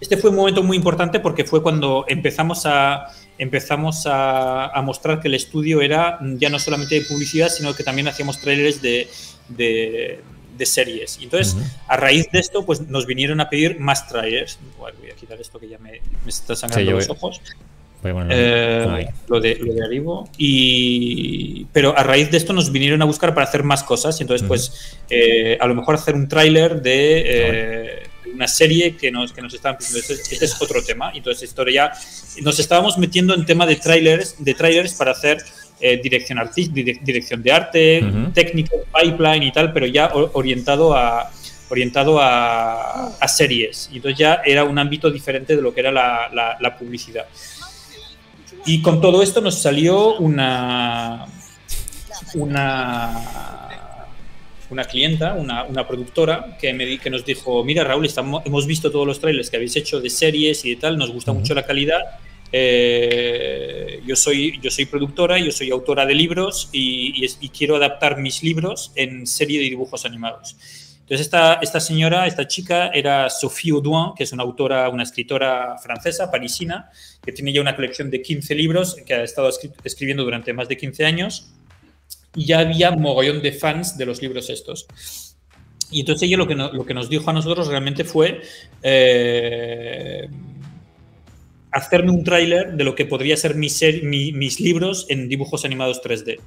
este 0.00 0.16
fue 0.16 0.30
un 0.30 0.36
momento 0.36 0.62
muy 0.62 0.76
importante 0.76 1.18
porque 1.18 1.42
fue 1.42 1.64
cuando 1.64 2.04
empezamos 2.06 2.64
a, 2.64 3.08
empezamos 3.38 4.06
a, 4.06 4.68
a, 4.68 4.80
mostrar 4.82 5.18
que 5.20 5.26
el 5.26 5.34
estudio 5.34 5.80
era 5.80 6.20
ya 6.38 6.48
no 6.48 6.60
solamente 6.60 6.94
de 6.94 7.00
publicidad, 7.00 7.48
sino 7.48 7.74
que 7.74 7.82
también 7.82 8.06
hacíamos 8.06 8.40
trailers 8.40 8.80
de, 8.80 9.08
de, 9.48 10.20
de 10.56 10.66
series. 10.66 11.18
Y 11.20 11.24
entonces, 11.24 11.54
uh 11.54 11.58
-huh. 11.58 11.82
a 11.88 11.96
raíz 11.96 12.30
de 12.30 12.38
esto, 12.38 12.64
pues 12.64 12.82
nos 12.82 13.04
vinieron 13.04 13.40
a 13.40 13.50
pedir 13.50 13.80
más 13.80 14.06
trailers. 14.06 14.60
Voy 14.78 15.10
a 15.10 15.16
quitar 15.16 15.40
esto 15.40 15.58
que 15.58 15.68
ya 15.68 15.78
me, 15.78 16.00
me 16.24 16.28
está 16.28 16.54
sangrando 16.54 17.00
sí, 17.00 17.08
los 17.08 17.20
voy. 17.20 17.32
Ojos. 18.10 18.26
Eh, 18.30 19.08
lo, 19.28 19.40
de, 19.40 19.56
lo 19.56 19.74
de 19.74 19.84
Arribo. 19.84 20.28
Y, 20.36 21.66
pero 21.72 21.96
a 21.96 22.02
raíz 22.02 22.30
de 22.30 22.36
esto 22.36 22.52
nos 22.52 22.72
vinieron 22.72 23.00
a 23.02 23.04
buscar 23.04 23.34
para 23.34 23.46
hacer 23.46 23.62
más 23.62 23.82
cosas. 23.82 24.18
Y 24.18 24.24
entonces, 24.24 24.42
uh 24.42 24.46
-huh. 24.46 24.48
pues, 24.48 24.98
eh, 25.10 25.56
a 25.60 25.66
lo 25.66 25.74
mejor 25.74 25.94
hacer 25.94 26.14
un 26.14 26.28
tráiler 26.28 26.82
de 26.82 27.22
eh, 27.26 28.02
una 28.34 28.48
serie 28.48 28.96
que 28.96 29.10
nos, 29.10 29.32
que 29.32 29.42
nos 29.42 29.54
estaban 29.54 29.78
pidiendo. 29.78 30.00
Este, 30.00 30.14
este, 30.14 30.44
es 30.44 30.60
otro 30.60 30.82
tema. 30.82 31.12
Y 31.14 31.18
entonces, 31.18 31.48
esto 31.48 31.66
ya 31.68 31.92
nos 32.42 32.58
estábamos 32.58 32.98
metiendo 32.98 33.34
en 33.34 33.46
tema 33.46 33.66
de 33.66 33.76
trailers, 33.76 34.36
de 34.38 34.54
trailers 34.54 34.94
para 34.94 35.12
hacer 35.12 35.38
dirección, 36.02 36.38
dirección 37.02 37.42
de 37.42 37.50
arte, 37.50 38.00
uh 38.02 38.06
-huh. 38.06 38.32
técnico, 38.32 38.76
pipeline 38.94 39.42
y 39.42 39.52
tal, 39.52 39.72
pero 39.72 39.86
ya 39.86 40.12
orientado 40.14 40.94
a 40.94 41.28
orientado 41.72 42.20
a, 42.20 43.16
a, 43.18 43.28
series. 43.28 43.88
Y 43.90 43.96
entonces 43.96 44.18
ya 44.18 44.42
era 44.44 44.62
un 44.64 44.78
ámbito 44.78 45.10
diferente 45.10 45.56
de 45.56 45.62
lo 45.62 45.72
que 45.72 45.80
era 45.80 45.90
la, 45.90 46.28
la, 46.32 46.56
la 46.60 46.76
publicidad. 46.76 47.26
Y 48.64 48.80
con 48.80 49.00
todo 49.00 49.22
esto 49.22 49.40
nos 49.40 49.58
salió 49.58 50.16
una, 50.18 51.26
una, 52.34 53.78
una 54.70 54.84
clienta, 54.84 55.34
una, 55.34 55.64
una 55.64 55.86
productora, 55.86 56.56
que, 56.60 56.72
me, 56.72 56.98
que 56.98 57.10
nos 57.10 57.24
dijo, 57.24 57.64
mira 57.64 57.82
Raúl, 57.82 58.06
estamos, 58.06 58.42
hemos 58.44 58.66
visto 58.66 58.90
todos 58.90 59.06
los 59.06 59.18
trailers 59.18 59.50
que 59.50 59.56
habéis 59.56 59.74
hecho 59.76 60.00
de 60.00 60.08
series 60.08 60.64
y 60.64 60.70
de 60.70 60.76
tal, 60.76 60.96
nos 60.96 61.10
gusta 61.10 61.32
uh 61.32 61.34
-huh. 61.34 61.38
mucho 61.40 61.54
la 61.54 61.64
calidad. 61.64 62.00
Eh, 62.52 64.00
yo, 64.06 64.14
soy, 64.14 64.60
yo 64.60 64.70
soy 64.70 64.84
productora, 64.84 65.38
yo 65.38 65.50
soy 65.50 65.70
autora 65.70 66.06
de 66.06 66.14
libros 66.14 66.68
y, 66.70 67.24
y, 67.24 67.28
y 67.40 67.48
quiero 67.48 67.76
adaptar 67.76 68.18
mis 68.18 68.42
libros 68.42 68.92
en 68.94 69.26
serie 69.26 69.58
de 69.58 69.64
dibujos 69.70 70.04
animados. 70.04 70.54
Entonces, 71.02 71.26
esta, 71.26 71.54
esta 71.54 71.80
señora, 71.80 72.26
esta 72.26 72.46
chica, 72.46 72.88
era 72.88 73.28
Sophie 73.28 73.72
Audouin, 73.72 74.14
que 74.16 74.24
es 74.24 74.32
una 74.32 74.44
autora, 74.44 74.88
una 74.88 75.02
escritora 75.02 75.76
francesa, 75.78 76.30
parisina, 76.30 76.90
que 77.22 77.32
tiene 77.32 77.52
ya 77.52 77.60
una 77.60 77.76
colección 77.76 78.10
de 78.10 78.22
15 78.22 78.54
libros 78.54 78.96
que 79.04 79.14
ha 79.14 79.22
estado 79.22 79.50
escribiendo 79.84 80.24
durante 80.24 80.52
más 80.52 80.68
de 80.68 80.76
15 80.76 81.04
años. 81.04 81.52
Y 82.34 82.46
ya 82.46 82.60
había 82.60 82.92
mogollón 82.92 83.42
de 83.42 83.52
fans 83.52 83.98
de 83.98 84.06
los 84.06 84.22
libros 84.22 84.48
estos. 84.48 84.86
Y 85.90 86.00
entonces 86.00 86.26
ella 86.26 86.38
lo 86.38 86.46
que, 86.46 86.54
no, 86.54 86.72
lo 86.72 86.86
que 86.86 86.94
nos 86.94 87.10
dijo 87.10 87.28
a 87.28 87.32
nosotros 87.32 87.66
realmente 87.68 88.04
fue... 88.04 88.40
Eh, 88.82 90.28
hacerme 91.72 92.10
un 92.10 92.22
tráiler 92.22 92.74
de 92.74 92.84
lo 92.84 92.94
que 92.94 93.06
podría 93.06 93.36
ser 93.36 93.54
mi 93.54 93.68
mis 94.32 94.60
libros 94.60 95.06
en 95.08 95.28
dibujos 95.28 95.64
animados 95.64 96.02
3D. 96.02 96.38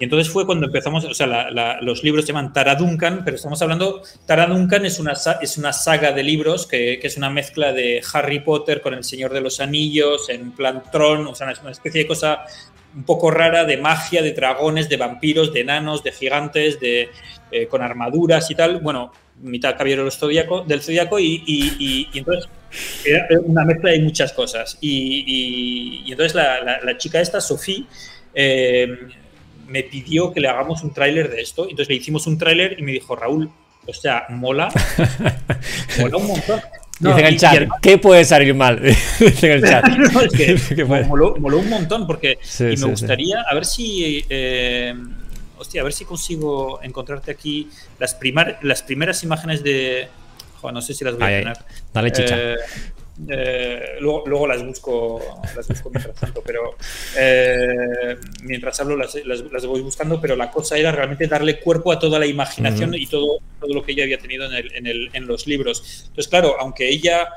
Y 0.00 0.04
entonces 0.04 0.32
fue 0.32 0.46
cuando 0.46 0.66
empezamos, 0.66 1.04
o 1.04 1.12
sea, 1.12 1.50
los 1.82 2.02
libros 2.02 2.24
se 2.24 2.32
llaman 2.32 2.54
Tara 2.54 2.74
Duncan, 2.74 3.22
pero 3.22 3.36
estamos 3.36 3.60
hablando, 3.60 4.02
Tara 4.26 4.46
Duncan 4.46 4.86
es 4.86 4.98
una, 4.98 5.12
es 5.42 5.58
una 5.58 5.74
saga 5.74 6.12
de 6.12 6.22
libros 6.22 6.66
que, 6.66 6.98
que, 6.98 7.06
es 7.06 7.18
una 7.18 7.28
mezcla 7.28 7.72
de 7.74 8.02
Harry 8.14 8.40
Potter 8.40 8.80
con 8.80 8.94
El 8.94 9.04
Señor 9.04 9.32
de 9.34 9.42
los 9.42 9.60
Anillos, 9.60 10.30
en 10.30 10.52
plan 10.52 10.82
Tron, 10.90 11.26
o 11.26 11.34
sea, 11.34 11.50
es 11.50 11.60
una 11.60 11.70
especie 11.70 12.00
de 12.00 12.06
cosa 12.08 12.46
un 12.94 13.04
poco 13.04 13.30
rara 13.30 13.64
de 13.64 13.76
magia, 13.76 14.22
de 14.22 14.32
dragones, 14.32 14.88
de 14.88 14.96
vampiros, 14.96 15.52
de 15.52 15.60
enanos, 15.60 16.02
de 16.02 16.12
gigantes, 16.12 16.80
de, 16.80 17.10
eh, 17.50 17.66
con 17.66 17.82
armaduras 17.82 18.50
y 18.50 18.54
tal. 18.54 18.80
Bueno, 18.80 19.12
mitad 19.42 19.76
caballero 19.76 20.02
del 20.02 20.12
zodiaco, 20.12 21.18
y, 21.18 22.08
entonces 22.14 22.48
era 23.04 23.26
una 23.44 23.64
mezcla 23.64 23.90
de 23.90 24.00
muchas 24.00 24.32
cosas. 24.32 24.78
Y, 24.80 26.04
entonces 26.10 26.34
la, 26.34 26.80
la, 26.82 26.96
chica 26.98 27.20
esta, 27.20 27.40
Sofía, 27.40 27.84
eh, 28.34 28.88
me 29.70 29.84
pidió 29.84 30.32
que 30.32 30.40
le 30.40 30.48
hagamos 30.48 30.82
un 30.82 30.92
tráiler 30.92 31.30
de 31.30 31.40
esto. 31.40 31.62
Entonces 31.62 31.88
le 31.88 31.94
hicimos 31.94 32.26
un 32.26 32.36
tráiler 32.36 32.78
y 32.78 32.82
me 32.82 32.92
dijo, 32.92 33.14
Raúl, 33.14 33.50
o 33.86 33.94
sea, 33.94 34.26
mola, 34.28 34.68
mola 35.98 36.16
un 36.16 36.26
montón. 36.26 36.60
Dice 36.98 37.20
en 37.20 37.26
el 37.26 37.38
chat, 37.38 37.68
¿qué 37.80 37.96
puede 37.96 38.24
salir 38.24 38.54
mal? 38.54 38.80
Dice 39.18 39.46
en 39.46 39.52
el 39.52 39.62
chat. 39.62 39.88
moló, 41.08 41.34
un 41.34 41.70
montón 41.70 42.06
porque 42.06 42.38
y 42.58 42.76
me 42.76 42.86
gustaría, 42.86 43.42
a 43.48 43.54
ver 43.54 43.64
si... 43.64 44.24
Eh, 44.28 44.94
hostia, 45.56 45.82
a 45.82 45.84
ver 45.84 45.92
si 45.92 46.04
consigo 46.04 46.80
encontrarte 46.82 47.30
aquí 47.30 47.70
las, 47.98 48.18
las 48.62 48.82
primeras 48.82 49.22
imágenes 49.22 49.62
de... 49.62 50.08
Joder, 50.60 50.74
no 50.74 50.82
sé 50.82 50.92
si 50.92 51.04
las 51.04 51.14
voy 51.14 51.22
a 51.22 51.26
tener. 51.26 51.58
Dale 51.94 52.12
chicha. 52.12 52.36
Eh, 52.38 52.56
eh, 53.28 53.96
luego, 54.00 54.46
las 54.46 54.64
busco 54.64 55.20
las 55.54 55.68
busco 55.68 55.90
mientras 55.90 56.16
tanto, 56.16 56.42
pero 56.44 56.76
eh, 57.16 58.16
mientras 58.42 58.80
hablo 58.80 58.96
las, 58.96 59.14
las, 59.24 59.66
voy 59.66 59.82
buscando, 59.82 60.20
pero 60.20 60.36
la 60.36 60.50
cosa 60.50 60.76
era 60.78 60.92
realmente 60.92 61.26
darle 61.26 61.60
cuerpo 61.60 61.92
a 61.92 61.98
toda 61.98 62.18
la 62.18 62.26
imaginación 62.26 62.94
y 62.94 63.06
todo, 63.06 63.40
todo 63.60 63.74
lo 63.74 63.82
que 63.82 63.92
ella 63.92 64.04
había 64.04 64.18
tenido 64.18 64.46
en, 64.46 64.54
el, 64.54 64.74
en, 64.74 64.86
el, 64.86 65.10
en 65.12 65.26
los 65.26 65.46
libros. 65.46 66.04
Entonces, 66.08 66.28
claro, 66.28 66.56
aunque 66.58 66.88
ella 66.88 67.28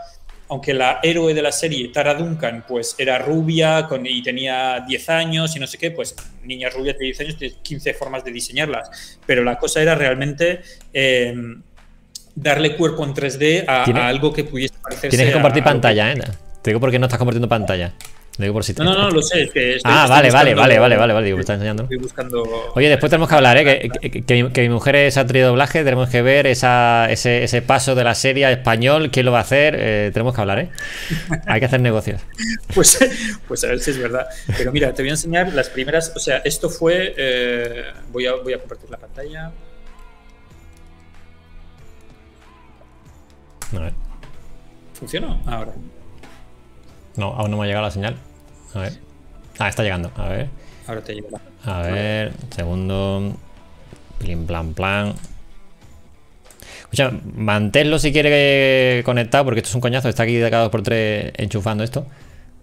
aunque 0.49 0.73
la 0.73 0.99
héroe 1.01 1.33
de 1.33 1.41
la 1.41 1.51
serie, 1.51 1.87
Tara 1.87 2.13
Duncan, 2.13 2.63
pues 2.67 2.95
era 2.99 3.17
rubia 3.17 3.87
con, 3.87 4.05
y 4.05 4.21
tenía 4.21 4.83
10 4.87 5.09
años 5.09 5.55
y 5.55 5.59
no 5.59 5.65
sé 5.65 5.79
qué, 5.79 5.89
pues 5.89 6.15
niña 6.43 6.69
rubia 6.69 6.93
de 6.93 7.05
10 7.05 7.19
años, 7.21 7.37
tienes 7.37 7.57
15 7.63 7.93
formas 7.95 8.23
de 8.23 8.31
diseñarlas. 8.31 9.19
Pero 9.25 9.43
la 9.43 9.57
cosa 9.57 9.81
era 9.81 9.95
realmente 9.95 10.61
eh, 10.93 11.33
darle 12.35 12.75
cuerpo 12.75 13.03
en 13.03 13.13
3D 13.13 13.65
a, 13.67 14.07
algo 14.07 14.33
que 14.33 14.43
pudiese 14.43 14.75
parecer. 14.81 15.09
Tienes 15.09 15.27
que 15.27 15.33
compartir 15.33 15.63
pantalla, 15.63 16.13
¿eh? 16.13 16.21
Te 16.61 16.69
digo 16.69 16.79
porque 16.79 16.97
no 16.97 17.07
estás 17.07 17.19
compartiendo 17.19 17.49
pantalla. 17.49 17.93
digo 18.37 18.53
por 18.53 18.63
si 18.63 18.73
no, 18.73 18.85
no, 18.85 18.93
no, 18.93 19.09
lo 19.09 19.21
sé. 19.21 19.49
ah, 19.83 20.07
vale, 20.07 20.31
vale, 20.31 20.55
vale, 20.55 20.79
vale, 20.79 20.95
vale, 20.95 21.13
vale, 21.13 21.25
digo, 21.25 21.37
me 21.37 21.41
estás 21.41 21.55
enseñando. 21.55 21.83
Estoy 21.83 21.97
buscando... 21.97 22.43
Oye, 22.73 22.87
después 22.87 23.09
tenemos 23.09 23.27
que 23.27 23.35
hablar, 23.35 23.57
¿eh? 23.57 23.89
Que, 24.01 24.61
mi, 24.63 24.69
mujer 24.69 24.95
es 24.95 25.17
actriz 25.17 25.41
de 25.41 25.47
doblaje, 25.47 25.83
tenemos 25.83 26.09
que 26.09 26.21
ver 26.21 26.47
esa, 26.47 27.11
ese, 27.11 27.43
ese, 27.43 27.61
paso 27.61 27.95
de 27.95 28.05
la 28.05 28.15
serie 28.15 28.45
a 28.45 28.51
español, 28.51 29.11
quién 29.11 29.25
lo 29.25 29.33
va 29.33 29.39
a 29.39 29.41
hacer, 29.41 29.75
eh, 29.77 30.09
tenemos 30.13 30.33
que 30.33 30.41
hablar, 30.41 30.59
¿eh? 30.59 30.69
Hay 31.47 31.59
que 31.59 31.65
hacer 31.65 31.81
negocios. 31.81 32.21
pues, 32.73 32.97
pues 33.45 33.63
a 33.65 33.67
ver 33.67 33.81
si 33.81 33.91
es 33.91 33.99
verdad. 33.99 34.25
Pero 34.57 34.71
mira, 34.71 34.93
te 34.93 35.01
voy 35.01 35.09
a 35.09 35.13
enseñar 35.13 35.51
las 35.53 35.69
primeras, 35.69 36.13
o 36.15 36.19
sea, 36.19 36.37
esto 36.45 36.69
fue, 36.69 37.13
eh, 37.17 37.83
voy, 38.09 38.25
a, 38.25 38.35
voy 38.35 38.53
a 38.53 38.57
compartir 38.57 38.89
la 38.89 38.97
pantalla. 38.97 39.51
A 43.75 43.79
ver. 43.79 43.93
¿Funcionó? 44.93 45.41
Ahora. 45.45 45.73
No, 47.15 47.33
aún 47.33 47.51
no 47.51 47.57
me 47.57 47.63
ha 47.63 47.67
llegado 47.67 47.85
la 47.85 47.91
señal. 47.91 48.15
A 48.73 48.79
ver. 48.79 48.93
Ah, 49.59 49.69
está 49.69 49.83
llegando. 49.83 50.11
A 50.15 50.29
ver. 50.29 50.49
Ahora 50.87 51.01
te 51.01 51.13
llega. 51.13 51.39
A 51.65 51.81
ver, 51.81 52.33
segundo. 52.55 53.35
Plim, 54.17 54.45
plan, 54.45 54.73
plan. 54.73 55.13
Escucha, 56.79 57.11
manténlo 57.35 57.99
si 57.99 58.11
quiere 58.11 59.01
conectado, 59.03 59.45
porque 59.45 59.59
esto 59.59 59.69
es 59.69 59.75
un 59.75 59.81
coñazo. 59.81 60.09
Está 60.09 60.23
aquí 60.23 60.35
de 60.35 60.49
cada 60.49 60.63
dos 60.63 60.71
por 60.71 60.83
tres 60.83 61.33
enchufando 61.37 61.83
esto. 61.83 62.05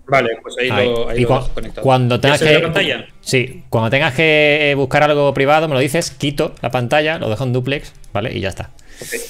Vale, 0.07 0.31
pues 0.43 0.57
ahí, 0.59 0.69
lo, 0.69 1.09
ahí 1.09 1.25
conectado. 1.25 1.83
Cuando 1.83 2.19
tengas 2.19 2.41
que. 2.41 2.55
La 2.55 2.63
pantalla? 2.63 3.07
Sí, 3.21 3.65
cuando 3.69 3.91
tengas 3.91 4.13
que 4.15 4.75
buscar 4.77 5.05
algo 5.05 5.33
privado, 5.33 5.69
me 5.69 5.75
lo 5.75 5.81
dices, 5.81 6.11
quito 6.11 6.55
la 6.63 6.71
pantalla, 6.71 7.19
lo 7.19 7.29
dejo 7.29 7.45
en 7.45 7.53
duplex, 7.53 7.93
¿vale? 8.13 8.37
Y 8.37 8.41
ya 8.41 8.49
está. 8.49 8.71
Ok, 9.01 9.21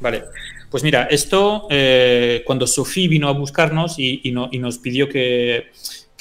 vale. 0.00 0.24
Pues 0.70 0.82
mira, 0.82 1.04
esto 1.10 1.66
eh, 1.70 2.42
cuando 2.44 2.66
Sofía 2.66 3.08
vino 3.08 3.28
a 3.28 3.32
buscarnos 3.32 3.98
y, 3.98 4.30
nos 4.32 4.78
pidió 4.78 5.08
que, 5.08 5.70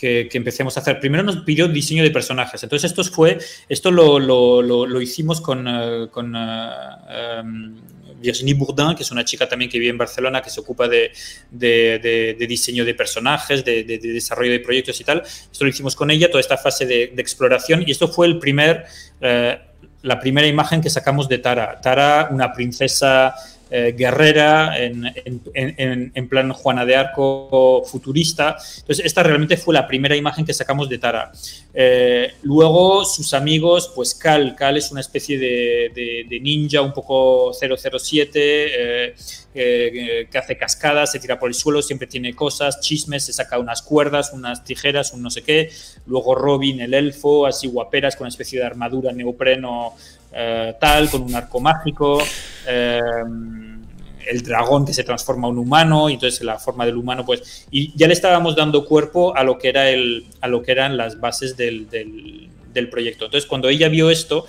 empecemos 0.01 0.77
a 0.77 0.79
hacer. 0.79 0.99
Primero 0.99 1.23
nos 1.23 1.37
pidió 1.37 1.67
diseño 1.67 2.03
de 2.03 2.11
personajes. 2.11 2.63
Entonces, 2.63 2.91
esto 2.91 3.03
fue, 3.03 3.39
esto 3.67 3.91
lo, 3.91 5.01
hicimos 5.01 5.41
con, 5.41 5.67
eh, 5.67 6.05
eh, 6.05 7.39
em, 7.39 7.75
Virginie 8.19 8.53
Bourdin, 8.53 8.95
que 8.95 9.03
es 9.03 9.11
una 9.11 9.23
chica 9.25 9.47
también 9.47 9.69
que 9.69 9.77
vive 9.77 9.91
en 9.91 9.97
Barcelona, 9.97 10.41
que 10.41 10.49
se 10.49 10.61
ocupa 10.61 10.87
de, 10.87 11.11
diseño 11.51 12.85
de 12.85 12.93
personajes, 12.95 13.65
de, 13.65 13.83
desarrollo 13.83 14.51
de 14.51 14.59
proyectos 14.61 14.99
y 15.01 15.03
tal. 15.03 15.23
Esto 15.23 15.65
lo 15.65 15.69
hicimos 15.69 15.95
con 15.95 16.09
ella, 16.09 16.29
toda 16.29 16.39
esta 16.39 16.57
fase 16.57 16.85
de, 16.85 17.13
exploración. 17.17 17.83
Y 17.85 17.91
esto 17.91 18.07
fue 18.07 18.27
el 18.27 18.39
primer, 18.39 18.85
la 19.19 20.19
primera 20.21 20.47
imagen 20.47 20.79
que 20.79 20.89
sacamos 20.89 21.27
de 21.27 21.39
Tara. 21.39 21.81
Tara, 21.81 22.29
una 22.31 22.53
princesa 22.53 23.35
eh, 23.69 23.93
guerrera, 23.97 24.77
en, 24.77 26.27
plan 26.29 26.51
Juana 26.53 26.85
de 26.85 26.95
Arco 26.95 27.83
futurista. 27.85 28.57
Entonces, 28.79 29.05
esta 29.05 29.23
realmente 29.23 29.57
fue 29.57 29.73
la 29.73 29.87
primera 29.87 30.15
imagen 30.15 30.45
que 30.45 30.53
sacamos 30.53 30.87
de 30.87 30.97
Tara. 30.97 31.31
Eh, 31.73 32.33
luego, 32.43 33.03
sus 33.03 33.33
amigos, 33.33 33.91
pues 33.93 34.15
Cal, 34.15 34.55
Cal 34.55 34.77
es 34.77 34.91
una 34.91 35.01
especie 35.01 35.37
de, 35.37 36.39
ninja 36.41 36.81
un 36.81 36.93
poco 36.93 37.51
007, 37.53 39.11
eh, 39.59 40.27
que 40.31 40.37
hace 40.37 40.57
cascadas, 40.57 41.11
se 41.11 41.19
tira 41.19 41.37
por 41.37 41.49
el 41.49 41.55
suelo, 41.55 41.81
siempre 41.81 42.07
tiene 42.07 42.33
cosas, 42.35 42.79
chismes, 42.79 43.25
se 43.25 43.33
saca 43.33 43.59
unas 43.59 43.81
cuerdas, 43.81 44.31
unas 44.33 44.63
tijeras, 44.63 45.13
un 45.13 45.21
no 45.23 45.29
sé 45.29 45.41
qué. 45.41 45.69
Luego 46.05 46.35
Robin, 46.35 46.79
el 46.79 46.93
elfo, 46.93 47.45
así 47.45 47.67
guaperas, 47.67 48.15
con 48.15 48.25
una 48.25 48.29
especie 48.29 48.59
de 48.59 48.65
armadura 48.65 49.11
neopreno 49.11 49.95
eh, 50.31 50.75
tal, 50.79 51.09
con 51.09 51.21
un 51.23 51.35
arco 51.35 51.59
mágico, 51.59 52.21
eh, 52.67 52.99
el 54.27 54.43
dragón 54.43 54.85
que 54.85 54.93
se 54.93 55.03
transforma 55.03 55.47
en 55.47 55.53
un 55.53 55.59
humano, 55.59 56.09
y 56.09 56.13
entonces 56.13 56.41
la 56.43 56.59
forma 56.59 56.85
del 56.85 56.97
humano, 56.97 57.25
pues, 57.25 57.65
y 57.71 57.97
ya 57.97 58.07
le 58.07 58.13
estábamos 58.13 58.55
dando 58.55 58.85
cuerpo 58.85 59.35
a 59.35 59.43
lo 59.43 59.57
que, 59.57 59.69
era 59.69 59.89
el, 59.89 60.25
a 60.41 60.47
lo 60.47 60.61
que 60.61 60.71
eran 60.71 60.97
las 60.97 61.19
bases 61.19 61.55
del, 61.55 61.89
del, 61.89 62.89
proyecto. 62.91 63.25
Entonces, 63.25 63.49
cuando 63.49 63.69
ella 63.69 63.89
vio 63.89 64.11
esto, 64.11 64.45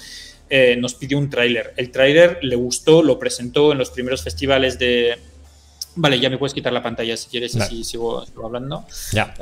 eh, 0.50 0.76
nos 0.78 0.94
pidió 0.94 1.16
un 1.16 1.30
tráiler. 1.30 1.72
El 1.78 1.90
tráiler 1.90 2.38
le 2.42 2.56
gustó, 2.56 3.02
lo 3.02 3.18
presentó 3.18 3.72
en 3.72 3.78
los 3.78 3.88
primeros 3.88 4.22
festivales 4.22 4.78
de... 4.78 5.16
Vale, 5.96 6.20
ya 6.20 6.28
me 6.28 6.36
puedes 6.36 6.52
quitar 6.52 6.74
la 6.74 6.82
pantalla 6.82 7.16
si 7.16 7.30
quieres 7.30 7.54
y 7.54 7.60
si 7.60 7.84
sigo, 7.84 8.22
hablando. 8.44 8.84
Ya. 9.12 9.34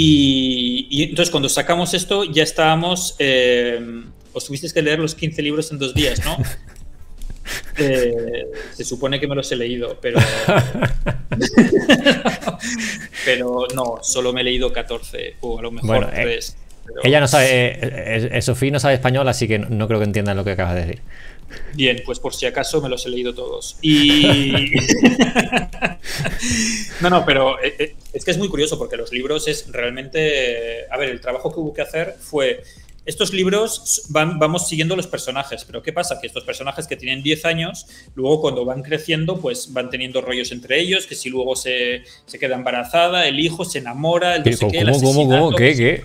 Y, 0.00 1.02
entonces 1.02 1.28
cuando 1.28 1.48
sacamos 1.48 1.92
esto 1.92 2.22
ya 2.22 2.44
estábamos, 2.44 3.16
eh, 3.18 3.80
os 4.32 4.44
tuvisteis 4.44 4.72
que 4.72 4.80
leer 4.80 5.00
los 5.00 5.16
15 5.16 5.42
libros 5.42 5.72
en 5.72 5.78
dos 5.78 5.92
días, 5.92 6.24
¿no? 6.24 6.36
Eh, 7.78 8.44
se 8.74 8.84
supone 8.84 9.18
que 9.18 9.26
me 9.26 9.34
los 9.34 9.50
he 9.50 9.56
leído, 9.56 9.98
pero... 10.02 10.18
pero 13.24 13.66
no, 13.74 14.00
solo 14.02 14.34
me 14.34 14.42
he 14.42 14.44
leído 14.44 14.70
14 14.70 15.36
o 15.40 15.58
a 15.58 15.62
lo 15.62 15.70
mejor 15.70 16.10
3. 16.10 16.48
Eh, 16.50 16.92
ella 17.04 17.20
no 17.20 17.28
sabe, 17.28 18.42
Sofía 18.42 18.72
no 18.72 18.80
sabe 18.80 18.94
español, 18.94 19.26
así 19.28 19.48
que 19.48 19.58
no 19.58 19.88
creo 19.88 20.00
que 20.00 20.04
entienda 20.04 20.34
lo 20.34 20.44
que 20.44 20.50
acabas 20.50 20.74
de 20.74 20.80
decir. 20.80 21.02
Bien, 21.74 22.02
pues 22.04 22.20
por 22.20 22.34
si 22.34 22.46
acaso 22.46 22.80
me 22.80 22.88
los 22.88 23.04
he 23.06 23.08
leído 23.08 23.34
todos. 23.34 23.76
Y. 23.82 24.52
no, 27.00 27.10
no, 27.10 27.24
pero 27.24 27.60
eh, 27.62 27.74
eh, 27.78 27.96
es 28.12 28.24
que 28.24 28.30
es 28.30 28.38
muy 28.38 28.48
curioso 28.48 28.78
porque 28.78 28.96
los 28.96 29.12
libros 29.12 29.48
es 29.48 29.70
realmente. 29.70 30.86
A 30.90 30.96
ver, 30.96 31.10
el 31.10 31.20
trabajo 31.20 31.52
que 31.52 31.60
hubo 31.60 31.72
que 31.72 31.82
hacer 31.82 32.16
fue 32.20 32.62
estos 33.08 33.32
libros 33.32 34.02
van, 34.10 34.38
vamos 34.38 34.68
siguiendo 34.68 34.94
los 34.94 35.06
personajes, 35.06 35.64
pero 35.64 35.82
¿qué 35.82 35.94
pasa? 35.94 36.20
Que 36.20 36.26
estos 36.26 36.44
personajes 36.44 36.86
que 36.86 36.94
tienen 36.94 37.22
10 37.22 37.46
años, 37.46 37.86
luego 38.14 38.42
cuando 38.42 38.66
van 38.66 38.82
creciendo, 38.82 39.40
pues 39.40 39.72
van 39.72 39.88
teniendo 39.88 40.20
rollos 40.20 40.52
entre 40.52 40.78
ellos, 40.78 41.06
que 41.06 41.14
si 41.14 41.30
luego 41.30 41.56
se, 41.56 42.02
se 42.26 42.38
queda 42.38 42.54
embarazada, 42.54 43.26
el 43.26 43.40
hijo 43.40 43.64
se 43.64 43.78
enamora, 43.78 44.36
el 44.36 44.42
no 44.42 44.70
qué, 44.70 44.84
¿Cómo, 44.84 45.00
cómo, 45.00 45.26
cómo? 45.26 45.56
¿Qué? 45.56 45.74
¿Qué? 45.74 46.02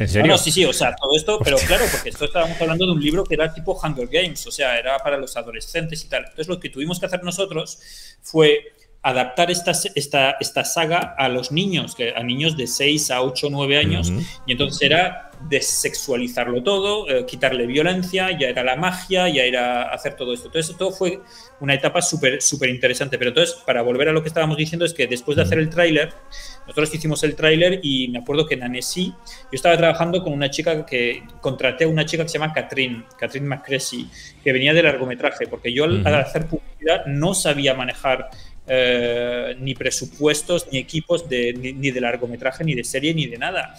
¿En 0.00 0.08
serio? 0.08 0.32
No, 0.32 0.38
sí, 0.38 0.50
sí, 0.50 0.64
o 0.64 0.72
sea, 0.72 0.96
todo 0.96 1.14
esto, 1.14 1.38
pero 1.44 1.58
claro, 1.58 1.84
porque 1.92 2.08
esto 2.08 2.24
estábamos 2.24 2.58
hablando 2.58 2.86
de 2.86 2.92
un 2.92 3.02
libro 3.02 3.22
que 3.22 3.34
era 3.34 3.52
tipo 3.52 3.78
Hunger 3.78 4.08
Games, 4.08 4.46
o 4.46 4.50
sea, 4.50 4.78
era 4.78 4.98
para 4.98 5.18
los 5.18 5.36
adolescentes 5.36 6.02
y 6.02 6.08
tal. 6.08 6.22
Entonces 6.22 6.48
lo 6.48 6.58
que 6.58 6.70
tuvimos 6.70 6.98
que 6.98 7.04
hacer 7.04 7.22
nosotros 7.22 7.78
fue 8.22 8.64
adaptar 9.02 9.50
esta, 9.50 9.72
esta, 9.94 10.36
esta 10.40 10.64
saga 10.64 11.14
a 11.16 11.28
los 11.28 11.52
niños, 11.52 11.96
a 12.14 12.22
niños 12.22 12.56
de 12.56 12.66
6 12.66 13.10
a 13.10 13.22
8 13.22 13.46
o 13.46 13.50
9 13.50 13.78
años, 13.78 14.12
y 14.46 14.52
entonces 14.52 14.82
era 14.82 15.30
desexualizarlo 15.48 16.62
todo, 16.62 17.08
eh, 17.08 17.24
quitarle 17.26 17.66
violencia, 17.66 18.30
ya 18.38 18.48
era 18.48 18.62
la 18.62 18.76
magia, 18.76 19.28
ya 19.28 19.42
era 19.42 19.84
hacer 19.84 20.14
todo 20.14 20.34
esto. 20.34 20.46
Entonces, 20.46 20.76
todo 20.76 20.90
fue 20.90 21.20
una 21.60 21.74
etapa 21.74 22.02
súper 22.02 22.42
súper 22.42 22.68
interesante. 22.68 23.16
Pero 23.18 23.30
entonces, 23.30 23.56
para 23.64 23.82
volver 23.82 24.08
a 24.08 24.12
lo 24.12 24.22
que 24.22 24.28
estábamos 24.28 24.56
diciendo, 24.56 24.84
es 24.84 24.92
que 24.92 25.06
después 25.06 25.36
de 25.36 25.42
hacer 25.42 25.58
el 25.58 25.70
tráiler, 25.70 26.12
nosotros 26.66 26.94
hicimos 26.94 27.22
el 27.24 27.34
tráiler 27.34 27.80
y 27.82 28.08
me 28.08 28.18
acuerdo 28.18 28.46
que 28.46 28.54
en 28.54 28.64
Annecy, 28.64 29.06
yo 29.06 29.48
estaba 29.52 29.76
trabajando 29.76 30.22
con 30.22 30.32
una 30.32 30.50
chica 30.50 30.84
que 30.84 31.22
contraté 31.40 31.84
a 31.84 31.88
una 31.88 32.04
chica 32.04 32.22
que 32.22 32.28
se 32.28 32.38
llama 32.38 32.52
Catherine, 32.52 33.04
Catherine 33.18 33.48
McCressy, 33.48 34.08
que 34.42 34.52
venía 34.52 34.74
del 34.74 34.84
largometraje, 34.84 35.46
porque 35.46 35.72
yo 35.72 35.84
al 35.84 36.06
hacer 36.06 36.46
publicidad 36.46 37.06
no 37.06 37.34
sabía 37.34 37.74
manejar 37.74 38.30
eh, 38.66 39.56
ni 39.58 39.74
presupuestos, 39.74 40.68
ni 40.70 40.78
equipos 40.78 41.28
de, 41.28 41.52
ni, 41.52 41.90
de 41.90 42.00
largometraje, 42.00 42.64
ni 42.64 42.74
de 42.74 42.84
serie, 42.84 43.14
ni 43.14 43.26
de 43.26 43.38
nada. 43.38 43.74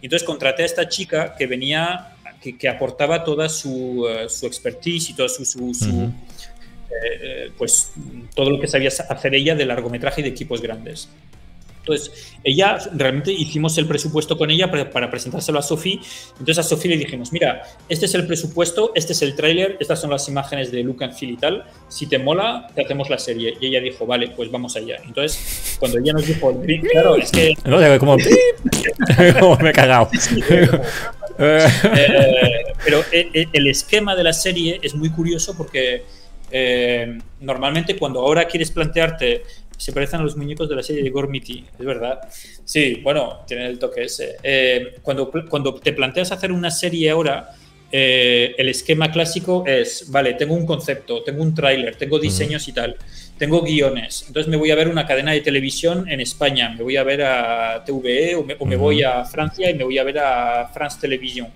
Y 0.00 0.06
entonces 0.06 0.26
contraté 0.26 0.62
a 0.62 0.66
esta 0.66 0.88
chica 0.88 1.34
que 1.36 1.46
venía, 1.46 2.14
que, 2.40 2.68
aportaba 2.68 3.24
toda 3.24 3.48
su, 3.48 4.06
eh, 4.08 4.28
su, 4.28 4.46
expertise 4.46 5.10
y 5.10 5.14
toda 5.14 5.28
su, 5.28 5.44
su, 5.44 6.12
eh, 7.02 7.50
pues 7.56 7.92
todo 8.34 8.50
lo 8.50 8.60
que 8.60 8.68
sabía 8.68 8.88
hacer 8.88 9.34
ella 9.34 9.54
de 9.54 9.66
largometraje 9.66 10.20
y 10.20 10.24
de 10.24 10.30
equipos 10.30 10.60
grandes. 10.60 11.08
Entonces, 11.86 12.34
ella, 12.42 12.78
realmente 12.94 13.30
hicimos 13.30 13.78
el 13.78 13.86
presupuesto 13.86 14.36
con 14.36 14.50
ella 14.50 14.68
para, 14.70 15.08
presentárselo 15.08 15.60
a 15.60 15.62
Sophie. 15.62 16.00
Entonces 16.32 16.58
a 16.58 16.62
Sophie 16.64 16.90
le 16.90 16.96
dijimos, 16.96 17.32
mira, 17.32 17.62
este 17.88 18.06
es 18.06 18.14
el 18.14 18.26
presupuesto, 18.26 18.90
este 18.96 19.12
es 19.12 19.22
el 19.22 19.36
tráiler, 19.36 19.76
estas 19.78 20.00
son 20.00 20.10
las 20.10 20.28
imágenes 20.28 20.72
de 20.72 20.82
Luke 20.82 21.04
and 21.04 21.16
Phil 21.16 21.30
y 21.30 21.36
tal. 21.36 21.64
Si 21.88 22.06
te 22.06 22.18
mola, 22.18 22.66
te 22.74 22.82
hacemos 22.82 23.08
la 23.08 23.18
serie. 23.18 23.56
Y 23.60 23.66
ella 23.66 23.80
dijo, 23.80 24.04
vale, 24.04 24.32
pues 24.34 24.50
vamos 24.50 24.74
allá. 24.74 24.96
Entonces, 25.04 25.76
cuando 25.78 25.98
ella 25.98 26.12
nos 26.12 26.26
dijo 26.26 26.50
el 26.66 26.80
claro, 26.80 27.16
es 27.16 27.30
que... 27.30 27.54
No, 27.64 27.78
como... 27.98 28.16
como 29.40 29.56
me 29.58 29.70
he 29.70 29.72
cagado. 29.72 30.10
Eh, 31.38 31.68
pero 32.84 33.00
eh, 33.12 33.30
eh, 33.32 33.46
el 33.52 33.66
esquema 33.68 34.16
de 34.16 34.24
la 34.24 34.32
serie 34.32 34.80
es 34.82 34.94
muy 34.94 35.10
curioso 35.10 35.56
porque 35.56 36.04
normalmente 37.40 37.96
cuando 37.96 38.20
ahora 38.20 38.46
quieres 38.46 38.70
plantearte 38.70 39.42
se 39.76 39.92
parecen 39.92 40.20
a 40.20 40.22
los 40.22 40.36
muñecos 40.36 40.68
de 40.68 40.76
la 40.76 40.82
serie 40.82 41.02
de 41.02 41.10
Gormiti, 41.10 41.64
es 41.78 41.84
verdad. 41.84 42.20
Sí, 42.64 43.00
bueno, 43.02 43.40
tienen 43.46 43.66
el 43.66 43.78
toque 43.78 44.04
ese. 44.04 44.36
Eh, 44.42 44.96
cuando, 45.02 45.30
cuando 45.48 45.74
te 45.74 45.92
planteas 45.92 46.32
hacer 46.32 46.52
una 46.52 46.70
serie 46.70 47.10
ahora, 47.10 47.54
eh, 47.92 48.54
el 48.58 48.68
esquema 48.68 49.12
clásico 49.12 49.64
es, 49.66 50.10
vale, 50.10 50.34
tengo 50.34 50.54
un 50.54 50.66
concepto, 50.66 51.22
tengo 51.22 51.42
un 51.42 51.54
tráiler, 51.54 51.94
tengo 51.94 52.18
diseños 52.18 52.66
y 52.66 52.72
tal, 52.72 52.96
tengo 53.38 53.62
guiones, 53.62 54.24
entonces 54.26 54.50
me 54.50 54.56
voy 54.56 54.72
a 54.72 54.74
ver 54.74 54.88
una 54.88 55.06
cadena 55.06 55.32
de 55.32 55.40
televisión 55.40 56.08
en 56.10 56.20
España, 56.20 56.74
me 56.76 56.82
voy 56.82 56.96
a 56.96 57.04
ver 57.04 57.22
a 57.22 57.84
TVE 57.84 58.34
o 58.34 58.42
me, 58.42 58.56
o 58.58 58.66
me 58.66 58.74
voy 58.74 59.04
a 59.04 59.24
Francia 59.24 59.70
y 59.70 59.74
me 59.74 59.84
voy 59.84 59.98
a 59.98 60.04
ver 60.04 60.18
a 60.18 60.68
France 60.74 60.98
Television 61.00 61.48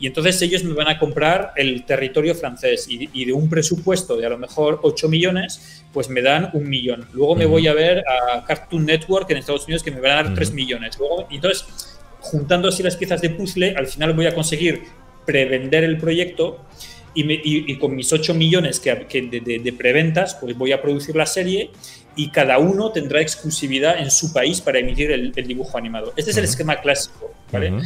y 0.00 0.06
entonces 0.06 0.40
ellos 0.40 0.64
me 0.64 0.72
van 0.72 0.88
a 0.88 0.98
comprar 0.98 1.52
el 1.56 1.84
territorio 1.84 2.34
francés 2.34 2.86
y, 2.88 3.24
de 3.26 3.32
un 3.34 3.50
presupuesto 3.50 4.16
de 4.16 4.24
a 4.24 4.30
lo 4.30 4.38
mejor 4.38 4.80
8 4.82 5.08
millones, 5.10 5.84
pues 5.92 6.08
me 6.08 6.22
dan 6.22 6.48
un 6.54 6.70
millón. 6.70 7.06
Luego 7.12 7.36
me 7.36 7.44
voy 7.44 7.68
a 7.68 7.74
ver 7.74 8.02
a 8.08 8.42
Cartoon 8.46 8.86
Network 8.86 9.30
en 9.30 9.36
Estados 9.36 9.64
Unidos 9.64 9.82
que 9.82 9.90
me 9.90 10.00
van 10.00 10.12
a 10.12 10.14
dar 10.22 10.34
3 10.34 10.52
millones. 10.52 10.96
Luego, 10.98 11.28
entonces, 11.30 11.98
juntando 12.18 12.68
así 12.68 12.82
las 12.82 12.96
piezas 12.96 13.20
de 13.20 13.28
puzzle, 13.28 13.74
al 13.76 13.86
final 13.86 14.14
voy 14.14 14.24
a 14.24 14.34
conseguir 14.34 14.84
prevender 15.26 15.84
el 15.84 15.98
proyecto 15.98 16.64
y, 17.12 17.76
con 17.76 17.94
mis 17.94 18.10
8 18.10 18.32
millones 18.32 18.80
que, 18.80 18.94
de, 18.94 19.74
preventas, 19.76 20.34
pues 20.40 20.56
voy 20.56 20.72
a 20.72 20.80
producir 20.80 21.14
la 21.14 21.26
serie 21.26 21.72
y 22.16 22.30
cada 22.30 22.58
uno 22.58 22.90
tendrá 22.90 23.20
exclusividad 23.20 23.98
en 23.98 24.10
su 24.10 24.32
país 24.32 24.62
para 24.62 24.78
emitir 24.78 25.10
el, 25.10 25.32
dibujo 25.32 25.76
animado. 25.76 26.14
Este 26.16 26.30
es 26.30 26.38
el 26.38 26.44
esquema 26.44 26.80
clásico, 26.80 27.34
¿vale? 27.52 27.82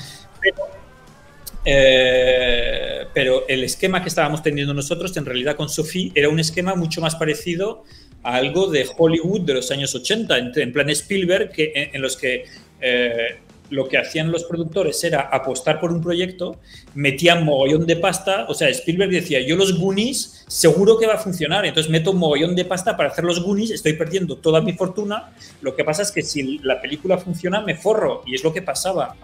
Eh, 1.64 3.06
pero 3.14 3.46
el 3.48 3.64
esquema 3.64 4.02
que 4.02 4.08
estábamos 4.08 4.42
teniendo 4.42 4.74
nosotros, 4.74 5.16
en 5.16 5.24
realidad 5.24 5.56
con 5.56 5.68
Sophie, 5.68 6.12
era 6.14 6.28
un 6.28 6.38
esquema 6.38 6.74
mucho 6.74 7.00
más 7.00 7.14
parecido 7.16 7.84
a 8.22 8.36
algo 8.36 8.70
de 8.70 8.86
Hollywood 8.96 9.42
de 9.42 9.54
los 9.54 9.70
años 9.70 9.94
80, 9.94 10.38
en, 10.56 10.72
plan 10.72 10.90
Spielberg, 10.90 11.52
que, 11.52 11.90
en, 11.92 12.02
los 12.02 12.16
que 12.16 12.44
eh, 12.80 13.38
lo 13.70 13.88
que 13.88 13.98
hacían 13.98 14.30
los 14.30 14.44
productores 14.44 15.02
era 15.04 15.20
apostar 15.20 15.80
por 15.80 15.92
un 15.92 16.02
proyecto, 16.02 16.60
metían 16.94 17.44
mogollón 17.44 17.86
de 17.86 17.96
pasta, 17.96 18.46
o 18.48 18.54
sea, 18.54 18.68
Spielberg 18.68 19.10
decía, 19.10 19.40
yo 19.40 19.56
los 19.56 19.78
Goonies 19.78 20.44
seguro 20.48 20.98
que 20.98 21.06
va 21.06 21.14
a 21.14 21.18
funcionar, 21.18 21.64
entonces 21.64 21.90
meto 21.90 22.12
un 22.12 22.18
mogollón 22.18 22.54
de 22.54 22.64
pasta 22.64 22.96
para 22.96 23.10
hacer 23.10 23.24
los 23.24 23.42
Goonies, 23.42 23.70
estoy 23.70 23.94
perdiendo 23.94 24.36
toda 24.36 24.60
mi 24.60 24.72
fortuna, 24.74 25.32
lo 25.60 25.74
que 25.74 25.84
pasa 25.84 26.02
es 26.02 26.12
que 26.12 26.22
si 26.22 26.58
la 26.58 26.80
película 26.80 27.18
funciona, 27.18 27.60
me 27.60 27.74
forro, 27.74 28.22
y 28.26 28.34
es 28.34 28.44
lo 28.44 28.52
que 28.52 28.62
pasaba, 28.62 29.16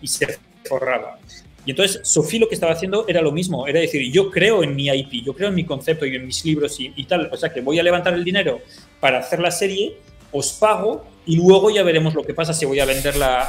y 0.00 0.06
se 0.06 0.38
forraba. 0.64 1.18
Y 1.68 1.72
entonces 1.72 2.00
Sofía 2.02 2.40
lo 2.40 2.48
que 2.48 2.54
estaba 2.54 2.72
haciendo 2.72 3.04
era 3.08 3.20
lo 3.20 3.30
mismo, 3.30 3.66
era 3.66 3.78
decir, 3.78 4.10
yo 4.10 4.30
creo 4.30 4.62
en 4.62 4.74
mi 4.74 4.88
IP, 4.88 5.22
yo 5.22 5.34
creo 5.34 5.50
en 5.50 5.54
mi 5.54 5.64
concepto 5.64 6.06
y 6.06 6.16
en 6.16 6.26
mis 6.26 6.42
libros 6.42 6.80
y, 6.80 7.04
tal, 7.04 7.28
o 7.30 7.36
sea 7.36 7.52
que 7.52 7.60
voy 7.60 7.78
a 7.78 7.82
levantar 7.82 8.14
el 8.14 8.24
dinero 8.24 8.62
para 9.00 9.18
hacer 9.18 9.38
la 9.38 9.50
serie, 9.50 9.98
os 10.32 10.54
pago 10.54 11.04
y 11.26 11.36
luego 11.36 11.68
ya 11.68 11.82
veremos 11.82 12.14
lo 12.14 12.22
que 12.22 12.32
pasa 12.32 12.54
si 12.54 12.64
voy 12.64 12.80
a 12.80 12.86
venderla 12.86 13.44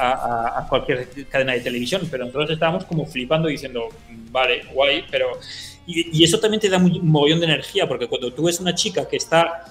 a, 0.54 0.68
cualquier 0.68 1.08
cadena 1.30 1.54
de 1.54 1.62
televisión. 1.62 2.10
Pero 2.12 2.26
entonces 2.26 2.56
estábamos 2.56 2.84
como 2.84 3.06
flipando 3.06 3.48
diciendo, 3.48 3.88
vale, 4.32 4.64
guay, 4.74 5.06
pero... 5.10 5.40
Y, 5.88 6.22
eso 6.22 6.42
también 6.42 6.60
te 6.60 6.68
da 6.68 6.78
un 6.78 7.08
mogollón 7.08 7.40
de 7.40 7.46
energía, 7.46 7.88
porque 7.88 8.08
cuando 8.08 8.34
tú 8.34 8.44
ves 8.44 8.60
una 8.60 8.76
chica 8.76 9.08
que 9.08 9.16
está 9.16 9.64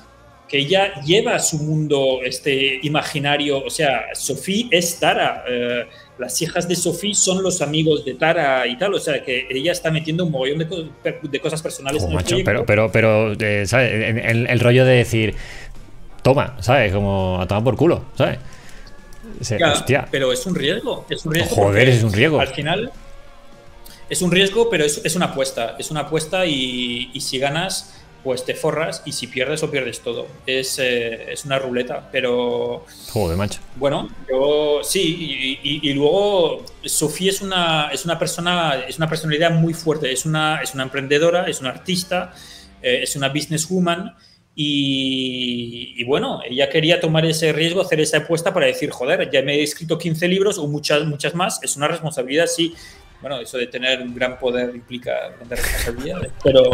que 0.48 0.60
ella 0.60 1.02
lleva 1.02 1.38
su 1.38 1.58
mundo 1.58 2.20
este 2.24 2.80
imaginario, 2.82 3.62
o 3.62 3.68
sea, 3.68 4.06
Sofía 4.14 4.68
es 4.70 4.98
Tara, 4.98 5.44
eh, 5.46 5.86
las 6.18 6.40
hijas 6.42 6.68
de 6.68 6.74
Sophie 6.76 7.14
son 7.14 7.42
los 7.42 7.62
amigos 7.62 8.04
de 8.04 8.14
Tara 8.14 8.66
y 8.66 8.76
tal, 8.76 8.94
o 8.94 8.98
sea 8.98 9.22
que 9.22 9.46
ella 9.50 9.72
está 9.72 9.90
metiendo 9.90 10.24
un 10.24 10.32
mogollón 10.32 10.58
de, 10.58 11.40
cosas 11.40 11.62
personales 11.62 12.02
en 12.02 12.12
el 12.12 12.44
Pero, 12.44 12.66
pero, 12.66 12.90
pero, 12.90 13.32
eh, 13.38 13.66
¿sabes? 13.66 13.92
El, 14.24 14.60
rollo 14.60 14.84
de 14.84 14.94
decir, 14.96 15.34
toma, 16.22 16.56
¿sabes? 16.60 16.92
Como 16.92 17.40
a 17.40 17.46
tomar 17.46 17.64
por 17.64 17.76
culo, 17.76 18.04
¿sabes? 18.16 18.38
hostia. 19.72 20.08
Pero 20.10 20.32
es 20.32 20.44
un 20.46 20.54
riesgo, 20.54 21.06
es 21.08 21.24
un 21.24 21.34
riesgo. 21.34 21.54
Joder, 21.54 21.88
es 21.88 22.02
un 22.02 22.12
riesgo. 22.12 22.40
Al 22.40 22.48
final 22.48 22.92
es 24.10 24.22
un 24.22 24.30
riesgo, 24.30 24.68
pero 24.70 24.84
es, 24.84 25.16
una 25.16 25.26
apuesta, 25.26 25.76
es 25.78 25.90
una 25.90 26.00
apuesta 26.00 26.46
y, 26.46 27.10
y 27.12 27.20
si 27.20 27.38
ganas 27.38 27.94
pues 28.28 28.44
te 28.44 28.52
forras 28.52 29.00
y 29.06 29.12
si 29.12 29.26
pierdes 29.26 29.62
o 29.62 29.70
pierdes 29.70 30.00
todo. 30.00 30.26
Es, 30.46 30.78
eh, 30.78 31.32
es 31.32 31.46
una 31.46 31.58
ruleta, 31.58 32.10
pero... 32.12 32.84
Joder, 33.10 33.38
macho. 33.38 33.58
Bueno, 33.76 34.10
yo 34.30 34.80
sí, 34.82 35.58
y, 35.62 35.94
luego 35.94 36.62
Sofía 36.84 37.30
es 37.30 37.40
una, 37.40 37.88
es 37.90 38.04
una 38.04 38.18
persona, 38.18 38.84
es 38.86 38.98
una 38.98 39.08
personalidad 39.08 39.52
muy 39.52 39.72
fuerte, 39.72 40.12
es 40.12 40.26
una, 40.26 40.60
es 40.60 40.74
una 40.74 40.82
emprendedora, 40.82 41.46
es 41.48 41.62
una 41.62 41.70
artista, 41.70 42.34
eh, 42.82 43.00
es 43.02 43.16
una 43.16 43.30
businesswoman 43.30 44.14
y, 44.54 45.94
y, 45.96 46.04
bueno, 46.04 46.42
ella 46.46 46.68
quería 46.68 47.00
tomar 47.00 47.24
ese 47.24 47.54
riesgo, 47.54 47.80
hacer 47.80 47.98
esa 48.00 48.18
apuesta 48.18 48.52
para 48.52 48.66
decir, 48.66 48.90
joder, 48.90 49.30
ya 49.30 49.40
me 49.40 49.54
he 49.54 49.62
escrito 49.62 49.96
15 49.96 50.28
libros 50.28 50.58
o 50.58 50.68
muchas, 50.68 51.06
muchas 51.06 51.34
más, 51.34 51.62
es 51.62 51.78
una 51.78 51.88
responsabilidad, 51.88 52.46
sí, 52.46 52.74
bueno, 53.20 53.40
eso 53.40 53.58
de 53.58 53.66
tener 53.66 54.00
un 54.00 54.14
gran 54.14 54.38
poder 54.38 54.74
implica 54.74 55.30
grandes 55.36 55.60
responsabilidades, 55.60 56.32
pero, 56.42 56.70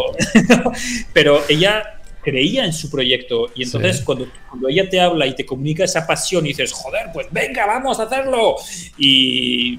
pero 1.13 1.43
ella 1.49 2.01
creía 2.23 2.65
en 2.65 2.73
su 2.73 2.91
proyecto 2.91 3.51
y 3.55 3.65
entonces 3.65 4.01
cuando, 4.01 4.27
cuando, 4.49 4.69
ella 4.69 4.89
te 4.89 5.01
habla 5.01 5.27
y 5.27 5.35
te 5.35 5.45
comunica 5.45 5.85
esa 5.85 6.07
pasión 6.07 6.45
y 6.47 6.49
dices, 6.49 6.73
joder, 6.73 7.09
pues 7.13 7.27
venga, 7.31 7.67
vamos 7.67 8.01
a 8.01 8.05
hacerlo. 8.05 8.57
Y, 8.97 9.79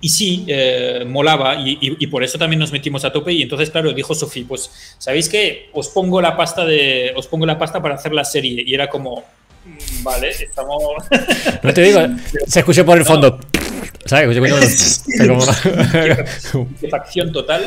y 0.00 0.08
sí, 0.08 0.44
eh, 0.46 1.04
molaba 1.06 1.56
y, 1.56 1.78
y, 1.80 2.06
por 2.06 2.22
eso 2.22 2.38
también 2.38 2.60
nos 2.60 2.72
metimos 2.72 3.04
a 3.04 3.12
tope 3.12 3.32
y 3.32 3.42
entonces, 3.42 3.70
claro, 3.70 3.92
dijo 3.92 4.14
Sofía, 4.14 4.44
pues, 4.46 4.70
¿sabéis 4.98 5.28
qué? 5.28 5.70
Os 5.72 5.88
pongo 5.88 6.20
la 6.20 6.36
pasta 6.36 6.64
de, 6.64 7.12
os 7.16 7.26
pongo 7.26 7.46
la 7.46 7.58
pasta 7.58 7.80
para 7.80 7.94
hacer 7.94 8.12
la 8.12 8.24
serie 8.24 8.62
y 8.64 8.74
era 8.74 8.88
como, 8.88 9.24
mm, 9.64 10.02
vale, 10.02 10.28
estamos... 10.28 10.82
No 11.62 11.72
te 11.72 11.82
digo, 11.82 12.00
se 12.46 12.60
escuchó 12.60 12.84
por 12.84 12.98
el 12.98 13.04
fondo. 13.04 13.40
¿Sabes? 14.06 14.36
facción 16.90 17.32
total. 17.32 17.64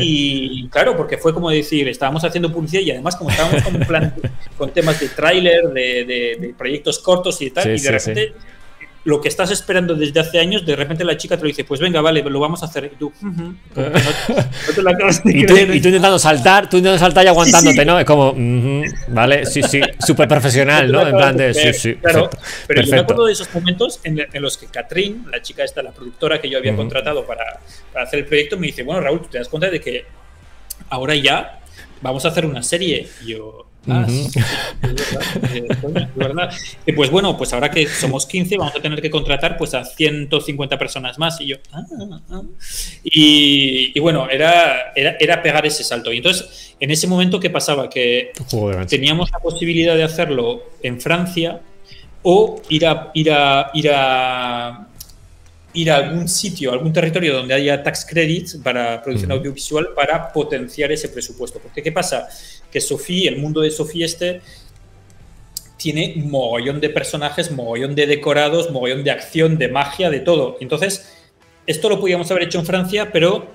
Y 0.00 0.68
claro, 0.68 0.96
porque 0.96 1.18
fue 1.18 1.32
como 1.32 1.50
decir, 1.50 1.88
estábamos 1.88 2.24
haciendo 2.24 2.52
publicidad 2.52 2.82
y 2.82 2.90
además 2.90 3.16
como 3.16 3.30
estábamos 3.30 3.62
con, 3.62 3.78
plan, 3.80 4.14
con 4.58 4.70
temas 4.70 5.00
de 5.00 5.08
tráiler, 5.08 5.68
de, 5.68 6.36
de, 6.40 6.54
proyectos 6.56 6.98
cortos 6.98 7.40
y 7.42 7.50
tal, 7.50 7.76
y 7.76 7.80
de 7.80 7.90
repente 7.90 8.34
lo 9.04 9.20
que 9.20 9.28
estás 9.28 9.50
esperando 9.50 9.94
desde 9.94 10.20
hace 10.20 10.38
años, 10.38 10.66
de 10.66 10.76
repente 10.76 11.04
la 11.04 11.16
chica 11.16 11.36
te 11.36 11.42
lo 11.42 11.48
dice, 11.48 11.64
pues 11.64 11.80
venga, 11.80 12.00
vale, 12.00 12.22
lo 12.22 12.40
vamos 12.40 12.62
a 12.62 12.66
hacer. 12.66 12.90
Y 12.92 12.96
tú, 12.96 13.12
y, 15.24 15.46
tú 15.46 15.88
intentando 15.88 16.18
saltar, 16.18 16.68
tú 16.68 16.76
intentando 16.76 16.98
saltar 16.98 17.24
y 17.24 17.28
aguantándote, 17.28 17.84
¿no? 17.84 17.98
Es 17.98 18.04
como, 18.04 18.34
vale, 19.08 19.46
sí, 19.46 19.62
sí, 19.62 19.80
súper 20.06 20.28
profesional, 20.28 20.90
¿no? 20.90 21.06
En 21.06 21.16
plan 21.16 21.36
de, 21.36 21.54
sí, 21.54 21.72
sí. 21.72 21.94
Claro, 21.94 22.28
pero 22.66 22.82
yo 22.82 22.92
me 22.92 23.00
acuerdo 23.00 23.26
de 23.26 23.32
esos 23.32 23.52
momentos 23.54 24.00
en, 24.04 24.26
los 24.42 24.58
que 24.58 24.66
Catrín, 24.66 25.26
la 25.30 25.40
chica 25.40 25.64
esta, 25.64 25.82
la 25.82 25.92
productora 25.92 26.40
que 26.40 26.50
yo 26.50 26.58
había 26.58 26.74
contratado 26.74 27.24
para, 27.24 27.60
para 27.92 28.04
hacer 28.04 28.20
el 28.20 28.26
proyecto, 28.26 28.58
me 28.58 28.66
dice, 28.66 28.82
bueno, 28.82 29.00
Raúl, 29.00 29.22
¿tú 29.22 29.28
te 29.28 29.38
das 29.38 29.48
cuenta 29.48 29.70
de 29.70 29.80
que 29.80 30.06
ahora 30.90 31.14
ya 31.14 31.60
vamos 32.02 32.24
a 32.24 32.28
hacer 32.28 32.44
una 32.44 32.62
serie? 32.62 33.08
Y 33.24 33.28
yo, 33.32 33.67
pues 36.94 37.10
bueno, 37.10 37.36
pues 37.38 37.52
ahora 37.52 37.70
que 37.70 37.86
somos 37.86 38.26
15 38.26 38.56
vamos 38.58 38.74
a 38.76 38.82
tener 38.82 39.00
que 39.00 39.10
contratar 39.10 39.56
pues 39.56 39.72
a 39.74 39.84
150 39.84 40.78
personas 40.78 41.18
más. 41.18 41.40
Y 41.40 41.46
yo, 41.46 41.56
ah, 41.72 41.84
ah, 41.98 42.20
ah". 42.30 42.42
y, 43.04 43.98
bueno, 44.00 44.28
era, 44.28 44.92
era, 44.94 45.42
pegar 45.42 45.64
ese 45.64 45.84
salto. 45.84 46.12
Y 46.12 46.18
entonces, 46.18 46.74
en 46.80 46.90
ese 46.90 47.06
momento, 47.06 47.40
¿qué 47.40 47.50
pasaba? 47.50 47.88
Que 47.88 48.32
teníamos 48.88 49.30
la 49.30 49.38
posibilidad 49.38 49.94
de 49.96 50.04
hacerlo 50.04 50.64
en 50.82 51.00
Francia 51.00 51.60
o 52.22 52.60
ir 52.68 52.86
a, 52.86 53.10
ir 53.14 53.30
a, 53.30 53.70
ir 53.74 53.90
a 53.90 54.87
ir 55.74 55.90
a 55.90 55.96
algún 55.96 56.28
sitio, 56.28 56.72
algún 56.72 56.92
territorio 56.92 57.34
donde 57.34 57.54
haya 57.54 57.82
tax 57.82 58.06
credits 58.08 58.56
para 58.56 59.02
producción 59.02 59.32
audiovisual 59.32 59.88
para 59.94 60.32
potenciar 60.32 60.90
ese 60.92 61.08
presupuesto. 61.08 61.58
Porque 61.58 61.82
¿qué 61.82 61.92
pasa? 61.92 62.28
Que 62.70 62.80
Sofía, 62.80 63.30
el 63.30 63.38
mundo 63.38 63.60
de 63.60 63.70
Sofía 63.70 64.06
este, 64.06 64.40
tiene 65.76 66.14
mogollón 66.16 66.80
de 66.80 66.90
personajes, 66.90 67.50
mogollón 67.50 67.94
de 67.94 68.06
decorados, 68.06 68.70
mogollón 68.70 69.04
de 69.04 69.10
acción, 69.10 69.58
de 69.58 69.68
magia, 69.68 70.10
de 70.10 70.20
todo. 70.20 70.56
Entonces, 70.60 71.14
esto 71.66 71.88
lo 71.88 72.00
podíamos 72.00 72.30
haber 72.30 72.44
hecho 72.44 72.58
en 72.58 72.66
Francia, 72.66 73.12
pero 73.12 73.46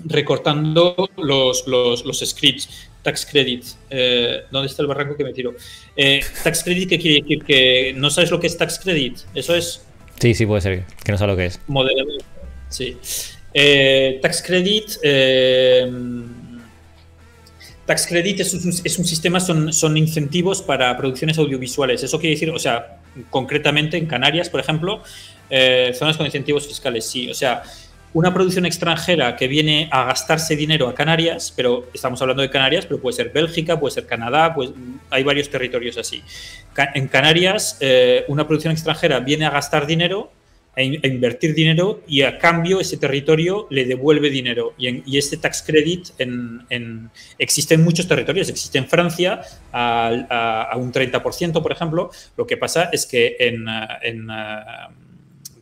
recortando 0.00 1.08
los, 1.16 1.66
los, 1.66 2.18
scripts, 2.18 2.68
tax 3.02 3.24
credits. 3.24 3.78
Eh, 3.88 4.42
¿Dónde 4.50 4.66
está 4.66 4.82
el 4.82 4.88
barranco 4.88 5.16
que 5.16 5.24
me 5.24 5.32
tiro? 5.32 5.54
Eh, 5.96 6.20
tax 6.42 6.64
credit, 6.64 6.88
¿qué 6.88 6.98
quiere 6.98 7.22
decir? 7.22 7.44
Que 7.44 7.92
no 7.96 8.10
sabes 8.10 8.30
lo 8.30 8.40
que 8.40 8.48
es 8.48 8.58
tax 8.58 8.78
credit. 8.78 9.20
Eso 9.34 9.54
es 9.54 9.85
Sí, 10.18 10.34
sí, 10.34 10.46
puede 10.46 10.60
ser, 10.60 10.84
que 11.04 11.12
no 11.12 11.18
sé 11.18 11.26
lo 11.26 11.36
que 11.36 11.46
es. 11.46 11.60
Modelo. 11.66 12.04
Sí. 12.68 12.96
Eh, 13.52 14.18
tax 14.22 14.42
Credit. 14.42 14.84
Eh, 15.02 15.90
tax 17.84 18.06
Credit 18.06 18.40
es 18.40 18.54
un, 18.54 18.70
es 18.84 18.98
un, 18.98 19.04
sistema, 19.04 19.40
son, 19.40 19.72
son 19.72 19.96
incentivos 19.96 20.62
para 20.62 20.96
producciones 20.96 21.38
audiovisuales. 21.38 22.02
Eso 22.02 22.18
quiere 22.18 22.34
decir, 22.34 22.50
o 22.50 22.58
sea, 22.58 22.98
concretamente 23.30 23.96
en 23.96 24.06
Canarias, 24.06 24.50
por 24.50 24.60
ejemplo, 24.60 25.02
eh, 25.48 25.92
zonas 25.94 26.16
con 26.16 26.26
incentivos 26.26 26.66
fiscales, 26.66 27.06
sí. 27.06 27.30
O 27.30 27.34
sea, 27.34 27.62
una 28.16 28.32
producción 28.32 28.64
extranjera 28.64 29.36
que 29.36 29.46
viene 29.46 29.90
a 29.92 30.04
gastarse 30.04 30.56
dinero 30.56 30.88
a 30.88 30.94
Canarias, 30.94 31.52
pero 31.54 31.86
estamos 31.92 32.22
hablando 32.22 32.42
de 32.42 32.48
Canarias, 32.48 32.86
pero 32.86 32.98
puede 32.98 33.14
ser 33.14 33.28
Bélgica, 33.28 33.78
puede 33.78 33.92
ser 33.92 34.06
Canadá, 34.06 34.54
pues 34.54 34.70
hay 35.10 35.22
varios 35.22 35.50
territorios 35.50 35.98
así. 35.98 36.22
En 36.94 37.08
Canarias, 37.08 37.76
eh, 37.80 38.24
una 38.28 38.46
producción 38.46 38.72
extranjera 38.72 39.20
viene 39.20 39.44
a 39.44 39.50
gastar 39.50 39.86
dinero, 39.86 40.32
a, 40.74 40.82
invertir 40.82 41.54
dinero 41.54 42.00
y 42.08 42.22
a 42.22 42.38
cambio 42.38 42.80
ese 42.80 42.96
territorio 42.96 43.66
le 43.68 43.84
devuelve 43.84 44.30
dinero. 44.30 44.72
Y, 44.78 45.18
este 45.18 45.36
tax 45.36 45.62
credit 45.62 46.08
en, 46.16 47.10
existe 47.38 47.74
en 47.74 47.84
muchos 47.84 48.08
territorios. 48.08 48.48
Existe 48.48 48.78
en 48.78 48.86
Francia 48.86 49.42
a, 49.74 50.72
un 50.78 50.90
30%, 50.90 51.62
por 51.62 51.70
ejemplo. 51.70 52.10
Lo 52.34 52.46
que 52.46 52.56
pasa 52.56 52.88
es 52.90 53.04
que 53.04 53.36
en 53.40 53.66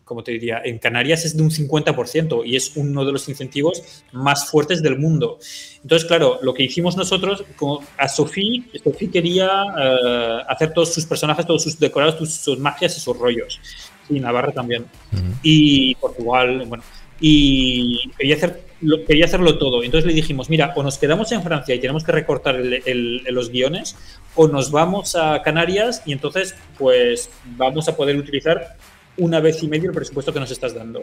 como 0.05 0.22
te 0.22 0.32
diría, 0.32 0.60
en 0.64 0.78
Canarias 0.78 1.24
es 1.24 1.36
de 1.36 1.43
un 1.43 1.51
50% 1.51 2.43
y 2.44 2.56
es 2.56 2.76
uno 2.76 3.05
de 3.05 3.12
los 3.12 3.28
incentivos 3.28 3.82
más 4.12 4.51
fuertes 4.51 4.82
del 4.82 4.98
mundo. 4.98 5.39
Entonces, 5.82 6.06
claro, 6.06 6.39
lo 6.43 6.52
que 6.52 6.64
hicimos 6.64 6.97
nosotros, 6.97 7.44
a 7.97 8.09
Sofía, 8.09 8.62
Sofía 8.82 9.10
quería 9.10 9.48
eh, 9.78 10.39
hacer 10.48 10.72
todos 10.72 10.93
sus 10.93 11.06
personajes, 11.06 11.47
todos 11.47 11.62
sus 11.62 11.78
decorados, 11.78 12.39
sus, 12.39 12.59
magias 12.59 12.97
y 12.97 13.01
sus 13.01 13.18
rollos. 13.18 13.60
Y 14.10 14.20
Navarra 14.20 14.52
también. 14.52 14.85
Y 15.43 15.94
Portugal, 15.94 16.64
bueno. 16.66 16.85
Y 17.20 18.10
quería, 18.18 18.36
hacer, 18.36 18.60
quería 19.06 19.24
hacerlo 19.24 19.56
todo. 19.56 19.82
Entonces 19.82 20.06
le 20.06 20.12
dijimos, 20.12 20.51
mira, 20.51 20.74
o 20.76 20.82
nos 20.82 20.98
quedamos 20.98 21.32
en 21.32 21.43
Francia 21.43 21.74
y 21.74 21.78
tenemos 21.81 22.05
que 22.05 22.12
recortar 22.12 22.56
los 22.56 23.51
guiones, 23.51 23.97
o 24.35 24.48
nos 24.48 24.70
vamos 24.70 25.16
a 25.16 25.40
Canarias 25.43 26.02
y 26.05 26.12
entonces 26.12 26.55
pues 26.76 27.31
vamos 27.56 27.89
a 27.89 27.97
poder 27.97 28.16
utilizar 28.16 28.76
una 29.16 29.41
vez 29.41 29.62
y 29.62 29.69
medio 29.69 29.91
el 29.91 29.95
presupuesto 29.95 30.32
que 30.32 30.41
nos 30.41 30.51
estás 30.51 30.74
dando. 30.74 31.03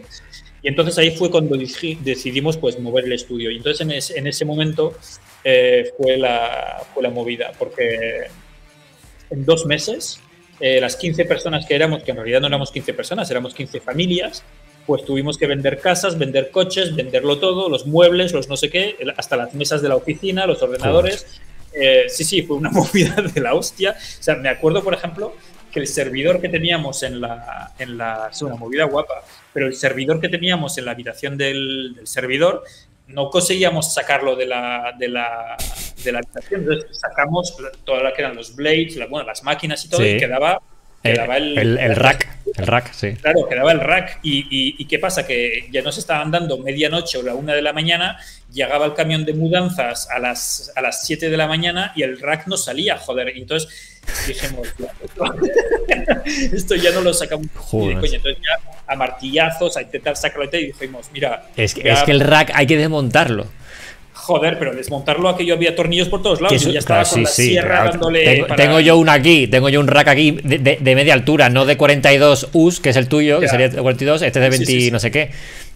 Y 0.62 0.68
entonces 0.68 0.98
ahí 0.98 1.12
fue 1.12 1.32
cuando 1.32 1.56
decidimos 1.58 2.58
pues 2.58 2.80
mover 2.80 3.06
el 3.06 3.14
estudio. 3.14 3.52
Y 3.52 3.58
entonces 3.58 4.12
en, 4.12 4.28
ese 4.28 4.46
momento 4.46 4.94
eh, 5.44 5.92
fue, 5.98 6.18
la, 6.18 6.84
fue 6.94 7.04
la 7.04 7.10
movida, 7.10 7.52
porque 7.58 8.28
en 9.30 9.46
dos 9.46 9.66
meses 9.66 10.20
eh, 10.60 10.80
las 10.80 10.96
15 10.96 11.26
personas 11.26 11.66
que 11.66 11.76
éramos, 11.76 12.04
que 12.04 12.12
en 12.12 12.18
realidad 12.18 12.42
no 12.42 12.48
éramos 12.48 12.72
15 12.72 12.94
personas, 12.94 13.32
éramos 13.32 13.54
15 13.54 13.80
familias, 13.80 14.44
pues 14.86 15.04
tuvimos 15.06 15.38
que 15.38 15.48
vender 15.48 15.80
casas, 15.80 16.18
vender 16.18 16.52
coches, 16.52 16.96
venderlo 16.96 17.40
todo, 17.40 17.70
los 17.70 17.88
muebles, 17.88 18.34
los 18.34 18.48
no 18.48 18.58
sé 18.58 18.70
qué, 18.70 18.96
hasta 19.18 19.38
las 19.38 19.54
mesas 19.54 19.82
de 19.82 19.90
la 19.90 19.96
oficina, 19.96 20.46
los 20.46 20.62
ordenadores. 20.62 21.26
Eh, 21.74 22.06
sí, 22.10 22.24
sí, 22.24 22.42
fue 22.42 22.58
una 22.58 22.70
movida 22.72 23.16
de 23.16 23.42
la 23.42 23.54
hostia. 23.54 23.96
O 23.98 24.24
sea, 24.24 24.36
me 24.36 24.50
acuerdo, 24.50 24.84
por 24.84 24.94
ejemplo, 24.94 25.34
que 25.72 25.80
el 25.80 25.88
servidor 25.88 26.42
que 26.42 26.50
teníamos 26.50 27.04
en 27.04 27.22
la, 27.22 27.72
en 27.80 27.98
la 27.98 28.30
es 28.32 28.42
una 28.42 28.56
movida 28.56 28.86
guapa, 28.86 29.24
pero 29.54 29.68
el 29.68 29.74
servidor 29.74 30.20
que 30.20 30.30
teníamos 30.30 30.78
en 30.78 30.86
la 30.86 30.92
habitación 30.92 31.38
del, 31.38 32.00
servidor 32.04 32.64
no 33.08 33.30
conseguíamos 33.30 33.94
sacarlo 33.94 34.36
de 34.36 34.46
la, 34.46 34.94
de 34.98 35.10
la, 35.10 35.58
de 36.04 36.12
la 36.12 36.20
habitación. 36.20 36.62
Entonces 36.62 36.98
sacamos 36.98 37.58
todo 37.84 38.02
lo 38.02 38.14
que 38.14 38.22
eran 38.22 38.36
los 38.36 38.56
blades, 38.56 38.98
bueno, 39.10 39.28
las 39.28 39.44
máquinas 39.44 39.84
y 39.84 39.90
todo, 39.90 40.06
y 40.06 40.18
quedaba 40.18 40.62
el, 41.04 41.78
el, 41.78 41.96
rack, 41.96 42.28
el 42.56 42.68
rack, 42.68 42.92
sí. 42.94 43.14
Claro, 43.14 43.48
quedaba 43.48 43.72
el 43.72 43.80
rack. 43.80 44.20
Y, 44.24 44.76
y, 44.78 44.86
qué 44.86 45.00
pasa? 45.00 45.26
Que 45.26 45.68
ya 45.72 45.82
nos 45.82 45.98
estaban 45.98 46.32
dando 46.32 46.58
medianoche 46.58 47.18
o 47.18 47.22
la 47.22 47.34
una 47.34 47.54
de 47.54 47.62
la 47.62 47.74
mañana, 47.74 48.18
llegaba 48.52 48.86
el 48.86 48.94
camión 48.94 49.26
de 49.26 49.34
mudanzas 49.34 50.10
a 50.10 50.20
las, 50.20 50.72
a 50.76 50.82
las 50.82 51.06
7 51.06 51.30
de 51.30 51.38
la 51.38 51.48
mañana 51.48 51.94
y 51.96 52.04
el 52.04 52.20
rack 52.20 52.48
no 52.48 52.58
salía, 52.58 52.98
joder. 52.98 53.36
Y 53.36 53.42
entonces 53.42 53.70
dijimos, 54.28 54.68
esto 56.54 56.76
ya 56.76 56.92
no 56.92 57.02
lo 57.02 57.14
sacamos. 57.14 57.48
entonces 57.74 58.38
ya 58.42 58.72
a 58.88 58.96
martillazos, 58.96 59.78
a 59.78 59.82
intentar 59.82 60.18
sacarlo 60.18 60.50
y 60.52 60.68
dijimos, 60.68 61.10
mira. 61.14 61.46
Es 61.56 61.74
que, 61.74 61.90
es 61.90 62.04
que 62.04 62.12
el 62.12 62.20
rack 62.20 62.52
hay 62.54 62.68
que 62.68 62.78
desmontarlo. 62.78 63.48
Joder, 64.22 64.60
pero 64.60 64.74
desmontarlo 64.74 65.30
aquello 65.30 65.56
había 65.56 65.76
tornillos 65.76 66.08
por 66.08 66.22
todos 66.22 66.42
lados. 66.42 66.66
Y 66.66 66.72
ya 66.72 66.80
estaba 66.80 67.04
con 67.04 67.24
la 67.24 67.30
sierra 67.30 67.86
dándole. 67.86 68.46
Tengo, 68.56 68.80
yo 68.80 68.98
un 68.98 69.10
aquí, 69.10 69.48
tengo 69.48 69.68
yo 69.70 69.80
un 69.80 69.88
rack 69.88 70.10
aquí 70.10 70.32
de, 70.32 70.96
media 70.96 71.14
altura, 71.14 71.50
no 71.50 71.66
de 71.66 71.76
42 71.76 72.50
US, 72.54 72.80
que 72.80 72.90
es 72.90 72.96
el 72.98 73.08
tuyo, 73.08 73.40
que 73.40 73.48
sería 73.48 73.70
de 73.70 73.82
42, 73.82 74.22
este 74.22 74.40
es 74.40 74.44
de 74.44 74.50
20 74.66 74.92
no 74.92 75.00
sé 75.00 75.10
qué. 75.10 75.32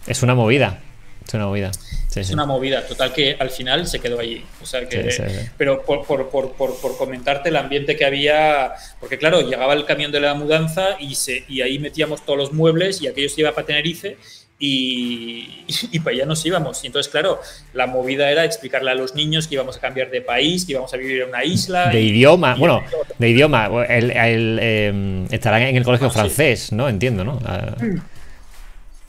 Es 0.06 0.22
una 0.22 0.34
movida. 0.36 0.78
Es 1.26 1.34
una 1.34 1.46
movida. 1.46 1.72
es 2.14 2.30
una 2.30 2.46
movida, 2.46 2.86
total 2.86 3.12
que 3.12 3.36
al 3.36 3.50
final 3.50 3.88
se 3.88 3.98
quedó 3.98 4.20
allí. 4.20 4.44
O 4.62 4.66
sea 4.66 4.88
que, 4.88 5.10
pero 5.56 5.82
por, 5.82 6.06
por, 6.06 6.28
por, 6.30 6.52
por, 6.54 6.96
comentarte 6.96 7.48
el 7.48 7.56
ambiente 7.56 7.96
que 7.96 8.04
había, 8.04 8.74
porque 9.00 9.18
claro, 9.18 9.40
llegaba 9.40 9.72
el 9.72 9.84
camión 9.84 10.12
de 10.12 10.20
la 10.20 10.34
mudanza 10.34 10.96
y, 11.00 11.16
se, 11.16 11.44
y 11.48 11.62
ahí 11.62 11.80
metíamos 11.80 12.24
todos 12.24 12.38
los 12.38 12.52
muebles 12.52 13.02
y 13.02 13.08
aquello 13.08 13.28
se 13.28 13.40
iba 13.40 13.52
para 13.52 13.66
Tenerife 13.66 14.16
y, 14.58 15.64
y, 15.92 16.00
para 16.00 16.16
allá 16.16 16.26
nos 16.26 16.44
íbamos. 16.46 16.82
Y 16.82 16.86
entonces, 16.86 17.10
claro, 17.10 17.40
la 17.74 17.86
movida 17.86 18.30
era 18.30 18.44
explicarle 18.44 18.90
a 18.90 18.94
los 18.94 19.14
niños 19.14 19.46
que 19.46 19.54
íbamos 19.54 19.76
a 19.76 19.80
cambiar 19.80 20.10
de 20.10 20.22
país, 20.22 20.64
que 20.64 20.72
íbamos 20.72 20.92
a 20.94 20.96
vivir 20.96 21.22
en 21.22 21.28
una 21.28 21.44
isla. 21.44 21.88
De 21.88 22.00
idioma, 22.00 22.54
bueno, 22.54 22.82
de 23.18 23.28
idioma. 23.28 23.68
El, 23.88 24.58
em, 24.60 25.26
estarán 25.30 25.62
en 25.62 25.76
el 25.76 25.84
colegio 25.84 26.10
francés, 26.10 26.72
¿no? 26.72 26.88
Entiendo, 26.88 27.22
¿no? 27.22 27.38
Ah, 27.44 27.76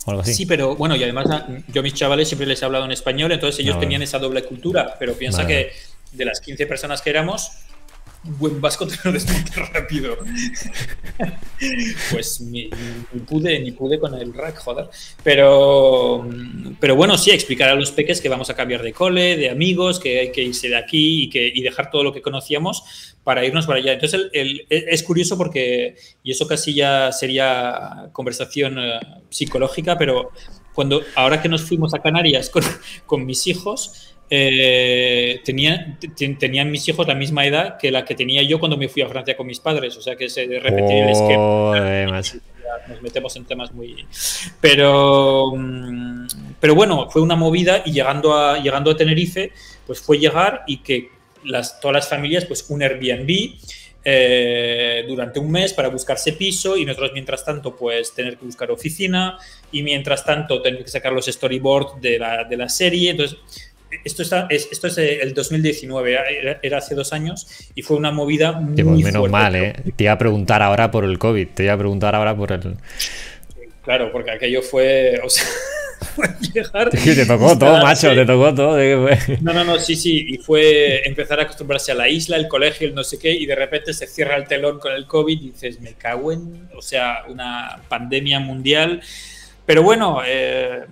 o 0.05 0.11
algo 0.11 0.21
así. 0.21 0.33
Sí, 0.33 0.45
pero 0.45 0.75
bueno, 0.75 0.95
y 0.97 1.03
además 1.03 1.27
ah, 1.31 1.47
yo 1.69 1.79
a 1.79 1.83
mis 1.83 1.93
chavales 1.93 2.27
siempre 2.27 2.45
les 2.45 2.61
he 2.61 2.65
hablado 2.65 2.83
en 2.83 2.91
español, 2.91 3.31
entonces 3.31 3.59
ellos 3.61 3.75
ah, 3.77 3.79
tenían 3.79 4.01
esa 4.01 4.19
doble 4.19 4.43
cultura, 4.43 4.95
pero 4.99 5.13
piensa 5.13 5.47
que 5.47 5.71
de 6.11 6.25
las 6.25 6.41
15 6.41 6.67
personas 6.67 7.01
que 7.01 7.09
éramos, 7.09 7.51
buen 8.23 8.61
lo 8.61 9.11
desmonte 9.11 9.51
rápido. 9.73 10.17
pues 12.11 12.41
ni, 12.41 12.69
pude, 13.27 13.59
ni 13.59 13.71
pude 13.71 13.99
con 13.99 14.13
el 14.13 14.33
rack, 14.33 14.57
joder. 14.59 14.89
Pero, 15.23 16.27
pero 16.79 16.95
bueno, 16.95 17.17
sí, 17.17 17.31
explicar 17.31 17.69
a 17.69 17.75
los 17.75 17.91
peques 17.91 18.21
que 18.21 18.29
vamos 18.29 18.49
a 18.49 18.55
cambiar 18.55 18.81
de 18.81 18.93
cole, 18.93 19.37
de 19.37 19.49
amigos, 19.49 19.99
que 19.99 20.19
hay 20.19 20.31
que 20.31 20.43
irse 20.43 20.69
de 20.69 20.77
aquí 20.77 21.23
y, 21.23 21.29
que, 21.29 21.51
y 21.53 21.61
dejar 21.61 21.89
todo 21.89 22.03
lo 22.03 22.13
que 22.13 22.21
conocíamos 22.21 23.15
para 23.23 23.45
irnos 23.45 23.65
para 23.65 23.79
allá. 23.79 23.93
Entonces 23.93 24.29
es 24.33 25.03
curioso 25.03 25.37
porque, 25.37 25.95
y 26.23 26.31
eso 26.31 26.47
casi 26.47 26.73
ya 26.73 27.11
sería 27.11 28.09
conversación 28.13 28.77
eh, 28.79 28.99
psicológica, 29.29 29.97
pero 29.97 30.31
cuando 30.73 31.01
ahora 31.15 31.41
que 31.41 31.49
nos 31.49 31.63
fuimos 31.63 31.93
a 31.93 31.99
Canarias 31.99 32.49
con, 32.49 32.63
con 33.05 33.25
mis 33.25 33.47
hijos, 33.47 34.16
eh, 34.29 35.39
tenía, 35.45 35.97
tenían 36.37 36.69
mis 36.69 36.87
hijos 36.87 37.07
la 37.07 37.15
misma 37.15 37.45
edad 37.45 37.77
que 37.77 37.91
la 37.91 38.03
que 38.03 38.13
tenía 38.13 38.43
yo 38.43 38.59
cuando 38.59 38.75
me 38.75 38.89
fui 38.89 39.01
a 39.01 39.07
Francia 39.07 39.37
con 39.37 39.47
mis 39.47 39.59
padres, 39.59 39.95
o 39.95 40.01
sea 40.01 40.15
que 40.15 40.29
se 40.29 40.45
repetía 40.59 41.05
el 41.05 41.09
esquema. 41.09 42.21
Nos 42.89 43.01
metemos 43.01 43.35
en 43.35 43.45
temas 43.45 43.73
muy... 43.73 44.05
Pero, 44.61 45.53
mm, 45.55 46.27
pero 46.59 46.75
bueno, 46.75 47.09
fue 47.09 47.21
una 47.21 47.35
movida 47.35 47.81
y 47.85 47.91
llegando 47.91 48.33
a, 48.33 48.59
llegando 48.59 48.91
a 48.91 48.97
Tenerife, 48.97 49.51
pues 49.85 50.01
fue 50.01 50.19
llegar 50.19 50.63
y 50.67 50.77
que 50.77 51.09
las, 51.43 51.79
todas 51.79 51.95
las 51.95 52.09
familias, 52.09 52.45
pues 52.45 52.65
un 52.69 52.81
Airbnb, 52.83 53.55
eh, 54.09 55.03
durante 55.05 55.37
un 55.37 55.51
mes 55.51 55.73
para 55.73 55.89
buscarse 55.89 56.31
piso 56.31 56.77
y 56.77 56.85
nosotros 56.85 57.11
mientras 57.13 57.43
tanto 57.43 57.75
pues 57.75 58.13
tener 58.13 58.37
que 58.37 58.45
buscar 58.45 58.71
oficina 58.71 59.37
y 59.69 59.83
mientras 59.83 60.23
tanto 60.23 60.61
tener 60.61 60.81
que 60.81 60.89
sacar 60.89 61.11
los 61.11 61.25
storyboards 61.25 61.99
de 61.99 62.17
la, 62.17 62.45
de 62.45 62.55
la 62.55 62.69
serie. 62.69 63.11
Entonces 63.11 63.37
esto, 64.03 64.23
está, 64.23 64.47
es, 64.49 64.69
esto 64.71 64.87
es 64.87 64.97
el 64.97 65.33
2019, 65.33 66.59
era, 66.61 66.77
hace 66.77 66.95
dos 66.95 67.13
años 67.13 67.47
y 67.75 67.81
fue 67.81 67.97
una 67.97 68.11
movida 68.11 68.53
muy 68.53 68.83
pues 68.83 69.03
menos 69.03 69.29
mal, 69.29 69.55
¿eh? 69.55 69.73
Te 69.95 70.05
iba 70.05 70.13
a 70.13 70.17
preguntar 70.17 70.61
ahora 70.61 70.91
por 70.91 71.03
el 71.03 71.17
COVID, 71.17 71.47
te 71.53 71.63
iba 71.63 71.73
a 71.73 71.77
preguntar 71.77 72.15
ahora 72.15 72.35
por 72.35 72.51
el... 72.51 72.75
Claro, 73.83 74.11
porque 74.11 74.31
aquello 74.31 74.61
fue... 74.61 75.19
O 75.23 75.29
sea, 75.29 75.45
te 76.91 77.25
tocó 77.25 77.57
todo, 77.57 77.81
macho, 77.81 78.13
te 78.13 78.25
tocó 78.25 78.53
todo. 78.53 78.77
No, 79.41 79.53
no, 79.53 79.63
no, 79.63 79.79
sí, 79.79 79.95
sí. 79.95 80.25
Y 80.27 80.37
fue 80.37 81.07
empezar 81.07 81.39
a 81.39 81.43
acostumbrarse 81.43 81.91
a 81.91 81.95
la 81.95 82.09
isla, 82.09 82.37
el 82.37 82.47
colegio, 82.47 82.87
el 82.87 82.95
no 82.95 83.03
sé 83.03 83.19
qué, 83.19 83.31
y 83.31 83.45
de 83.45 83.55
repente 83.55 83.93
se 83.93 84.07
cierra 84.07 84.35
el 84.35 84.47
telón 84.47 84.79
con 84.79 84.93
el 84.93 85.05
COVID 85.05 85.39
y 85.39 85.51
dices, 85.51 85.79
me 85.81 85.93
cago 85.93 86.31
en. 86.31 86.69
O 86.75 86.81
sea, 86.81 87.23
una 87.27 87.81
pandemia 87.87 88.39
mundial. 88.39 89.01
Pero 89.65 89.83
bueno, 89.83 90.21
eh, 90.25 90.85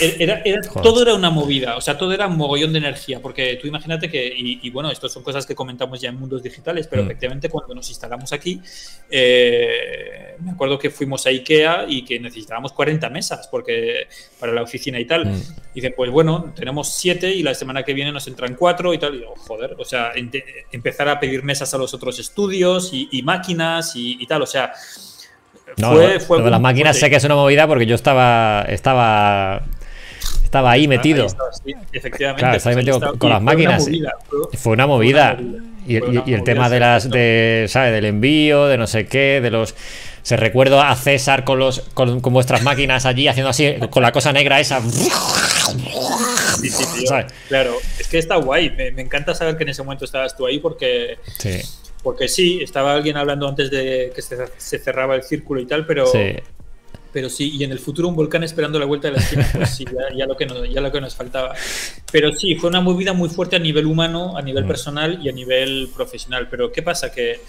era, 0.00 0.60
todo 0.82 1.02
era 1.02 1.14
una 1.14 1.30
movida, 1.30 1.76
o 1.76 1.80
sea, 1.80 1.96
todo 1.96 2.12
era 2.12 2.26
un 2.26 2.36
mogollón 2.36 2.72
de 2.72 2.78
energía, 2.78 3.20
porque 3.20 3.58
tú 3.60 3.66
imagínate 3.66 4.10
que, 4.10 4.32
y, 4.36 4.70
bueno, 4.70 4.90
esto 4.90 5.08
son 5.08 5.22
cosas 5.22 5.46
que 5.46 5.54
comentamos 5.54 6.00
ya 6.00 6.08
en 6.10 6.18
mundos 6.18 6.42
digitales, 6.42 6.86
pero 6.86 7.02
mm. 7.02 7.06
efectivamente 7.06 7.48
cuando 7.48 7.74
nos 7.74 7.88
instalamos 7.88 8.32
aquí, 8.32 8.60
eh, 9.10 10.36
me 10.40 10.52
acuerdo 10.52 10.78
que 10.78 10.90
fuimos 10.90 11.26
a 11.26 11.30
IKEA 11.30 11.86
y 11.88 12.04
que 12.04 12.20
necesitábamos 12.20 12.72
40 12.72 13.10
mesas 13.10 13.48
porque 13.48 14.06
para 14.38 14.52
la 14.52 14.62
oficina 14.62 14.98
y 15.00 15.04
tal. 15.04 15.26
Mm. 15.26 15.42
Y 15.74 15.80
dicen, 15.80 15.94
pues 15.96 16.10
bueno, 16.10 16.52
tenemos 16.54 16.92
7 16.94 17.30
y 17.30 17.42
la 17.42 17.54
semana 17.54 17.82
que 17.82 17.94
viene 17.94 18.12
nos 18.12 18.26
entran 18.28 18.54
4 18.54 18.94
y 18.94 18.98
tal. 18.98 19.14
Y 19.14 19.18
digo, 19.18 19.34
joder, 19.36 19.74
o 19.78 19.84
sea, 19.84 20.12
empezar 20.72 21.08
a 21.08 21.18
pedir 21.18 21.42
mesas 21.42 21.72
a 21.74 21.78
los 21.78 21.92
otros 21.94 22.18
estudios 22.18 22.90
y, 22.92 23.22
máquinas 23.22 23.92
y, 23.94 24.26
tal, 24.26 24.42
o 24.42 24.46
sea... 24.46 24.72
fue, 25.76 26.20
fue 26.20 26.50
las 26.50 26.60
máquinas 26.60 26.96
sé 26.96 27.10
que 27.10 27.16
es 27.16 27.24
una 27.24 27.34
movida 27.34 27.66
porque 27.66 27.86
yo 27.86 27.94
estaba, 27.94 28.64
estaba 28.68 29.62
estaba 30.48 30.70
ahí 30.70 30.88
metido. 30.88 31.26
efectivamente. 31.92 32.40
Claro, 32.40 32.56
estaba 32.56 32.70
ahí 32.70 32.76
metido 32.76 33.18
con, 33.18 33.30
las 33.30 33.42
máquinas. 33.42 33.86
fue, 34.54 34.72
una 34.72 34.86
movida. 34.86 35.38
Y, 35.86 35.96
el 35.96 36.42
tema 36.44 36.68
de 36.68 36.80
las, 36.80 37.10
de, 37.10 37.66
¿sabes? 37.68 37.92
Del 37.92 38.06
envío, 38.06 38.66
de 38.66 38.78
no 38.78 38.86
sé 38.86 39.06
qué, 39.06 39.40
de 39.42 39.50
los. 39.50 39.74
Se 40.22 40.36
recuerdo 40.36 40.80
a 40.80 40.94
César 40.96 41.44
con 41.44 41.58
los 41.58 41.80
con, 41.94 42.20
vuestras 42.20 42.62
máquinas 42.62 43.06
allí 43.06 43.28
haciendo 43.28 43.48
así 43.48 43.76
con 43.90 44.02
la 44.02 44.12
cosa 44.12 44.32
negra 44.32 44.60
esa. 44.60 44.80
Sí, 44.82 45.08
sí, 46.70 47.06
Claro, 47.48 47.76
es 47.98 48.08
que 48.08 48.18
está 48.18 48.36
guay. 48.36 48.70
Me, 48.70 48.88
encanta 49.00 49.34
saber 49.34 49.56
que 49.56 49.62
en 49.62 49.70
ese 49.70 49.82
momento 49.82 50.04
estabas 50.04 50.36
tú 50.36 50.46
ahí 50.46 50.58
porque. 50.58 51.18
Sí. 51.38 51.60
Porque 52.02 52.28
sí, 52.28 52.60
estaba 52.62 52.94
alguien 52.94 53.16
hablando 53.16 53.48
antes 53.48 53.70
de 53.70 54.12
que 54.14 54.22
se, 54.22 54.36
se 54.56 54.78
cerraba 54.78 55.14
el 55.16 55.24
círculo 55.24 55.60
y 55.60 55.66
tal, 55.66 55.84
pero, 55.84 56.06
sí 56.06 56.36
pero 57.18 57.30
sí, 57.30 57.56
y 57.58 57.64
en 57.64 57.72
el 57.72 57.80
futuro 57.80 58.06
un 58.06 58.14
volcán 58.14 58.44
esperando 58.44 58.78
la 58.78 58.84
vuelta 58.84 59.08
de 59.08 59.14
la 59.14 59.20
esquina, 59.20 59.50
pues 59.52 59.70
sí, 59.70 59.84
ya, 60.16 60.24
lo, 60.24 60.36
que 60.36 60.46
nos, 60.46 60.70
ya 60.70 60.80
lo 60.80 60.92
que 60.92 61.00
nos 61.00 61.16
faltaba. 61.16 61.52
Pero 62.12 62.32
sí, 62.32 62.54
fue 62.54 62.70
una 62.70 62.80
movida 62.80 63.12
muy 63.12 63.28
fuerte 63.28 63.56
a 63.56 63.58
nivel 63.58 63.86
humano, 63.86 64.36
a 64.36 64.42
nivel 64.42 64.64
personal 64.64 65.18
y 65.20 65.28
a 65.28 65.32
nivel 65.32 65.90
profesional. 65.92 66.46
Pero 66.48 66.70
¿qué 66.70 66.80
pasa? 66.80 67.10
Que 67.10 67.40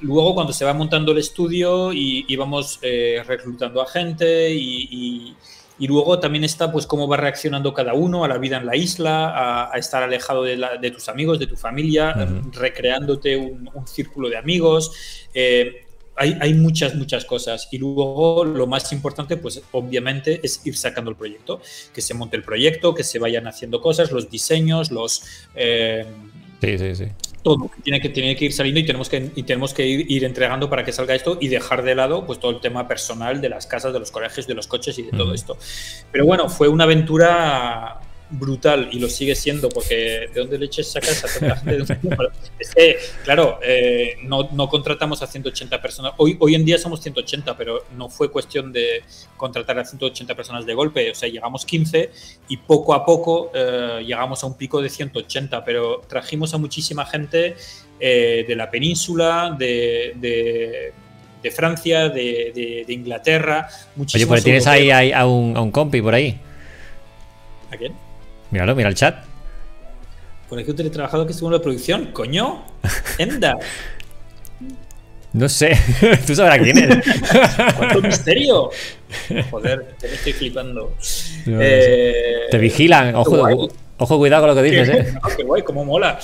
luego 0.00 0.32
cuando 0.32 0.54
se 0.54 0.64
va 0.64 0.72
montando 0.72 1.12
el 1.12 1.18
estudio 1.18 1.92
y, 1.92 2.34
vamos 2.36 2.78
eh, 2.80 3.22
reclutando 3.26 3.82
a 3.82 3.86
gente 3.86 4.50
y, 4.50 5.36
y, 5.78 5.86
luego 5.86 6.18
también 6.18 6.44
está 6.44 6.72
pues 6.72 6.86
cómo 6.86 7.06
va 7.06 7.18
reaccionando 7.18 7.74
cada 7.74 7.92
uno 7.92 8.24
a 8.24 8.28
la 8.28 8.38
vida 8.38 8.56
en 8.56 8.64
la 8.64 8.76
isla, 8.76 9.68
a, 9.70 9.76
estar 9.76 10.02
alejado 10.02 10.42
de, 10.42 10.58
de, 10.80 10.90
tus 10.90 11.06
amigos, 11.10 11.38
de 11.38 11.46
tu 11.46 11.56
familia, 11.58 12.14
recreándote 12.52 13.36
un, 13.36 13.68
un, 13.74 13.86
círculo 13.86 14.30
de 14.30 14.38
amigos. 14.38 15.28
Eh, 15.34 15.84
hay, 16.20 16.54
muchas, 16.54 16.94
muchas 16.94 17.24
cosas. 17.24 17.68
Y 17.70 17.78
luego 17.78 18.44
lo 18.44 18.66
más 18.66 18.92
importante, 18.92 19.38
pues 19.38 19.62
obviamente, 19.72 20.40
es 20.42 20.60
ir 20.66 20.76
sacando 20.76 21.10
el 21.10 21.16
proyecto. 21.16 21.60
Que 21.94 22.02
se 22.02 22.12
monte 22.12 22.36
el 22.36 22.42
proyecto, 22.42 22.94
que 22.94 23.04
se 23.04 23.18
vayan 23.18 23.46
haciendo 23.46 23.80
cosas, 23.80 24.12
los 24.12 24.30
diseños, 24.30 24.90
los... 24.90 25.22
Eh, 25.54 26.04
sí, 26.60 26.78
sí, 26.78 26.94
sí. 26.94 27.04
Todo 27.42 27.70
tiene 27.82 28.02
que, 28.02 28.10
tiene 28.10 28.36
que 28.36 28.44
ir 28.44 28.52
saliendo 28.52 28.80
y 28.80 28.84
tenemos 28.84 29.08
que, 29.08 29.30
y 29.34 29.42
tenemos 29.44 29.72
que 29.72 29.86
ir, 29.86 30.24
entregando 30.24 30.68
para 30.68 30.84
que 30.84 30.92
salga 30.92 31.14
esto 31.14 31.38
y 31.40 31.48
dejar 31.48 31.82
de 31.82 31.94
lado 31.94 32.26
pues 32.26 32.38
todo 32.38 32.50
el 32.50 32.60
tema 32.60 32.86
personal 32.86 33.40
de 33.40 33.48
las 33.48 33.66
casas, 33.66 33.94
de 33.94 33.98
los 33.98 34.10
colegios, 34.10 34.46
de 34.46 34.52
los 34.52 34.66
coches 34.66 34.98
y 34.98 35.04
de 35.04 35.12
todo 35.12 35.32
esto. 35.32 35.56
Pero 36.12 36.26
bueno, 36.26 36.50
fue 36.50 36.68
una 36.68 36.84
aventura 36.84 37.98
brutal 38.30 38.88
y 38.92 38.98
lo 38.98 39.08
sigue 39.08 39.34
siendo 39.34 39.68
porque 39.68 40.28
de 40.32 40.40
dónde 40.40 40.58
leches 40.58 40.92
sacas 40.92 41.24
a 41.24 41.38
tanta 41.38 41.56
gente 41.56 41.98
es 42.58 42.74
que 42.74 42.96
claro 43.24 43.58
eh, 43.62 44.16
no, 44.22 44.48
no, 44.52 44.68
contratamos 44.68 45.22
a 45.22 45.26
180 45.26 45.82
personas. 45.82 46.12
Hoy 46.16 46.36
hoy 46.38 46.54
en 46.54 46.64
día 46.64 46.78
somos 46.78 47.00
180 47.00 47.56
pero 47.56 47.84
no 47.96 48.08
fue 48.08 48.30
cuestión 48.30 48.72
de 48.72 49.02
contratar 49.36 49.78
a 49.78 49.84
180 49.84 50.34
personas 50.34 50.66
de 50.66 50.74
golpe. 50.74 51.10
O 51.10 51.14
sea 51.14 51.28
llegamos 51.28 51.64
15 51.64 52.10
y 52.48 52.56
poco 52.58 52.94
a 52.94 53.04
poco 53.04 53.50
eh, 53.54 54.04
llegamos 54.06 54.42
a 54.44 54.46
un 54.46 54.56
pico 54.56 54.80
de 54.80 54.88
180 54.88 55.64
pero 55.64 56.02
trajimos 56.08 56.54
a 56.54 56.58
muchísima 56.58 57.04
gente 57.06 57.56
eh, 57.98 58.44
de 58.46 58.56
la 58.56 58.70
península 58.70 59.56
de, 59.58 60.14
de, 60.16 61.50
Francia 61.50 62.08
de, 62.08 62.84
de, 62.86 62.92
Inglaterra 62.92 63.68
Oye, 63.96 64.26
pues 64.26 64.44
tienes 64.44 64.66
ahí, 64.66 64.90
ahí 64.90 65.10
a, 65.10 65.26
un, 65.26 65.56
a 65.56 65.60
un 65.60 65.70
compi 65.70 66.00
por 66.00 66.14
ahí. 66.14 66.38
¿A 67.72 67.76
quién? 67.76 68.09
Míralo, 68.50 68.74
mira 68.74 68.88
el 68.88 68.94
chat. 68.94 69.24
Por 70.48 70.58
aquí 70.58 70.70
un 70.70 70.76
teletrabajador 70.76 71.26
que 71.26 71.32
en 71.32 71.52
la 71.52 71.62
producción. 71.62 72.06
¡Coño! 72.12 72.64
¡Enda! 73.18 73.56
No 75.32 75.48
sé, 75.48 75.78
tú 76.26 76.34
sabrás 76.34 76.58
quién 76.58 76.76
es. 76.76 77.04
¡Cuánto 77.76 78.02
misterio! 78.02 78.70
Joder, 79.50 79.94
te 80.00 80.12
estoy 80.12 80.32
flipando. 80.32 80.96
Eh, 81.46 82.48
te 82.50 82.58
vigilan, 82.58 83.14
ojo, 83.14 83.70
ojo, 83.96 84.18
cuidado 84.18 84.42
con 84.42 84.56
lo 84.56 84.60
que 84.60 84.68
dices, 84.68 84.88
¿eh? 84.88 85.14
qué 85.36 85.44
guay, 85.44 85.62
cómo 85.62 85.84
mola. 85.84 86.18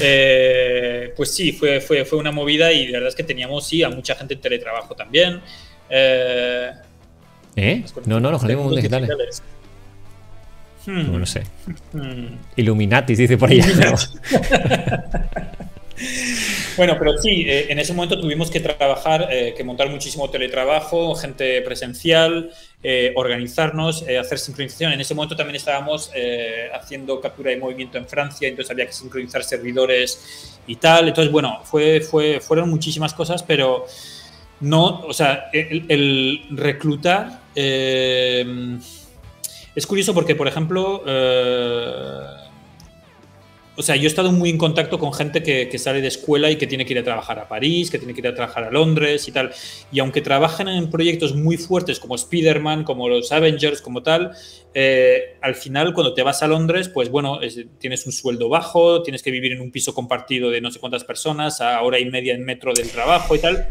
Eh, 0.00 1.12
pues 1.16 1.32
sí, 1.32 1.52
fue, 1.52 1.80
fue, 1.80 2.04
fue, 2.04 2.18
una 2.18 2.32
movida 2.32 2.72
y 2.72 2.88
la 2.88 2.94
verdad 2.94 3.10
es 3.10 3.14
que 3.14 3.22
teníamos, 3.22 3.68
sí, 3.68 3.84
a 3.84 3.88
mucha 3.88 4.16
gente 4.16 4.34
en 4.34 4.40
teletrabajo 4.40 4.96
también. 4.96 5.40
¿Eh? 5.88 6.72
¿Eh? 7.54 7.84
No, 8.06 8.18
no, 8.18 8.32
los 8.32 8.42
jodimos 8.42 8.74
digitales. 8.74 9.08
digitales. 9.08 9.42
Hmm. 10.90 11.18
No, 11.18 11.26
sé. 11.26 11.42
Hmm. 11.92 12.36
Illuminatis, 12.56 13.16
dice 13.18 13.38
por 13.38 13.48
ahí. 13.48 13.60
bueno, 16.76 16.96
pero 16.98 17.16
sí, 17.18 17.44
eh, 17.46 17.66
en 17.68 17.78
ese 17.78 17.92
momento 17.92 18.20
tuvimos 18.20 18.50
que 18.50 18.58
trabajar, 18.58 19.28
eh, 19.30 19.54
que 19.56 19.62
montar 19.62 19.88
muchísimo 19.88 20.28
teletrabajo, 20.30 21.14
gente 21.14 21.62
presencial, 21.62 22.50
eh, 22.82 23.12
organizarnos, 23.14 24.02
hacer 24.02 24.40
sincronización. 24.40 24.92
En 24.92 25.00
ese 25.00 25.14
momento 25.14 25.36
también 25.36 25.54
estábamos 25.56 26.10
haciendo 26.74 27.20
captura 27.20 27.50
de 27.50 27.58
movimiento 27.58 27.96
en 27.98 28.06
Francia, 28.06 28.48
entonces 28.48 28.72
había 28.72 28.86
que 28.86 28.92
sincronizar 28.92 29.44
servidores 29.44 30.58
y 30.66 30.74
tal. 30.76 31.06
Entonces, 31.06 31.30
bueno, 31.30 31.60
fue, 31.62 32.00
fue, 32.00 32.40
fueron 32.40 32.68
muchísimas 32.68 33.14
cosas, 33.14 33.44
pero 33.44 33.86
no, 34.60 35.02
o 35.06 35.12
sea, 35.12 35.50
el, 35.52 35.84
el 35.88 36.46
reclutar 36.50 37.42
es 39.74 39.86
curioso 39.86 40.14
porque, 40.14 40.34
por 40.34 40.48
ejemplo, 40.48 41.02
eh, 41.06 42.20
o 43.80 43.82
sea, 43.82 43.96
yo 43.96 44.02
he 44.02 44.06
estado 44.08 44.30
muy 44.30 44.50
en 44.50 44.58
contacto 44.58 44.98
con 44.98 45.12
gente 45.14 45.42
que, 45.42 45.78
sale 45.78 46.02
de 46.02 46.08
escuela 46.08 46.50
y 46.50 46.56
que 46.56 46.66
tiene 46.66 46.84
que 46.84 46.92
ir 46.92 46.98
a 46.98 47.02
trabajar 47.02 47.38
a 47.38 47.48
París, 47.48 47.90
que 47.90 47.96
tiene 47.96 48.12
que 48.12 48.20
ir 48.20 48.26
a 48.26 48.34
trabajar 48.34 48.64
a 48.64 48.70
Londres 48.70 49.26
y 49.26 49.32
tal. 49.32 49.52
Y 49.90 50.00
aunque 50.00 50.20
trabajan 50.20 50.68
en 50.68 50.90
proyectos 50.90 51.34
muy 51.34 51.56
fuertes 51.56 51.98
como 51.98 52.14
Spider-Man, 52.14 52.84
como 52.84 53.08
los 53.08 53.32
Avengers, 53.32 53.80
como 53.80 54.02
tal, 54.02 54.32
eh, 54.72 55.36
al 55.42 55.56
final 55.56 55.92
cuando 55.92 56.14
te 56.14 56.22
vas 56.22 56.42
a 56.42 56.46
Londres, 56.46 56.88
pues 56.88 57.10
bueno, 57.10 57.40
tienes 57.78 58.06
un 58.06 58.12
sueldo 58.12 58.48
bajo, 58.48 59.02
tienes 59.02 59.22
que 59.22 59.30
vivir 59.30 59.52
en 59.52 59.60
un 59.60 59.72
piso 59.72 59.94
compartido 59.94 60.50
de 60.50 60.60
no 60.60 60.70
sé 60.70 60.78
cuántas 60.78 61.02
personas, 61.02 61.60
a 61.60 61.82
hora 61.82 61.98
y 61.98 62.04
media 62.04 62.34
en 62.34 62.44
metro 62.44 62.72
del 62.72 62.88
trabajo 62.88 63.34
y 63.34 63.40
tal. 63.40 63.68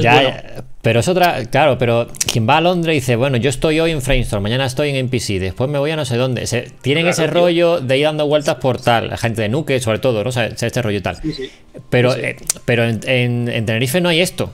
ya, 0.00 0.64
pero 0.80 1.00
es 1.00 1.08
otra, 1.08 1.44
claro, 1.46 1.76
pero 1.76 2.08
quien 2.32 2.48
va 2.48 2.56
a 2.56 2.60
Londres 2.62 2.94
dice, 2.94 3.16
bueno, 3.16 3.36
yo 3.36 3.50
estoy 3.50 3.80
hoy 3.80 3.90
en 3.90 4.00
Framestore, 4.00 4.40
mañana 4.40 4.64
estoy 4.64 4.90
en 4.90 4.96
NPC, 4.96 5.38
después 5.38 5.68
me 5.68 5.78
voy 5.78 5.90
a 5.90 5.96
no 5.96 6.06
sé 6.06 6.16
dónde. 6.16 6.44
tienen 6.80 7.06
ese 7.06 7.26
rollo 7.26 7.80
de 7.80 7.98
ir 7.98 8.04
dando 8.04 8.26
vueltas 8.26 8.56
por 8.56 8.80
tal, 8.80 9.08
la 9.08 9.18
gente 9.18 9.42
de 9.42 9.50
Nuke 9.50 9.80
sobre 9.80 9.98
todo, 9.98 10.24
¿no? 10.24 10.30
O 10.30 10.32
sea, 10.32 10.46
este 10.46 10.80
rollo 10.80 11.02
tal. 11.02 11.18
Pero, 11.90 12.14
eh, 12.14 12.36
pero 12.64 12.84
en, 12.84 13.00
en 13.06 13.66
Tenerife 13.66 14.00
no 14.00 14.08
hay 14.08 14.20
esto. 14.20 14.50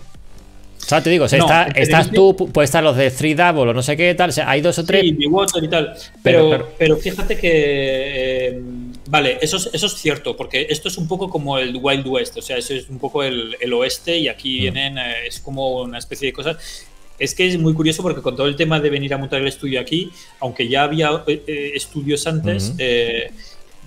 O 0.84 0.86
sea, 0.86 1.02
te 1.02 1.08
digo, 1.08 1.24
estás 1.24 2.10
tú, 2.10 2.36
puede 2.36 2.66
estar 2.66 2.84
los 2.84 2.94
de 2.94 3.10
Three 3.10 3.32
Double 3.32 3.70
o 3.70 3.72
no 3.72 3.82
sé 3.82 3.96
qué 3.96 4.14
tal, 4.14 4.30
hay 4.44 4.60
dos 4.60 4.78
o 4.78 4.84
tres. 4.84 5.00
Sí, 5.00 5.16
y 5.18 5.68
tal. 5.68 5.94
Pero, 6.22 6.74
pero, 6.76 6.98
fíjate 6.98 7.38
que. 7.38 7.50
Eh, 7.54 8.60
vale, 9.08 9.38
eso 9.40 9.56
es, 9.56 9.70
eso 9.72 9.86
es 9.86 9.94
cierto, 9.94 10.36
porque 10.36 10.66
esto 10.68 10.88
es 10.88 10.98
un 10.98 11.08
poco 11.08 11.30
como 11.30 11.56
el 11.56 11.78
Wild 11.80 12.06
West, 12.06 12.36
o 12.36 12.42
sea, 12.42 12.58
eso 12.58 12.74
es 12.74 12.90
un 12.90 12.98
poco 12.98 13.22
el, 13.22 13.72
oeste 13.72 14.18
y 14.18 14.28
aquí 14.28 14.58
mm. 14.58 14.60
vienen, 14.60 14.98
eh, 14.98 15.26
es 15.26 15.40
como 15.40 15.80
una 15.80 15.98
especie 15.98 16.26
de 16.26 16.32
cosas. 16.34 16.86
Es 17.18 17.34
que 17.34 17.46
es 17.46 17.58
muy 17.58 17.72
curioso 17.72 18.02
porque 18.02 18.20
con 18.20 18.36
todo 18.36 18.46
el 18.46 18.56
tema 18.56 18.78
de 18.78 18.90
venir 18.90 19.14
a 19.14 19.18
montar 19.18 19.40
el 19.40 19.48
estudio 19.48 19.80
aquí, 19.80 20.10
aunque 20.40 20.68
ya 20.68 20.82
había 20.82 21.22
eh, 21.26 21.72
estudios 21.74 22.26
antes, 22.26 22.74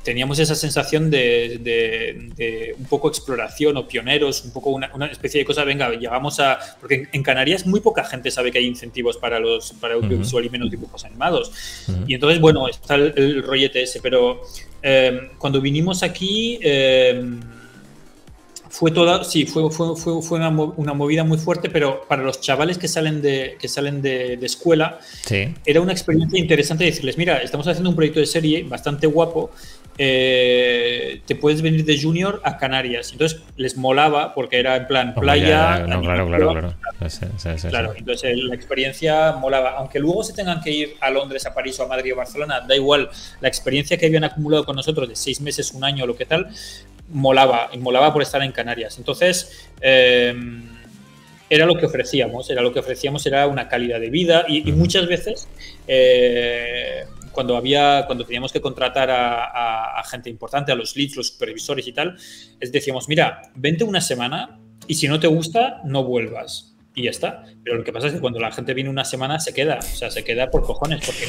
teníamos 0.08 0.40
esa 0.40 0.56
sensación 0.56 1.12
de, 1.12 2.74
un 2.80 2.86
poco 2.86 3.10
exploración 3.10 3.76
o 3.76 3.86
pioneros, 3.86 4.46
un 4.46 4.54
poco 4.54 4.70
una, 4.70 4.88
especie 5.12 5.42
de 5.42 5.46
cosa, 5.46 5.66
venga, 5.66 5.90
llegamos 5.90 6.40
a... 6.40 6.60
Porque 6.80 7.10
en 7.12 7.22
Canarias 7.22 7.68
muy 7.68 7.82
poca 7.82 8.06
gente 8.06 8.32
sabe 8.32 8.50
que 8.50 8.60
hay 8.60 8.68
incentivos 8.68 9.18
para 9.18 9.38
los 9.38 9.74
para 9.74 9.96
audiovisual 9.96 10.46
y 10.46 10.50
menos 10.50 10.72
dibujos 10.72 11.04
animados. 11.04 11.52
Y 12.08 12.14
entonces, 12.14 12.40
bueno, 12.40 12.70
está 12.70 12.96
el, 12.96 13.44
rollete 13.44 13.84
ese, 13.84 14.00
pero 14.00 14.44
eh, 14.82 15.32
cuando 15.38 15.60
vinimos 15.60 16.02
aquí... 16.04 16.58
Eh, 16.62 17.22
fue 18.70 18.92
toda, 18.92 19.24
sí, 19.24 19.46
fue, 19.46 19.70
fue, 19.72 19.96
fue, 19.96 20.38
una, 20.38 20.94
movida 20.94 21.24
muy 21.24 21.38
fuerte, 21.38 21.70
pero 21.70 22.02
para 22.08 22.24
los 22.24 22.42
chavales 22.42 22.78
que 22.78 22.88
salen 22.88 23.22
de, 23.22 23.58
que 23.60 23.68
salen 23.68 24.02
de, 24.02 24.38
escuela, 24.42 25.00
era 25.66 25.82
una 25.82 25.92
experiencia 25.92 26.40
interesante 26.40 26.84
decirles, 26.84 27.18
mira, 27.18 27.38
estamos 27.38 27.68
haciendo 27.68 27.90
un 27.90 27.96
proyecto 27.96 28.20
de 28.20 28.26
serie 28.26 28.64
bastante 28.64 29.08
guapo, 29.08 29.52
eh, 30.00 31.22
te 31.26 31.36
puedes 31.36 31.62
venir 31.64 31.84
de 31.84 32.00
junior 32.00 32.40
a 32.44 32.58
Canarias. 32.58 33.12
Entonces 33.12 33.42
les 33.56 33.78
molaba 33.78 34.34
porque 34.36 34.60
era 34.60 34.76
en 34.76 34.88
plan 34.88 35.16
playa. 35.16 35.84
claro, 35.86 36.02
claro, 36.02 36.28
claro. 36.28 36.74
claro, 37.70 37.94
entonces 37.98 38.38
la 38.38 38.56
experiencia 38.56 39.32
molaba. 39.34 39.72
Aunque 39.72 40.00
luego 40.00 40.24
se 40.24 40.34
tengan 40.34 40.62
que 40.62 40.72
ir 40.72 40.96
a 41.02 41.10
Londres, 41.10 41.46
a 41.46 41.54
París 41.54 41.80
o 41.80 41.84
a 41.84 41.88
Madrid 41.88 42.14
o 42.14 42.16
Barcelona, 42.16 42.62
da 42.62 42.76
igual. 42.76 43.10
La 43.42 43.48
experiencia 43.48 43.98
que 43.98 44.06
habían 44.06 44.24
acumulado 44.24 44.66
con 44.66 44.76
nosotros 44.76 45.10
de 45.10 45.16
seis 45.16 45.42
meses, 45.42 45.72
un 45.72 45.84
año, 45.84 46.06
lo 46.06 46.16
que 46.16 46.26
tal, 46.26 46.50
molaba, 47.10 47.70
y 47.74 47.78
molaba 47.78 48.14
por 48.14 48.22
estar 48.22 48.42
en 48.44 48.52
Canarias. 48.52 48.98
Entonces, 48.98 49.70
em, 49.82 50.64
era 51.50 51.66
lo 51.66 51.78
que 51.78 51.86
ofrecíamos, 51.86 52.50
era 52.50 52.62
lo 52.62 52.74
que 52.74 52.80
ofrecíamos, 52.80 53.26
era 53.26 53.48
una 53.48 53.68
calidad 53.68 54.00
de 54.00 54.10
vida 54.10 54.46
y, 54.48 54.72
muchas 54.74 55.08
veces 55.08 55.48
eh, 55.88 57.06
cuando 57.32 57.56
había, 57.56 58.04
cuando 58.06 58.26
teníamos 58.26 58.52
que 58.52 58.60
contratar 58.60 59.10
a, 59.10 60.00
a, 60.00 60.04
gente 60.04 60.30
importante, 60.30 60.72
a 60.72 60.76
los 60.76 60.96
leads, 60.96 61.16
los 61.16 61.28
supervisores 61.28 61.88
y 61.88 61.94
tal, 61.94 62.18
les 62.60 62.72
decíamos, 62.72 63.08
mira, 63.08 63.44
vente 63.56 63.84
una 63.84 64.02
semana 64.02 64.60
y 64.88 64.96
si 64.96 65.08
no 65.08 65.20
te 65.20 65.28
gusta, 65.28 65.82
no 65.86 66.04
vuelvas 66.04 66.77
y 66.98 67.04
ya 67.04 67.12
está. 67.12 67.44
Pero 67.64 67.78
lo 67.78 67.84
que 67.84 67.94
pasa 67.94 68.08
es 68.08 68.14
que 68.14 68.20
cuando 68.20 68.40
la 68.40 68.52
gente 68.52 68.74
viene 68.74 68.90
una 68.90 69.06
semana 69.06 69.40
se 69.40 69.54
queda, 69.54 69.78
o 69.80 69.96
sea, 69.96 70.10
se 70.10 70.24
queda 70.24 70.50
por 70.50 70.64
cojones. 70.64 71.06
Porque, 71.06 71.26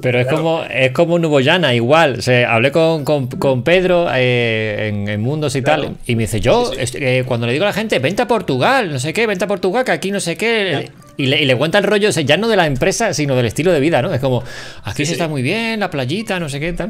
Pero 0.00 0.18
es 0.18 0.26
como 0.26 0.64
es 0.64 0.90
como 0.92 1.18
Nuboyana, 1.18 1.74
igual. 1.74 2.18
O 2.18 2.22
sea, 2.22 2.52
hablé 2.52 2.72
con, 2.72 3.04
con, 3.04 3.62
Pedro 3.62 4.08
eh, 4.14 4.88
en, 4.88 5.20
Mundos 5.20 5.54
y 5.54 5.60
tal, 5.60 5.96
y 6.06 6.16
me 6.16 6.22
dice, 6.22 6.40
yo, 6.40 6.72
eh, 6.78 7.24
cuando 7.26 7.46
le 7.46 7.52
digo 7.52 7.64
a 7.66 7.68
la 7.68 7.74
gente, 7.74 7.98
vente 7.98 8.22
a 8.22 8.26
Portugal, 8.26 8.90
no 8.90 8.98
sé 8.98 9.12
qué, 9.12 9.26
vente 9.26 9.44
a 9.44 9.48
Portugal, 9.48 9.84
que 9.84 9.92
aquí 9.92 10.10
no 10.10 10.18
sé 10.18 10.38
qué. 10.38 10.90
Y 11.18 11.26
le, 11.26 11.42
y 11.42 11.44
le, 11.44 11.56
cuenta 11.56 11.76
el 11.76 11.84
rollo, 11.84 12.08
ya 12.08 12.38
no 12.38 12.48
de 12.48 12.56
la 12.56 12.66
empresa, 12.66 13.12
sino 13.12 13.36
del 13.36 13.44
estilo 13.44 13.70
de 13.70 13.80
vida, 13.80 14.00
¿no? 14.00 14.14
Es 14.14 14.20
como, 14.20 14.42
aquí 14.84 15.04
se 15.04 15.12
está 15.12 15.28
muy 15.28 15.42
bien, 15.42 15.80
la 15.80 15.90
playita, 15.90 16.40
no 16.40 16.48
sé 16.48 16.58
qué, 16.58 16.72
tal. 16.72 16.88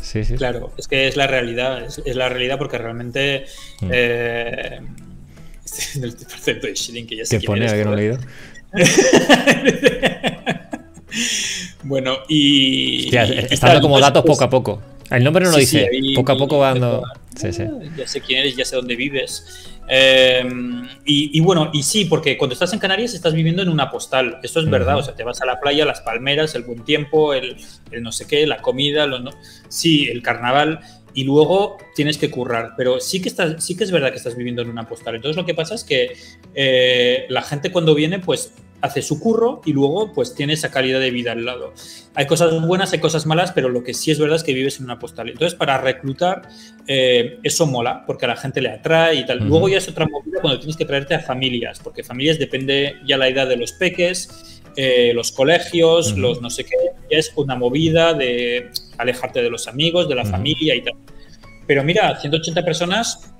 Sí, 0.00 0.24
sí. 0.24 0.34
Claro, 0.36 0.72
es 0.78 0.86
que 0.86 1.08
es 1.08 1.16
la 1.16 1.26
realidad, 1.26 1.82
es, 1.82 2.00
la 2.14 2.28
realidad 2.28 2.58
porque 2.58 2.78
realmente. 2.78 3.46
Mm. 3.80 3.90
Eh, 3.92 4.80
en 5.96 6.04
el 6.04 6.16
concepto 6.16 6.66
de 6.66 6.74
Shilling 6.74 7.06
que 7.06 7.16
ya 7.16 7.24
se 7.24 7.40
pone? 7.40 7.68
¿Había 7.68 7.84
no 7.84 7.94
leído? 7.94 8.18
bueno, 11.82 12.18
y. 12.28 13.14
está 13.14 13.68
dando 13.68 13.82
como 13.82 14.00
datos 14.00 14.22
pues, 14.24 14.36
poco 14.36 14.44
a 14.44 14.50
poco. 14.50 14.82
El 15.10 15.24
nombre 15.24 15.44
no 15.44 15.50
lo 15.50 15.56
dice. 15.56 15.88
poco 16.14 16.32
a 16.32 16.36
poco 16.36 16.58
va 16.58 16.68
dando. 16.68 17.02
Sí, 17.34 17.52
sí. 17.52 17.64
Ya 17.96 18.06
sé 18.06 18.20
quién 18.20 18.40
eres, 18.40 18.56
ya 18.56 18.64
sé 18.64 18.76
dónde 18.76 18.96
vives. 18.96 19.70
Eh, 19.92 20.48
y, 21.04 21.40
bueno, 21.40 21.70
y 21.72 21.82
sí, 21.82 22.04
porque 22.04 22.38
cuando 22.38 22.52
estás 22.52 22.72
en 22.72 22.78
Canarias 22.78 23.12
estás 23.12 23.34
viviendo 23.34 23.60
en 23.62 23.68
una 23.68 23.90
postal. 23.90 24.38
Esto 24.42 24.60
es 24.60 24.70
verdad. 24.70 24.98
O 24.98 25.02
sea, 25.02 25.16
te 25.16 25.24
vas 25.24 25.42
a 25.42 25.46
la 25.46 25.58
playa, 25.58 25.84
las 25.84 26.00
palmeras, 26.00 26.54
el 26.54 26.62
buen 26.62 26.84
tiempo, 26.84 27.34
el, 27.34 27.56
no 28.00 28.12
sé 28.12 28.28
qué, 28.28 28.46
la 28.46 28.58
comida, 28.58 29.06
lo 29.06 29.18
no... 29.18 29.32
sí, 29.68 30.08
el 30.08 30.22
carnaval 30.22 30.80
y 31.14 31.24
luego 31.24 31.78
tienes 31.94 32.18
que 32.18 32.30
currar. 32.30 32.74
Pero 32.76 33.00
sí 33.00 33.20
que, 33.20 33.28
estás, 33.28 33.64
sí 33.64 33.76
que 33.76 33.84
es 33.84 33.90
verdad 33.90 34.10
que 34.10 34.16
estás 34.16 34.36
viviendo 34.36 34.62
en 34.62 34.70
una 34.70 34.88
postal. 34.88 35.16
Entonces 35.16 35.36
lo 35.36 35.46
que 35.46 35.54
pasa 35.54 35.74
es 35.74 35.84
que 35.84 36.16
eh, 36.54 37.26
la 37.28 37.42
gente 37.42 37.72
cuando 37.72 37.94
viene, 37.94 38.18
pues 38.18 38.52
hace 38.82 39.02
su 39.02 39.20
curro 39.20 39.60
y 39.64 39.72
luego 39.72 40.12
pues 40.12 40.34
tiene 40.34 40.54
esa 40.54 40.70
calidad 40.70 41.00
de 41.00 41.10
vida 41.10 41.32
al 41.32 41.44
lado. 41.44 41.74
Hay 42.14 42.26
cosas 42.26 42.66
buenas, 42.66 42.92
hay 42.92 42.98
cosas 42.98 43.26
malas, 43.26 43.52
pero 43.52 43.68
lo 43.68 43.84
que 43.84 43.94
sí 43.94 44.10
es 44.10 44.18
verdad 44.18 44.36
es 44.36 44.42
que 44.42 44.54
vives 44.54 44.78
en 44.78 44.84
una 44.84 44.98
postal. 44.98 45.28
Entonces 45.28 45.56
para 45.58 45.78
reclutar 45.78 46.48
eh, 46.86 47.38
eso 47.42 47.66
mola, 47.66 48.04
porque 48.06 48.24
a 48.24 48.28
la 48.28 48.36
gente 48.36 48.60
le 48.60 48.70
atrae 48.70 49.16
y 49.16 49.26
tal. 49.26 49.46
Luego 49.46 49.68
ya 49.68 49.78
es 49.78 49.88
otra 49.88 50.06
movida 50.06 50.40
cuando 50.40 50.58
tienes 50.58 50.76
que 50.76 50.84
traerte 50.84 51.14
a 51.14 51.20
familias, 51.20 51.80
porque 51.80 52.02
familias 52.02 52.38
depende 52.38 52.96
ya 53.06 53.16
la 53.16 53.28
edad 53.28 53.48
de 53.48 53.56
los 53.56 53.72
peques 53.72 54.59
eh, 54.82 55.12
los 55.12 55.30
colegios, 55.30 56.16
los 56.16 56.40
no 56.40 56.48
sé 56.48 56.64
qué, 56.64 56.74
es 57.10 57.30
una 57.36 57.54
movida 57.54 58.14
de 58.14 58.70
alejarte 58.96 59.42
de 59.42 59.50
los 59.50 59.68
amigos, 59.68 60.08
de 60.08 60.14
la 60.14 60.24
familia 60.24 60.74
y 60.74 60.80
tal. 60.80 60.94
Pero 61.66 61.84
mira, 61.84 62.18
180 62.18 62.64
personas 62.64 63.30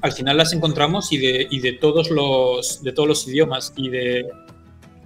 al 0.00 0.12
final 0.12 0.36
las 0.36 0.52
encontramos 0.52 1.10
y 1.10 1.18
de, 1.18 1.48
de, 1.50 1.72
todos, 1.72 2.08
los, 2.10 2.84
de 2.84 2.92
todos 2.92 3.08
los 3.08 3.26
idiomas 3.26 3.72
y 3.74 3.88
de, 3.88 4.26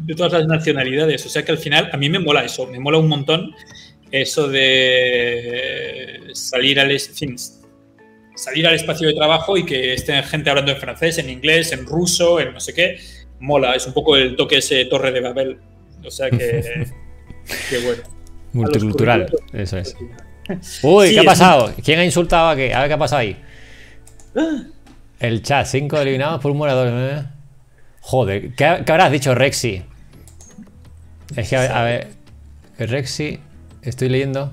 de, 0.01 0.15
todas 0.15 0.35
las 0.35 0.47
nacionalidades. 0.47 1.25
O 1.25 1.31
sea 1.31 1.43
que 1.47 1.53
al 1.53 1.59
final 1.59 1.89
a 1.91 1.97
mí 1.97 2.11
me 2.11 2.19
mola 2.19 2.45
eso, 2.45 2.67
me 2.67 2.79
mola 2.79 2.99
un 2.99 3.09
montón 3.09 3.55
eso 4.11 4.47
de 4.47 6.21
salir 6.35 6.79
al, 6.79 6.95
salir 7.01 8.67
al 8.67 8.75
espacio 8.75 9.09
de 9.09 9.15
trabajo 9.15 9.57
y 9.57 9.65
que 9.65 9.95
estén 9.95 10.23
gente 10.25 10.51
hablando 10.51 10.73
en 10.73 10.79
francés, 10.79 11.17
en 11.17 11.31
inglés, 11.31 11.73
en 11.73 11.87
ruso, 11.87 12.39
en 12.39 12.53
no 12.53 12.61
sé 12.61 12.75
qué 12.75 12.99
mola, 13.45 13.75
es 13.75 13.87
un 13.87 13.93
poco 13.93 14.17
el 14.17 14.37
toque 14.37 14.59
ese 14.59 14.85
Torre 14.87 15.13
de 15.13 15.21
Babel. 15.21 15.59
O 16.05 16.11
sea 16.11 16.31
que, 16.31 16.37
que 17.71 17.79
bueno. 17.85 18.03
Multicultural, 18.53 19.31
eso 19.53 19.79
es. 19.79 19.97
Uy, 20.83 21.13
¿qué 21.13 21.21
ha 21.21 21.25
pasado? 21.25 21.73
¿Quién 21.83 21.99
ha 21.99 22.05
insultado 22.05 22.51
a 22.51 22.57
qué? 22.57 22.73
A 22.73 22.81
ver 22.81 22.89
qué 22.89 22.95
ha 22.95 22.99
pasado 22.99 23.21
ahí. 23.21 23.37
El 25.19 25.43
chat, 25.43 25.67
cinco 25.67 25.99
eliminados 25.99 26.41
por 26.41 26.51
un 26.51 26.59
morador. 26.59 26.89
¿eh? 26.93 27.25
Joder, 28.01 28.55
¿qué, 28.55 28.65
habrás 28.65 29.11
dicho, 29.11 29.35
Rexy? 29.35 29.83
Es 31.35 31.49
que, 31.49 31.57
a 31.57 31.83
ver, 31.83 32.09
Rexy, 32.79 33.41
estoy 33.83 34.09
leyendo. 34.09 34.53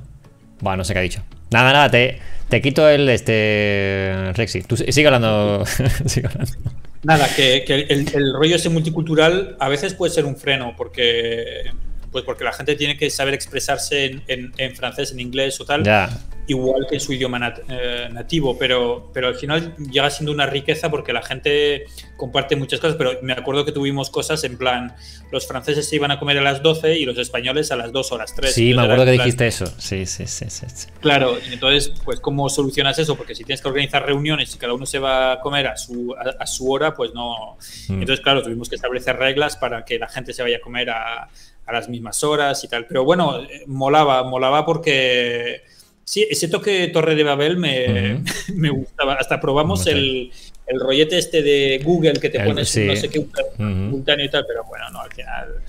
Bueno, 0.62 0.78
no 0.78 0.84
sé 0.84 0.94
qué 0.94 1.00
ha 1.00 1.04
dicho. 1.04 1.22
Nada, 1.52 1.74
nada, 1.74 1.92
te, 1.92 2.20
te 2.48 2.62
quito 2.62 2.88
el 2.88 3.10
este 3.10 4.32
Rexy. 4.34 4.62
Tú 4.64 4.78
sigue 4.78 5.06
hablando. 5.06 5.66
sigue 6.06 6.28
hablando. 6.28 6.54
Nada, 7.04 7.28
que, 7.36 7.66
el, 7.68 8.34
rollo 8.34 8.56
ese 8.56 8.70
multicultural 8.70 9.56
a 9.60 9.70
veces 9.70 9.94
puede 9.94 10.14
ser 10.14 10.26
un 10.26 10.36
freno, 10.36 10.76
porque 10.78 11.72
pues 12.12 12.26
porque 12.26 12.44
la 12.44 12.52
gente 12.52 12.76
tiene 12.76 12.98
que 12.98 13.10
saber 13.10 13.34
expresarse 13.34 14.22
en, 14.28 14.76
francés, 14.76 15.12
en 15.14 15.22
inglés 15.22 15.60
o 15.62 15.66
tal 15.66 15.84
igual 16.52 16.86
que 16.88 16.96
en 16.96 17.02
su 17.02 17.14
idioma 17.14 17.54
eh, 17.70 18.10
nativo, 18.12 18.58
pero, 18.58 19.10
pero 19.14 19.30
al 19.30 19.36
final 19.36 19.76
llega 19.78 20.10
siendo 20.10 20.32
una 20.32 20.46
riqueza 20.46 20.90
porque 20.90 21.14
la 21.14 21.22
gente 21.22 21.86
comparte 22.18 22.56
muchas 22.56 22.80
cosas, 22.80 22.98
pero 22.98 23.14
me 23.22 23.34
acuerdo 23.34 23.66
que 23.66 23.72
tuvimos 23.72 24.10
cosas 24.10 24.44
en 24.44 24.58
plan, 24.58 24.94
los 25.32 25.48
franceses 25.48 25.88
se 25.88 25.96
iban 25.96 26.12
a 26.12 26.20
comer 26.20 26.38
a 26.38 26.42
las 26.42 26.62
12 26.62 26.98
y 26.98 27.06
los 27.06 27.18
españoles 27.18 27.72
a 27.72 27.76
las 27.78 27.92
2 27.92 28.12
o 28.12 28.18
las 28.18 28.36
3. 28.36 28.54
Sí, 28.54 28.74
me 28.74 28.84
acuerdo 28.84 29.06
que 29.06 29.12
dijiste 29.12 29.48
eso, 29.48 29.66
sí, 29.78 30.06
sí, 30.06 30.28
sí, 30.28 30.46
sí, 30.50 30.88
Claro, 31.00 31.38
y 31.50 31.54
entonces, 31.54 31.94
pues 32.04 32.20
¿cómo 32.20 32.50
solucionas 32.50 33.00
eso? 33.00 33.16
Porque 33.16 33.34
si 33.34 33.44
tienes 33.44 33.62
que 33.62 33.70
organizar 33.70 34.06
reuniones 34.06 34.54
y 34.54 34.58
cada 34.58 34.74
uno 34.74 34.86
se 34.86 35.00
va 35.00 35.34
a 35.34 35.40
comer 35.40 35.68
a 35.68 35.78
su, 35.78 36.14
a, 36.16 36.46
su 36.46 36.70
hora, 36.70 36.94
pues 36.94 37.14
no... 37.14 37.58
Mm. 37.88 38.02
Entonces, 38.02 38.20
claro, 38.20 38.44
tuvimos 38.44 38.70
que 38.70 38.76
establecer 38.76 39.16
reglas 39.16 39.56
para 39.56 39.86
que 39.86 39.98
la 39.98 40.08
gente 40.08 40.34
se 40.34 40.44
vaya 40.44 40.58
a 40.58 40.62
comer 40.62 40.90
a, 40.90 41.30
a 41.66 41.74
las 41.74 41.88
mismas 41.88 42.24
horas 42.24 42.64
y 42.64 42.68
tal, 42.68 42.86
pero 42.86 43.06
bueno, 43.06 43.40
eh, 43.40 43.64
molaba, 43.68 44.24
molaba 44.24 44.66
porque 44.66 45.64
Sí, 46.12 46.28
ese 46.30 46.50
toque 46.50 46.90
Torre 46.90 47.16
de 47.16 47.24
Babel 47.24 47.56
me, 47.56 48.22
me 48.54 48.70
gustaba. 48.70 49.14
Hasta 49.14 49.40
probamos 49.40 49.88
el, 49.88 50.30
el, 50.68 50.80
rollete 50.82 51.18
este 51.18 51.42
de 51.42 51.80
Google 51.86 52.20
que 52.20 52.30
te 52.30 52.42
pones 52.42 52.76
no 52.76 52.96
sé 52.98 53.08
qué 53.08 53.26
simultáneo 53.56 54.26
y 54.26 54.30
tal, 54.30 54.44
pero 54.46 54.66
bueno, 54.66 54.90
no, 54.90 55.00
al 55.00 55.14
final 55.14 55.62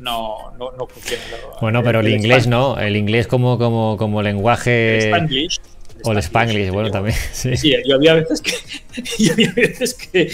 no, 0.00 0.50
no, 0.58 0.72
no 0.72 0.88
funciona. 0.88 1.22
Bueno, 1.60 1.84
pero 1.84 2.00
el, 2.00 2.08
inglés 2.08 2.48
no, 2.48 2.76
el 2.76 2.96
inglés 2.96 3.28
como, 3.28 3.56
como, 3.56 3.96
como 3.96 4.20
lenguaje. 4.20 5.12
O 6.06 6.12
el 6.12 6.18
Spanglish, 6.18 6.70
bueno, 6.70 6.90
también. 6.90 7.16
Sí. 7.32 7.56
sí, 7.56 7.74
yo 7.86 7.96
había 7.96 8.14
veces, 8.14 8.42
que, 8.42 8.52
yo 9.18 9.32
había 9.32 9.52
veces 9.52 9.94
que, 9.94 10.30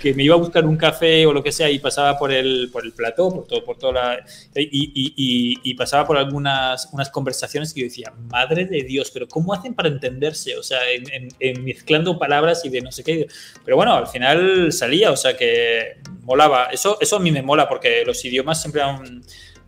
que, 0.00 0.14
me 0.14 0.24
iba 0.24 0.34
a 0.34 0.38
buscar 0.38 0.64
un 0.64 0.76
café 0.76 1.26
o 1.26 1.32
lo 1.32 1.42
que 1.42 1.52
sea 1.52 1.70
y 1.70 1.78
pasaba 1.78 2.18
por 2.18 2.32
el, 2.32 2.70
por 2.72 2.84
el 2.84 2.92
plató, 2.92 3.30
por 3.30 3.46
todo, 3.46 3.64
por 3.64 3.78
toda 3.78 3.92
la. 3.92 4.24
Y, 4.54 4.92
y, 4.94 5.60
y, 5.62 5.74
pasaba 5.74 6.06
por 6.06 6.16
algunas 6.16 6.88
unas 6.92 7.10
conversaciones 7.10 7.74
que 7.74 7.80
yo 7.80 7.86
decía, 7.86 8.12
madre 8.30 8.64
de 8.64 8.82
Dios, 8.82 9.10
pero 9.12 9.28
¿cómo 9.28 9.52
hacen 9.52 9.74
para 9.74 9.88
entenderse? 9.88 10.56
O 10.56 10.62
sea, 10.62 10.80
en, 10.90 11.64
mezclando 11.64 12.18
palabras 12.18 12.64
y 12.64 12.70
de 12.70 12.80
no 12.80 12.90
sé 12.90 13.04
qué. 13.04 13.26
Pero 13.64 13.76
bueno, 13.76 13.94
al 13.94 14.06
final 14.06 14.72
salía, 14.72 15.12
o 15.12 15.16
sea 15.16 15.36
que 15.36 15.98
molaba. 16.22 16.66
Eso, 16.72 16.96
eso 17.00 17.16
a 17.16 17.20
mí 17.20 17.30
me 17.30 17.42
mola 17.42 17.68
porque 17.68 18.04
los 18.06 18.24
idiomas 18.24 18.60
siempre 18.60 18.80
han 18.82 19.22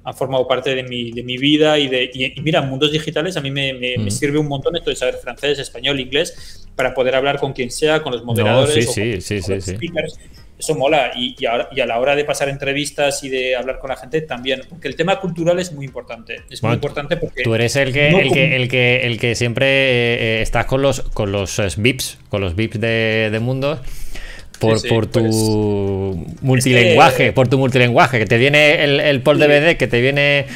ha 0.05 0.12
formado 0.12 0.49
parte 0.49 0.74
de 0.74 0.83
mi, 0.83 1.12
de 1.12 1.23
mi 1.23 1.39
vida 1.39 1.79
y, 1.79 1.89
de, 1.89 2.11
y, 2.12 2.41
mira, 2.41 2.62
mundos 2.62 2.91
digitales 2.91 3.37
a 3.37 3.41
mí 3.41 3.51
me, 3.51 3.73
me, 3.74 3.99
mm. 3.99 4.11
sirve 4.11 4.39
un 4.39 4.49
montón 4.49 4.74
esto 4.77 4.91
de 4.91 4.97
saber 4.97 5.16
francés, 5.16 5.59
español, 5.59 6.01
inglés, 6.01 6.69
para 6.74 6.95
poder 6.95 7.15
hablar 7.15 7.39
con 7.39 7.53
quien 7.53 7.70
sea, 7.70 8.03
con 8.03 8.12
los 8.12 8.24
moderadores, 8.24 8.93
sí, 8.93 9.20
sí, 9.20 9.41
sí, 9.43 9.61
sí, 9.61 9.77
speakers. 9.77 10.19
eso 10.59 10.74
mola. 10.74 11.12
Y, 11.15 11.37
y, 11.39 11.47
ahora, 11.47 11.69
y 11.70 11.81
a 11.81 11.87
la 11.87 12.01
hora 12.01 12.16
de 12.16 12.24
pasar 12.24 12.49
entrevistas 12.49 13.23
y 13.23 13.29
de 13.29 13.55
hablar 13.55 13.79
con 13.79 13.91
la 13.91 13.97
gente 13.97 14.23
también, 14.23 14.62
porque 14.69 14.89
el 14.89 14.97
tema 14.97 15.20
cultural 15.20 15.61
es 15.61 15.73
muy 15.73 15.87
importante. 15.87 16.43
Es 16.51 16.62
muy 16.62 16.73
importante 16.73 17.16
porque... 17.16 17.43
Tú 17.43 17.55
eres 17.55 17.77
el 17.77 17.93
que, 17.93 18.09
el, 18.09 18.33
que, 18.33 18.57
el, 18.57 18.69
que, 18.69 19.07
el 19.07 19.20
que 19.20 19.35
siempre 19.35 19.66
eh, 19.66 20.43
estás 20.43 20.66
con 20.66 20.83
los, 20.83 21.03
con 21.03 21.31
los 21.31 21.61
VIPs, 21.77 22.19
con 22.29 22.41
los 22.41 22.57
VIPs 22.57 22.81
de, 22.81 23.29
de 23.31 23.39
Mundos. 23.41 23.81
Por, 24.63 24.79
sí, 24.79 24.89
sí, 24.89 24.95
por, 24.95 25.07
tu 25.07 25.21
pues, 25.21 26.43
multilenguaje, 26.43 27.33
por 27.33 27.49
tu 27.49 27.59
multilenguaje, 27.59 28.19
que 28.19 28.27
te 28.27 28.39
viene 28.39 28.85
el, 28.85 29.01
el 29.01 29.21
Paul 29.21 29.39
DVD, 29.39 29.77
que 29.77 29.89
te 29.89 30.01
viene 30.01 30.47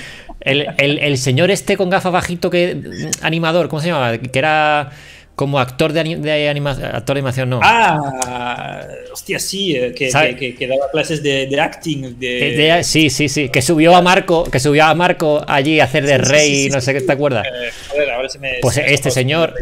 el, 0.41 0.69
el, 0.79 0.99
el, 1.01 1.19
señor 1.19 1.51
este 1.51 1.77
con 1.77 1.91
gafas 1.91 2.13
bajito 2.13 2.49
que 2.49 2.81
animador, 3.21 3.69
¿cómo 3.69 3.83
se 3.83 3.89
llama? 3.89 4.17
Que 4.17 4.39
era 4.39 4.93
como 5.37 5.59
actor 5.59 5.93
de, 5.93 6.17
de 6.17 6.49
anima, 6.49 6.71
actor 6.71 7.15
de 7.15 7.19
animación, 7.21 7.51
no. 7.51 7.61
Ah, 7.63 8.81
hostia, 9.13 9.39
sí, 9.39 9.77
eh, 9.77 9.93
que, 9.93 10.09
que, 10.39 10.55
que, 10.55 10.67
daba 10.67 10.91
clases 10.91 11.23
de, 11.23 11.47
de 11.47 11.61
acting. 11.61 12.19
De... 12.19 12.29
de... 12.57 12.85
sí, 12.85 13.11
sí, 13.11 13.29
sí. 13.29 13.51
Que 13.51 13.61
subió 13.61 13.95
a 13.95 14.01
Marco, 14.01 14.45
que 14.45 14.59
subió 14.59 14.85
a 14.85 14.95
Marco 14.95 15.45
allí 15.47 15.79
a 15.79 15.85
hacer 15.85 16.07
de 16.07 16.17
rey, 16.17 16.55
sí, 16.55 16.65
sí, 16.65 16.71
no 16.71 16.81
sé 16.81 16.95
qué 16.95 17.03
te 17.03 17.13
acuerdas. 17.13 17.45
Eh, 17.45 17.71
a 17.93 17.99
ver, 17.99 18.11
ahora 18.13 18.29
se 18.31 18.39
me, 18.39 18.55
pues 18.63 18.77
se 18.77 18.83
me 18.83 18.95
este 18.95 19.11
señor. 19.11 19.53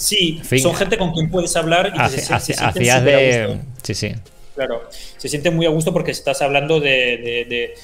Sí, 0.00 0.40
fin. 0.42 0.60
son 0.60 0.74
gente 0.74 0.96
con 0.96 1.12
quien 1.12 1.30
puedes 1.30 1.54
hablar 1.56 1.92
y 1.94 1.98
que 1.98 2.08
se, 2.08 2.40
se, 2.40 2.54
se 2.54 2.64
hacías 2.64 3.04
de. 3.04 3.60
Sí, 3.82 3.94
sí. 3.94 4.14
Claro, 4.54 4.88
se 4.90 5.28
siente 5.28 5.50
muy 5.50 5.66
a 5.66 5.68
gusto 5.68 5.92
porque 5.92 6.10
estás 6.10 6.40
hablando 6.40 6.80
de, 6.80 6.88
de, 6.88 7.46
de 7.48 7.74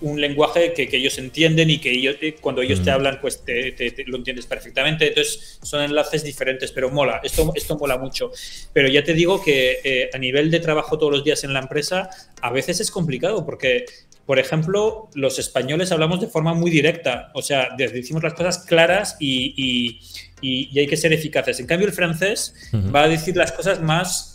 un 0.00 0.20
lenguaje 0.20 0.72
que, 0.72 0.88
que, 0.88 0.96
ellos 0.96 1.16
entienden 1.18 1.70
y 1.70 1.78
que 1.78 1.90
ellos, 1.90 2.16
cuando 2.40 2.62
ellos 2.62 2.80
mm. 2.80 2.84
te 2.84 2.90
hablan, 2.90 3.18
pues 3.20 3.44
te, 3.44 3.72
te, 3.72 3.92
te, 3.92 4.04
lo 4.04 4.16
entiendes 4.16 4.46
perfectamente. 4.46 5.08
Entonces, 5.08 5.60
son 5.62 5.82
enlaces 5.82 6.24
diferentes, 6.24 6.72
pero 6.72 6.90
mola. 6.90 7.20
Esto, 7.22 7.52
esto 7.54 7.78
mola 7.78 7.96
mucho. 7.96 8.32
Pero 8.72 8.88
ya 8.88 9.04
te 9.04 9.14
digo 9.14 9.42
que 9.42 9.78
eh, 9.84 10.10
a 10.12 10.18
nivel 10.18 10.50
de 10.50 10.58
trabajo 10.58 10.98
todos 10.98 11.12
los 11.12 11.24
días 11.24 11.44
en 11.44 11.52
la 11.52 11.60
empresa, 11.60 12.10
a 12.40 12.50
veces 12.50 12.80
es 12.80 12.90
complicado 12.90 13.46
porque 13.46 13.86
por 14.26 14.38
ejemplo, 14.38 15.08
los 15.14 15.38
españoles 15.38 15.90
hablamos 15.90 16.20
de 16.20 16.28
forma 16.28 16.54
muy 16.54 16.70
directa, 16.70 17.32
o 17.34 17.42
sea, 17.42 17.70
decimos 17.76 18.22
las 18.22 18.34
cosas 18.34 18.58
claras 18.58 19.16
y, 19.18 19.52
y, 19.56 20.00
y, 20.42 20.68
y 20.72 20.80
hay 20.80 20.86
que 20.86 20.96
ser 20.96 21.12
eficaces. 21.12 21.58
En 21.60 21.66
cambio, 21.66 21.86
el 21.88 21.94
francés 21.94 22.54
uh 22.72 22.76
-huh. 22.76 22.94
va 22.94 23.04
a 23.04 23.08
decir 23.08 23.36
las 23.36 23.52
cosas 23.52 23.80
más 23.80 24.28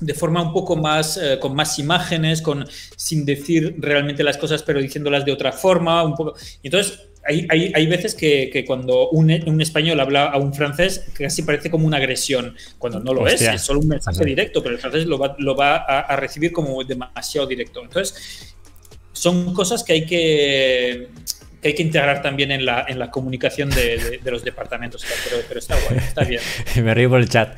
de 0.00 0.12
forma 0.12 0.42
un 0.42 0.52
poco 0.52 0.76
más, 0.76 1.16
eh, 1.16 1.38
con 1.40 1.54
más 1.54 1.78
imágenes, 1.78 2.42
con, 2.42 2.66
sin 2.96 3.24
decir 3.24 3.76
realmente 3.78 4.22
las 4.22 4.36
cosas, 4.36 4.62
pero 4.62 4.80
diciéndolas 4.80 5.24
de 5.24 5.32
otra 5.32 5.52
forma, 5.52 6.04
un 6.04 6.14
poco. 6.14 6.34
Entonces, 6.62 7.00
hay, 7.24 7.46
hay, 7.48 7.72
hay 7.74 7.86
veces 7.86 8.14
que, 8.14 8.50
que 8.52 8.64
cuando 8.64 9.08
un, 9.10 9.30
un, 9.46 9.60
español 9.60 9.98
habla 9.98 10.26
a 10.26 10.36
un 10.36 10.52
francés, 10.54 11.06
casi 11.14 11.42
parece 11.42 11.70
como 11.70 11.86
una 11.86 11.96
agresión, 11.96 12.54
cuando 12.78 13.00
no 13.00 13.14
lo 13.14 13.22
Hostia. 13.22 13.50
es, 13.54 13.56
es 13.56 13.62
solo 13.62 13.80
un 13.80 13.88
mensaje 13.88 14.24
directo, 14.24 14.62
pero 14.62 14.74
el 14.74 14.80
francés 14.80 15.06
lo 15.06 15.18
va, 15.18 15.34
lo 15.38 15.56
va 15.56 15.76
a, 15.76 16.00
a 16.00 16.16
recibir 16.16 16.52
como 16.52 16.84
demasiado 16.84 17.46
directo. 17.46 17.82
Entonces, 17.82 18.54
son 19.12 19.54
cosas 19.54 19.82
que 19.82 19.92
hay 19.94 20.06
que, 20.06 21.08
que 21.60 21.68
hay 21.68 21.74
que 21.74 21.82
integrar 21.82 22.22
también 22.22 22.50
en 22.50 22.64
la, 22.64 22.84
en 22.88 22.98
la 22.98 23.10
comunicación 23.10 23.70
de, 23.70 23.98
de, 23.98 24.18
de 24.18 24.30
los 24.30 24.44
departamentos, 24.44 25.04
pero, 25.24 25.42
pero, 25.48 25.60
está 25.60 25.76
guay, 25.88 25.98
está 25.98 26.24
bien. 26.24 26.40
Me 26.84 26.94
río 26.94 27.10
por 27.10 27.20
el 27.20 27.28
chat. 27.28 27.56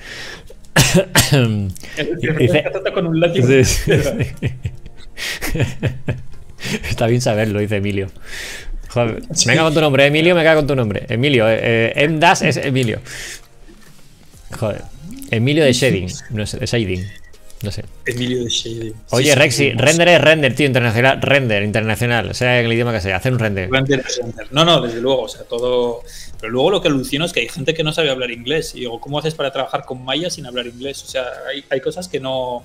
dice, 2.39 2.65
con 2.95 3.07
un 3.07 3.21
látigo. 3.21 3.47
Sí, 3.47 3.65
sí, 3.65 3.93
sí. 3.93 4.51
Está 6.91 7.07
bien 7.07 7.21
saberlo, 7.21 7.61
dice 7.61 7.77
Emilio. 7.77 8.09
Joder, 8.89 9.23
me 9.47 9.55
cago 9.55 9.67
con 9.67 9.75
tu 9.75 9.81
nombre, 9.81 10.07
Emilio, 10.07 10.35
me 10.35 10.43
cago 10.43 10.61
con 10.61 10.67
tu 10.67 10.77
nombre. 10.77 11.05
Emilio, 11.09 11.49
eh, 11.49 11.93
eh 11.95 12.09
Mdas 12.09 12.43
es 12.43 12.57
Emilio. 12.57 13.01
Joder. 14.59 14.83
Emilio 15.31 15.65
de 15.65 15.73
Shading, 15.73 16.11
no 16.31 16.47
sé, 16.47 16.59
de 16.59 16.67
Shading. 16.67 17.07
No 17.63 17.73
sé. 17.73 17.85
Emilio 18.07 18.45
de 18.45 18.51
Shading. 18.51 18.95
Oye, 19.11 19.33
sí, 19.33 19.35
Rexy, 19.35 19.71
sí, 19.71 19.73
render 19.73 20.09
es 20.09 20.21
render, 20.21 20.55
tío, 20.55 20.67
internacional, 20.67 21.21
render, 21.21 21.63
internacional, 21.65 22.35
sea 22.35 22.61
en 22.61 22.67
el 22.67 22.73
idioma 22.73 22.93
que 22.93 23.01
sea, 23.01 23.17
hacer 23.17 23.33
un 23.33 23.39
render. 23.39 23.69
Render 23.71 24.05
es 24.07 24.19
render. 24.19 24.47
No, 24.53 24.65
no, 24.65 24.81
desde 24.81 25.01
luego, 25.01 25.23
o 25.23 25.29
sea, 25.29 25.43
todo. 25.43 26.03
Pero 26.41 26.53
luego 26.53 26.71
lo 26.71 26.81
que 26.81 26.89
alucino 26.89 27.25
es 27.25 27.33
que 27.33 27.41
hay 27.41 27.49
gente 27.49 27.75
que 27.75 27.83
no 27.83 27.93
sabe 27.93 28.11
hablar 28.11 28.31
inglés. 28.31 28.75
Y 28.75 28.81
digo, 28.81 29.01
¿cómo 29.01 29.19
haces 29.19 29.35
para 29.35 29.53
trabajar 29.53 29.85
con 29.85 30.05
Maya 30.05 30.31
sin 30.31 30.47
hablar 30.47 30.67
inglés? 30.67 31.03
O 31.03 31.07
sea, 31.07 31.25
hay, 31.49 31.65
hay 31.69 31.81
cosas 31.81 32.07
que 32.07 32.21
no 32.21 32.65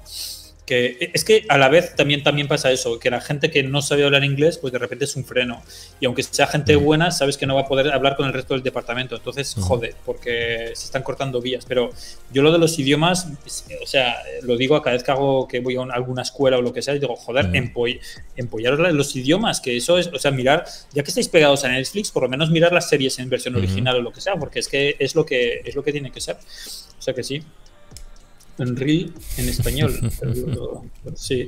que 0.66 1.12
es 1.14 1.26
que 1.26 1.46
a 1.50 1.58
la 1.58 1.68
vez 1.68 1.96
también, 1.96 2.24
también 2.24 2.48
pasa 2.48 2.72
eso, 2.72 2.98
que 2.98 3.10
la 3.10 3.20
gente 3.20 3.52
que 3.52 3.64
no 3.64 3.82
sabe 3.82 4.06
hablar 4.06 4.24
inglés, 4.24 4.58
pues 4.58 4.72
de 4.72 4.80
repente 4.80 5.06
es 5.06 5.16
un 5.16 5.26
freno. 5.26 5.62
Y 6.00 6.06
aunque 6.06 6.24
sea 6.24 6.48
gente 6.48 6.76
buena, 6.76 7.12
sabes 7.12 7.38
que 7.38 7.46
no 7.46 7.56
va 7.56 7.62
a 7.62 7.68
poder 7.68 7.92
hablar 7.92 8.16
con 8.16 8.28
el 8.28 8.34
resto 8.34 8.54
del 8.54 8.64
departamento. 8.64 9.16
Entonces, 9.16 9.56
jode, 9.60 9.94
porque 10.06 10.72
se 10.74 10.86
están 10.86 11.04
cortando 11.04 11.42
vías. 11.42 11.66
Pero 11.68 11.90
yo 12.32 12.42
lo 12.42 12.52
de 12.52 12.60
los 12.60 12.80
idiomas, 12.80 13.28
o 13.82 13.86
sea, 13.86 14.16
lo 14.44 14.56
digo 14.56 14.76
a 14.76 14.82
cada 14.82 14.96
vez 14.96 15.04
que 15.04 15.12
hago 15.12 15.48
que 15.48 15.60
voy 15.60 15.76
a 15.76 15.82
alguna 15.94 16.22
escuela 16.22 16.58
o 16.58 16.62
lo 16.62 16.72
que 16.72 16.82
sea, 16.82 16.96
y 16.96 17.00
digo, 17.00 17.16
joder, 17.16 17.50
mm. 17.50 17.56
empoll 17.56 18.00
empollaros 18.38 18.94
los 18.94 19.16
idiomas, 19.16 19.60
que 19.60 19.76
eso 19.76 19.98
es, 19.98 20.08
o 20.08 20.20
sea, 20.20 20.32
mirar, 20.32 20.66
ya 20.94 21.04
que 21.04 21.10
estáis 21.10 21.28
pegados 21.28 21.64
a 21.66 21.70
Netflix, 21.70 22.12
por 22.12 22.24
lo 22.24 22.30
menos 22.30 22.50
mirar 22.50 22.72
las 22.72 22.88
series 22.88 23.20
en 23.20 23.30
versión 23.30 23.54
mm. 23.54 23.58
original 23.58 23.98
o 23.98 24.02
lo 24.02 24.14
que 24.14 24.22
sea, 24.22 24.36
porque 24.38 24.60
es 24.60 24.70
que 24.70 24.96
es 24.98 25.14
lo 25.16 25.26
que 25.26 25.62
es 25.66 25.76
lo 25.76 25.84
que 25.84 25.92
tiene 25.92 26.12
que 26.12 26.22
ser. 26.22 26.38
O 26.38 27.02
sea 27.02 27.14
que 27.14 27.24
sí 27.24 27.44
en 28.58 28.76
Reel 28.76 29.14
en 29.38 29.50
español. 29.50 30.00
pero, 30.20 30.84
sí, 31.16 31.48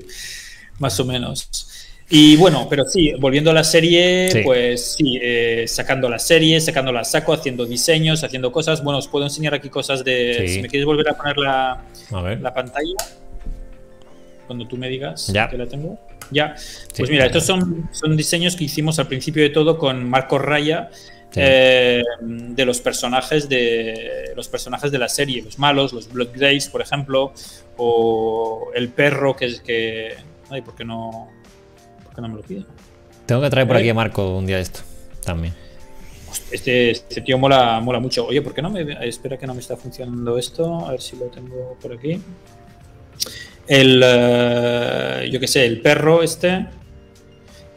más 0.79 0.99
o 0.99 1.05
menos. 1.05 1.71
Y 2.07 2.35
bueno, 2.35 2.67
pero 2.69 2.85
sí, 2.85 3.13
volviendo 3.19 3.49
a 3.49 3.53
la 3.53 3.63
serie, 3.63 4.29
sí. 4.31 4.41
pues 4.43 4.95
sí, 4.95 5.19
eh, 5.21 5.65
sacando 5.67 6.07
la 6.07 6.19
serie, 6.19 6.61
sacando 6.61 6.91
la 6.91 7.03
saco, 7.03 7.33
haciendo 7.33 7.65
diseños, 7.65 8.23
haciendo 8.23 8.51
cosas. 8.51 8.83
Bueno, 8.83 8.99
os 8.99 9.07
puedo 9.07 9.25
enseñar 9.25 9.55
aquí 9.55 9.69
cosas 9.69 10.03
de. 10.03 10.45
Sí. 10.47 10.53
Si 10.55 10.61
me 10.61 10.67
quieres 10.67 10.85
volver 10.85 11.09
a 11.09 11.17
poner 11.17 11.37
la, 11.37 11.71
a 12.11 12.35
la 12.35 12.53
pantalla, 12.53 12.93
cuando 14.45 14.67
tú 14.67 14.77
me 14.77 14.87
digas 14.87 15.27
ya. 15.27 15.49
que 15.49 15.57
la 15.57 15.65
tengo. 15.65 15.99
Ya, 16.31 16.55
pues 16.97 17.09
mira, 17.09 17.25
estos 17.27 17.45
son, 17.45 17.87
son 17.91 18.17
diseños 18.17 18.55
que 18.55 18.63
hicimos 18.63 18.97
al 18.97 19.07
principio 19.07 19.43
de 19.43 19.49
todo 19.49 19.77
con 19.77 20.09
Marco 20.09 20.39
Raya, 20.39 20.89
Sí. 21.35 21.41
Eh, 21.43 22.01
de 22.21 22.65
los 22.65 22.79
personajes 22.79 23.49
de 23.49 24.31
los 24.37 24.47
personajes 24.47 24.89
de 24.89 24.97
la 24.97 25.09
serie, 25.09 25.41
los 25.41 25.59
malos, 25.59 25.91
los 25.91 26.09
Blood 26.09 26.29
Grays, 26.33 26.69
por 26.69 26.81
ejemplo, 26.81 27.33
o 27.75 28.71
el 28.73 28.87
perro 28.87 29.35
que 29.35 29.45
es 29.47 29.59
que. 29.59 30.15
Ay, 30.49 30.61
¿por 30.61 30.75
qué 30.75 30.85
no, 30.85 31.27
por 32.05 32.15
qué 32.15 32.21
no 32.21 32.29
me 32.29 32.35
lo 32.35 32.41
pide? 32.41 32.63
Tengo 33.25 33.41
que 33.41 33.49
traer 33.49 33.67
por 33.67 33.75
aquí 33.75 33.89
a 33.89 33.93
Marco 33.93 34.37
un 34.37 34.45
día 34.45 34.59
esto 34.59 34.79
también. 35.25 35.53
Este, 36.51 36.91
este, 36.91 37.19
tío 37.19 37.37
mola, 37.37 37.81
mola 37.81 37.99
mucho. 37.99 38.27
Oye, 38.27 38.41
¿por 38.41 38.53
qué 38.53 38.61
no 38.61 38.69
me. 38.69 39.05
Espera 39.05 39.37
que 39.37 39.45
no 39.45 39.53
me 39.53 39.59
está 39.59 39.75
funcionando 39.75 40.37
esto. 40.37 40.85
A 40.87 40.91
ver 40.91 41.01
si 41.01 41.17
lo 41.17 41.25
tengo 41.25 41.77
por 41.81 41.91
aquí. 41.91 42.21
El. 43.67 43.97
Uh, 43.97 45.29
yo 45.29 45.37
qué 45.41 45.47
sé, 45.49 45.65
el 45.65 45.81
perro 45.81 46.23
este 46.23 46.65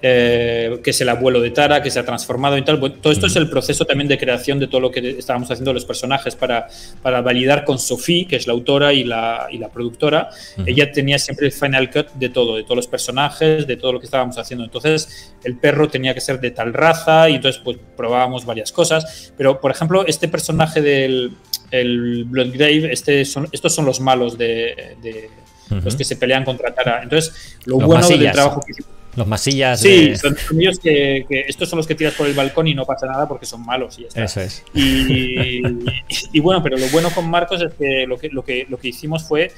eh, 0.00 0.80
que 0.82 0.90
es 0.90 1.00
el 1.00 1.08
abuelo 1.08 1.40
de 1.40 1.50
Tara, 1.50 1.82
que 1.82 1.90
se 1.90 1.98
ha 1.98 2.04
transformado 2.04 2.56
y 2.56 2.62
tal. 2.62 2.78
Todo 2.78 3.12
esto 3.12 3.26
es 3.26 3.36
el 3.36 3.48
proceso 3.50 3.84
también 3.84 4.08
de 4.08 4.16
creación 4.16 4.58
de 4.58 4.66
todo 4.68 4.80
lo 4.80 4.90
que 4.90 5.18
estábamos 5.18 5.50
haciendo 5.50 5.72
los 5.72 5.84
personajes 5.84 6.36
para, 6.36 6.68
para 7.02 7.20
validar 7.20 7.64
con 7.64 7.78
Sophie, 7.78 8.26
que 8.26 8.36
es 8.36 8.46
la 8.46 8.52
autora 8.52 8.92
y 8.92 9.04
la, 9.04 9.48
y 9.50 9.58
la 9.58 9.68
productora. 9.68 10.30
Uh 10.56 10.60
-huh. 10.62 10.68
Ella 10.68 10.92
tenía 10.92 11.18
siempre 11.18 11.46
el 11.46 11.52
final 11.52 11.90
cut 11.90 12.08
de 12.14 12.28
todo, 12.28 12.56
de 12.56 12.62
todos 12.62 12.76
los 12.76 12.86
personajes, 12.86 13.66
de 13.66 13.76
todo 13.76 13.92
lo 13.92 14.00
que 14.00 14.06
estábamos 14.06 14.38
haciendo. 14.38 14.64
Entonces, 14.64 15.34
el 15.44 15.56
perro 15.56 15.88
tenía 15.88 16.14
que 16.14 16.20
ser 16.20 16.40
de 16.40 16.50
tal 16.50 16.72
raza 16.72 17.28
y 17.28 17.34
entonces 17.36 17.60
pues 17.64 17.76
probábamos 17.96 18.44
varias 18.44 18.70
cosas. 18.72 19.32
Pero, 19.36 19.60
por 19.60 19.70
ejemplo, 19.70 20.06
este 20.06 20.28
personaje 20.28 20.80
del 20.80 21.32
el 21.70 22.24
Bloodgrave, 22.24 22.92
este 22.92 23.24
son, 23.24 23.46
estos 23.52 23.74
son 23.74 23.84
los 23.84 24.00
malos 24.00 24.38
de, 24.38 24.96
de 25.02 25.28
uh 25.70 25.74
-huh. 25.74 25.82
los 25.82 25.96
que 25.96 26.04
se 26.04 26.16
pelean 26.16 26.44
contra 26.44 26.72
Tara. 26.72 27.02
Entonces, 27.02 27.56
lo 27.66 27.78
los 27.78 27.86
bueno 27.86 28.00
masillas. 28.02 28.20
del 28.20 28.32
trabajo 28.32 28.60
que 28.64 28.72
hicimos 28.72 28.97
los 29.19 29.27
masillas. 29.27 29.81
Sí, 29.81 30.11
de... 30.11 30.16
son, 30.16 30.36
son, 30.36 30.61
ellos 30.61 30.78
que, 30.78 31.27
que, 31.28 31.40
estos 31.49 31.69
son 31.69 31.77
los 31.78 31.86
que 31.86 31.95
tiras 31.95 32.15
por 32.15 32.27
el 32.27 32.35
balcón 32.35 32.66
y 32.66 32.74
no 32.74 32.85
pasa 32.85 33.07
nada 33.07 33.27
porque 33.28 33.47
son 33.47 33.65
malos 33.65 33.99
y 33.99 34.03
ya 34.03 34.09
está. 34.09 34.24
Eso 34.24 34.40
es. 34.40 34.62
Y, 34.74 34.82
y, 34.82 35.62
y, 36.32 36.40
bueno, 36.40 36.62
pero 36.62 36.77
lo 36.77 36.86
bueno 36.89 37.11
con 37.11 37.28
Marcos 37.28 37.62
es 37.62 37.73
que 37.74 38.07
lo 38.07 38.19
que, 38.19 38.28
lo 38.28 38.45
que, 38.45 38.66
lo 38.69 38.78
que 38.78 38.89
hicimos 38.89 39.24
fue 39.24 39.53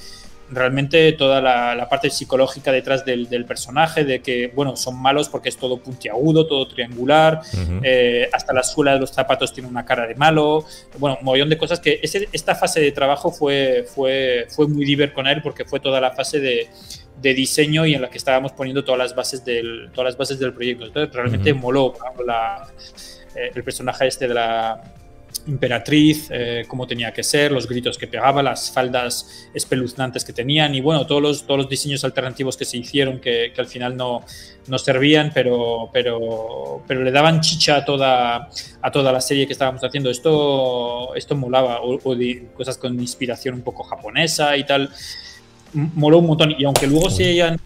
realmente 0.50 1.12
toda 1.12 1.40
la, 1.40 1.74
la 1.74 1.88
parte 1.88 2.10
psicológica 2.10 2.72
detrás 2.72 3.04
del, 3.04 3.28
del, 3.28 3.44
personaje, 3.44 4.04
de 4.04 4.20
que, 4.20 4.48
bueno, 4.48 4.76
son 4.76 5.00
malos 5.00 5.28
porque 5.28 5.48
es 5.48 5.56
todo 5.56 5.78
puntiagudo, 5.78 6.46
todo 6.46 6.66
triangular, 6.66 7.40
uh 7.52 7.56
-huh. 7.56 7.80
eh, 7.84 8.28
hasta 8.32 8.52
la 8.52 8.62
suela 8.62 8.94
de 8.94 9.00
los 9.00 9.10
zapatos 9.10 9.52
tiene 9.52 9.68
una 9.68 9.84
cara 9.84 10.06
de 10.06 10.14
malo, 10.14 10.64
bueno, 10.98 11.18
un 11.20 11.24
montón 11.24 11.48
de 11.48 11.58
cosas 11.58 11.78
que 11.80 12.00
ese, 12.02 12.28
esta 12.32 12.54
fase 12.54 12.80
de 12.80 12.92
trabajo 12.92 13.30
fue, 13.30 13.86
fue, 13.94 14.46
fue 14.48 14.66
muy 14.66 14.84
divertido 14.84 15.14
con 15.14 15.26
él 15.26 15.40
porque 15.42 15.64
fue 15.64 15.80
toda 15.80 16.00
la 16.00 16.10
fase 16.10 16.40
de, 16.40 16.68
de, 17.20 17.34
diseño 17.34 17.86
y 17.86 17.94
en 17.94 18.02
la 18.02 18.10
que 18.10 18.18
estábamos 18.18 18.52
poniendo 18.52 18.84
todas 18.84 18.98
las 18.98 19.14
bases 19.14 19.44
del, 19.44 19.90
todas 19.92 20.12
las 20.12 20.16
bases 20.16 20.38
del 20.38 20.52
proyecto. 20.52 20.86
Entonces, 20.86 21.14
realmente 21.14 21.52
uh 21.52 21.56
-huh. 21.56 21.60
moló 21.60 21.94
la, 22.26 22.68
eh, 23.34 23.50
el 23.54 23.62
personaje 23.62 24.06
este 24.06 24.28
de 24.28 24.34
la 24.34 24.82
imperatriz, 25.46 26.28
eh, 26.30 26.64
cómo 26.68 26.86
tenía 26.86 27.12
que 27.12 27.22
ser, 27.22 27.52
los 27.52 27.66
gritos 27.66 27.96
que 27.96 28.06
pegaba, 28.06 28.42
las 28.42 28.70
faldas 28.70 29.48
espeluznantes 29.54 30.24
que 30.24 30.32
tenían 30.32 30.74
y 30.74 30.80
bueno, 30.80 31.06
todos 31.06 31.22
los, 31.22 31.46
todos 31.46 31.58
los 31.58 31.68
diseños 31.68 32.04
alternativos 32.04 32.56
que 32.56 32.64
se 32.64 32.76
hicieron 32.76 33.20
que, 33.20 33.52
que 33.54 33.60
al 33.60 33.66
final 33.66 33.96
no, 33.96 34.24
no, 34.66 34.78
servían, 34.78 35.30
pero, 35.32 35.90
pero, 35.92 36.82
pero 36.86 37.02
le 37.02 37.10
daban 37.10 37.40
chicha 37.40 37.76
a 37.76 37.84
toda, 37.84 38.48
a 38.82 38.90
toda 38.90 39.12
la 39.12 39.20
serie 39.20 39.46
que 39.46 39.52
estábamos 39.52 39.82
haciendo. 39.82 40.10
Esto, 40.10 41.14
esto 41.14 41.36
molaba, 41.36 41.80
o, 41.80 41.98
o 42.02 42.14
de 42.14 42.48
cosas 42.54 42.76
con 42.76 42.98
inspiración 43.00 43.54
un 43.54 43.62
poco 43.62 43.82
japonesa 43.82 44.56
y 44.56 44.64
tal. 44.64 44.90
Moló 45.72 46.18
un 46.18 46.26
montón. 46.26 46.54
Y 46.56 46.64
aunque 46.64 46.86
luego 46.86 47.10
se 47.10 47.28
hayan 47.28 47.58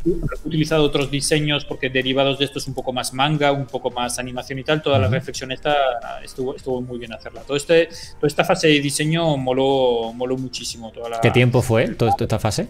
utilizado 0.44 0.85
otros 0.85 1.10
diseños, 1.10 1.64
porque 1.64 1.89
derivados 1.89 2.39
de 2.39 2.44
esto 2.44 2.59
es 2.59 2.66
un 2.66 2.74
poco 2.74 2.93
más 2.93 3.12
manga, 3.12 3.52
un 3.52 3.66
poco 3.66 3.90
más 3.90 4.18
animación 4.18 4.59
y 4.59 4.64
tal, 4.64 4.82
toda 4.82 4.98
la 4.98 5.09
reflexión 5.09 5.52
esta 5.52 5.74
estuvo, 6.22 6.55
estuvo 6.55 6.81
muy 6.81 6.98
bien 6.98 7.12
hacerla. 7.12 7.43
Todo 7.43 7.56
este, 7.56 7.89
toda 8.16 8.28
esta 8.28 8.44
fase 8.44 8.68
de 8.68 8.81
diseño 8.81 9.36
moló, 9.36 10.12
moló 10.14 10.36
muchísimo. 10.36 10.90
Toda 10.93 11.20
¿Qué 11.20 11.31
tiempo 11.31 11.62
fue 11.62 11.89
toda 11.89 12.14
esta 12.18 12.39
fase? 12.39 12.68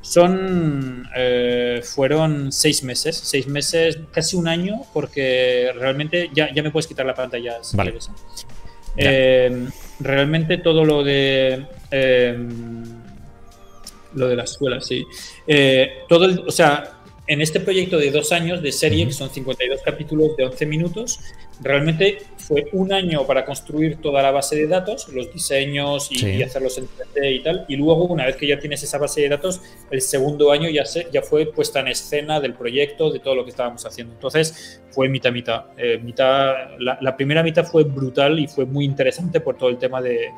Son. 0.00 1.08
Eh, 1.14 1.82
fueron 1.84 2.52
seis 2.52 2.82
meses, 2.82 3.16
seis 3.16 3.46
meses, 3.46 3.98
casi 4.12 4.36
un 4.36 4.48
año, 4.48 4.82
porque 4.94 5.70
realmente 5.74 6.30
ya, 6.32 6.52
ya 6.54 6.62
me 6.62 6.70
puedes 6.70 6.86
quitar 6.86 7.04
la 7.04 7.14
pantalla 7.14 7.58
si 7.62 7.76
vale. 7.76 7.90
quieres. 7.90 8.10
¿eh? 8.96 9.66
realmente 10.00 10.58
todo 10.58 10.84
lo 10.84 11.02
de. 11.02 11.66
Lo 14.14 14.28
de 14.28 14.36
la 14.36 14.44
escuela, 14.44 14.80
sí. 14.80 15.06
Eh, 15.46 16.04
todo 16.08 16.24
el, 16.24 16.40
o 16.40 16.50
sea, 16.50 16.98
en 17.28 17.42
este 17.42 17.60
proyecto 17.60 17.98
de 17.98 18.10
dos 18.10 18.32
años 18.32 18.62
de 18.62 18.72
serie, 18.72 19.06
que 19.06 19.12
son 19.12 19.28
52 19.28 19.82
capítulos 19.82 20.34
de 20.36 20.46
11 20.46 20.64
minutos, 20.64 21.20
realmente 21.60 22.18
fue 22.38 22.68
un 22.72 22.90
año 22.90 23.26
para 23.26 23.44
construir 23.44 23.98
toda 24.00 24.22
la 24.22 24.30
base 24.30 24.56
de 24.56 24.66
datos, 24.66 25.08
los 25.08 25.30
diseños 25.30 26.10
y, 26.10 26.42
hacerlos 26.42 26.78
en 26.78 26.86
3D 26.86 27.34
y 27.34 27.42
tal. 27.42 27.66
Y 27.68 27.76
luego, 27.76 28.06
una 28.06 28.24
vez 28.24 28.36
que 28.36 28.46
ya 28.46 28.58
tienes 28.58 28.82
esa 28.82 28.96
base 28.96 29.20
de 29.20 29.28
datos, 29.28 29.60
el 29.90 30.00
segundo 30.00 30.50
año 30.50 30.70
ya, 30.70 30.86
se, 30.86 31.06
ya 31.12 31.20
fue 31.20 31.44
puesta 31.52 31.80
en 31.80 31.88
escena 31.88 32.40
del 32.40 32.54
proyecto, 32.54 33.10
de 33.10 33.18
todo 33.18 33.34
lo 33.34 33.44
que 33.44 33.50
estábamos 33.50 33.84
haciendo. 33.84 34.14
Entonces, 34.14 34.80
fue 34.90 35.10
mitad, 35.10 35.30
mitad. 35.30 35.66
Eh, 35.76 35.98
mitad 36.02 36.78
la, 36.78 36.96
la 37.02 37.14
primera 37.14 37.42
mitad 37.42 37.66
fue 37.66 37.84
brutal 37.84 38.38
y 38.38 38.48
fue 38.48 38.64
muy 38.64 38.86
interesante 38.86 39.40
por 39.40 39.58
todo 39.58 39.68
el 39.68 39.76
tema 39.76 40.00
de, 40.00 40.28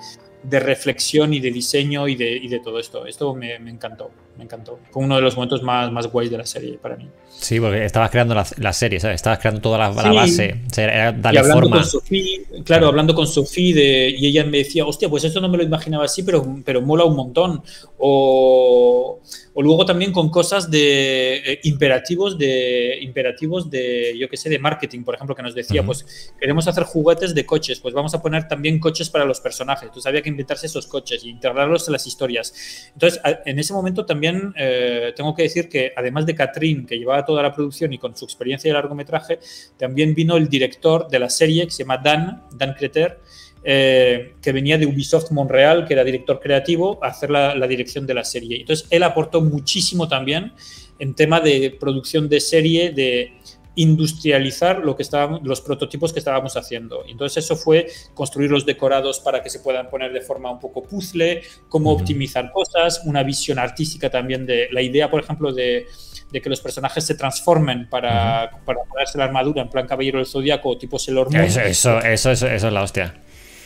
de 0.43 0.61
reflexión 0.61 1.35
y 1.35 1.41
de 1.41 1.51
diseño 1.51 2.09
y 2.09 2.15
de, 2.15 2.37
y 2.37 2.49
de 2.49 2.61
todo 2.61 2.79
esto. 2.79 3.07
Esto 3.07 3.35
me, 3.35 3.59
me, 3.59 3.71
encantó, 3.71 4.11
me 4.39 4.45
encantó. 4.45 4.79
Fue 4.91 5.03
uno 5.03 5.17
de 5.17 5.23
los 5.23 5.37
momentos 5.37 5.62
más, 5.62 5.91
más 5.93 6.07
guays 6.07 6.31
de 6.31 6.39
la 6.39 6.47
serie 6.47 6.79
para 6.79 6.97
mí. 6.97 7.09
Sí, 7.29 7.61
porque 7.61 7.85
estabas 7.85 8.11
creando 8.11 8.35
la, 8.35 8.47
la 8.59 8.73
serie, 8.73 9.01
¿sabes? 9.01 9.17
Estabas 9.17 9.39
creando 9.39 9.61
toda 9.61 9.79
la, 9.79 9.91
la 9.91 10.12
base. 10.12 10.61
O 10.71 10.75
sea, 10.75 10.85
era 10.85 11.12
darle 11.12 11.39
y 11.39 11.43
hablando 11.43 11.62
forma. 11.62 11.77
con 11.77 11.85
Sofía, 11.85 12.39
claro, 12.49 12.65
claro, 12.65 12.87
hablando 12.89 13.15
con 13.15 13.27
Sofía 13.27 14.09
y 14.09 14.27
ella 14.27 14.45
me 14.45 14.59
decía, 14.59 14.87
hostia, 14.87 15.09
pues 15.09 15.25
esto 15.25 15.41
no 15.41 15.49
me 15.49 15.59
lo 15.59 15.62
imaginaba 15.62 16.05
así, 16.05 16.23
pero, 16.23 16.45
pero 16.65 16.83
mola 16.83 17.05
un 17.05 17.17
montón. 17.17 17.62
O, 17.99 19.21
o 19.55 19.62
luego 19.62 19.85
también 19.85 20.12
con 20.12 20.31
cosas 20.31 20.71
de 20.71 21.37
eh, 21.37 21.61
imperativos 21.65 22.39
de 22.39 22.99
imperativos 23.03 23.71
de 23.71 24.17
yo 24.19 24.29
qué 24.29 24.37
sé 24.37 24.49
de 24.49 24.59
marketing 24.59 25.03
por 25.03 25.15
ejemplo 25.15 25.35
que 25.35 25.43
nos 25.43 25.55
decía 25.55 25.81
uh 25.81 25.85
-huh. 25.85 25.87
pues 25.87 26.33
queremos 26.39 26.67
hacer 26.67 26.85
juguetes 26.85 27.35
de 27.35 27.45
coches 27.45 27.81
pues 27.81 27.95
vamos 27.95 28.15
a 28.15 28.23
poner 28.23 28.49
también 28.49 28.79
coches 28.79 29.11
para 29.11 29.25
los 29.25 29.41
personajes 29.41 29.85
entonces 29.85 30.07
había 30.07 30.23
que 30.23 30.30
inventarse 30.31 30.66
esos 30.66 30.86
coches 30.86 31.24
y 31.24 31.31
integrarlos 31.31 31.86
en 31.89 31.93
las 31.93 32.07
historias 32.07 32.90
entonces 32.93 33.20
en 33.44 33.59
ese 33.59 33.73
momento 33.73 34.07
también 34.07 34.52
eh, 34.57 35.12
tengo 35.15 35.35
que 35.35 35.43
decir 35.43 35.69
que 35.69 35.93
además 35.97 36.27
de 36.27 36.35
Catherine 36.35 36.86
que 36.86 36.98
llevaba 36.98 37.24
toda 37.24 37.43
la 37.43 37.52
producción 37.52 37.93
y 37.93 37.98
con 37.98 38.16
su 38.16 38.24
experiencia 38.24 38.69
de 38.69 38.74
largometraje 38.74 39.39
también 39.77 40.15
vino 40.15 40.36
el 40.36 40.48
director 40.48 41.09
de 41.09 41.19
la 41.19 41.31
serie 41.31 41.65
que 41.65 41.70
se 41.70 41.82
llama 41.82 41.98
Dan 41.98 42.43
Dan 42.52 42.74
Creter 42.74 43.19
eh, 43.62 44.36
que 44.40 44.52
venía 44.52 44.78
de 44.78 44.86
Ubisoft 44.86 45.32
Montreal, 45.32 45.86
que 45.86 45.93
era 45.93 46.02
director 46.02 46.40
creativo, 46.40 46.98
a 47.02 47.09
hacer 47.09 47.28
la, 47.28 47.55
la, 47.55 47.66
dirección 47.66 48.07
de 48.07 48.15
la 48.15 48.24
serie. 48.24 48.61
Entonces, 48.61 48.86
él 48.89 49.02
aportó 49.02 49.43
muchísimo 49.43 50.09
también 50.09 50.55
en 50.98 51.15
tema 51.15 51.40
de 51.40 51.77
producción 51.78 52.28
de 52.31 52.40
serie, 52.40 52.90
de 52.90 53.35
industrializar 53.75 54.81
lo 54.81 54.97
que 54.97 55.03
estábamos, 55.03 55.41
los 55.43 55.61
prototipos 55.61 56.13
que 56.13 56.19
estábamos 56.19 56.57
haciendo. 56.57 57.05
Entonces, 57.07 57.45
eso 57.45 57.57
fue 57.57 57.87
construir 58.15 58.51
los 58.51 58.67
decorados 58.67 59.21
para 59.21 59.43
que 59.43 59.51
se 59.51 59.61
puedan 59.61 59.89
poner 59.89 60.13
de 60.13 60.21
forma 60.21 60.51
un 60.51 60.59
poco 60.59 60.83
puzzle, 60.83 61.43
cómo 61.69 61.91
uh 61.91 61.97
-huh. 61.97 62.01
optimizar 62.01 62.51
cosas, 62.53 63.03
una 63.05 63.23
visión 63.23 63.59
artística 63.59 64.11
también 64.11 64.47
de 64.47 64.69
la 64.73 64.83
idea, 64.83 65.11
por 65.11 65.21
ejemplo, 65.21 65.53
de 65.53 65.87
de 66.31 66.41
que 66.41 66.49
los 66.49 66.61
personajes 66.61 67.05
se 67.05 67.15
transformen 67.15 67.89
para, 67.89 68.45
uh 68.53 68.57
-huh. 68.57 68.65
para 68.65 68.79
ponerse 68.85 69.19
la 69.19 69.25
armadura 69.25 69.63
en 69.63 69.69
plan 69.69 69.87
Caballero 69.87 70.19
del 70.19 70.27
Zodíaco 70.27 70.69
o 70.69 70.79
tipo 70.79 70.99
Sailor 70.99 71.31
Moon. 71.33 71.45
Eso, 71.45 71.61
eso, 71.61 71.99
eso, 71.99 72.31
eso, 72.31 72.47
eso 72.47 72.67
es 72.69 72.73
la 72.73 72.83
hostia. 72.83 73.15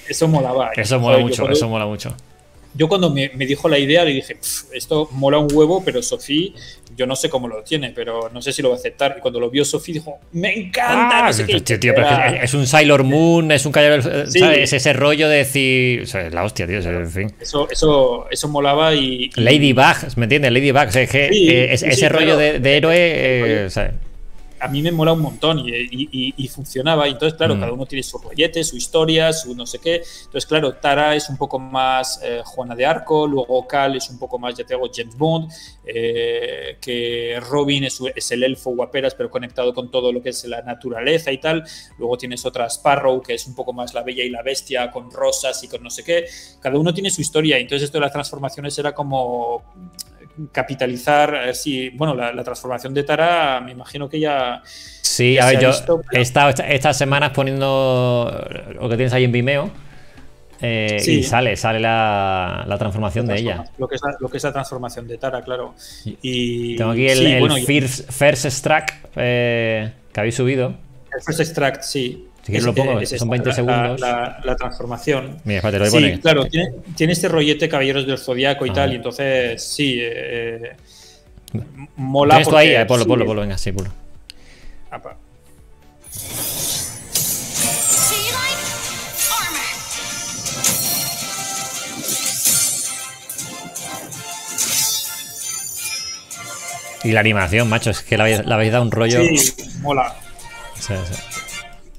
Eso 0.09 0.28
molaba. 0.28 0.70
Eso 0.76 0.98
mola 0.98 1.18
mucho, 1.18 1.48
eso 1.51 1.68
mola 1.68 1.86
mucho. 1.86 2.14
Yo 2.74 2.88
cuando 2.88 3.10
me, 3.10 3.30
me 3.34 3.46
dijo 3.46 3.68
la 3.68 3.78
idea 3.78 4.05
le 4.05 4.12
dije, 4.12 4.36
esto 4.72 5.09
mola 5.12 5.38
un 5.38 5.48
huevo, 5.52 5.82
pero 5.84 6.02
Sofía, 6.02 6.51
yo 6.96 7.06
no 7.06 7.16
sé 7.16 7.28
cómo 7.28 7.48
lo 7.48 7.62
tiene, 7.62 7.92
pero 7.94 8.30
no 8.32 8.42
sé 8.42 8.52
si 8.52 8.62
lo 8.62 8.70
va 8.70 8.76
a 8.76 8.78
aceptar. 8.78 9.14
Y 9.18 9.20
cuando 9.20 9.40
lo 9.40 9.51
vio 9.51 9.64
Sofía 9.64 9.94
dijo, 9.94 10.18
me 10.32 10.52
encanta. 10.52 11.18
Ah, 11.18 11.26
no 11.26 11.32
sé 11.32 11.44
tío, 11.44 11.62
tío, 11.62 11.78
tío, 11.78 11.94
pero 11.94 12.09
es, 12.09 12.44
es, 12.44 12.55
un 12.55 12.66
Sailor 12.66 13.05
Moon, 13.05 13.52
es 13.52 13.64
un 13.64 13.72
caballero, 13.72 14.26
sí. 14.28 14.40
¿sabes? 14.40 14.59
Es 14.59 14.72
ese 14.72 14.92
rollo 14.92 15.28
de 15.28 15.36
decir, 15.38 16.02
o 16.02 16.06
sea, 16.06 16.28
la 16.30 16.44
hostia, 16.44 16.66
tío, 16.66 16.78
en 16.78 17.10
fin. 17.10 17.34
Eso, 17.40 17.68
eso, 17.70 18.26
eso 18.30 18.48
molaba 18.48 18.94
y... 18.94 19.30
y... 19.36 19.40
Ladybug, 19.40 20.16
¿me 20.16 20.24
entiendes? 20.24 20.52
Ladybug, 20.52 20.88
o 20.88 20.92
sea, 20.92 21.02
es 21.02 21.10
que 21.10 21.28
sí, 21.30 21.48
eh, 21.48 21.72
es, 21.72 21.82
ese 21.82 22.01
claro. 22.01 22.18
rollo 22.18 22.36
de, 22.36 22.59
de 22.59 22.76
héroe, 22.76 22.96
eh. 22.96 23.68
A 24.64 24.68
mí 24.68 24.80
me 24.80 24.90
mola 24.90 25.12
un 25.12 25.20
montón 25.20 25.58
y, 25.58 25.70
y, 25.70 26.34
y 26.36 26.48
funcionaba. 26.48 27.06
Y 27.06 27.12
entonces, 27.12 27.36
claro, 27.36 27.54
mm. 27.54 27.60
cada 27.60 27.72
uno 27.72 27.84
tiene 27.84 28.02
su 28.02 28.16
rollete, 28.16 28.64
su 28.64 28.76
historia, 28.76 29.30
su 29.34 29.54
no 29.54 29.66
sé 29.66 29.78
qué. 29.78 29.96
Entonces, 29.96 30.46
claro, 30.46 30.72
Tara 30.74 31.14
es 31.14 31.28
un 31.28 31.36
poco 31.36 31.58
más 31.58 32.18
eh, 32.22 32.40
Juana 32.44 32.74
de 32.74 32.86
Arco, 32.86 33.26
luego 33.26 33.66
Cal 33.66 33.96
es 33.96 34.08
un 34.08 34.18
poco 34.18 34.38
más, 34.38 34.54
ya 34.54 34.64
te 34.64 34.74
digo, 34.74 34.88
James 34.92 35.16
Bond, 35.18 35.52
eh, 35.84 36.78
que 36.80 37.38
Robin 37.46 37.84
es, 37.84 38.00
es, 38.16 38.30
el 38.30 38.42
elfo 38.42 38.70
guaperas, 38.70 39.14
pero 39.14 39.30
conectado 39.30 39.74
con 39.74 39.90
todo 39.90 40.10
lo 40.10 40.22
que 40.22 40.30
es 40.30 40.44
la 40.46 40.62
naturaleza 40.62 41.30
y 41.30 41.38
tal. 41.38 41.62
Luego 41.98 42.16
tienes 42.16 42.46
otra 42.46 42.66
Sparrow, 42.66 43.20
que 43.20 43.34
es 43.34 43.46
un 43.46 43.54
poco 43.54 43.74
más 43.74 43.92
la 43.92 44.02
bella 44.02 44.24
y 44.24 44.30
la 44.30 44.42
bestia, 44.42 44.90
con 44.90 45.10
rosas 45.10 45.62
y 45.62 45.68
con 45.68 45.82
no 45.82 45.90
sé 45.90 46.02
qué. 46.02 46.24
Cada 46.60 46.78
uno 46.78 46.94
tiene 46.94 47.10
su 47.10 47.20
historia. 47.20 47.58
Entonces, 47.58 47.84
esto 47.84 47.98
de 47.98 48.02
las 48.02 48.12
transformaciones 48.12 48.78
era 48.78 48.94
como 48.94 49.62
capitalizar, 50.52 51.55
si, 51.55 51.90
bueno, 51.90 52.15
la, 52.15 52.32
la, 52.32 52.44
transformación 52.44 52.94
de 52.94 53.05
Tara, 53.05 53.61
me 53.61 53.73
imagino 53.73 54.09
que 54.09 54.20
ya. 54.20 54.62
Sí, 54.65 55.35
ya 55.35 55.47
a 55.47 55.51
ver, 55.51 55.61
yo 55.61 55.69
visto, 55.69 56.02
he 56.12 56.20
estado 56.20 56.51
estas 56.66 56.97
semanas 56.97 57.31
poniendo 57.31 58.47
lo 58.74 58.89
que 58.89 58.97
tienes 58.97 59.12
ahí 59.12 59.24
en 59.24 59.32
Vimeo. 59.32 59.70
Eh, 60.61 60.98
sí. 61.01 61.19
Y 61.19 61.23
sale, 61.23 61.56
sale 61.56 61.78
la, 61.81 62.65
la 62.66 62.78
transformación 62.78 63.27
la 63.27 63.35
de 63.35 63.40
ella. 63.40 63.65
Lo 63.77 63.86
que, 63.86 63.97
es 63.97 64.02
la, 64.02 64.16
lo 64.19 64.28
que 64.28 64.39
es 64.39 64.44
la 64.44 64.52
transformación 64.52 65.06
de 65.06 65.19
Tara, 65.19 65.43
claro. 65.43 65.74
Y, 66.23 66.77
Tengo 66.77 66.93
aquí 66.93 67.06
el, 67.06 67.19
sí, 67.19 67.27
el 67.27 67.40
bueno, 67.40 67.56
first, 67.56 68.11
first, 68.11 68.44
Extract 68.47 69.06
eh, 69.16 69.93
que 70.12 70.20
habéis 70.20 70.36
subido. 70.36 70.74
El 71.15 71.23
First 71.23 71.40
Extract, 71.40 71.82
sí. 71.82 72.28
Si 72.44 72.52
quieres 72.52 72.66
lo 72.66 72.74
pongo, 72.74 73.00
es 73.00 73.08
son 73.08 73.30
20 73.30 73.48
la, 73.48 73.54
segundos. 73.54 74.00
La, 74.00 74.38
la, 74.44 74.56
transformación. 74.56 75.38
Mira, 75.44 75.60
espérate, 75.60 75.78
lo 75.78 75.84
voy 75.84 75.88
a 75.88 75.90
sí, 75.90 75.96
poner. 75.96 76.20
claro, 76.20 76.44
tiene, 76.44 76.72
tiene, 76.94 77.12
este 77.14 77.28
rollete 77.28 77.70
Caballeros 77.70 78.06
del 78.06 78.18
Zodiaco 78.18 78.66
y 78.66 78.70
ah. 78.70 78.72
tal, 78.74 78.92
y 78.92 78.96
entonces 78.96 79.62
sí. 79.62 79.98
Eh, 79.98 80.76
mola. 81.96 82.42
Tú 82.42 82.54
ahí, 82.54 82.68
eh, 82.68 82.84
ponlo, 82.84 83.06
ponlo, 83.06 83.24
ponlo, 83.24 83.40
venga, 83.40 83.56
sí, 83.56 83.72
ponlo. 83.72 83.90
Apa. 84.90 85.16
Y 97.04 97.12
la 97.12 97.20
animación, 97.20 97.70
macho, 97.70 97.88
es 97.88 98.02
que 98.02 98.18
le 98.18 98.22
habéis 98.22 98.72
dado 98.72 98.82
un 98.82 98.90
rollo. 98.90 99.22
Sí, 99.22 99.54
mola. 99.80 100.14
Sí, 100.78 100.92
sí. 101.10 101.34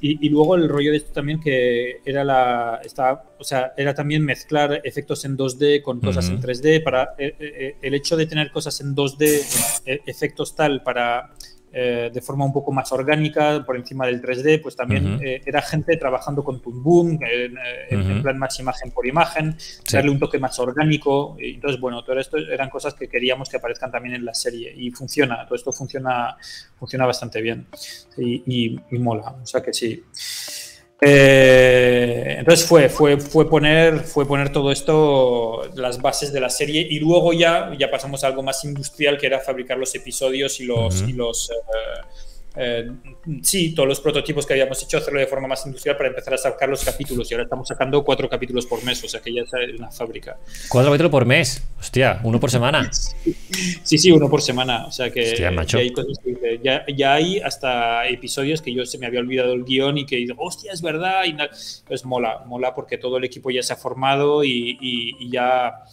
Y, 0.07 0.23
y, 0.23 0.29
luego 0.29 0.53
el 0.53 0.69
rollo 0.69 0.91
de 0.91 0.97
esto 0.97 1.13
también 1.13 1.39
que 1.39 1.99
era 2.05 2.23
la 2.23 2.79
estaba, 2.85 3.23
o 3.39 3.43
sea, 3.43 3.73
era 3.75 3.95
también 3.95 4.23
mezclar 4.23 4.81
efectos 4.83 5.25
en 5.25 5.35
2D 5.35 5.81
con 5.81 5.99
cosas 5.99 6.29
uh 6.29 6.33
-huh. 6.33 6.35
en 6.35 6.41
3D 6.43 6.83
para 6.83 7.15
eh, 7.17 7.35
eh, 7.39 7.77
el 7.81 7.95
hecho 7.95 8.15
de 8.15 8.27
tener 8.27 8.51
cosas 8.51 8.79
en 8.81 8.95
2D, 8.95 9.81
eh, 9.87 10.01
efectos 10.05 10.55
tal 10.55 10.83
para 10.83 11.33
eh, 11.77 12.09
de 12.13 12.21
forma 12.21 12.45
un 12.45 12.53
poco 12.53 12.71
más 12.71 12.89
orgánica 12.93 13.61
por 13.65 13.75
encima 13.75 14.05
del 14.05 14.21
3D, 14.21 14.61
pues 14.61 14.77
también 14.77 15.05
uh 15.05 15.17
-huh. 15.17 15.25
eh, 15.25 15.41
era 15.45 15.61
gente 15.61 15.97
trabajando 15.97 16.41
con 16.41 16.61
Toon 16.61 16.81
Boom, 16.81 17.19
en, 17.21 17.51
uh 17.51 17.55
-huh. 17.57 18.11
en, 18.15 18.21
plan 18.21 18.37
más 18.37 18.57
imagen 18.61 18.91
por 18.91 19.05
imagen, 19.05 19.55
sí. 19.59 19.75
darle 19.91 20.11
un 20.11 20.17
toque 20.17 20.39
más 20.39 20.57
orgánico. 20.57 21.35
Y 21.37 21.55
entonces, 21.55 21.81
bueno, 21.81 22.01
todo 22.05 22.17
esto 22.17 22.37
eran 22.37 22.69
cosas 22.69 22.93
que 22.93 23.09
queríamos 23.09 23.49
que 23.49 23.57
aparezcan 23.57 23.91
también 23.91 24.15
en 24.15 24.23
la 24.23 24.33
serie 24.33 24.73
y 24.73 24.89
funciona, 24.91 25.43
todo 25.45 25.55
esto 25.55 25.73
funciona, 25.73 26.37
funciona 26.79 27.05
bastante 27.05 27.41
bien 27.41 27.67
y, 28.17 28.43
y, 28.45 28.79
y 28.91 28.97
mola, 28.97 29.35
o 29.43 29.45
sea 29.45 29.61
que 29.61 29.73
sí. 29.73 30.01
Eh, 31.01 32.35
entonces 32.39 32.65
fue, 32.65 32.89
fue, 32.89 33.19
fue, 33.19 33.49
poner, 33.49 33.99
fue 33.99 34.25
poner 34.25 34.51
todo 34.51 34.71
esto, 34.71 35.69
las 35.75 36.01
bases 36.01 36.31
de 36.31 36.39
la 36.39 36.49
serie, 36.49 36.87
y 36.89 36.99
luego 36.99 37.33
ya, 37.33 37.73
ya 37.77 37.91
pasamos 37.91 38.23
a 38.23 38.27
algo 38.27 38.43
más 38.43 38.63
industrial, 38.63 39.17
que 39.17 39.27
era 39.27 39.39
fabricar 39.39 39.77
los 39.77 39.93
episodios 39.93 40.59
y 40.59 40.65
los, 40.65 41.01
uh 41.01 41.05
-huh. 41.05 41.09
y 41.09 41.13
los 41.13 41.49
eh, 41.51 41.53
eh, 42.57 42.91
sí, 43.41 43.73
todos 43.73 43.87
los 43.87 43.99
prototipos 43.99 44.45
que 44.45 44.53
habíamos 44.53 44.81
hecho, 44.83 44.97
hacerlo 44.97 45.19
de 45.19 45.27
forma 45.27 45.47
más 45.47 45.65
industrial 45.65 45.97
para 45.97 46.09
empezar 46.09 46.33
a 46.33 46.37
sacar 46.37 46.69
los 46.69 46.83
capítulos. 46.83 47.29
Y 47.29 47.33
ahora 47.33 47.43
estamos 47.43 47.67
sacando 47.67 48.03
cuatro 48.03 48.29
capítulos 48.29 48.65
por 48.65 48.83
mes, 48.83 49.03
o 49.03 49.07
sea 49.07 49.21
que 49.21 49.33
ya 49.33 49.41
es 49.41 49.51
una 49.77 49.91
fábrica. 49.91 50.37
¿Cuatro 50.69 50.91
capítulos 50.91 51.11
por 51.11 51.25
mes? 51.25 51.63
Hostia, 51.79 52.19
uno 52.23 52.39
por 52.39 52.51
semana. 52.51 52.91
Sí, 52.91 53.97
sí, 53.97 54.11
uno 54.11 54.29
por 54.29 54.41
semana. 54.41 54.85
O 54.85 54.91
sea 54.91 55.09
que 55.09 55.21
Hostia, 55.21 55.51
ya, 55.51 55.77
hay 55.77 55.93
que, 55.93 56.59
ya, 56.63 56.85
ya, 56.95 57.13
hay 57.13 57.39
hasta 57.39 58.07
episodios 58.07 58.61
que 58.61 58.73
yo 58.73 58.85
se 58.85 58.97
me 58.97 59.05
había 59.05 59.19
olvidado 59.19 59.53
el 59.53 59.63
guion 59.63 59.97
y 59.97 60.05
que 60.05 60.17
digo, 60.17 60.35
hostia, 60.37 60.71
es 60.71 60.81
verdad. 60.81 61.23
Y 61.25 61.35
pues 61.87 62.05
mola, 62.05 62.43
mola 62.45 62.73
porque 62.73 62.97
todo 62.97 63.17
el 63.17 63.23
equipo 63.23 63.51
ya 63.51 63.63
se 63.63 63.73
ha 63.73 63.77
formado 63.77 64.43
y, 64.43 64.77
y, 64.81 65.15
y 65.19 65.31
ya 65.31 65.83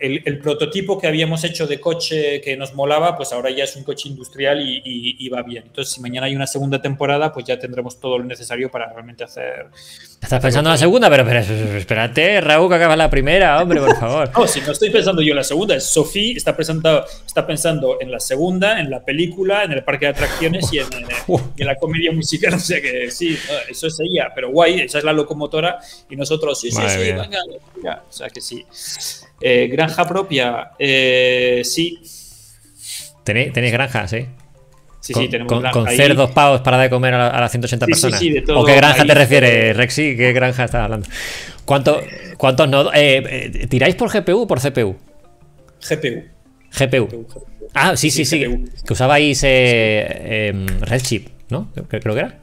el, 0.00 0.38
prototipo 0.38 0.98
que 0.98 1.06
habíamos 1.06 1.44
hecho 1.44 1.66
de 1.66 1.78
coche 1.78 2.40
que 2.40 2.56
nos 2.56 2.74
molaba, 2.74 3.16
pues 3.16 3.32
ahora 3.32 3.50
ya 3.50 3.64
es 3.64 3.76
un 3.76 3.84
coche 3.84 4.08
industrial 4.08 4.60
y, 4.62 5.28
va 5.28 5.42
bien. 5.42 5.64
Entonces, 5.66 5.94
si 5.94 6.00
mañana 6.00 6.26
hay 6.26 6.34
una 6.34 6.46
segunda 6.46 6.80
temporada, 6.80 7.32
pues 7.32 7.46
ya 7.46 7.58
tendremos 7.58 8.00
todo 8.00 8.18
lo 8.18 8.24
necesario 8.24 8.70
para 8.70 8.90
realmente 8.92 9.24
hacer. 9.24 9.66
Estás 10.20 10.40
pensando 10.40 10.70
en 10.70 10.74
la 10.74 10.78
segunda, 10.78 11.10
pero, 11.10 11.28
espérate, 11.28 12.40
Raúl, 12.40 12.68
que 12.68 12.74
acaba 12.76 12.96
la 12.96 13.10
primera, 13.10 13.60
hombre, 13.60 13.80
por 13.80 13.96
favor. 13.96 14.30
no, 14.38 14.46
si 14.46 14.60
no 14.60 14.72
estoy 14.72 14.90
pensando 14.90 15.22
yo 15.22 15.30
en 15.30 15.36
la 15.36 15.44
segunda, 15.44 15.76
es 15.76 15.84
Sophie 15.84 16.36
está, 16.36 16.56
presentado, 16.56 17.04
está 17.26 17.46
pensando 17.46 17.98
en 18.00 18.10
la 18.10 18.20
segunda, 18.20 18.80
en 18.80 18.90
la 18.90 19.04
película, 19.04 19.64
en 19.64 19.72
el 19.72 19.84
parque 19.84 20.06
de 20.06 20.12
atracciones 20.12 20.72
y 20.72 20.78
en, 20.78 20.88
la 21.58 21.76
comedia 21.76 22.12
musical. 22.12 22.54
O 22.60 22.62
sea 22.62 22.80
que 22.80 23.10
sí, 23.10 23.38
eso 23.68 23.86
es 23.86 23.98
ella, 24.00 24.32
pero 24.34 24.50
guay, 24.50 24.80
esa 24.82 24.98
es 24.98 25.04
la 25.04 25.12
locomotora 25.12 25.78
y 26.08 26.14
nosotros, 26.14 26.60
sí, 26.60 26.70
sí, 26.70 26.82
sí, 26.88 27.12
venga, 27.12 28.02
o 28.08 28.12
sea 28.12 28.28
que 28.28 28.40
sí. 28.40 28.64
Eh, 29.40 29.68
granja 29.68 30.06
propia, 30.06 30.72
eh, 30.78 31.62
sí. 31.64 31.98
¿Tenéis, 33.24 33.72
granja, 33.72 34.06
sí? 34.06 34.26
Sí, 35.00 35.14
sí, 35.14 35.28
tenemos 35.28 35.50
con, 35.50 35.70
con 35.70 35.88
cerdos 35.88 36.30
pavos 36.32 36.60
para 36.60 36.76
de 36.78 36.90
comer 36.90 37.14
a, 37.14 37.40
las 37.40 37.50
180 37.50 37.86
personas. 37.86 38.20
¿O 38.54 38.64
qué 38.64 38.74
granja 38.74 39.04
te 39.04 39.14
refieres, 39.14 39.76
Rexy? 39.76 40.16
¿Qué 40.16 40.32
granja 40.32 40.64
estás 40.64 40.82
hablando? 40.82 41.08
¿Cuánto, 41.64 42.02
¿Cuántos 42.36 42.68
nodos? 42.68 42.92
Eh, 42.94 43.66
¿Tiráis 43.70 43.94
por 43.94 44.10
GPU 44.12 44.42
o 44.42 44.46
por 44.46 44.60
CPU? 44.60 44.96
GPU. 45.88 46.24
GPU. 46.78 47.26
Ah, 47.72 47.96
sí, 47.96 48.10
sí, 48.10 48.24
sí. 48.24 48.40
Que 48.86 48.92
usabais 48.92 49.40
em, 49.42 50.66
Redshift, 50.80 51.28
¿no? 51.48 51.72
Creo 51.88 52.14
que 52.14 52.20
era. 52.20 52.38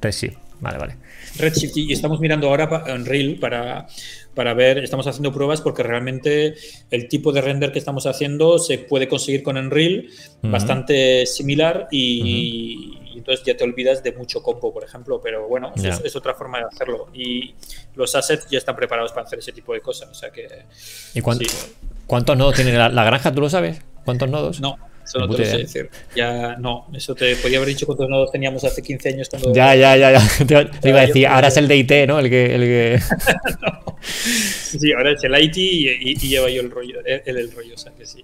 Redshift. 0.00 0.38
Vale, 0.60 0.78
vale. 0.78 0.96
Redshift 1.36 1.76
y 1.76 1.92
estamos 1.92 2.20
mirando 2.20 2.48
ahora 2.48 2.84
en 2.86 3.00
Unreal 3.00 3.36
para, 3.40 3.86
para 4.34 4.54
ver, 4.54 4.78
estamos 4.78 5.06
haciendo 5.06 5.32
pruebas 5.32 5.60
porque 5.60 5.82
realmente 5.82 6.54
el 6.90 7.08
tipo 7.08 7.32
de 7.32 7.40
render 7.40 7.72
que 7.72 7.78
estamos 7.78 8.06
haciendo 8.06 8.58
se 8.58 8.78
puede 8.78 9.08
conseguir 9.08 9.42
con 9.42 9.56
Unreal 9.56 10.08
bastante 10.42 11.26
similar 11.26 11.88
y, 11.90 12.98
entonces 13.14 13.44
ya 13.46 13.56
te 13.56 13.64
olvidas 13.64 14.02
de 14.02 14.12
mucho 14.12 14.42
compo, 14.42 14.72
por 14.72 14.84
ejemplo, 14.84 15.20
pero 15.22 15.48
bueno, 15.48 15.72
es, 15.76 16.16
otra 16.16 16.34
forma 16.34 16.58
de 16.58 16.64
hacerlo 16.64 17.08
y 17.14 17.54
los 17.94 18.14
assets 18.14 18.46
ya 18.50 18.58
están 18.58 18.76
preparados 18.76 19.12
para 19.12 19.26
hacer 19.26 19.38
ese 19.38 19.52
tipo 19.52 19.72
de 19.72 19.80
cosas, 19.80 20.10
o 20.10 20.14
sea 20.14 20.30
que... 20.30 20.48
¿Y 21.14 21.20
cuántos 22.06 22.36
nodos 22.36 22.56
tiene 22.56 22.72
la, 22.72 22.88
la 22.88 23.04
granja? 23.04 23.32
¿Tú 23.32 23.40
lo 23.40 23.48
sabes? 23.48 23.80
¿Cuántos 24.04 24.28
nodos? 24.28 24.60
No, 24.60 24.76
eso 25.04 25.18
no 25.18 25.28
te 25.28 25.38
lo 25.38 25.44
sé 25.44 25.58
decir. 25.58 25.90
Ya, 26.14 26.56
no, 26.56 26.86
eso 26.94 27.14
te 27.14 27.36
podía 27.36 27.58
haber 27.58 27.68
dicho 27.68 27.86
cuántos 27.86 28.08
nodos 28.08 28.32
teníamos 28.32 28.64
hace 28.64 28.82
15 28.82 29.08
años. 29.10 29.28
Cuando... 29.28 29.54
Ya, 29.54 29.74
ya, 29.74 29.96
ya, 29.96 30.12
ya. 30.12 30.70
Te, 30.80 30.88
iba 30.88 31.00
a 31.00 31.06
decir, 31.06 31.26
ahora 31.26 31.48
es 31.48 31.56
el 31.56 31.68
de 31.68 31.76
IT, 31.76 31.92
¿no? 32.06 32.18
El 32.18 32.30
que. 32.30 32.54
El 32.54 32.60
que... 32.62 33.00
Sí, 34.04 34.92
ahora 34.92 35.12
es 35.12 35.24
el 35.24 35.42
IT 35.42 35.56
y, 35.56 36.14
lleva 36.16 36.50
yo 36.50 36.60
el 36.60 36.70
rollo, 36.70 37.00
el, 37.06 37.22
el 37.24 37.52
rollo, 37.52 37.74
o 37.74 37.78
sea 37.78 37.92
que 37.92 38.04
sí. 38.04 38.22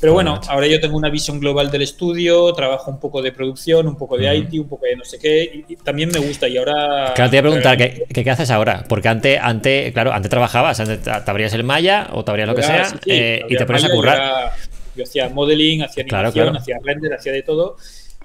Pero 0.00 0.12
bueno, 0.12 0.40
ahora 0.48 0.68
yo 0.68 0.80
tengo 0.80 0.96
una 0.96 1.10
visión 1.10 1.40
global 1.40 1.72
del 1.72 1.82
estudio, 1.82 2.52
trabajo 2.52 2.90
un 2.90 3.00
poco 3.00 3.20
de 3.20 3.32
producción, 3.32 3.88
un 3.88 3.96
poco 3.96 4.16
de 4.16 4.32
IT, 4.32 4.60
un 4.60 4.68
poco 4.68 4.86
de 4.86 4.94
no 4.94 5.04
sé 5.04 5.18
qué, 5.18 5.64
y, 5.68 5.74
también 5.76 6.10
me 6.12 6.20
gusta. 6.20 6.46
Y 6.46 6.56
ahora. 6.56 7.14
Claro, 7.16 7.30
te 7.30 7.36
voy 7.36 7.38
a 7.38 7.42
preguntar, 7.42 7.76
¿qué, 7.76 8.06
¿qué, 8.22 8.30
haces 8.30 8.50
ahora? 8.50 8.84
Porque 8.88 9.08
antes, 9.08 9.40
antes, 9.42 9.92
claro, 9.92 10.12
antes 10.12 10.30
trabajabas, 10.30 10.78
antes 10.78 11.02
te 11.02 11.30
abrías 11.30 11.52
el 11.54 11.64
Maya 11.64 12.10
o 12.12 12.24
te 12.24 12.30
abrías 12.30 12.48
lo 12.48 12.54
que 12.54 12.62
sea 12.62 12.86
eh, 13.06 13.42
y 13.48 13.56
te 13.56 13.66
pones 13.66 13.84
a 13.84 13.90
currar. 13.90 14.52
Yo 14.98 15.04
hacía 15.04 15.28
modeling, 15.28 15.82
hacía 15.82 16.02
animación, 16.02 16.56
hacía 16.56 16.78
render, 16.82 17.14
hacía 17.14 17.32
de 17.32 17.42
todo. 17.42 17.76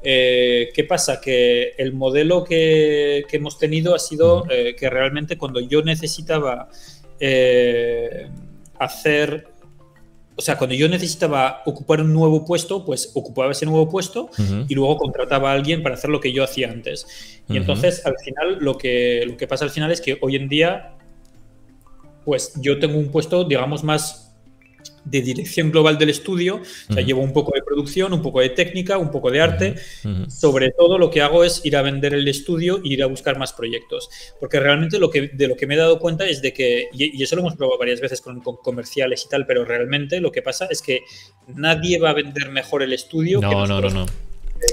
Eh, 0.01 0.69
¿Qué 0.73 0.83
pasa? 0.83 1.21
Que 1.21 1.75
el 1.77 1.93
modelo 1.93 2.43
que, 2.43 3.25
hemos 3.31 3.57
tenido 3.57 3.95
ha 3.95 3.99
sido 3.99 4.45
eh, 4.49 4.75
que 4.77 4.89
realmente 4.89 5.37
cuando 5.37 5.61
yo 5.61 5.81
necesitaba 5.81 6.67
eh, 7.19 8.27
hacer, 8.79 9.47
o 10.35 10.41
sea, 10.41 10.57
cuando 10.57 10.75
yo 10.75 10.89
necesitaba 10.89 11.61
ocupar 11.65 12.01
un 12.01 12.11
nuevo 12.11 12.43
puesto, 12.43 12.83
pues 12.83 13.11
ocupaba 13.13 13.53
ese 13.53 13.65
nuevo 13.65 13.87
puesto 13.87 14.29
y 14.67 14.75
luego 14.75 14.97
contrataba 14.97 15.51
a 15.51 15.53
alguien 15.53 15.81
para 15.83 15.95
hacer 15.95 16.09
lo 16.09 16.19
que 16.19 16.33
yo 16.33 16.43
hacía 16.43 16.69
antes. 16.69 17.41
Y 17.47 17.55
entonces, 17.55 18.05
al 18.05 18.15
final, 18.17 18.57
lo 18.59 18.77
que, 18.77 19.23
lo 19.25 19.37
que 19.37 19.47
pasa 19.47 19.63
al 19.63 19.71
final 19.71 19.91
es 19.91 20.01
que 20.01 20.17
hoy 20.19 20.35
en 20.35 20.49
día, 20.49 20.95
pues 22.25 22.53
yo 22.59 22.77
tengo 22.79 22.97
un 22.97 23.09
puesto, 23.09 23.45
digamos, 23.45 23.85
más 23.85 24.32
de 25.05 25.21
dirección 25.21 25.71
global 25.71 25.97
del 25.97 26.09
estudio, 26.09 26.61
o 26.89 26.93
sea, 26.93 27.03
llevo 27.03 27.21
un 27.21 27.34
poco 27.34 27.51
de 27.53 27.61
producción, 27.61 28.13
un 28.13 28.21
poco 28.21 28.39
de 28.39 28.49
técnica, 28.49 28.97
un 28.97 29.11
poco 29.11 29.31
de 29.31 29.41
arte. 29.41 29.75
Sobre 30.27 30.71
todo 30.71 30.97
lo 30.97 31.09
que 31.09 31.21
hago 31.21 31.43
es 31.43 31.65
ir 31.65 31.75
a 31.75 31.81
vender 31.81 32.13
el 32.13 32.27
estudio 32.27 32.77
e 32.84 32.89
ir 32.89 33.03
a 33.03 33.07
buscar 33.07 33.38
más 33.38 33.53
proyectos. 33.53 34.09
Porque 34.39 34.59
realmente 34.59 34.99
lo 34.99 35.09
que, 35.09 35.30
de 35.30 35.47
lo 35.47 35.55
que 35.55 35.67
me 35.67 35.75
he 35.75 35.77
dado 35.77 35.99
cuenta 35.99 36.25
es 36.27 36.41
de 36.41 36.53
que, 36.53 36.88
y, 36.93 37.21
eso 37.21 37.35
lo 37.35 37.41
hemos 37.41 37.55
probado 37.55 37.77
varias 37.80 37.99
veces 37.99 38.21
con, 38.21 38.41
comerciales 38.41 39.23
y 39.25 39.30
tal, 39.30 39.45
pero 39.45 39.65
realmente 39.65 40.19
lo 40.19 40.31
que 40.31 40.41
pasa 40.41 40.67
es 40.69 40.81
que 40.81 41.01
nadie 41.47 41.99
va 41.99 42.11
a 42.11 42.13
vender 42.13 42.49
mejor 42.49 42.84
el 42.84 42.93
estudio 42.93 43.41
no, 43.41 43.49
que 43.49 43.55
no, 43.55 43.81
no, 43.81 43.89
no. 43.89 44.05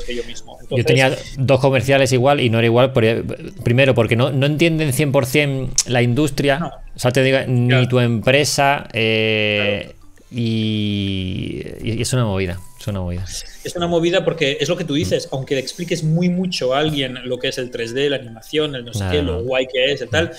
Que 0.06 0.14
yo 0.14 0.22
mismo. 0.24 0.56
yo 0.70 0.84
tenía 0.84 1.16
dos 1.36 1.58
comerciales 1.58 2.12
igual 2.12 2.40
y 2.40 2.48
no 2.48 2.58
era 2.58 2.66
igual. 2.66 2.92
primero, 2.92 3.92
porque 3.92 4.14
no, 4.14 4.30
no 4.30 4.46
entienden 4.46 4.92
100% 4.92 5.88
la 5.88 6.00
industria. 6.00 6.82
O 6.94 6.98
sea, 6.98 7.10
te 7.10 7.24
digo, 7.24 7.38
ni 7.48 7.88
tu 7.88 7.98
empresa. 7.98 8.86
Eh, 8.92 9.94
y, 10.30 11.62
es 12.00 12.12
una 12.12 12.24
movida, 12.24 12.60
es 12.78 12.86
una 12.86 13.00
movida. 13.00 13.24
Es 13.64 13.74
una 13.76 13.88
movida 13.88 14.24
porque 14.24 14.58
es 14.60 14.68
lo 14.68 14.76
que 14.76 14.84
tú 14.84 14.94
dices, 14.94 15.28
aunque 15.32 15.54
le 15.54 15.60
expliques 15.60 16.04
muy 16.04 16.28
mucho 16.28 16.74
a 16.74 16.78
alguien 16.78 17.18
lo 17.24 17.38
que 17.38 17.48
es 17.48 17.58
el 17.58 17.70
3D, 17.70 18.08
la 18.08 18.16
animación, 18.16 18.74
el 18.74 18.84
no 18.84 18.94
sé 18.94 19.04
qué, 19.10 19.22
lo 19.22 19.42
guay 19.42 19.66
que 19.66 19.92
es, 19.92 20.00
el 20.02 20.08
tal, 20.08 20.32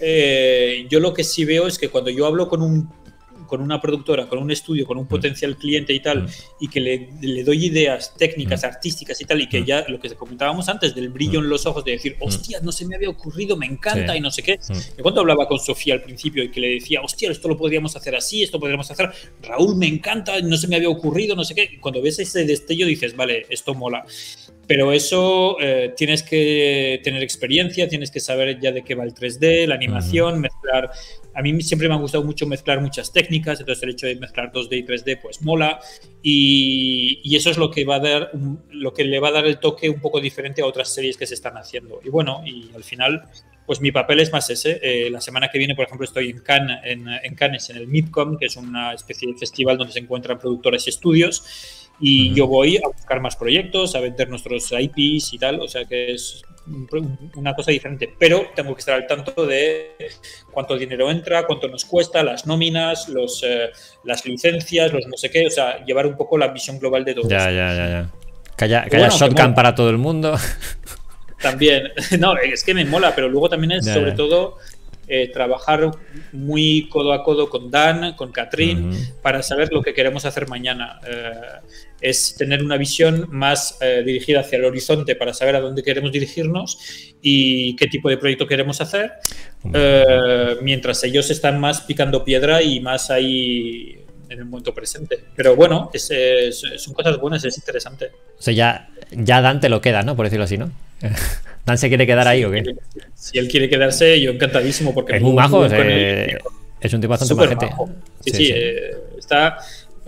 eh, 0.00 0.86
yo 0.88 1.00
lo 1.00 1.14
que 1.14 1.24
sí 1.24 1.44
veo 1.44 1.66
es 1.66 1.78
que 1.78 1.88
cuando 1.88 2.10
yo 2.10 2.26
hablo 2.26 2.48
con 2.48 2.62
un 2.62 2.92
con 3.48 3.60
una 3.60 3.80
productora, 3.80 4.28
con 4.28 4.38
un 4.38 4.52
estudio, 4.52 4.86
con 4.86 4.98
un 4.98 5.04
mm. 5.04 5.08
potencial 5.08 5.56
cliente 5.56 5.92
y 5.92 6.00
tal, 6.00 6.22
mm. 6.22 6.28
y 6.60 6.68
que 6.68 6.80
le, 6.80 7.42
doy 7.42 7.66
ideas 7.66 8.14
técnicas, 8.16 8.62
mm. 8.62 8.66
artísticas 8.66 9.20
y 9.20 9.24
tal, 9.24 9.40
y 9.40 9.48
que 9.48 9.64
ya 9.64 9.84
lo 9.88 9.98
que 9.98 10.14
comentábamos 10.14 10.68
antes 10.68 10.94
del 10.94 11.08
brillo 11.08 11.40
en 11.40 11.48
los 11.48 11.66
ojos 11.66 11.84
de 11.84 11.92
decir, 11.92 12.16
hostia, 12.20 12.60
no 12.62 12.70
se 12.70 12.86
me 12.86 12.94
había 12.94 13.08
ocurrido, 13.08 13.56
me 13.56 13.66
encanta 13.66 14.16
y 14.16 14.20
no 14.20 14.30
sé 14.30 14.42
qué. 14.42 14.60
Y 14.96 15.02
cuando 15.02 15.22
hablaba 15.22 15.48
con 15.48 15.58
Sofía 15.58 15.94
al 15.94 16.02
principio 16.02 16.44
y 16.44 16.50
que 16.50 16.60
le 16.60 16.68
decía, 16.74 17.00
hostia, 17.02 17.30
esto 17.30 17.48
lo 17.48 17.56
podríamos 17.56 17.96
hacer 17.96 18.14
así, 18.14 18.42
esto 18.42 18.60
podríamos 18.60 18.90
hacer, 18.90 19.10
Raúl, 19.42 19.76
me 19.76 19.86
encanta, 19.86 20.40
no 20.40 20.56
se 20.56 20.68
me 20.68 20.76
había 20.76 20.90
ocurrido, 20.90 21.34
no 21.34 21.44
sé 21.44 21.54
qué. 21.54 21.80
Cuando 21.80 22.00
ves 22.02 22.18
ese 22.18 22.44
destello 22.44 22.86
dices, 22.86 23.16
vale, 23.16 23.46
esto 23.48 23.74
mola. 23.74 24.04
Pero 24.66 24.92
eso 24.92 25.56
eh, 25.60 25.94
tienes 25.96 26.22
que 26.22 27.00
tener 27.02 27.22
experiencia, 27.22 27.88
tienes 27.88 28.10
que 28.10 28.20
saber 28.20 28.60
ya 28.60 28.70
de 28.70 28.82
qué 28.82 28.94
va 28.94 29.04
el 29.04 29.14
3D, 29.14 29.66
la 29.66 29.76
animación, 29.76 30.40
mezclar 30.40 30.90
a 31.38 31.42
mí 31.42 31.62
siempre 31.62 31.88
me 31.88 31.94
ha 31.94 31.98
gustado 31.98 32.24
mucho 32.24 32.48
mezclar 32.48 32.80
muchas 32.80 33.12
técnicas, 33.12 33.60
entonces 33.60 33.80
el 33.84 33.90
hecho 33.90 34.08
de 34.08 34.16
mezclar 34.16 34.50
2D 34.50 34.76
y 34.76 34.84
3D 34.84 35.20
pues 35.22 35.40
mola 35.40 35.78
y, 36.20 37.36
eso 37.36 37.50
es 37.50 37.58
lo 37.58 37.70
que 37.70 37.84
va 37.84 37.96
a 37.96 38.00
dar 38.00 38.32
lo 38.70 38.92
que 38.92 39.04
le 39.04 39.20
va 39.20 39.28
a 39.28 39.30
dar 39.30 39.46
el 39.46 39.60
toque 39.60 39.88
un 39.88 40.00
poco 40.00 40.20
diferente 40.20 40.62
a 40.62 40.66
otras 40.66 40.92
series 40.92 41.16
que 41.16 41.24
se 41.24 41.34
están 41.34 41.56
haciendo. 41.56 42.00
Y 42.04 42.08
bueno, 42.08 42.42
y 42.44 42.70
al 42.74 42.82
final 42.82 43.28
pues 43.68 43.80
mi 43.80 43.92
papel 43.92 44.18
es 44.18 44.32
más 44.32 44.50
ese. 44.50 44.80
Eh, 44.82 45.10
la 45.10 45.20
semana 45.20 45.48
que 45.48 45.58
viene, 45.58 45.76
por 45.76 45.84
ejemplo, 45.84 46.04
estoy 46.04 46.30
en 46.30 46.40
Cannes, 46.40 46.78
en, 46.82 47.34
Cannes, 47.36 47.70
en 47.70 47.76
el 47.76 47.86
MIPCOM, 47.86 48.38
que 48.38 48.46
es 48.46 48.56
una 48.56 48.94
especie 48.94 49.30
de 49.30 49.38
festival 49.38 49.76
donde 49.76 49.92
se 49.92 50.00
encuentran 50.00 50.38
productores 50.38 50.86
y 50.86 50.90
estudios. 50.90 51.77
Y 52.00 52.32
yo 52.34 52.46
voy 52.46 52.76
a 52.76 52.86
buscar 52.86 53.20
más 53.20 53.36
proyectos, 53.36 53.94
a 53.94 54.00
vender 54.00 54.28
nuestros 54.28 54.70
IPs 54.72 55.32
y 55.32 55.38
tal. 55.38 55.60
O 55.60 55.68
sea 55.68 55.84
que 55.84 56.12
es 56.12 56.42
una 57.34 57.54
cosa 57.54 57.70
diferente, 57.70 58.12
pero 58.18 58.46
tengo 58.54 58.74
que 58.74 58.80
estar 58.80 58.94
al 58.94 59.06
tanto 59.06 59.46
de 59.46 59.96
cuánto 60.52 60.76
dinero 60.76 61.10
entra, 61.10 61.46
cuánto 61.46 61.68
nos 61.68 61.84
cuesta, 61.84 62.22
las 62.22 62.46
nóminas, 62.46 63.08
los, 63.08 63.42
eh, 63.42 63.70
las 64.04 64.26
licencias, 64.26 64.92
los 64.92 65.06
no 65.06 65.16
sé 65.16 65.30
qué, 65.30 65.46
o 65.46 65.50
sea, 65.50 65.84
llevar 65.84 66.06
un 66.06 66.16
poco 66.16 66.36
la 66.36 66.48
visión 66.48 66.78
global 66.78 67.04
de 67.04 67.14
todo. 67.14 67.28
Ya, 67.28 67.50
ya, 67.50 67.74
ya, 67.74 67.88
ya. 67.88 68.10
Que 68.56 68.64
haya, 68.64 69.08
shotgun 69.08 69.54
para 69.54 69.74
todo 69.74 69.88
el 69.90 69.98
mundo. 69.98 70.36
También, 71.40 71.84
no, 72.18 72.36
es 72.36 72.64
que 72.64 72.74
me 72.74 72.84
mola, 72.84 73.14
pero 73.14 73.28
luego 73.28 73.48
también 73.48 73.72
es 73.72 73.86
sobre 73.86 74.12
todo 74.12 74.58
eh, 75.06 75.30
trabajar 75.32 75.90
muy 76.32 76.88
codo 76.90 77.12
a 77.12 77.22
codo 77.22 77.48
con 77.48 77.70
Dan, 77.70 78.14
con 78.14 78.32
Catrín, 78.32 78.92
para 79.22 79.42
saber 79.42 79.72
lo 79.72 79.80
que 79.82 79.94
queremos 79.94 80.24
hacer 80.24 80.48
mañana. 80.48 81.00
Eh, 81.06 81.40
es 82.00 82.34
tener 82.36 82.62
una 82.62 82.76
visión 82.76 83.26
más 83.30 83.76
eh, 83.80 84.02
dirigida 84.04 84.40
hacia 84.40 84.58
el 84.58 84.64
horizonte 84.64 85.16
para 85.16 85.34
saber 85.34 85.56
a 85.56 85.60
dónde 85.60 85.82
queremos 85.82 86.12
dirigirnos 86.12 86.78
y 87.20 87.74
qué 87.76 87.86
tipo 87.86 88.08
de 88.08 88.18
proyecto 88.18 88.46
queremos 88.46 88.80
hacer, 88.80 89.12
mientras 90.62 91.02
ellos 91.04 91.30
están 91.30 91.60
más 91.60 91.80
picando 91.80 92.24
piedra 92.24 92.62
y 92.62 92.80
más 92.80 93.10
ahí 93.10 94.04
en 94.28 94.38
el 94.38 94.44
momento 94.44 94.74
presente. 94.74 95.18
Pero 95.34 95.56
bueno, 95.56 95.90
son 95.92 96.94
cosas 96.94 97.18
buenas, 97.18 97.44
es 97.44 97.56
interesante. 97.56 98.10
O 98.38 98.42
sea, 98.42 98.54
ya, 98.54 98.88
ya 99.10 99.40
Dante 99.40 99.68
lo 99.68 99.80
queda, 99.80 100.02
¿no? 100.02 100.16
Por 100.16 100.26
decirlo 100.26 100.44
así, 100.44 100.58
¿no? 100.58 100.70
¿Dan 101.66 101.78
se 101.78 101.88
quiere 101.88 102.06
quedar 102.06 102.26
ahí 102.26 102.44
o 102.44 102.50
qué? 102.50 102.76
Si 103.14 103.38
él 103.38 103.48
quiere 103.48 103.68
quedarse, 103.68 104.20
yo 104.20 104.30
encantadísimo 104.30 104.94
porque 104.94 105.16
es 105.16 105.22
muy 105.22 105.34
majo, 105.34 105.66
eh, 105.66 106.38
es 106.80 106.92
un 106.92 107.00
tipo 107.00 107.10
bastante 107.10 107.34
majete. 107.34 107.70
Sí, 108.20 108.30
sí, 108.30 108.52
eh, 108.54 108.96
está. 109.18 109.58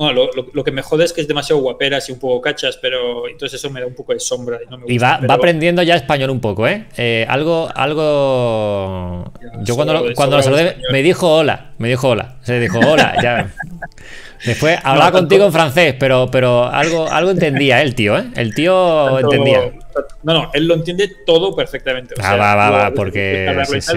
Bueno, 0.00 0.30
lo, 0.54 0.64
que 0.64 0.72
me 0.72 0.80
jode 0.80 1.04
es 1.04 1.12
que 1.12 1.20
es 1.20 1.28
demasiado 1.28 1.60
guaperas 1.60 2.08
y 2.08 2.12
un 2.12 2.18
poco 2.18 2.40
cachas, 2.40 2.78
pero 2.80 3.28
entonces 3.28 3.60
eso 3.60 3.68
me 3.68 3.80
da 3.80 3.86
un 3.86 3.94
poco 3.94 4.14
de 4.14 4.18
sombra. 4.18 4.58
Y, 4.86 4.96
va, 4.96 5.20
aprendiendo 5.28 5.82
ya 5.82 5.94
español 5.94 6.30
un 6.30 6.40
poco, 6.40 6.66
¿eh? 6.66 6.86
eh 6.96 7.26
algo, 7.28 7.68
algo. 7.74 9.30
yo 9.62 9.76
cuando, 9.76 10.06
cuando 10.14 10.38
lo 10.38 10.42
saludé 10.42 10.78
me 10.90 11.02
dijo 11.02 11.30
hola, 11.30 11.72
me 11.76 11.88
dijo 11.88 12.08
hola. 12.08 12.36
Se 12.40 12.58
dijo 12.58 12.78
hola, 12.78 13.14
ya. 13.22 13.52
Después 14.42 14.78
hablaba 14.82 15.12
contigo 15.12 15.44
en 15.44 15.52
francés, 15.52 15.94
pero, 16.00 16.30
pero 16.32 16.64
algo, 16.64 17.06
algo 17.06 17.32
entendía 17.32 17.82
el 17.82 17.94
tío, 17.94 18.16
¿eh? 18.16 18.24
El 18.36 18.54
tío 18.54 19.18
entendía. 19.18 19.70
No, 20.22 20.34
no, 20.34 20.50
él 20.52 20.66
lo 20.66 20.74
entiende 20.74 21.10
todo 21.26 21.54
perfectamente. 21.54 22.14
ah, 22.22 22.36
va, 22.36 22.54
va, 22.54 22.70
va, 22.70 22.94
porque. 22.94 23.52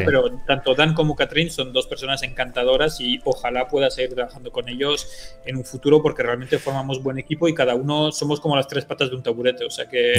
Pero 0.06 0.40
tanto 0.46 0.76
Dan 0.76 0.94
como 0.94 1.16
Catherine 1.16 1.50
son 1.50 1.74
dos 1.74 1.88
personas 1.88 2.24
encantadoras 2.24 3.00
y 3.00 3.20
ojalá 3.24 3.68
pueda 3.68 3.90
seguir 3.90 4.14
trabajando 4.14 4.52
con 4.52 4.70
ellos 4.70 5.36
en 5.46 5.58
un 5.58 5.66
futuro 5.66 6.02
porque 6.02 6.24
realmente 6.24 6.60
formamos 6.60 7.02
buen 7.02 7.18
equipo 7.18 7.48
y 7.48 7.54
cada 7.54 7.76
uno 7.76 8.12
somos 8.12 8.40
como 8.40 8.56
las 8.56 8.68
tres 8.68 8.86
patas 8.86 9.10
de 9.10 9.16
un 9.16 9.24
taburete. 9.24 9.66
O 9.66 9.70
sea 9.70 9.88
que. 9.88 10.14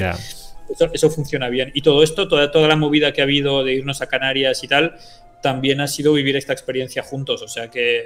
Eso, 0.92 1.10
funciona 1.10 1.48
bien. 1.48 1.70
Y 1.74 1.82
todo 1.82 2.02
esto, 2.02 2.26
toda, 2.26 2.50
toda 2.50 2.68
la 2.68 2.76
movida 2.76 3.12
que 3.12 3.20
ha 3.20 3.24
habido 3.24 3.62
de 3.64 3.74
irnos 3.74 4.00
a 4.00 4.06
Canarias 4.06 4.64
y 4.64 4.68
tal, 4.68 4.96
también 5.42 5.82
ha 5.82 5.86
sido 5.86 6.14
vivir 6.14 6.36
esta 6.36 6.54
experiencia 6.54 7.02
juntos. 7.02 7.42
O 7.42 7.48
sea 7.48 7.68
que 7.68 8.02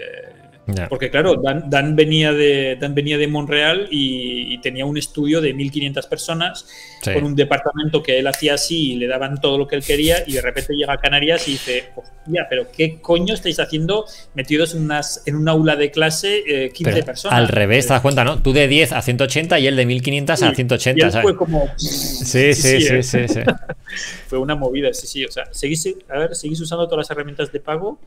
porque 0.88 1.10
claro, 1.10 1.40
Dan, 1.66 1.96
venía 1.96 2.32
de, 2.32 2.76
Dan 2.78 2.94
venía 2.94 3.16
de 3.16 3.26
Montreal 3.26 3.88
y, 3.90 4.58
tenía 4.58 4.84
un 4.84 4.98
estudio 4.98 5.40
de 5.40 5.54
1.500 5.54 6.08
personas 6.08 6.66
con 7.04 7.24
un 7.24 7.36
departamento 7.36 8.02
que 8.02 8.18
él 8.18 8.26
hacía 8.26 8.54
así 8.54 8.92
y 8.92 8.96
le 8.96 9.06
daban 9.06 9.40
todo 9.40 9.56
lo 9.56 9.68
que 9.68 9.76
él 9.76 9.84
quería 9.84 10.24
y 10.26 10.32
de 10.32 10.42
repente 10.42 10.74
llega 10.74 10.92
a 10.92 10.98
Canarias 10.98 11.46
y 11.46 11.52
dice, 11.52 11.90
hostia, 11.94 12.46
pero 12.50 12.66
¿qué 12.72 13.00
coño 13.00 13.34
estáis 13.34 13.60
haciendo 13.60 14.04
metidos 14.34 14.74
en, 14.74 14.82
unas, 14.82 15.22
en 15.26 15.36
un 15.36 15.48
aula 15.48 15.76
de 15.76 15.90
clase 15.90 16.70
15 16.74 16.98
eh, 16.98 17.02
personas? 17.04 17.38
Al 17.38 17.48
revés, 17.48 17.86
te 17.86 17.92
das 17.92 18.02
cuenta, 18.02 18.24
¿no? 18.24 18.42
Tú 18.42 18.52
de 18.52 18.66
10 18.66 18.92
a 18.92 19.02
180 19.02 19.58
y 19.60 19.66
él 19.68 19.76
de 19.76 19.86
1.500 19.86 20.30
a 20.30 20.54
180. 20.54 21.22
fue 21.22 21.36
como... 21.36 21.68
Sí, 21.76 22.52
sí, 22.52 22.80
sí, 22.80 23.02
sí, 23.02 23.40
fue 24.26 24.38
una 24.38 24.56
movida, 24.56 24.92
sí, 24.92 25.06
sí. 25.06 25.24
O 25.24 25.30
sea, 25.30 25.44
seguís, 25.52 25.88
a 26.08 26.18
ver, 26.18 26.34
seguís 26.34 26.60
usando 26.60 26.86
todas 26.86 27.08
las 27.08 27.10
herramientas 27.10 27.52
de 27.52 27.60
pago 27.60 27.98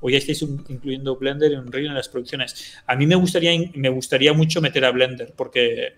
o 0.00 0.10
ya 0.10 0.18
estáis 0.18 0.42
incluyendo 0.42 1.16
Blender 1.16 1.52
en 1.52 1.60
Unreal 1.60 1.86
en 1.86 1.94
las 1.94 2.08
producciones. 2.08 2.74
A 2.86 2.96
mí 2.96 3.06
me 3.06 3.14
gustaría, 3.14 3.52
me 3.74 3.88
gustaría 3.88 4.32
mucho 4.32 4.60
meter 4.60 4.84
a 4.84 4.90
Blender 4.90 5.32
porque 5.36 5.94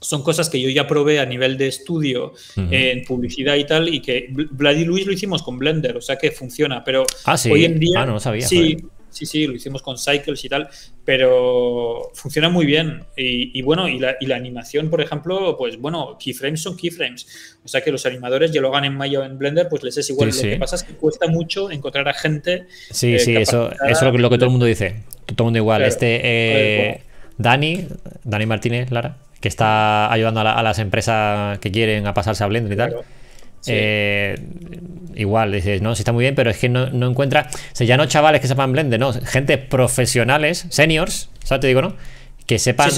son 0.00 0.22
cosas 0.22 0.48
que 0.50 0.60
yo 0.60 0.68
ya 0.68 0.86
probé 0.86 1.20
a 1.20 1.26
nivel 1.26 1.56
de 1.56 1.68
estudio 1.68 2.34
en 2.56 3.04
publicidad 3.04 3.56
y 3.56 3.64
tal 3.64 3.92
y 3.92 4.00
que 4.00 4.28
Bloody 4.30 4.84
Luis 4.84 5.06
lo 5.06 5.12
hicimos 5.12 5.42
con 5.42 5.58
Blender, 5.58 5.96
o 5.96 6.00
sea 6.00 6.16
que 6.16 6.30
funciona, 6.30 6.84
pero 6.84 7.04
ah, 7.24 7.36
hoy 7.50 7.64
en 7.64 7.78
día 7.78 8.02
ah, 8.02 8.06
no 8.06 8.20
sabía, 8.20 8.46
sí, 8.46 8.76
sí, 9.16 9.26
sí, 9.26 9.46
lo 9.46 9.54
hicimos 9.54 9.82
con 9.82 9.96
Cycles 9.96 10.44
y 10.44 10.48
tal, 10.48 10.68
pero 11.04 12.10
funciona 12.14 12.48
muy 12.48 12.66
bien. 12.66 13.04
Y, 13.16 13.62
bueno, 13.62 13.88
y 13.88 13.98
la, 13.98 14.36
animación, 14.36 14.90
por 14.90 15.00
ejemplo, 15.00 15.56
pues 15.56 15.78
bueno, 15.78 16.18
keyframes 16.22 16.60
son 16.60 16.76
keyframes. 16.76 17.56
O 17.64 17.68
sea 17.68 17.80
que 17.80 17.90
los 17.90 18.04
animadores 18.06 18.52
ya 18.52 18.60
lo 18.60 18.68
hagan 18.68 18.84
en 18.84 18.94
Maya 18.94 19.20
o 19.20 19.24
en 19.24 19.38
Blender, 19.38 19.68
pues 19.68 19.82
les 19.82 19.96
es 19.96 20.10
igual. 20.10 20.28
lo 20.28 20.42
que 20.42 20.56
pasa 20.56 20.76
es 20.76 20.82
que 20.82 20.92
cuesta 20.94 21.26
mucho 21.28 21.70
encontrar 21.70 22.08
a 22.08 22.14
gente. 22.14 22.66
Sí, 22.90 23.14
eh, 23.14 23.18
sí, 23.18 23.36
eso, 23.36 23.70
es 23.88 24.02
lo 24.02 24.30
que, 24.30 24.36
todo 24.36 24.46
el 24.46 24.50
mundo 24.50 24.66
dice. 24.66 25.02
Todo 25.24 25.36
el 25.38 25.44
mundo 25.44 25.58
igual. 25.58 25.82
este 25.82 26.20
eh, 26.22 27.02
Dani, 27.38 27.86
Dani 28.24 28.46
Martínez, 28.46 28.90
Lara, 28.90 29.16
que 29.40 29.48
está 29.48 30.12
ayudando 30.12 30.40
a, 30.40 30.62
las 30.62 30.78
empresas 30.78 31.58
que 31.58 31.70
quieren 31.70 32.06
a 32.06 32.14
pasarse 32.14 32.44
a 32.44 32.46
Blender 32.46 32.72
y 32.72 32.76
tal. 32.76 32.96
Eh, 33.68 34.36
igual, 35.14 35.52
dices, 35.52 35.82
no, 35.82 35.94
sí 35.94 36.02
está 36.02 36.12
muy 36.12 36.22
bien, 36.22 36.34
pero 36.34 36.50
es 36.50 36.58
que 36.58 36.68
no, 36.68 36.86
encuentra. 37.08 37.48
O 37.52 37.76
sea, 37.76 37.86
ya 37.86 37.96
no 37.96 38.06
chavales 38.06 38.40
que 38.40 38.48
sepan 38.48 38.72
Blender, 38.72 39.00
no, 39.00 39.12
gente 39.12 39.58
profesionales, 39.58 40.66
seniors, 40.70 41.30
¿sabes? 41.44 41.60
Te 41.62 41.66
digo, 41.68 41.82
¿no? 41.82 41.96
Que 42.46 42.60
sepan, 42.60 42.90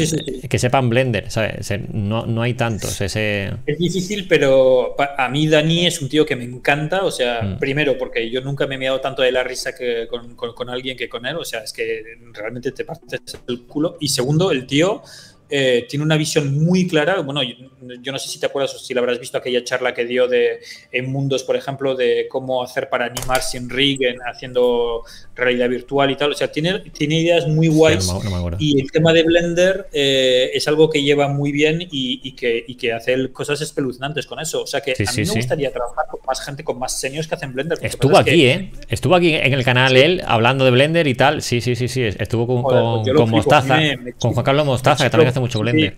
que 0.51 0.59
sepan 0.59 0.91
Blender, 0.91 1.31
¿sabes? 1.31 1.73
No, 1.91 2.27
no 2.27 2.43
hay 2.43 2.53
tantos. 2.53 3.01
Ese... 3.01 3.51
Es 3.65 3.79
difícil, 3.79 4.27
pero 4.29 4.95
a 5.17 5.29
mí 5.31 5.49
Dani 5.49 5.87
es 5.87 6.03
un 6.03 6.11
tío 6.11 6.27
que 6.27 6.37
me 6.37 6.45
encanta. 6.45 7.05
O 7.05 7.11
sea, 7.11 7.41
mm. 7.41 7.59
primero, 7.59 7.97
porque 7.97 8.29
yo 8.29 8.43
nunca 8.43 8.67
me 8.67 8.75
he 8.75 8.79
mirado 8.79 9.01
tanto 9.01 9.23
de 9.23 9.33
la 9.33 9.43
risa 9.43 9.75
que 9.75 10.07
con, 10.07 10.37
con, 10.37 10.69
alguien 10.69 10.99
que 10.99 11.09
con 11.09 11.25
él. 11.25 11.37
O 11.37 11.47
sea, 11.47 11.61
es 11.61 11.73
que 11.73 12.03
realmente 12.35 12.73
te 12.73 12.85
partes 12.85 13.23
el 13.49 13.63
culo. 13.63 13.97
Y 14.01 14.09
segundo, 14.09 14.53
el 14.53 14.67
tío 14.67 15.03
eh, 15.51 15.87
tiene 15.89 16.05
una 16.05 16.17
visión 16.17 16.63
muy 16.63 16.87
clara. 16.87 17.21
Bueno, 17.21 17.43
yo, 17.43 18.13
no 18.13 18.19
sé 18.19 18.29
si 18.29 18.39
te 18.39 18.47
acuerdas 18.47 18.75
o 18.75 18.79
si 18.79 18.93
la 18.93 19.01
habrás 19.01 19.19
visto 19.19 19.39
aquella 19.39 19.65
charla 19.65 19.95
que 19.95 20.05
dio 20.05 20.29
de, 20.29 20.61
en 20.93 21.11
Mundos, 21.11 21.43
por 21.43 21.57
ejemplo, 21.57 21.95
de 21.95 22.27
cómo 22.29 22.63
hacer 22.63 22.89
para 22.89 23.07
animar 23.07 23.43
sin 23.43 23.71
rig, 23.71 24.01
haciendo 24.31 25.05
realidad 25.35 25.69
virtual 25.69 26.11
y 26.11 26.17
tal. 26.17 26.33
O 26.33 26.35
sea, 26.35 26.53
tiene, 26.53 26.81
tiene 26.93 27.21
ideas 27.21 27.49
muy 27.49 27.69
guays. 27.69 28.13
y 28.59 28.81
el 28.81 28.91
tema 28.91 29.13
de 29.13 29.23
Blender 29.23 29.89
eh, 29.93 30.51
es 30.53 30.69
algo 30.69 30.91
que 30.91 31.03
lleva 31.03 31.29
muy 31.29 31.51
bien 31.53 31.87
y, 31.91 32.33
que, 32.33 32.65
y, 32.67 32.75
que, 32.75 32.93
hace 32.93 33.31
cosas 33.33 33.61
espeluznantes 33.61 34.27
con 34.27 34.41
eso. 34.41 34.63
O 34.63 34.67
sea, 34.67 34.81
que 34.81 34.93
a 34.93 35.13
mí 35.13 35.23
me 35.25 35.33
gustaría 35.33 35.73
trabajar 35.73 36.07
con 36.11 36.21
más 36.27 36.41
gente, 36.45 36.65
con 36.65 36.79
más 36.79 36.99
seniors 37.01 37.27
que 37.27 37.35
hacen 37.35 37.55
Blender. 37.55 37.79
Estuvo 37.81 38.19
aquí, 38.19 38.47
¿eh? 38.47 38.73
Estuvo 38.89 39.15
aquí 39.15 39.35
en 39.35 39.55
el 39.55 39.65
canal 39.65 39.97
él 39.97 40.23
hablando 40.27 40.65
de 40.65 40.73
Blender 40.73 41.07
y 41.07 41.15
tal. 41.15 41.41
Sí, 41.41 41.61
sí, 41.61 41.75
sí, 41.75 41.89
sí. 41.89 42.03
Estuvo 42.03 42.47
con, 42.47 42.63
pues 42.63 43.15
con, 43.17 43.31
Mostaza, 43.31 43.79
con 44.19 44.33
Juan 44.33 44.45
Carlos 44.45 44.67
Mostaza, 44.67 45.05
que 45.05 45.11
también 45.11 45.29
hace 45.39 45.41
mucho 45.41 45.61
Blender. 45.61 45.97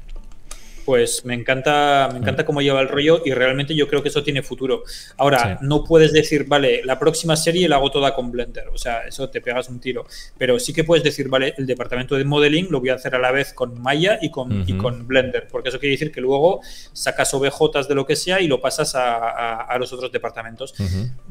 Pues 0.84 1.24
me 1.24 1.34
encanta, 1.34 2.08
me 2.12 2.18
encanta 2.18 2.42
mm. 2.42 2.46
cómo 2.46 2.62
lleva 2.62 2.80
el 2.80 2.88
rollo 2.88 3.22
y 3.24 3.32
realmente 3.32 3.74
yo 3.74 3.86
creo 3.86 4.02
que 4.02 4.08
eso 4.08 4.22
tiene 4.22 4.42
futuro. 4.42 4.82
Ahora, 5.18 5.58
no 5.62 5.84
puedes 5.84 6.12
decir, 6.12 6.46
vale, 6.48 6.82
la 6.84 6.98
próxima 6.98 7.36
serie 7.36 7.68
la 7.68 7.76
hago 7.76 7.90
toda 7.90 8.14
con 8.14 8.30
Blender, 8.30 8.68
o 8.68 8.78
sea, 8.78 9.02
eso 9.06 9.28
te 9.28 9.40
pegas 9.40 9.68
un 9.68 9.78
tiro. 9.78 10.06
Pero 10.38 10.58
sí 10.58 10.72
que 10.72 10.84
puedes 10.84 11.04
decir, 11.04 11.28
vale, 11.28 11.54
el 11.58 11.66
departamento 11.66 12.16
de 12.16 12.24
modeling 12.24 12.68
lo 12.70 12.80
voy 12.80 12.88
a 12.88 12.94
hacer 12.94 13.14
a 13.14 13.18
la 13.18 13.30
vez 13.30 13.52
con 13.52 13.80
Maya 13.80 14.18
y 14.20 14.30
con, 14.30 14.64
con 14.78 15.06
Blender, 15.06 15.46
porque 15.48 15.68
eso 15.68 15.78
quiere 15.78 15.92
decir 15.92 16.10
que 16.10 16.20
luego 16.20 16.60
sacas 16.92 17.32
OBJs 17.34 17.86
de 17.86 17.94
lo 17.94 18.04
que 18.04 18.16
sea 18.16 18.40
y 18.40 18.48
lo 18.48 18.60
pasas 18.60 18.94
a, 18.96 19.76
los 19.78 19.92
otros 19.92 20.10
departamentos. 20.10 20.74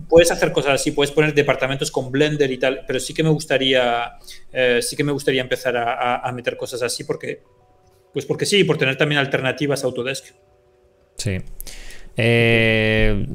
Puedes 0.08 0.32
hacer 0.32 0.52
cosas 0.52 0.76
así, 0.76 0.92
puedes 0.92 1.12
poner 1.12 1.34
departamentos 1.34 1.92
con 1.92 2.12
Blender 2.12 2.50
y 2.50 2.58
tal, 2.58 2.86
pero 2.88 3.00
sí 3.00 3.14
que 3.14 3.24
me 3.24 3.30
gustaría, 3.30 4.14
eh, 4.54 4.80
sí 4.82 4.96
que 4.96 5.04
me 5.04 5.12
gustaría 5.12 5.42
empezar 5.42 5.76
a 5.76 6.32
meter 6.32 6.56
cosas 6.56 6.82
así 6.82 7.04
porque 7.04 7.59
pues 8.14 8.26
porque 8.26 8.46
sí, 8.46 8.64
por 8.64 8.78
tener 8.78 8.98
también 8.98 9.20
alternativas 9.20 9.84
a 9.84 9.88
Autodesk. 9.88 10.26
Sí. 11.18 11.38
Eh, 12.18 13.26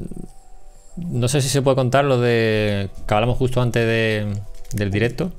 no 0.96 1.28
sé 1.28 1.40
si 1.40 1.48
se 1.48 1.62
puede 1.62 1.76
contar 1.76 2.04
lo 2.04 2.20
de 2.20 2.90
que 3.06 3.14
hablamos 3.14 3.38
justo 3.38 3.60
antes 3.60 3.86
del 4.72 4.90
directo. 4.90 5.32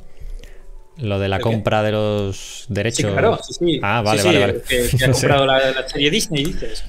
Lo 0.97 1.19
de 1.19 1.27
la 1.27 1.39
compra 1.39 1.83
de 1.83 1.91
los 1.91 2.65
derechos. 2.69 3.05
Sí, 3.05 3.11
claro, 3.11 3.37
sí, 3.43 3.53
sí. 3.53 3.79
Ah, 3.83 4.01
vale, 4.01 4.23
vale, 4.23 4.39
vale. 4.39 4.61
Que, 4.61 4.89
ha 5.03 5.11
comprado 5.11 5.45
la, 5.45 5.87
serie 5.89 6.09
Disney, 6.09 6.45
dices. 6.45 6.85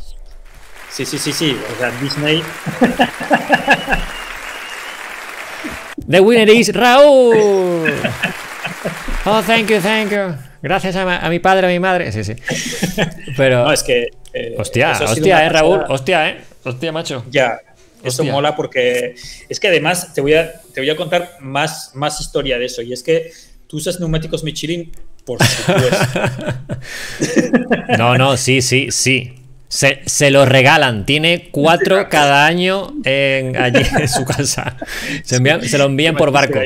Sí, 0.90 1.04
sí, 1.04 1.18
sí, 1.18 1.32
sí. 1.32 1.56
O 1.74 1.78
sea, 1.78 1.90
Disney. 2.00 2.40
The 6.08 6.20
winner 6.20 6.48
is 6.50 6.72
Raúl. 6.72 7.92
Oh, 9.28 9.42
thank 9.42 9.68
you, 9.68 9.80
thank 9.80 10.12
you. 10.12 10.36
Gracias 10.66 10.96
a, 10.96 11.28
mi 11.30 11.38
padre, 11.38 11.68
a 11.68 11.70
mi 11.70 11.78
madre. 11.78 12.10
Sí, 12.10 12.24
sí. 12.24 12.34
Pero. 13.36 13.66
No, 13.66 13.72
es 13.72 13.84
que. 13.84 14.08
Eh, 14.32 14.56
hostia, 14.58 14.98
hostia, 15.00 15.46
eh, 15.46 15.48
Raúl. 15.48 15.84
Hostia, 15.88 16.28
eh. 16.28 16.40
Hostia, 16.64 16.90
macho. 16.90 17.24
Ya. 17.30 17.60
Eso 18.02 18.24
mola 18.24 18.56
porque. 18.56 19.14
Es 19.48 19.60
que 19.60 19.68
además 19.68 20.12
te 20.12 20.20
voy 20.20 20.34
a, 20.34 20.60
te 20.74 20.80
voy 20.80 20.90
a 20.90 20.96
contar 20.96 21.36
más, 21.38 21.92
más 21.94 22.20
historia 22.20 22.58
de 22.58 22.64
eso. 22.64 22.82
Y 22.82 22.92
es 22.92 23.04
que 23.04 23.30
tú 23.68 23.76
usas 23.76 24.00
neumáticos 24.00 24.42
Michelin, 24.42 24.90
por 25.24 25.38
supuesto. 25.44 26.20
no, 27.96 28.18
no, 28.18 28.36
sí, 28.36 28.60
sí, 28.60 28.88
sí. 28.90 29.34
Se, 29.68 30.00
se 30.06 30.32
lo 30.32 30.46
regalan. 30.46 31.06
Tiene 31.06 31.48
cuatro 31.52 32.08
cada 32.08 32.44
año 32.44 32.92
en, 33.04 33.56
allí 33.56 33.86
en 34.00 34.08
su 34.08 34.24
casa. 34.24 34.76
Se, 35.22 35.36
envían, 35.36 35.62
se 35.62 35.78
lo 35.78 35.84
envían 35.84 36.16
por 36.16 36.32
barco. 36.32 36.58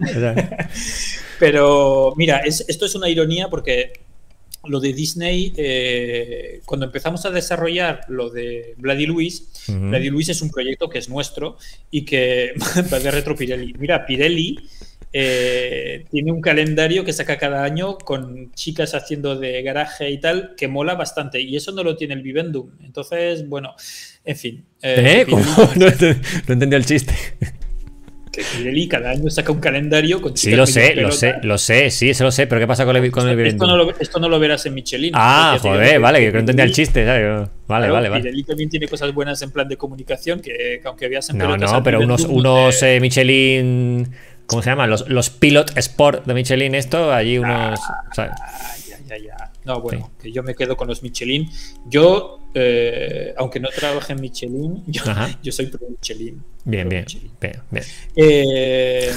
Pero 1.40 2.12
mira, 2.16 2.42
esto 2.44 2.84
es 2.84 2.94
una 2.94 3.08
ironía 3.08 3.48
porque 3.48 3.92
lo 4.64 4.78
de 4.78 4.92
Disney, 4.92 5.54
eh, 5.56 6.60
cuando 6.66 6.84
empezamos 6.84 7.24
a 7.24 7.30
desarrollar 7.30 8.02
lo 8.08 8.28
de 8.28 8.74
Bloody 8.76 9.06
Luis, 9.06 9.48
Bloody 9.66 10.10
Luis 10.10 10.28
es 10.28 10.42
un 10.42 10.50
proyecto 10.50 10.90
que 10.90 10.98
es 10.98 11.08
nuestro 11.08 11.56
y 11.90 12.04
que 12.04 12.52
va 12.92 13.00
de 13.00 13.10
retro 13.10 13.34
Pirelli. 13.34 13.72
Mira, 13.78 14.04
Pirelli 14.04 14.58
eh, 15.14 16.04
tiene 16.10 16.30
un 16.30 16.42
calendario 16.42 17.06
que 17.06 17.14
saca 17.14 17.38
cada 17.38 17.64
año 17.64 17.96
con 17.96 18.52
chicas 18.52 18.94
haciendo 18.94 19.34
de 19.34 19.62
garaje 19.62 20.10
y 20.10 20.20
tal, 20.20 20.54
que 20.58 20.68
mola 20.68 20.94
bastante. 20.94 21.40
Y 21.40 21.56
eso 21.56 21.72
no 21.72 21.82
lo 21.82 21.96
tiene 21.96 22.12
el 22.12 22.22
Vivendum. 22.22 22.70
Entonces, 22.84 23.48
bueno, 23.48 23.74
en 24.26 24.36
fin. 24.36 24.66
Eh, 24.82 25.24
¿Eh? 25.26 25.26
no, 25.30 25.70
no 25.76 26.52
entendí 26.52 26.76
el 26.76 26.84
chiste 26.84 27.14
que 28.32 28.42
Pirelli 28.42 28.86
cada 28.86 29.10
año 29.10 29.28
saca 29.28 29.50
un 29.50 29.60
calendario 29.60 30.20
con 30.20 30.36
Sí, 30.36 30.52
lo 30.52 30.66
sé, 30.66 30.94
lo 30.94 31.10
sé, 31.10 31.36
lo 31.42 31.58
sé, 31.58 31.90
sí, 31.90 32.10
eso 32.10 32.24
lo 32.24 32.30
sé, 32.30 32.46
pero 32.46 32.60
¿qué 32.60 32.66
pasa 32.66 32.84
con 32.84 32.96
el, 32.96 33.10
con 33.10 33.28
el 33.28 33.46
esto 33.46 33.66
no, 33.66 33.76
lo, 33.76 33.98
esto 33.98 34.20
no 34.20 34.28
lo 34.28 34.38
verás 34.38 34.64
en 34.66 34.74
Michelin. 34.74 35.12
Ah, 35.14 35.58
joder, 35.60 35.98
vale, 35.98 36.20
que 36.20 36.32
no 36.32 36.38
entendía 36.40 36.64
el 36.64 36.72
chiste, 36.72 37.04
¿sabes? 37.04 37.48
Vale, 37.66 37.90
vale, 37.90 38.08
vale. 38.08 38.22
Pirelli 38.22 38.44
también 38.44 38.70
tiene 38.70 38.86
cosas 38.88 39.12
buenas 39.12 39.42
en 39.42 39.50
plan 39.50 39.68
de 39.68 39.76
comunicación 39.76 40.40
que, 40.40 40.80
aunque 40.84 41.08
veas 41.08 41.30
en 41.30 41.38
No, 41.38 41.56
no, 41.56 41.82
pero 41.82 42.00
unos, 42.00 42.24
unos 42.24 42.82
eh, 42.82 43.00
Michelin. 43.00 44.08
¿Cómo 44.46 44.62
se 44.62 44.70
llaman? 44.70 44.90
Los, 44.90 45.08
los 45.08 45.30
Pilot 45.30 45.76
Sport 45.78 46.26
de 46.26 46.34
Michelin, 46.34 46.74
esto, 46.74 47.12
allí 47.12 47.38
unos. 47.38 47.78
Ah, 48.16 48.34
ya, 48.88 48.98
ya, 49.08 49.16
ya. 49.16 49.49
No, 49.64 49.80
bueno, 49.80 50.10
que 50.20 50.32
yo 50.32 50.42
me 50.42 50.54
quedo 50.54 50.76
con 50.76 50.88
los 50.88 51.02
Michelin. 51.02 51.48
Yo, 51.86 52.40
eh, 52.54 53.34
aunque 53.36 53.60
no 53.60 53.68
trabaje 53.68 54.14
en 54.14 54.20
Michelin, 54.20 54.82
yo, 54.86 55.02
yo 55.42 55.52
soy 55.52 55.66
pro 55.66 55.86
Michelin. 55.88 56.42
Bien, 56.64 56.88
bien, 56.88 57.06
bien, 57.40 57.84
eh, 58.16 59.10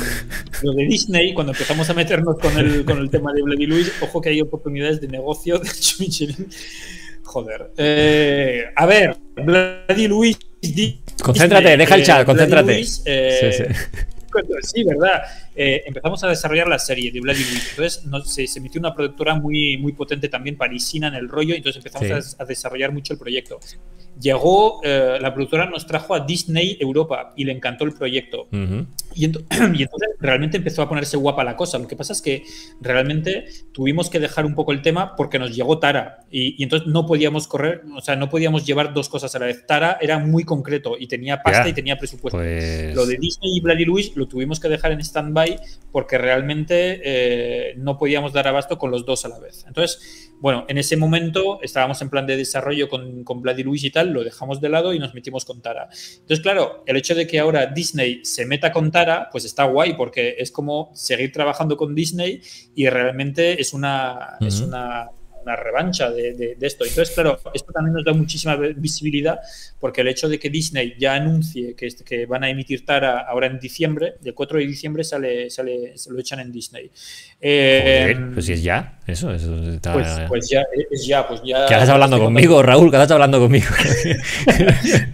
lo 0.61 0.73
de 0.73 0.85
Disney, 0.85 1.33
cuando 1.33 1.51
empezamos 1.51 1.89
a 1.89 1.93
meternos 1.93 2.37
con 2.39 2.57
el, 2.57 2.85
con 2.85 2.99
el 2.99 3.09
tema 3.09 3.33
de 3.33 3.41
Bloody 3.41 3.65
Louis, 3.65 3.91
ojo 4.01 4.21
que 4.21 4.29
hay 4.29 4.41
oportunidades 4.41 5.01
de 5.01 5.07
negocio. 5.07 5.59
De 5.59 5.69
hecho, 5.69 5.97
Michelin. 5.99 6.47
Joder. 7.23 7.71
Eh, 7.77 8.65
a 8.75 8.85
ver, 8.85 9.17
Bloody 9.35 10.07
Louis. 10.07 10.37
Concéntrate, 11.21 11.77
deja 11.77 11.95
el 11.95 12.03
chat, 12.03 12.25
concéntrate. 12.25 12.83
sí, 12.83 13.01
sí. 13.03 13.63
sí, 14.61 14.83
verdad. 14.83 15.21
Eh, 15.55 15.83
empezamos 15.85 16.23
a 16.23 16.27
desarrollar 16.27 16.67
la 16.67 16.79
serie 16.79 17.11
de 17.11 17.19
Louis. 17.19 17.69
Entonces 17.69 18.05
no, 18.05 18.21
se, 18.21 18.47
se, 18.47 18.59
emitió 18.59 18.79
una 18.79 18.93
productora 18.95 19.35
muy, 19.35 19.77
muy 19.77 19.93
potente 19.93 20.29
también, 20.29 20.57
parisina, 20.57 21.07
en 21.07 21.15
el 21.15 21.29
rollo. 21.29 21.55
Entonces 21.55 21.83
empezamos 21.85 22.35
a, 22.39 22.43
a, 22.43 22.45
desarrollar 22.45 22.91
mucho 22.91 23.13
el 23.13 23.19
proyecto 23.19 23.59
llegó, 24.19 24.81
eh, 24.83 25.17
la 25.19 25.33
productora 25.33 25.69
nos 25.69 25.85
trajo 25.87 26.13
a 26.13 26.19
Disney 26.19 26.77
Europa 26.79 27.33
y 27.35 27.45
le 27.45 27.51
encantó 27.51 27.85
el 27.85 27.93
proyecto. 27.93 28.47
Uh 28.51 28.55
-huh. 28.55 28.85
y, 29.15 29.25
ent 29.25 29.37
y, 29.73 29.83
entonces 29.83 30.09
realmente 30.19 30.57
empezó 30.57 30.81
a 30.81 30.89
ponerse 30.89 31.17
guapa 31.17 31.43
la 31.43 31.55
cosa. 31.55 31.77
Lo 31.77 31.87
que 31.87 31.95
pasa 31.95 32.13
es 32.13 32.21
que 32.21 32.43
realmente 32.81 33.45
tuvimos 33.71 34.09
que 34.09 34.19
dejar 34.19 34.45
un 34.45 34.55
poco 34.55 34.71
el 34.71 34.81
tema 34.81 35.15
porque 35.15 35.39
nos 35.39 35.55
llegó 35.55 35.79
Tara 35.79 36.25
y, 36.31 36.55
y 36.59 36.63
entonces 36.63 36.87
no 36.87 37.05
podíamos 37.05 37.47
correr, 37.47 37.81
o 37.95 38.01
sea, 38.01 38.15
no 38.15 38.29
podíamos 38.29 38.65
llevar 38.65 38.93
dos 38.93 39.09
cosas 39.09 39.33
a 39.35 39.39
la 39.39 39.47
vez. 39.47 39.65
Tara 39.65 39.97
era 40.01 40.19
muy 40.19 40.43
concreto 40.43 40.95
y 40.99 41.07
tenía 41.07 41.41
pasta 41.41 41.63
yeah. 41.63 41.71
y 41.71 41.73
tenía 41.73 41.97
presupuesto. 41.97 42.37
Pues... 42.37 42.95
Lo 42.95 43.05
de 43.05 43.17
Disney 43.17 43.57
y 43.57 43.61
Bloody 43.61 43.85
Louis 43.85 44.15
lo 44.15 44.27
tuvimos 44.27 44.59
que 44.59 44.69
dejar 44.69 44.91
en 44.91 44.99
stand-by 44.99 45.42
porque 45.91 46.17
realmente 46.17 47.01
eh, 47.03 47.75
no 47.77 47.97
podíamos 47.97 48.33
dar 48.33 48.47
abasto 48.47 48.77
con 48.77 48.89
los 48.89 49.05
dos 49.05 49.25
a 49.25 49.29
la 49.29 49.39
vez. 49.39 49.63
Entonces, 49.67 50.31
bueno, 50.39 50.65
en 50.67 50.77
ese 50.77 50.97
momento 50.97 51.59
estábamos 51.61 52.01
en 52.01 52.09
plan 52.09 52.25
de 52.25 52.35
desarrollo 52.35 52.89
con, 52.89 53.23
con 53.23 53.41
Bloody 53.41 53.63
Louis 53.63 53.83
y 53.83 53.91
tal, 53.91 54.11
lo 54.11 54.23
dejamos 54.23 54.59
de 54.59 54.69
lado 54.69 54.93
y 54.93 54.99
nos 54.99 55.13
metimos 55.13 55.45
con 55.45 55.61
Tara. 55.61 55.87
Entonces, 55.91 56.41
claro, 56.41 56.83
el 56.87 56.97
hecho 56.97 57.13
de 57.15 57.27
que 57.27 57.39
ahora 57.39 57.67
Disney 57.67 58.25
se 58.25 58.45
meta 58.45 58.71
con 58.71 58.91
Tara, 58.91 59.29
pues 59.31 59.45
está 59.45 59.65
guay, 59.65 59.93
porque 59.95 60.35
es 60.39 60.51
como 60.51 60.91
seguir 60.95 61.31
trabajando 61.31 61.77
con 61.77 61.93
Disney 61.93 62.41
y 62.75 62.89
realmente 62.89 63.61
es 63.61 63.73
una, 63.73 64.37
uh 64.39 64.43
-huh. 64.43 64.47
es 64.47 64.59
una 64.61 65.09
una 65.43 65.55
revancha 65.55 66.09
de, 66.09 66.33
de, 66.33 66.55
de, 66.55 66.67
esto. 66.67 66.85
Entonces, 66.85 67.13
claro, 67.13 67.39
esto 67.53 67.71
también 67.71 67.93
nos 67.93 68.05
da 68.05 68.13
muchísima 68.13 68.55
visibilidad 68.55 69.39
porque 69.79 70.01
el 70.01 70.07
hecho 70.07 70.29
de 70.29 70.39
que 70.39 70.49
Disney 70.49 70.95
ya 70.97 71.15
anuncie 71.15 71.75
que, 71.75 71.89
que 72.05 72.25
van 72.25 72.43
a 72.43 72.49
emitir 72.49 72.85
Tara 72.85 73.19
ahora 73.21 73.47
en 73.47 73.59
diciembre, 73.59 74.15
el 74.23 74.33
4 74.33 74.59
de 74.59 74.65
diciembre 74.65 75.03
sale, 75.03 75.49
sale 75.49 75.97
se 75.97 76.11
lo 76.11 76.19
echan 76.19 76.39
en 76.39 76.51
Disney. 76.51 76.89
Eh, 77.41 78.13
Joder, 78.13 78.33
pues 78.33 78.45
si 78.45 78.53
es 78.53 78.63
ya, 78.63 78.99
eso, 79.05 79.33
eso 79.33 79.55
está... 79.69 79.93
pues, 79.93 80.07
pues, 80.27 80.49
ya, 80.49 80.63
es 80.89 81.05
ya, 81.05 81.27
pues 81.27 81.41
ya. 81.43 81.65
¿Qué 81.65 81.73
estás 81.73 81.89
hablando 81.89 82.19
conmigo, 82.19 82.61
Raúl? 82.63 82.89
¿Qué 82.89 82.95
estás 82.95 83.11
hablando 83.11 83.39
conmigo? 83.39 83.67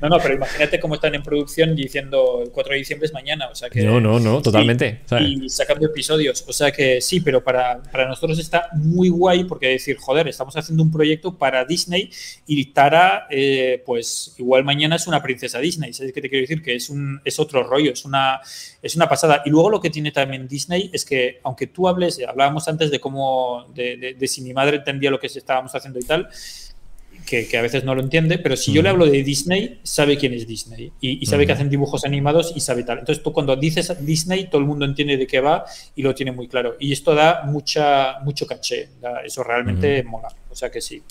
no, 0.02 0.10
no, 0.10 0.20
pero 0.20 0.36
imagínate 0.36 0.80
cómo 0.80 0.96
están 0.96 1.16
en 1.16 1.24
producción 1.24 1.76
diciendo 1.76 2.42
el 2.44 2.52
4 2.52 2.74
de 2.74 2.78
diciembre 2.78 3.06
es 3.08 3.14
mañana, 3.14 3.50
o 3.50 3.56
sea 3.56 3.70
que... 3.70 3.82
No, 3.84 4.00
no, 4.00 4.20
no, 4.20 4.42
totalmente. 4.42 5.02
Y 5.20 5.50
sacando 5.50 5.88
episodios, 5.88 6.46
o 6.48 6.54
sea 6.54 6.72
que 6.72 7.02
sí, 7.02 7.22
pero 7.22 7.44
para, 7.44 7.82
para 7.82 8.08
nosotros 8.08 8.38
está 8.38 8.70
muy 8.74 9.10
guay 9.10 9.46
porque 9.46 9.70
decir, 9.70 9.98
joder, 9.98 10.19
estamos 10.28 10.56
haciendo 10.56 10.84
un 10.84 10.92
proyecto 10.92 11.38
para 11.38 11.66
Disney 11.66 12.10
y 12.46 12.66
Tara, 12.66 13.28
eh, 13.30 13.82
pues 13.86 14.36
igual 14.38 14.64
mañana 14.64 14.96
es 14.96 15.08
una 15.08 15.22
princesa 15.22 15.60
Disney. 15.60 15.94
¿Sabes 15.94 16.14
qué 16.14 16.22
te 16.22 16.30
quiero 16.30 16.42
decir? 16.42 16.62
Que 16.62 16.76
es, 16.76 16.90
un, 16.90 17.22
es 17.24 17.40
otro 17.40 17.64
rollo, 17.64 17.92
es 17.92 18.06
una, 18.06 18.40
es 18.82 18.96
una 18.96 19.08
pasada. 19.08 19.44
Y 19.46 19.50
luego 19.50 19.70
lo 19.70 19.80
que 19.80 19.90
tiene 19.90 20.12
también 20.12 20.48
Disney 20.48 20.90
es 20.94 21.06
que, 21.06 21.40
aunque 21.44 21.68
tú 21.68 21.88
hables, 21.88 22.20
hablábamos 22.28 22.68
antes 22.68 22.92
de 22.92 23.00
cómo, 23.00 23.66
de, 23.74 23.98
de, 23.98 24.14
de 24.16 24.28
si 24.28 24.42
mi 24.42 24.54
madre 24.54 24.78
entendía 24.78 25.12
lo 25.12 25.20
que 25.20 25.28
estábamos 25.28 25.74
haciendo 25.74 26.00
y 26.00 26.04
tal, 26.04 26.30
que, 27.30 27.48
que, 27.48 27.58
a 27.58 27.62
veces 27.62 27.84
no 27.84 27.94
lo 27.94 28.02
entiende, 28.02 28.40
pero 28.40 28.58
si 28.58 28.74
yo 28.74 28.82
le 28.82 28.90
hablo 28.90 29.06
de 29.06 29.24
Disney, 29.24 29.80
sabe 29.84 30.18
quién 30.18 30.34
es 30.34 30.48
Disney 30.48 30.92
y, 31.00 31.22
y 31.22 31.26
sabe 31.28 31.46
que 31.46 31.52
hacen 31.52 31.70
dibujos 31.70 32.04
animados 32.04 32.54
y 32.56 32.60
sabe 32.62 32.84
tal. 32.84 33.00
Entonces 33.00 33.24
tú 33.24 33.32
cuando 33.32 33.56
dices 33.56 33.94
Disney, 34.04 34.48
todo 34.50 34.60
el 34.60 34.68
mundo 34.68 34.86
entiende 34.86 35.16
de 35.18 35.28
qué 35.28 35.40
va 35.40 35.66
y 35.96 36.02
lo 36.02 36.16
tiene 36.16 36.32
muy 36.32 36.48
claro. 36.48 36.76
Y 36.80 36.92
esto 36.92 37.14
da 37.14 37.44
mucha, 37.46 38.20
mucho 38.24 38.48
caché, 38.48 38.90
da, 39.00 39.22
eso 39.22 39.44
realmente 39.44 40.00
uh 40.00 40.04
-huh. 40.04 40.10
mola. 40.10 40.30
O 40.50 40.56
sea 40.56 40.72
que 40.72 40.82
sí 40.82 41.02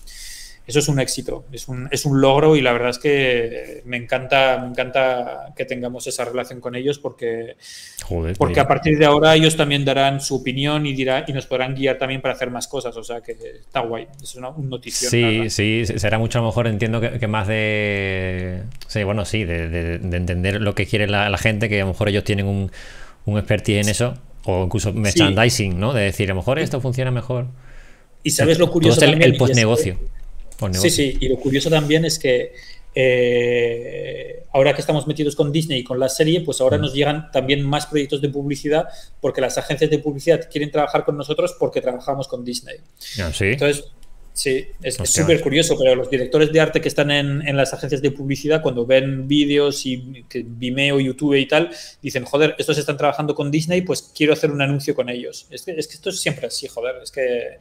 eso 0.69 0.81
es 0.81 0.89
un 0.89 1.01
éxito, 1.01 1.47
es 1.51 1.67
un, 1.67 1.89
es 1.91 2.05
un, 2.05 2.21
logro 2.21 2.55
y 2.55 2.61
la 2.61 2.73
verdad 2.73 2.91
es 2.91 2.99
que 2.99 3.81
me 3.87 3.97
encanta, 3.97 4.59
me 4.61 4.69
encanta 4.69 5.55
que 5.57 5.65
tengamos 5.65 6.07
esa 6.07 6.27
relación 6.27 6.61
con 6.61 6.75
ellos 6.75 6.99
porque, 6.99 7.57
Joder, 8.05 8.37
porque 8.37 8.61
a 8.61 8.69
partir 8.69 8.99
de 8.99 9.07
ahora 9.07 9.35
ellos 9.35 9.57
también 9.57 9.87
darán 9.87 10.21
su 10.21 10.37
opinión 10.37 10.85
y, 10.85 10.93
dirá, 10.93 11.25
y 11.27 11.33
nos 11.33 11.47
podrán 11.47 11.75
guiar 11.75 11.97
también 11.97 12.21
para 12.21 12.35
hacer 12.35 12.51
más 12.51 12.69
cosas, 12.69 12.95
o 12.99 13.03
sea 13.03 13.23
que 13.23 13.33
está 13.33 13.81
guay, 13.81 14.09
es 14.23 14.35
una, 14.35 14.51
un 14.51 14.69
notición. 14.69 15.11
Sí, 15.11 15.49
sí, 15.49 15.87
será 15.87 16.19
mucho 16.19 16.43
mejor, 16.43 16.67
entiendo 16.67 17.01
que, 17.01 17.19
que 17.19 17.27
más 17.27 17.49
de, 17.49 18.65
sí, 18.89 19.03
bueno, 19.05 19.25
sí, 19.25 19.45
de, 19.45 19.71
de, 19.71 19.99
de, 19.99 20.17
entender 20.19 20.61
lo 20.61 20.75
que 20.75 20.85
quiere 20.85 21.07
la, 21.07 21.31
la, 21.31 21.39
gente, 21.39 21.71
que 21.71 21.81
a 21.81 21.85
lo 21.85 21.93
mejor 21.93 22.11
ellos 22.11 22.25
tienen 22.25 22.47
un, 22.47 22.71
un 23.25 23.39
expertise 23.39 23.87
en 23.87 23.89
eso, 23.89 24.19
o 24.45 24.65
incluso 24.65 24.93
merchandising, 24.93 25.73
sí. 25.73 25.79
¿no? 25.79 25.95
De 25.95 26.03
decir, 26.03 26.31
a 26.31 26.35
lo 26.35 26.41
mejor 26.41 26.59
esto 26.59 26.79
funciona 26.83 27.11
mejor. 27.11 27.47
Y 28.23 28.33
sabes 28.33 28.59
lo 28.59 28.71
curioso 28.71 29.01
Todo 29.01 29.11
el, 29.11 29.23
el 29.23 29.37
postnegocio. 29.39 29.97
Sí, 30.73 30.91
sí, 30.91 31.17
y 31.21 31.29
lo 31.29 31.37
curioso 31.37 31.71
también 31.71 32.05
es 32.05 32.19
que 32.19 32.53
eh, 32.95 34.43
ahora 34.53 34.75
que 34.75 34.81
estamos 34.81 35.07
metidos 35.07 35.37
con 35.37 35.53
Disney 35.53 35.81
y 35.81 35.85
con 35.85 36.01
la 36.01 36.09
serie, 36.09 36.41
pues 36.41 36.61
ahora 36.61 36.79
mm. 36.79 36.81
nos 36.81 36.95
llegan 36.95 37.31
también 37.31 37.63
más 37.63 37.87
proyectos 37.87 38.21
de 38.21 38.29
publicidad 38.29 38.89
porque 39.21 39.41
las 39.41 39.57
agencias 39.57 39.89
de 39.91 40.01
publicidad 40.01 40.49
quieren 40.51 40.73
trabajar 40.73 41.05
con 41.05 41.17
nosotros 41.17 41.55
porque 41.61 41.81
trabajamos 41.81 42.27
con 42.27 42.45
Disney. 42.45 42.79
Ah, 43.21 43.31
¿sí? 43.33 43.45
Entonces, 43.45 43.85
sí, 44.33 44.67
es 44.83 44.97
súper 44.97 45.43
curioso, 45.43 45.77
pero 45.79 45.95
los 45.95 46.11
directores 46.11 46.53
de 46.53 46.61
arte 46.61 46.81
que 46.81 46.89
están 46.89 47.13
en, 47.13 47.47
en 47.47 47.57
las 47.57 47.73
agencias 47.73 48.03
de 48.03 48.11
publicidad, 48.11 48.61
cuando 48.61 48.85
ven 48.85 49.29
vídeos 49.29 49.87
y 49.87 50.25
que 50.29 50.45
Vimeo, 50.45 50.99
YouTube 50.99 51.35
y 51.35 51.47
tal, 51.47 51.71
dicen, 52.03 52.25
joder, 52.25 52.57
estos 52.59 52.79
están 52.79 52.97
trabajando 52.97 53.33
con 53.37 53.53
Disney, 53.53 53.83
pues 53.83 54.11
quiero 54.13 54.33
hacer 54.33 54.51
un 54.51 54.61
anuncio 54.61 54.97
con 54.97 55.09
ellos. 55.09 55.47
Es 55.51 55.63
que, 55.63 55.73
es 55.73 55.87
que 55.87 55.95
esto 55.95 56.11
es 56.11 56.19
siempre 56.19 56.49
así, 56.49 56.67
joder, 56.67 56.97
es 57.01 57.13
que... 57.13 57.59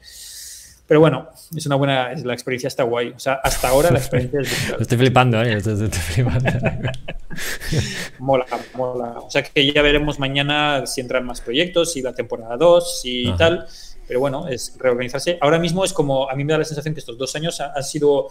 Pero 0.88 1.02
bueno, 1.02 1.30
es 1.56 1.66
una 1.66 1.76
buena. 1.76 2.14
La 2.16 2.34
experiencia 2.34 2.68
está 2.68 2.84
guay. 2.84 3.10
O 3.10 3.20
sea, 3.20 3.34
hasta 3.44 3.68
ahora 3.68 3.92
la 3.92 4.00
experiencia 4.00 4.40
es. 4.40 4.50
Brutal. 4.62 4.82
Estoy 4.82 4.98
flipando, 4.98 5.42
¿eh? 5.42 5.54
Estoy, 5.54 5.74
estoy 5.74 6.00
flipando. 6.00 6.50
mola, 8.20 8.46
mola. 8.74 9.20
O 9.20 9.30
sea, 9.30 9.44
que 9.44 9.72
ya 9.72 9.82
veremos 9.82 10.18
mañana 10.18 10.86
si 10.86 11.02
entran 11.02 11.26
más 11.26 11.42
proyectos, 11.42 11.92
si 11.92 12.02
la 12.02 12.14
temporada 12.14 12.56
2, 12.56 13.02
si 13.02 13.28
Ajá. 13.28 13.38
tal. 13.38 13.68
Pero 14.08 14.22
bueno, 14.22 14.48
es 14.48 14.78
reorganizarse. 14.80 15.38
Ahora 15.42 15.60
mismo 15.60 15.84
es 15.84 15.92
como. 15.92 16.30
A 16.30 16.36
mí 16.36 16.46
me 16.46 16.54
da 16.54 16.60
la 16.60 16.66
sensación 16.66 16.94
que 16.94 17.02
estos 17.02 17.18
dos 17.18 17.36
años 17.36 17.60
han 17.60 17.84
sido 17.84 18.30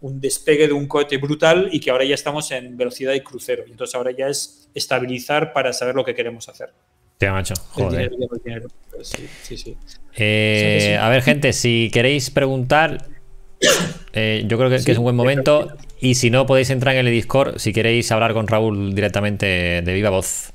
un 0.00 0.20
despegue 0.20 0.68
de 0.68 0.74
un 0.74 0.86
cohete 0.86 1.16
brutal 1.16 1.70
y 1.72 1.80
que 1.80 1.90
ahora 1.90 2.04
ya 2.04 2.14
estamos 2.14 2.50
en 2.52 2.76
velocidad 2.76 3.12
de 3.12 3.24
crucero. 3.24 3.64
Y 3.66 3.72
entonces 3.72 3.96
ahora 3.96 4.12
ya 4.12 4.28
es 4.28 4.68
estabilizar 4.74 5.52
para 5.52 5.72
saber 5.72 5.96
lo 5.96 6.04
que 6.04 6.14
queremos 6.14 6.48
hacer. 6.48 6.72
Te 7.18 7.30
macho, 7.30 7.54
joder. 7.70 8.02
El 8.02 8.10
dinero, 8.10 8.34
el 8.36 8.42
dinero. 8.42 8.68
Sí, 9.02 9.26
sí, 9.42 9.56
sí. 9.56 9.76
Eh, 10.16 10.78
sí, 10.80 10.92
a 10.92 11.08
ver, 11.08 11.22
gente, 11.22 11.52
si 11.52 11.90
queréis 11.92 12.30
preguntar, 12.30 13.06
eh, 14.12 14.44
yo 14.46 14.58
creo 14.58 14.70
que, 14.70 14.82
que, 14.82 14.92
es 14.92 14.98
un 14.98 15.04
buen 15.04 15.16
momento. 15.16 15.68
Y 16.00 16.16
si 16.16 16.30
no, 16.30 16.46
podéis 16.46 16.70
entrar 16.70 16.94
en 16.94 17.06
el 17.06 17.12
Discord 17.12 17.58
si 17.58 17.72
queréis 17.72 18.12
hablar 18.12 18.34
con 18.34 18.46
Raúl 18.46 18.94
directamente 18.94 19.82
de 19.82 19.94
viva 19.94 20.10
voz. 20.10 20.52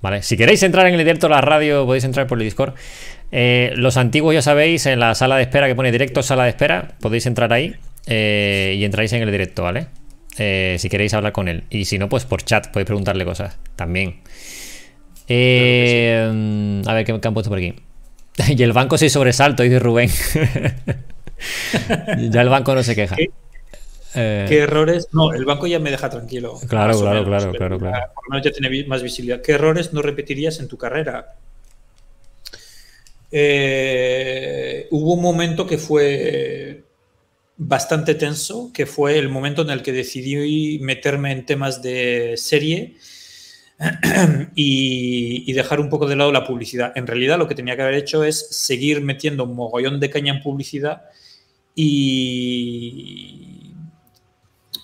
¿Vale? 0.00 0.22
Si 0.22 0.36
queréis 0.36 0.62
entrar 0.62 0.86
en 0.86 0.94
el 0.94 0.98
directo 0.98 1.28
a 1.28 1.30
la 1.30 1.40
radio, 1.40 1.86
podéis 1.86 2.04
entrar 2.04 2.26
por 2.26 2.38
el 2.38 2.44
Discord. 2.44 2.74
Eh, 3.32 3.72
los 3.76 3.96
antiguos, 3.96 4.34
ya 4.34 4.42
sabéis, 4.42 4.84
en 4.86 5.00
la 5.00 5.14
sala 5.14 5.36
de 5.36 5.42
espera 5.42 5.66
que 5.66 5.74
pone 5.74 5.90
directo 5.90 6.22
sala 6.22 6.44
de 6.44 6.50
espera, 6.50 6.92
podéis 7.00 7.24
entrar 7.26 7.52
ahí 7.52 7.74
eh, 8.06 8.74
y 8.76 8.84
entráis 8.84 9.12
en 9.12 9.22
el 9.22 9.30
directo, 9.30 9.62
¿vale? 9.62 9.86
si 10.36 10.88
queréis 10.88 11.14
hablar 11.14 11.32
con 11.32 11.46
él. 11.46 11.62
Y 11.70 11.84
si 11.84 11.96
no, 11.96 12.08
pues 12.08 12.24
por 12.24 12.42
chat 12.42 12.66
podéis 12.72 12.86
preguntarle 12.86 13.24
cosas 13.24 13.56
también. 13.76 14.20
Eh, 15.28 16.80
sí. 16.82 16.88
A 16.88 16.94
ver, 16.94 17.04
¿qué, 17.04 17.20
¿qué, 17.20 17.28
han 17.28 17.34
puesto 17.34 17.50
por 17.50 17.58
aquí? 17.58 17.74
y 18.48 18.62
el 18.62 18.72
banco 18.72 18.98
sí 18.98 19.08
sobresalto, 19.08 19.62
dice 19.62 19.78
Rubén. 19.78 20.10
ya 22.30 22.42
el 22.42 22.48
banco 22.48 22.74
no 22.74 22.82
se 22.82 22.94
queja. 22.94 23.16
¿Qué? 23.16 23.30
Eh, 24.16 24.46
¿Qué 24.48 24.58
errores? 24.58 25.08
No, 25.12 25.32
el 25.32 25.44
banco 25.44 25.66
ya 25.66 25.80
me 25.80 25.90
deja 25.90 26.08
tranquilo. 26.08 26.58
Claro, 26.68 26.98
claro, 27.00 27.24
claro, 27.24 27.52
claro, 27.52 27.78
claro. 27.78 28.12
Por 28.14 28.24
lo 28.24 28.30
menos 28.30 28.44
ya 28.44 28.52
tiene 28.52 28.84
más 28.86 29.02
visibilidad. 29.02 29.42
¿Qué 29.42 29.52
errores 29.52 29.92
no 29.92 30.02
repetirías 30.02 30.60
en 30.60 30.68
tu 30.68 30.78
carrera? 30.78 31.34
Eh, 33.32 34.86
hubo 34.92 35.14
un 35.14 35.22
momento 35.22 35.66
que 35.66 35.78
fue 35.78 36.84
bastante 37.56 38.14
tenso, 38.14 38.70
que 38.72 38.86
fue 38.86 39.18
el 39.18 39.28
momento 39.28 39.62
en 39.62 39.70
el 39.70 39.82
que 39.82 39.92
decidí 39.92 40.78
meterme 40.78 41.32
en 41.32 41.44
temas 41.44 41.82
de 41.82 42.34
serie 42.36 42.94
y, 44.54 45.44
y, 45.50 45.52
dejar 45.52 45.80
un 45.80 45.88
poco 45.88 46.06
de 46.06 46.16
lado 46.16 46.32
la 46.32 46.46
publicidad. 46.46 46.92
En 46.96 47.06
realidad 47.06 47.38
lo 47.38 47.48
que 47.48 47.54
tenía 47.54 47.76
que 47.76 47.82
haber 47.82 47.94
hecho 47.94 48.24
es 48.24 48.48
seguir 48.50 49.00
metiendo 49.00 49.44
un 49.44 49.54
mogollón 49.54 50.00
de 50.00 50.10
caña 50.10 50.34
en 50.34 50.42
publicidad 50.42 51.02
y... 51.74 53.72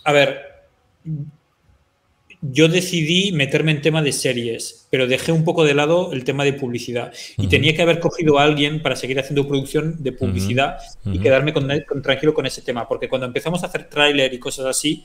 A 0.04 0.12
ver, 0.12 0.40
yo 2.42 2.68
decidí 2.68 3.32
meterme 3.32 3.70
en 3.70 3.82
tema 3.82 4.02
de 4.02 4.12
series, 4.12 4.86
pero 4.90 5.06
dejé 5.06 5.30
un 5.30 5.44
poco 5.44 5.64
de 5.64 5.74
lado 5.74 6.12
el 6.12 6.24
tema 6.24 6.42
de 6.44 6.54
publicidad. 6.54 7.12
Y 7.36 7.42
uh 7.42 7.44
-huh. 7.44 7.50
tenía 7.50 7.74
que 7.74 7.82
haber 7.82 8.00
cogido 8.00 8.38
a 8.38 8.44
alguien 8.44 8.80
para 8.80 8.96
seguir 8.96 9.20
haciendo 9.20 9.46
producción 9.46 10.02
de 10.02 10.12
publicidad 10.12 10.78
uh 11.04 11.10
-huh. 11.10 11.16
y 11.16 11.18
quedarme 11.18 11.52
con, 11.52 11.68
con, 11.86 12.00
tranquilo 12.00 12.32
con 12.32 12.46
ese 12.46 12.62
tema, 12.62 12.88
porque 12.88 13.08
cuando 13.08 13.26
empezamos 13.26 13.62
a 13.62 13.66
hacer 13.66 13.90
tráiler 13.90 14.32
y 14.32 14.38
cosas 14.38 14.66
así, 14.66 15.04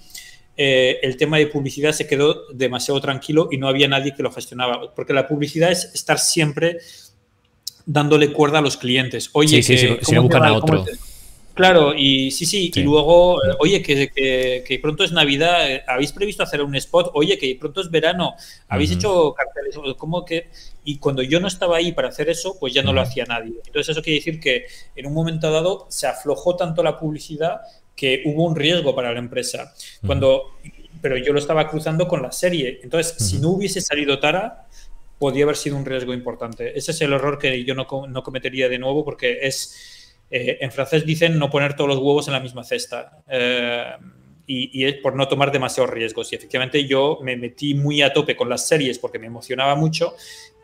eh, 0.57 0.99
el 1.01 1.17
tema 1.17 1.37
de 1.37 1.47
publicidad 1.47 1.91
se 1.91 2.07
quedó 2.07 2.47
demasiado 2.53 3.01
tranquilo 3.01 3.49
y 3.51 3.57
no 3.57 3.67
había 3.67 3.87
nadie 3.87 4.13
que 4.15 4.23
lo 4.23 4.31
gestionaba. 4.31 4.93
Porque 4.95 5.13
la 5.13 5.27
publicidad 5.27 5.71
es 5.71 5.91
estar 5.93 6.19
siempre 6.19 6.77
dándole 7.85 8.31
cuerda 8.31 8.59
a 8.59 8.61
los 8.61 8.77
clientes. 8.77 9.29
Oye, 9.33 9.61
sí, 9.61 9.77
sí, 9.77 9.97
si 10.01 10.17
buscan 10.17 10.43
a 10.45 10.53
otro. 10.53 10.85
Claro, 11.55 11.93
y 11.95 12.31
sí, 12.31 12.45
sí, 12.45 12.69
y 12.75 12.83
luego, 12.83 13.39
oye, 13.59 13.81
que, 13.81 14.11
que, 14.13 14.79
pronto 14.79 15.05
es 15.05 15.13
Navidad, 15.13 15.71
eh, 15.71 15.83
¿habéis 15.87 16.11
previsto 16.11 16.43
hacer 16.43 16.61
un 16.61 16.75
spot? 16.75 17.11
Oye, 17.13 17.37
que 17.37 17.55
pronto 17.57 17.79
es 17.79 17.89
verano, 17.89 18.35
¿habéis 18.67 18.91
hecho 18.91 19.33
carteles? 19.33 19.95
¿Cómo 19.97 20.25
que? 20.25 20.49
Y 20.83 20.97
cuando 20.97 21.21
yo 21.21 21.39
no 21.39 21.47
estaba 21.47 21.77
ahí 21.77 21.93
para 21.93 22.09
hacer 22.09 22.29
eso, 22.29 22.57
pues 22.59 22.73
ya 22.73 22.83
no 22.83 22.91
lo 22.91 22.99
hacía 22.99 23.23
nadie. 23.23 23.53
Entonces 23.65 23.87
eso 23.87 24.01
quiere 24.01 24.19
decir 24.19 24.41
que 24.41 24.65
en 24.97 25.05
un 25.05 25.13
momento 25.13 25.49
dado 25.49 25.87
se 25.89 26.07
aflojó 26.07 26.57
tanto 26.57 26.83
la 26.83 26.99
publicidad 26.99 27.61
que 27.95 28.23
hubo 28.25 28.43
un 28.43 28.55
riesgo 28.55 28.95
para 28.95 29.13
la 29.13 29.19
empresa. 29.19 29.73
Cuando, 30.05 30.57
pero 31.01 31.17
yo 31.17 31.33
lo 31.33 31.39
estaba 31.39 31.69
cruzando 31.69 32.07
con 32.07 32.21
la 32.21 32.31
serie. 32.31 32.79
Entonces, 32.83 33.15
si 33.17 33.39
no 33.39 33.49
hubiese 33.49 33.81
salido 33.81 34.19
Tara, 34.19 34.65
podría 35.19 35.45
haber 35.45 35.55
sido 35.55 35.77
un 35.77 35.85
riesgo 35.85 36.13
importante. 36.13 36.77
Ese 36.77 36.91
es 36.91 37.01
el 37.01 37.13
error 37.13 37.37
que 37.37 37.63
yo 37.63 37.75
no, 37.75 37.87
no 38.07 38.23
cometería 38.23 38.69
de 38.69 38.79
nuevo 38.79 39.05
porque 39.05 39.39
es 39.41 39.95
eh, 40.31 40.57
en 40.61 40.71
francés 40.71 41.05
dicen 41.05 41.37
no 41.37 41.49
poner 41.49 41.75
todos 41.75 41.87
los 41.87 41.99
huevos 41.99 42.27
en 42.27 42.33
la 42.33 42.39
misma 42.39 42.63
cesta. 42.63 43.19
Eh, 43.27 43.85
y, 44.47 44.85
es 44.85 44.95
por 44.95 45.15
no 45.15 45.27
tomar 45.27 45.51
demasiados 45.51 45.91
riesgos. 45.91 46.31
Y 46.31 46.35
efectivamente 46.35 46.85
yo 46.85 47.19
me 47.21 47.35
metí 47.35 47.73
muy 47.73 48.01
a 48.01 48.13
tope 48.13 48.35
con 48.35 48.49
las 48.49 48.67
series 48.67 48.99
porque 48.99 49.17
me 49.17 49.27
emocionaba 49.27 49.75
mucho, 49.75 50.15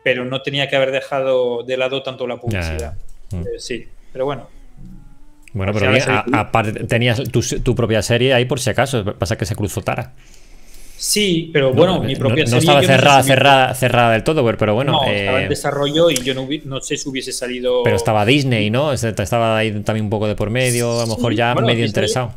pero 0.04 0.24
no 0.24 0.42
tenía 0.42 0.68
que 0.68 0.76
haber 0.76 0.92
dejado 0.92 1.62
de 1.64 1.76
lado 1.76 2.02
tanto 2.02 2.26
la 2.26 2.36
publicidad. 2.36 2.96
Mm. 3.30 3.40
Eh, 3.40 3.44
sí, 3.58 3.88
pero 4.12 4.24
bueno. 4.24 4.48
Bueno, 5.52 5.72
pero 5.72 5.92
aparte 6.32 6.72
tenías 6.84 7.22
tu, 7.30 7.42
tu, 7.42 7.74
propia 7.74 8.00
serie 8.02 8.32
ahí 8.32 8.46
por 8.46 8.58
si 8.58 8.70
acaso, 8.70 9.04
pasa 9.04 9.36
que 9.36 9.44
se 9.44 9.54
cruzó 9.54 9.82
Tara. 9.82 10.12
Sí, 10.96 11.50
pero 11.52 11.74
bueno, 11.74 12.00
mi 12.00 12.14
propia 12.14 12.44
no, 12.44 12.58
estaba 12.58 12.80
cerrada, 12.80 13.22
cerrada, 13.24 13.74
cerrada 13.74 14.12
del 14.12 14.22
todo, 14.22 14.44
pero 14.56 14.74
bueno. 14.74 14.92
No, 14.92 15.04
estaba 15.04 15.38
en 15.40 15.46
eh, 15.46 15.48
desarrollo 15.48 16.10
y 16.10 16.14
yo 16.16 16.32
no, 16.34 16.80
sé 16.80 16.96
si 16.96 17.08
hubiese 17.08 17.32
salido. 17.32 17.82
Pero 17.82 17.96
estaba 17.96 18.24
Disney, 18.24 18.70
¿no? 18.70 18.92
Estaba 18.92 19.58
ahí 19.58 19.72
también 19.80 20.04
un 20.04 20.10
poco 20.10 20.28
de 20.28 20.36
por 20.36 20.50
medio, 20.50 21.00
a 21.00 21.06
lo 21.06 21.16
mejor 21.16 21.34
ya 21.34 21.54
medio 21.56 21.84
interesado 21.84 22.32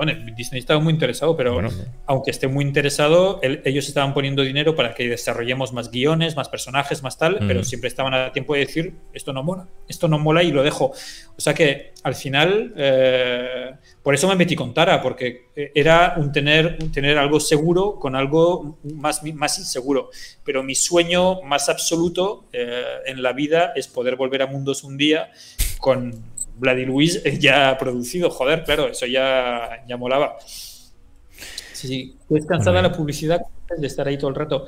bueno, 0.00 0.14
Disney 0.34 0.60
estaba 0.60 0.80
muy 0.80 0.94
interesado, 0.94 1.36
pero 1.36 1.60
aunque 2.06 2.30
esté 2.30 2.48
muy 2.48 2.64
interesado, 2.64 3.38
ellos 3.42 3.86
estaban 3.86 4.14
poniendo 4.14 4.40
dinero 4.42 4.74
para 4.74 4.94
que 4.94 5.06
desarrollemos 5.06 5.74
más 5.74 5.90
guiones, 5.90 6.36
más 6.36 6.48
personajes, 6.48 7.02
más 7.02 7.18
tal, 7.18 7.36
pero 7.46 7.62
siempre 7.64 7.88
estaban 7.88 8.14
a 8.14 8.32
tiempo 8.32 8.54
de 8.54 8.60
decir, 8.60 8.94
esto 9.12 9.34
no 9.34 9.42
mola, 9.42 9.68
esto 9.88 10.08
no 10.08 10.18
mola 10.18 10.42
y 10.42 10.52
lo 10.52 10.62
dejo. 10.62 10.86
O 10.86 11.40
sea 11.40 11.52
que 11.52 11.92
al 12.02 12.14
final, 12.14 12.72
eh, 12.78 13.72
por 14.02 14.14
eso 14.14 14.26
me 14.26 14.36
metí 14.36 14.56
con 14.56 14.72
Tara, 14.72 15.02
porque 15.02 15.48
eh, 15.54 15.70
era 15.74 16.14
un 16.16 16.32
tener, 16.32 16.78
tener 16.90 17.18
algo 17.18 17.38
seguro 17.38 17.96
con 17.96 18.16
algo 18.16 18.78
más, 18.94 19.22
más 19.34 19.58
inseguro. 19.58 20.08
Pero 20.46 20.62
mi 20.62 20.76
sueño 20.76 21.42
más 21.42 21.68
absoluto 21.68 22.46
eh, 22.54 22.84
en 23.04 23.22
la 23.22 23.34
vida 23.34 23.74
es 23.76 23.86
poder 23.86 24.16
volver 24.16 24.40
a 24.40 24.46
Mundos 24.46 24.82
un 24.82 24.96
día 24.96 25.30
con 25.78 26.29
Vladi 26.60 26.84
Luis 26.84 27.22
ya 27.40 27.70
ha 27.70 27.78
producido, 27.78 28.30
joder, 28.30 28.62
claro, 28.64 28.88
eso 28.88 29.06
ya, 29.06 29.84
ya 29.88 29.96
molaba. 29.96 30.36
Sí, 30.44 31.88
sí, 31.88 32.16
es 32.30 32.46
cansada 32.46 32.82
la 32.82 32.92
publicidad 32.92 33.40
de 33.76 33.86
estar 33.86 34.06
ahí 34.06 34.18
todo 34.18 34.28
el 34.28 34.36
rato. 34.36 34.66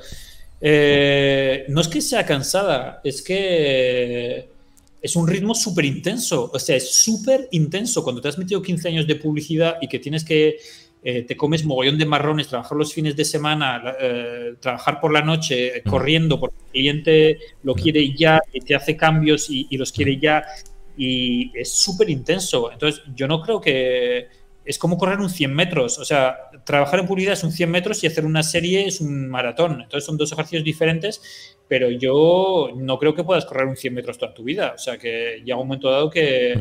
Eh, 0.59 1.65
no 1.67 1.81
es 1.81 1.87
que 1.87 2.01
sea 2.01 2.25
cansada, 2.25 3.01
es 3.03 3.21
que 3.21 4.49
es 5.01 5.15
un 5.15 5.27
ritmo 5.27 5.53
súper 5.53 5.85
intenso. 5.85 6.49
O 6.51 6.57
sea, 6.57 6.75
es 6.75 6.89
súper 6.91 7.49
intenso. 7.51 8.03
Cuando 8.03 8.21
te 8.21 8.29
has 8.29 8.37
metido 8.37 8.61
15 8.61 8.87
años 8.87 9.05
de 9.05 9.15
publicidad 9.17 9.77
y 9.81 9.87
que 9.87 9.99
tienes 9.99 10.23
que 10.23 10.57
eh, 11.03 11.23
te 11.23 11.35
comes 11.35 11.65
mogollón 11.65 11.97
de 11.97 12.05
marrones, 12.05 12.47
trabajar 12.47 12.77
los 12.77 12.93
fines 12.93 13.15
de 13.15 13.25
semana, 13.25 13.93
eh, 13.99 14.55
trabajar 14.61 15.01
por 15.01 15.11
la 15.11 15.21
noche, 15.21 15.83
corriendo, 15.83 16.39
porque 16.39 16.55
el 16.65 16.71
cliente 16.71 17.39
lo 17.63 17.75
quiere 17.75 18.13
ya 18.13 18.41
y 18.53 18.61
te 18.61 18.73
hace 18.73 18.95
cambios 18.95 19.49
y, 19.49 19.67
y 19.69 19.77
los 19.77 19.91
quiere 19.91 20.17
ya 20.17 20.45
y 20.97 21.51
es 21.57 21.71
súper 21.71 22.09
intenso. 22.09 22.71
Entonces, 22.71 23.03
yo 23.15 23.27
no 23.27 23.41
creo 23.41 23.59
que 23.59 24.27
es 24.65 24.77
como 24.77 24.97
correr 24.97 25.19
un 25.19 25.29
100 25.29 25.53
metros. 25.53 25.99
O 25.99 26.05
sea, 26.05 26.37
trabajar 26.63 26.99
en 26.99 27.07
publicidad 27.07 27.33
es 27.33 27.43
un 27.43 27.51
100 27.51 27.69
metros 27.69 28.03
y 28.03 28.07
hacer 28.07 28.25
una 28.25 28.43
serie 28.43 28.87
es 28.87 29.01
un 29.01 29.27
maratón. 29.29 29.81
Entonces, 29.81 30.05
son 30.05 30.17
dos 30.17 30.31
ejercicios 30.31 30.63
diferentes, 30.63 31.57
pero 31.67 31.89
yo 31.89 32.69
no 32.75 32.97
creo 32.99 33.13
que 33.13 33.23
puedas 33.23 33.45
correr 33.45 33.67
un 33.67 33.75
100 33.75 33.93
metros 33.93 34.17
toda 34.17 34.33
tu 34.33 34.43
vida. 34.43 34.73
O 34.75 34.77
sea, 34.77 34.97
que 34.97 35.41
llega 35.43 35.57
un 35.57 35.67
momento 35.67 35.89
dado 35.89 36.09
que. 36.09 36.57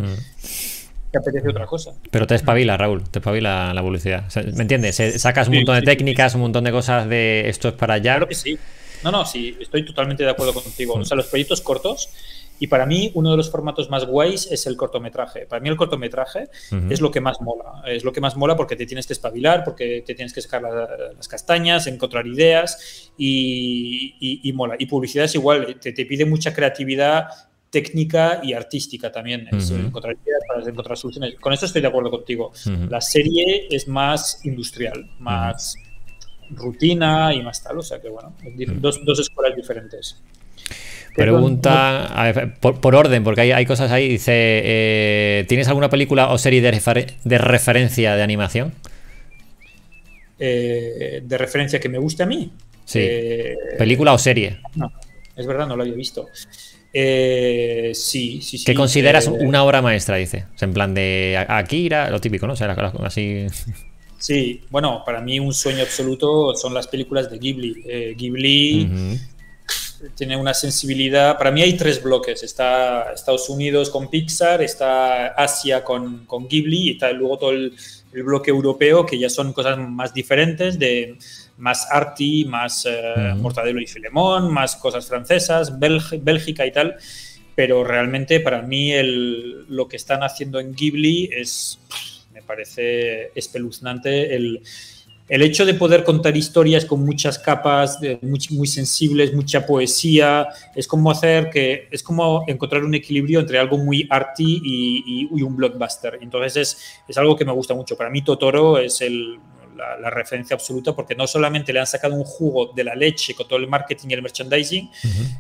que 1.13 1.19
apetece 1.19 1.49
otra 1.49 1.67
cosa. 1.67 1.93
Pero 2.11 2.27
te 2.27 2.35
espabila, 2.35 2.77
Raúl, 2.77 3.09
te 3.09 3.19
espabila 3.19 3.73
la 3.75 3.83
publicidad. 3.83 4.25
¿Me 4.55 4.63
entiendes? 4.63 4.97
Sacas 5.21 5.49
un 5.49 5.57
montón 5.57 5.77
de 5.77 5.83
técnicas, 5.83 6.35
un 6.35 6.41
montón 6.41 6.65
de 6.65 6.73
cosas 6.73 7.09
de 7.09 7.49
esto 7.49 7.69
es 7.69 7.75
para 7.75 7.95
allá. 7.95 8.15
Claro 8.15 8.29
que 8.29 8.35
sí. 8.35 8.59
No, 9.05 9.11
no, 9.11 9.25
sí, 9.27 9.57
estoy 9.61 9.85
totalmente 9.85 10.23
de 10.23 10.31
acuerdo 10.31 10.55
contigo. 10.55 10.95
O 10.95 11.05
sea, 11.05 11.17
los 11.17 11.27
proyectos 11.27 11.61
cortos 11.61 12.09
y 12.63 12.69
para 12.69 12.87
mí, 12.87 13.11
uno 13.15 13.33
de 13.33 13.37
los 13.37 13.51
formatos 13.51 13.91
más 13.91 14.07
guays 14.07 14.47
es 14.49 14.69
el 14.69 14.77
cortometraje. 14.77 15.47
Para 15.47 15.61
mí, 15.61 15.69
el 15.69 15.77
cortometraje 15.77 16.47
es 16.89 17.01
lo 17.01 17.11
que 17.11 17.21
más 17.21 17.41
mola. 17.41 17.83
Es 17.89 18.05
lo 18.05 18.13
que 18.13 18.21
más 18.21 18.37
mola 18.37 18.55
porque 18.55 18.77
te 18.77 18.87
tienes 18.87 19.05
que 19.05 19.15
espabilar, 19.15 19.65
porque 19.65 20.05
te 20.07 20.15
tienes 20.15 20.33
que 20.33 20.41
sacar 20.41 20.63
las 20.63 21.27
castañas, 21.27 21.89
encontrar 21.89 22.25
ideas 22.25 23.11
y, 23.19 24.53
mola. 24.55 24.77
Y 24.79 24.87
publicidad 24.87 25.25
es 25.25 25.35
igual, 25.35 25.81
te, 25.81 25.93
pide 26.07 26.25
mucha 26.25 26.55
creatividad 26.55 27.31
técnica 27.69 28.39
y 28.45 28.53
artística 28.53 29.11
también. 29.11 29.49
encontrar 29.51 30.15
ideas 30.25 30.43
para 30.47 30.63
encontrar 30.63 30.97
soluciones. 30.97 31.35
Con 31.41 31.53
eso 31.53 31.67
estoy 31.67 31.83
de 31.83 31.89
acuerdo 31.89 32.13
contigo. 32.13 32.53
La 32.89 33.01
serie 33.01 33.67
es 33.71 33.89
más 33.89 34.39
industrial, 34.45 35.11
más 35.19 35.75
rutina 36.51 37.35
y 37.35 37.43
más 37.43 37.61
tal. 37.61 37.79
O 37.79 37.83
sea 37.83 38.01
que, 38.01 38.09
bueno, 38.09 38.37
dos, 38.79 39.05
dos 39.05 39.19
escuelas 39.19 39.57
diferentes. 39.57 40.23
Pregunta, 41.15 42.33
por, 42.61 42.95
orden, 42.95 43.23
porque 43.23 43.43
hay, 43.43 43.53
hay 43.53 43.67
cosas 43.67 43.91
ahí. 43.91 44.09
Dice: 44.09 44.33
eh, 44.35 45.45
¿Tienes 45.47 45.69
alguna 45.69 45.91
película 45.91 46.31
o 46.31 46.39
serie 46.39 46.63
de, 46.63 47.17
de 47.25 47.39
referencia 47.39 48.17
de 48.17 48.23
animación? 48.23 48.73
Eh, 50.39 51.21
de 51.23 51.39
referencia 51.39 51.79
que 51.81 51.89
me 51.91 51.99
guste 51.99 52.23
a 52.23 52.27
mí. 52.27 52.51
Sí. 52.87 53.01
Eh, 53.03 53.57
¿Película 53.79 54.15
o 54.15 54.19
serie? 54.19 54.61
No, 54.75 54.91
es 55.37 55.47
verdad, 55.47 55.67
no 55.67 55.77
lo 55.77 55.83
había 55.83 55.95
visto. 55.95 56.29
sí, 56.33 57.93
sí, 57.93 58.41
sí. 58.43 58.65
¿Qué 58.65 58.75
consideras 58.75 59.27
una 59.27 59.65
obra 59.65 59.83
maestra? 59.83 60.17
Dice. 60.17 60.47
en 60.61 60.73
plan 60.73 60.95
de 60.95 61.45
Akira, 61.47 62.09
lo 62.09 62.21
típico, 62.21 62.47
¿no? 62.47 62.55
O 62.55 62.57
sea, 62.57 62.73
así. 63.05 63.47
Sí, 64.19 64.63
bueno, 64.71 65.03
para 65.05 65.21
mí 65.21 65.41
un 65.41 65.53
sueño 65.53 65.83
absoluto 65.83 66.55
son 66.55 66.73
las 66.73 66.87
películas 66.87 67.31
de 67.31 67.39
Ghibli. 67.39 68.15
Ghibli 68.17 69.19
tiene 70.15 70.37
una 70.37 70.55
sensibilidad. 70.55 71.39
Para 71.39 71.51
mí 71.51 71.63
hay 71.63 71.75
tres 71.77 72.03
bloques. 72.03 72.43
Está 72.43 73.13
Estados 73.13 73.49
Unidos 73.49 73.91
con 73.91 74.09
Pixar, 74.09 74.63
está 74.63 75.29
Asia 75.29 75.85
con, 75.85 76.27
con 76.27 76.49
Ghibli 76.49 76.89
y 76.89 76.91
está 76.93 77.13
luego 77.13 77.39
todo 77.39 77.51
el, 77.53 77.75
bloque 78.13 78.51
europeo, 78.51 79.07
que 79.07 79.19
ya 79.19 79.31
son 79.31 79.55
cosas 79.55 79.79
más 79.79 80.13
diferentes, 80.13 80.79
de 80.79 81.17
más 81.57 81.89
arty, 81.91 82.45
más 82.45 82.85
eh, 82.85 83.33
Mortadelo 83.37 83.81
y 83.81 83.87
Filemón, 83.87 84.53
más 84.53 84.77
cosas 84.77 85.07
francesas, 85.07 85.79
Bélgica 85.79 86.67
y 86.67 86.73
tal. 86.73 86.97
Pero 87.55 87.85
realmente 87.85 88.41
para 88.41 88.61
mí 88.61 88.93
el, 88.93 89.65
lo 89.67 89.89
que 89.89 89.97
están 89.97 90.23
haciendo 90.23 90.61
en 90.61 90.75
Ghibli 90.75 91.31
es, 91.33 91.79
me 92.35 92.43
parece 92.43 93.31
espeluznante 93.35 94.37
el 94.37 94.63
el 95.33 95.41
hecho 95.41 95.65
de 95.65 95.73
poder 95.73 96.05
contar 96.05 96.37
historias 96.37 96.85
con 96.85 97.03
muchas 97.03 97.39
capas, 97.39 97.99
muy, 98.21 98.39
muy, 98.51 98.67
sensibles, 98.67 99.33
mucha 99.33 99.65
poesía, 99.65 100.47
es 100.77 100.87
como 100.87 101.11
hacer 101.11 101.49
que 101.49 101.89
es 101.91 102.03
como 102.03 102.45
encontrar 102.47 102.85
un 102.85 102.95
equilibrio 102.95 103.41
entre 103.41 103.59
algo 103.59 103.79
muy 103.79 104.07
arty 104.11 104.61
y, 104.63 105.43
un 105.43 105.57
blockbuster. 105.57 106.19
Entonces 106.21 106.57
es, 106.59 107.01
es, 107.09 107.17
algo 107.17 107.35
que 107.35 107.47
me 107.47 107.53
gusta 107.53 107.73
mucho. 107.73 107.97
Para 107.97 108.11
mí 108.11 108.21
Totoro 108.21 108.77
es 108.77 109.01
el, 109.01 109.41
la, 109.75 110.11
referencia 110.11 110.53
absoluta 110.53 110.95
porque 110.95 111.15
no 111.15 111.27
solamente 111.27 111.73
le 111.73 111.81
han 111.81 111.87
sacado 111.87 112.15
un 112.15 112.25
jugo 112.25 112.71
de 112.77 112.85
la 112.85 112.95
leche 112.95 113.35
con 113.35 113.49
todo 113.49 113.59
el 113.59 113.69
marketing 113.69 114.09
y 114.11 114.13
el 114.13 114.21
merchandising, 114.21 114.91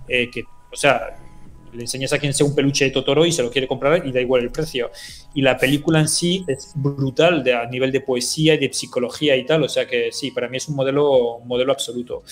eh, 0.09 0.31
que, 0.31 0.45
o 0.73 0.77
sea, 0.77 1.19
le 1.73 1.83
enseñas 1.83 2.13
a 2.13 2.19
quien 2.19 2.35
sea 2.35 2.47
un 2.47 2.55
peluche 2.55 2.85
de 2.85 2.91
Totoro 2.91 3.25
y 3.25 3.33
se 3.33 3.43
lo 3.43 3.51
quiere 3.51 3.67
comprar 3.67 4.07
y 4.07 4.13
da 4.13 4.21
igual 4.21 4.43
el 4.43 4.51
precio. 4.51 4.91
Y 5.35 5.43
la 5.43 5.57
película 5.57 6.01
en 6.01 6.09
sí 6.09 6.45
es 6.47 6.73
brutal 6.75 7.43
de, 7.43 7.55
a 7.55 7.67
nivel 7.67 7.93
de 7.93 8.01
poesía 8.01 8.55
y 8.55 8.59
de 8.59 8.73
psicología 8.73 9.37
y 9.37 9.45
tal, 9.47 9.63
o 9.63 9.69
sea 9.69 9.87
que 9.87 10.13
sí, 10.13 10.31
para 10.31 10.49
mí 10.49 10.57
es 10.57 10.69
un 10.69 10.77
modelo, 10.77 11.41
modelo 11.45 11.73
absoluto. 11.73 12.23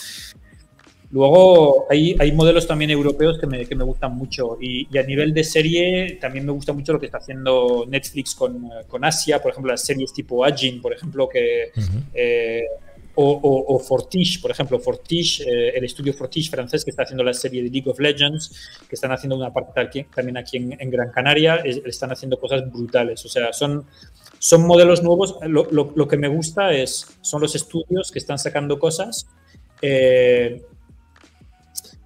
Luego 1.12 1.86
hay, 1.90 2.14
hay 2.20 2.30
modelos 2.30 2.68
también 2.68 2.92
europeos 2.92 3.36
que 3.38 3.46
me, 3.46 3.66
que 3.66 3.74
me 3.74 3.82
gustan 3.82 4.14
mucho 4.14 4.58
y, 4.60 4.86
a 4.96 5.02
nivel 5.02 5.34
de 5.34 5.42
serie 5.42 6.18
también 6.20 6.46
me 6.46 6.52
gusta 6.52 6.72
mucho 6.72 6.92
lo 6.92 7.00
que 7.00 7.06
está 7.06 7.18
haciendo 7.18 7.84
Netflix 7.88 8.34
con, 8.34 8.70
con 8.86 9.04
Asia, 9.04 9.42
por 9.42 9.50
ejemplo 9.50 9.72
las 9.72 9.82
series 9.82 10.12
tipo 10.12 10.44
Ajin, 10.44 10.80
por 10.80 10.92
ejemplo, 10.92 11.28
que 11.28 11.72
o, 13.22 13.78
Fortiche, 13.78 14.40
por 14.40 14.50
ejemplo, 14.50 14.78
Fortiche, 14.78 15.44
eh, 15.44 15.72
el 15.76 15.84
estudio 15.84 16.12
Fortiche 16.14 16.50
francés 16.50 16.84
que 16.84 16.90
está 16.90 17.02
haciendo 17.02 17.22
la 17.22 17.34
serie 17.34 17.62
de 17.62 17.70
League 17.70 17.88
of 17.90 17.98
Legends, 17.98 18.78
que 18.88 18.94
están 18.94 19.12
haciendo 19.12 19.36
una 19.36 19.52
parte 19.52 20.06
también 20.14 20.36
aquí 20.36 20.56
en, 20.56 20.90
Gran 20.90 21.10
Canaria, 21.10 21.56
están 21.56 22.12
haciendo 22.12 22.38
cosas 22.38 22.70
brutales. 22.70 23.24
O 23.24 23.28
sea, 23.28 23.52
son, 23.52 23.84
son 24.38 24.66
modelos 24.66 25.02
nuevos. 25.02 25.36
Lo, 25.46 26.08
que 26.08 26.16
me 26.16 26.28
gusta 26.28 26.72
es, 26.72 27.06
son 27.20 27.40
los 27.40 27.54
estudios 27.54 28.10
que 28.10 28.18
están 28.18 28.38
sacando 28.38 28.78
cosas 28.78 29.26
eh, 29.82 30.62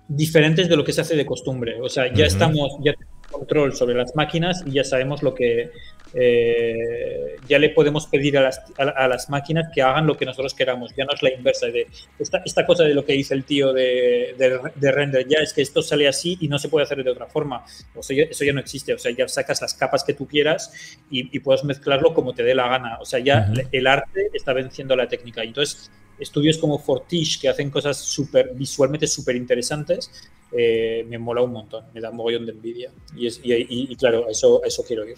diferentes 0.09 0.69
de 0.69 0.77
lo 0.77 0.85
que 0.85 0.93
se 0.93 1.01
hace 1.01 1.16
de 1.16 1.27
costumbre. 1.27 1.81
O 1.81 1.89
sea, 1.89 2.12
ya 2.12 2.27
estamos, 2.27 2.73
ya 2.82 2.93
tenemos 2.93 3.27
control 3.31 3.74
sobre 3.74 3.95
las 3.95 4.15
máquinas 4.16 4.62
y 4.66 4.73
ya 4.73 4.85
sabemos 4.85 5.23
lo 5.23 5.35
que, 5.35 5.70
eh, 6.16 7.36
ya 7.49 7.59
le 7.59 7.70
podemos 7.70 8.07
pedir 8.07 8.39
a 8.39 8.43
las, 8.43 8.62
a, 8.78 9.09
las, 9.09 9.28
máquinas 9.28 9.66
que 9.74 9.82
hagan 9.82 10.07
lo 10.07 10.16
que 10.16 10.24
nosotros 10.24 10.55
queramos. 10.55 10.95
Ya 10.97 11.05
no 11.05 11.12
es 11.12 11.23
la 11.23 11.32
inversa 11.32 11.66
de 11.66 11.89
esta, 12.19 12.41
esta 12.45 12.65
cosa 12.65 12.85
de 12.85 12.95
lo 12.95 13.05
que 13.05 13.15
dice 13.15 13.35
el 13.35 13.45
tío 13.45 13.73
de, 13.73 14.35
de, 14.77 14.93
render, 14.93 15.27
ya 15.27 15.39
es 15.39 15.53
que 15.53 15.62
esto 15.62 15.82
sale 15.82 16.07
así 16.07 16.39
y 16.41 16.47
no 16.47 16.59
se 16.59 16.69
puede 16.69 16.85
hacer 16.85 17.03
de 17.03 17.11
otra 17.11 17.27
forma. 17.27 17.65
O 17.97 18.03
sea, 18.03 18.24
eso 18.31 18.45
ya 18.45 18.53
no 18.53 18.61
existe. 18.61 18.95
O 18.95 18.99
sea, 18.99 19.11
ya 19.11 19.27
sacas 19.27 19.61
las 19.61 19.74
capas 19.74 20.05
que 20.05 20.15
tú 20.15 20.28
quieras 20.28 20.73
y, 21.11 21.39
puedes 21.41 21.65
mezclarlo 21.65 22.15
como 22.15 22.32
te 22.32 22.45
dé 22.45 22.55
la 22.55 22.69
gana. 22.69 22.99
O 23.01 23.05
sea, 23.05 23.19
ya 23.19 23.53
el 23.73 23.86
arte 23.86 24.31
está 24.32 24.53
venciendo 24.53 24.95
la 24.95 25.09
técnica. 25.09 25.43
Entonces, 25.43 25.91
estudios 26.19 26.59
como 26.59 26.78
Fortiche 26.78 27.41
que 27.41 27.49
hacen 27.49 27.70
cosas 27.70 27.99
super, 27.99 28.53
visualmente 28.55 29.09
súper 29.09 29.35
interesantes, 29.35 30.11
eh, 30.53 31.05
me 31.09 31.19
mola 31.19 31.43
un 31.43 31.53
montón, 31.53 31.86
me 31.93 32.01
da 32.01 32.11
un 32.11 32.16
mogollón 32.16 32.47
de 32.47 32.53
envidia. 32.53 32.93
Y, 33.16 33.28
y, 33.43 33.97
claro, 33.97 34.28
eso, 34.28 34.62
eso 34.65 34.85
quiero 34.86 35.05
ir. 35.05 35.16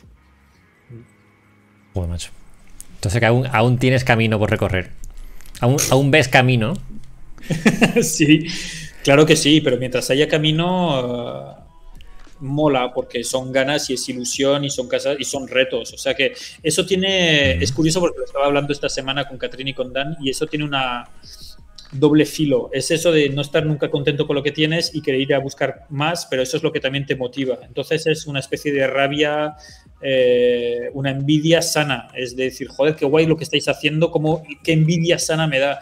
Bueno, 1.97 2.13
macho. 2.13 2.31
Entonces 2.97 3.21
que 3.21 3.27
aún, 3.27 3.47
aún 3.51 3.79
tienes 3.79 4.05
camino 4.05 4.39
por 4.39 4.51
recorrer. 4.51 4.91
Aún, 5.61 5.79
aún 5.91 6.11
ves 6.11 6.29
camino. 6.29 6.75
sí, 8.03 8.47
claro 9.03 9.25
que 9.25 9.35
sí, 9.35 9.63
pero 9.63 9.79
mientras 9.79 10.11
haya 10.11 10.29
camino, 10.29 11.01
uh, 11.01 12.45
mola 12.45 12.93
porque 12.93 13.25
son 13.25 13.51
ganas 13.51 13.89
y 13.89 13.95
es 13.95 14.07
ilusión 14.11 14.65
y 14.65 14.69
son 14.71 14.89
casas 14.89 15.17
y 15.19 15.25
son 15.25 15.49
retos. 15.49 15.95
O 15.95 15.97
sea 15.97 16.13
que 16.13 16.35
eso 16.63 16.85
tiene, 16.85 17.53
es 17.63 17.73
curioso 17.73 18.01
porque 18.01 18.19
lo 18.19 18.27
estaba 18.27 18.45
hablando 18.45 18.75
esta 18.75 18.91
semana 18.91 19.27
con 19.27 19.39
Catherine 19.39 19.71
y 19.71 19.75
con 19.75 19.91
Dan 19.91 20.19
y 20.21 20.29
eso 20.29 20.47
tiene 20.47 20.67
una 20.67 21.09
doble 21.99 22.27
filo. 22.27 22.71
Es 22.73 22.91
eso 22.91 23.13
de 23.13 23.29
no 23.31 23.43
estar 23.43 23.65
nunca 23.65 23.91
contento 23.91 24.27
con 24.27 24.37
lo 24.37 24.43
que 24.43 24.53
tienes 24.53 24.95
y 24.95 25.03
querer 25.03 25.21
ir 25.21 25.35
a 25.35 25.39
buscar 25.39 25.87
más, 25.91 26.27
pero 26.27 26.43
eso 26.43 26.57
es 26.57 26.63
lo 26.63 26.73
que 26.73 26.81
también 26.81 27.07
te 27.07 27.17
motiva. 27.17 27.59
Entonces 27.67 28.07
es 28.07 28.27
una 28.27 28.41
especie 28.41 28.73
de 28.73 28.87
rabia 28.87 29.57
eh, 30.01 30.91
una 30.93 31.11
envidia 31.11 31.63
sana. 31.63 32.09
Es 32.15 32.37
decir, 32.37 32.69
joder, 32.69 32.95
qué 32.95 33.07
guay 33.07 33.27
lo 33.27 33.37
que 33.37 33.45
estáis 33.45 33.67
haciendo, 33.69 34.11
como, 34.11 34.43
qué 34.63 34.73
envidia 34.73 35.19
sana 35.19 35.47
me 35.47 35.59
da. 35.59 35.81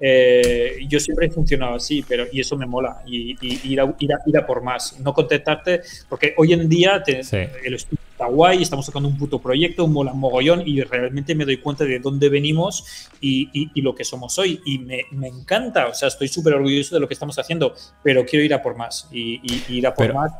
Eh, 0.00 0.78
yo 0.88 1.00
siempre 1.00 1.26
he 1.26 1.30
funcionado 1.30 1.74
así, 1.74 2.04
pero 2.08 2.26
y 2.32 2.40
eso 2.40 2.56
me 2.56 2.66
mola, 2.66 3.02
y, 3.04 3.36
ir, 3.42 3.80
a, 3.80 3.94
ir, 3.98 4.38
a, 4.38 4.46
por 4.46 4.62
más, 4.62 5.00
no 5.00 5.12
contentarte, 5.12 5.80
porque 6.08 6.34
hoy 6.36 6.52
en 6.52 6.68
día 6.68 7.02
el 7.04 7.74
estudio 7.74 7.97
está 8.18 8.26
guay, 8.26 8.62
estamos 8.62 8.84
sacando 8.84 9.08
un 9.08 9.16
puto 9.16 9.38
proyecto, 9.38 9.84
un 9.84 9.92
mola 9.92 10.12
mogollón, 10.12 10.66
y 10.66 10.82
realmente 10.82 11.36
me 11.36 11.44
doy 11.44 11.58
cuenta 11.58 11.84
de 11.84 12.00
dónde 12.00 12.28
venimos 12.28 13.08
y, 13.20 13.70
lo 13.80 13.94
que 13.94 14.02
somos 14.02 14.36
hoy, 14.40 14.60
y 14.64 14.80
me, 14.80 15.06
encanta, 15.28 15.86
o 15.86 15.94
sea, 15.94 16.08
estoy 16.08 16.26
súper 16.26 16.54
orgulloso 16.54 16.96
de 16.96 17.00
lo 17.00 17.06
que 17.06 17.14
estamos 17.14 17.38
haciendo, 17.38 17.74
pero 18.02 18.26
quiero 18.26 18.44
ir 18.44 18.52
a 18.52 18.60
por 18.60 18.76
más, 18.76 19.08
y, 19.12 19.40
ir 19.68 19.86
a 19.86 19.94
por 19.94 20.12
más, 20.12 20.32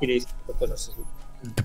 por 0.44 0.56
cosas 0.56 0.90
así. 0.90 1.02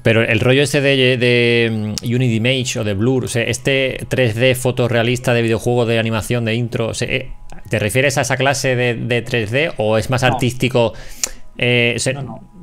Pero 0.03 0.21
el 0.21 0.39
rollo 0.39 0.61
ese 0.61 0.81
de, 0.81 1.17
de 1.17 1.95
mm, 1.99 2.05
Unity 2.05 2.35
Image 2.35 2.79
o 2.79 2.83
de 2.83 2.93
Blur, 2.93 3.25
o 3.25 3.27
sea, 3.27 3.41
este 3.41 4.05
3D 4.07 4.55
fotorrealista 4.55 5.33
de 5.33 5.41
videojuego 5.41 5.87
de 5.87 5.97
animación 5.97 6.45
de 6.45 6.53
intro, 6.53 6.91
eh, 7.01 7.31
¿te 7.69 7.79
refieres 7.79 8.19
a 8.19 8.21
esa 8.21 8.37
clase 8.37 8.75
de, 8.75 9.25
3D 9.25 9.73
o 9.77 9.97
es 9.97 10.11
más 10.11 10.21
artístico? 10.21 10.93
Eh, 11.57 11.97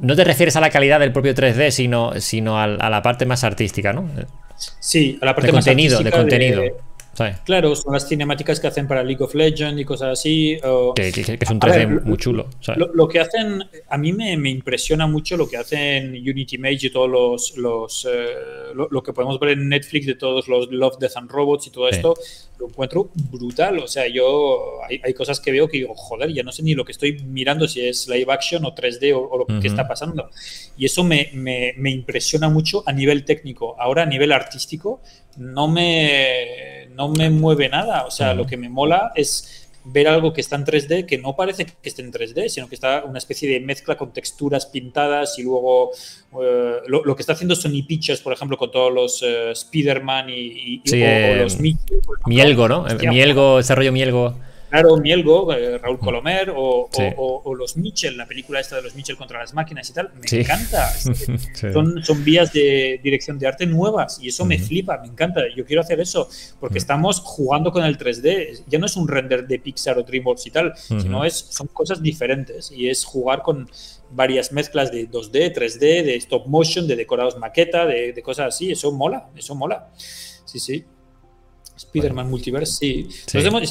no, 0.01 0.17
te 0.17 0.25
refieres 0.25 0.57
a 0.57 0.61
la 0.61 0.71
calidad 0.71 1.01
del 1.01 1.13
propio 1.13 1.35
3D, 1.35 1.71
sino, 1.71 2.21
sino 2.21 2.59
a, 2.59 2.67
la 2.67 3.03
parte 3.03 3.27
más 3.27 3.45
artística, 3.45 3.93
¿no? 3.93 4.09
Sí, 4.57 5.19
a 5.23 5.27
la 5.27 5.35
parte 5.35 5.49
de 5.49 5.53
más 5.53 5.65
contenido, 5.65 6.01
de 6.01 6.11
contenido. 6.11 6.63
Claro, 7.45 7.75
son 7.75 7.93
las 7.93 8.09
cinemáticas 8.09 8.61
que 8.61 8.67
hacen 8.67 8.87
para 8.87 9.03
League 9.03 9.23
of 9.23 9.35
Legends 9.35 9.81
y 9.81 9.85
cosas 9.85 10.19
así. 10.19 10.59
que, 10.95 11.09
es 11.09 11.51
un 11.51 11.61
3D 11.61 12.03
muy 12.03 12.17
chulo. 12.17 12.49
Lo, 12.77 13.09
que 13.09 13.21
hacen, 13.21 13.63
a 13.89 13.99
mí 13.99 14.13
me, 14.13 14.33
impresiona 14.51 15.07
mucho 15.07 15.37
lo 15.37 15.49
que 15.49 15.57
hacen 15.57 16.13
Unity 16.13 16.57
Image 16.57 16.87
y 16.87 16.91
todos 16.91 17.11
los. 17.11 17.57
los 17.57 18.09
eh, 18.11 18.75
lo, 18.75 19.03
que 19.03 19.13
podemos 19.13 19.39
ver 19.39 19.51
en 19.51 19.69
Netflix 19.69 20.07
de 20.07 20.15
todos 20.15 20.49
los 20.49 20.71
Love, 20.71 20.99
Death 20.99 21.17
and 21.17 21.31
Robots 21.31 21.67
y 21.67 21.71
todo 21.71 21.89
esto, 21.89 22.15
lo 22.59 22.69
encuentro 22.69 23.11
brutal. 23.31 23.79
O 23.81 23.89
sea, 23.89 24.07
yo. 24.09 24.81
Hay, 24.89 25.13
cosas 25.15 25.41
que 25.41 25.53
veo 25.53 25.69
que 25.69 25.79
digo, 25.79 25.95
joder, 25.95 26.33
ya 26.33 26.43
no 26.43 26.53
sé 26.53 26.63
ni 26.63 26.75
lo 26.75 26.85
que 26.85 26.93
estoy 26.93 27.19
mirando, 27.25 27.69
si 27.69 27.87
es 27.87 28.09
live 28.09 28.33
action 28.33 28.65
o 28.65 28.75
3D 28.75 29.15
o, 29.15 29.37
lo 29.37 29.61
que 29.61 29.69
está 29.69 29.87
pasando. 29.87 30.31
Y 30.77 30.87
eso 30.87 31.05
me, 31.05 31.31
me 31.35 31.91
impresiona 31.91 32.49
mucho 32.49 32.83
a 32.87 32.93
nivel 32.93 33.25
técnico. 33.25 33.77
Ahora, 33.79 34.05
a 34.05 34.07
nivel 34.07 34.33
artístico, 34.33 35.01
no 35.37 35.69
me, 35.69 36.80
no 36.95 37.09
me 37.09 37.31
mueve 37.31 37.69
nada. 37.69 38.05
O 38.05 38.11
sea, 38.11 38.35
lo 38.35 38.47
que 38.47 38.57
me 38.57 38.69
mola 38.69 39.13
es 39.15 39.69
ver 39.85 40.09
algo 40.09 40.33
que 40.33 40.41
está 40.41 40.57
en 40.57 40.65
3D, 40.65 41.07
que 41.07 41.19
no 41.19 41.35
parece 41.35 41.65
que 41.65 41.89
esté 41.89 42.03
en 42.03 42.13
3D, 42.13 42.49
sino 42.49 42.69
que 42.69 42.75
está 42.75 43.05
una 43.05 43.19
especie 43.19 43.49
de 43.49 43.61
mezcla 43.61 43.97
con 43.97 44.13
texturas 44.13 44.67
pintadas 44.67 45.39
y 45.39 45.43
luego 45.43 45.91
eh, 46.43 46.77
lo, 46.87 47.17
que 47.17 47.23
está 47.23 47.33
haciendo 47.33 47.57
Sony 47.57 47.83
Pictures, 47.87 48.21
por 48.21 48.33
ejemplo, 48.33 48.57
con 48.59 48.71
todos 48.71 48.93
los 48.93 49.23
uh, 49.23 49.51
Spider-Man 49.53 50.27
y, 50.29 50.83
los 51.39 51.59
Mielgo, 52.27 52.69
¿no? 52.69 52.85
Mielgo, 53.09 53.57
desarrollo 53.57 53.93
Mielgo. 53.93 54.37
Claro, 54.71 54.97
Mielgo, 54.99 55.53
eh, 55.53 55.79
Raúl 55.79 55.97
mm. 55.97 56.01
Colomer 56.01 56.53
o, 56.55 57.55
los 57.57 57.77
Mitchell, 57.77 58.17
la 58.17 58.27
película 58.27 58.61
esta 58.61 58.77
de 58.77 58.83
los 58.83 58.95
Mitchell 58.95 59.17
contra 59.17 59.41
las 59.41 59.53
máquinas 59.53 59.91
y 59.91 59.93
tal, 59.93 60.13
me 60.15 60.41
encanta. 60.41 60.89
son, 61.73 62.03
son, 62.05 62.25
vías 62.25 62.53
de 62.53 63.01
dirección 63.03 63.39
de 63.39 63.49
arte 63.49 63.67
nuevas 63.67 64.21
y 64.23 64.29
eso 64.29 64.45
me 64.45 64.59
flipa, 64.59 64.99
me 64.99 65.09
encanta. 65.09 65.43
Yo 65.55 65.65
quiero 65.65 65.83
hacer 65.83 66.01
eso 66.01 66.29
porque 66.61 66.79
estamos 66.79 67.21
jugando 67.21 67.73
con 67.73 67.85
el 67.85 67.99
3D. 67.99 68.65
Ya 68.69 68.79
no 68.79 68.87
es 68.87 68.97
un 68.97 69.09
render 69.09 69.47
de 69.47 69.59
Pixar 69.59 69.99
o 69.99 70.05
DreamWorks 70.05 70.47
y 70.47 70.51
tal, 70.51 70.75
sino 70.77 71.25
es, 71.25 71.35
son 71.35 71.67
cosas 71.67 72.01
diferentes 72.01 72.71
y 72.71 72.89
es 72.89 73.05
jugar 73.05 73.43
con 73.43 73.69
varias 74.11 74.53
mezclas 74.53 74.93
de 74.93 75.11
2D, 75.11 75.53
3D, 75.53 75.79
de 75.79 76.17
stop 76.17 76.47
motion, 76.47 76.87
de 76.87 76.95
decorados 76.95 77.37
maqueta, 77.39 77.87
de, 77.87 78.13
de 78.13 78.23
cosas 78.23 78.55
así. 78.55 78.71
Eso 78.71 78.93
mola, 78.93 79.29
eso 79.37 79.55
mola. 79.55 79.91
Sí, 79.97 80.59
sí. 80.61 80.85
Spider-Man 81.87 82.29
Multiverse, 82.29 82.73
sí. 82.73 83.09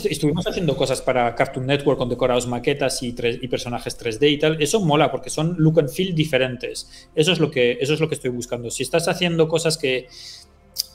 estuvimos 0.10 0.48
haciendo 0.48 0.76
cosas 0.76 1.02
para 1.02 1.36
Cartoon 1.36 1.68
Network 1.68 2.00
con 2.00 2.10
decorados 2.10 2.48
maquetas 2.48 3.04
y, 3.04 3.10
y, 3.10 3.48
personajes 3.48 4.00
3D 4.00 4.32
y 4.32 4.40
tal. 4.40 4.62
Eso 4.62 4.82
mola 4.82 5.12
porque 5.12 5.30
son 5.30 5.56
look 5.60 5.80
and 5.80 5.90
feel 5.90 6.16
diferentes. 6.16 7.10
Eso 7.14 7.32
es, 7.32 7.40
lo 7.40 7.52
que, 7.52 7.78
eso 7.80 7.94
es 7.94 8.00
lo 8.00 8.10
que 8.10 8.16
estoy 8.16 8.32
buscando. 8.32 8.72
Si 8.72 8.82
estás 8.82 9.08
haciendo 9.08 9.48
cosas 9.48 9.78
que 9.78 10.08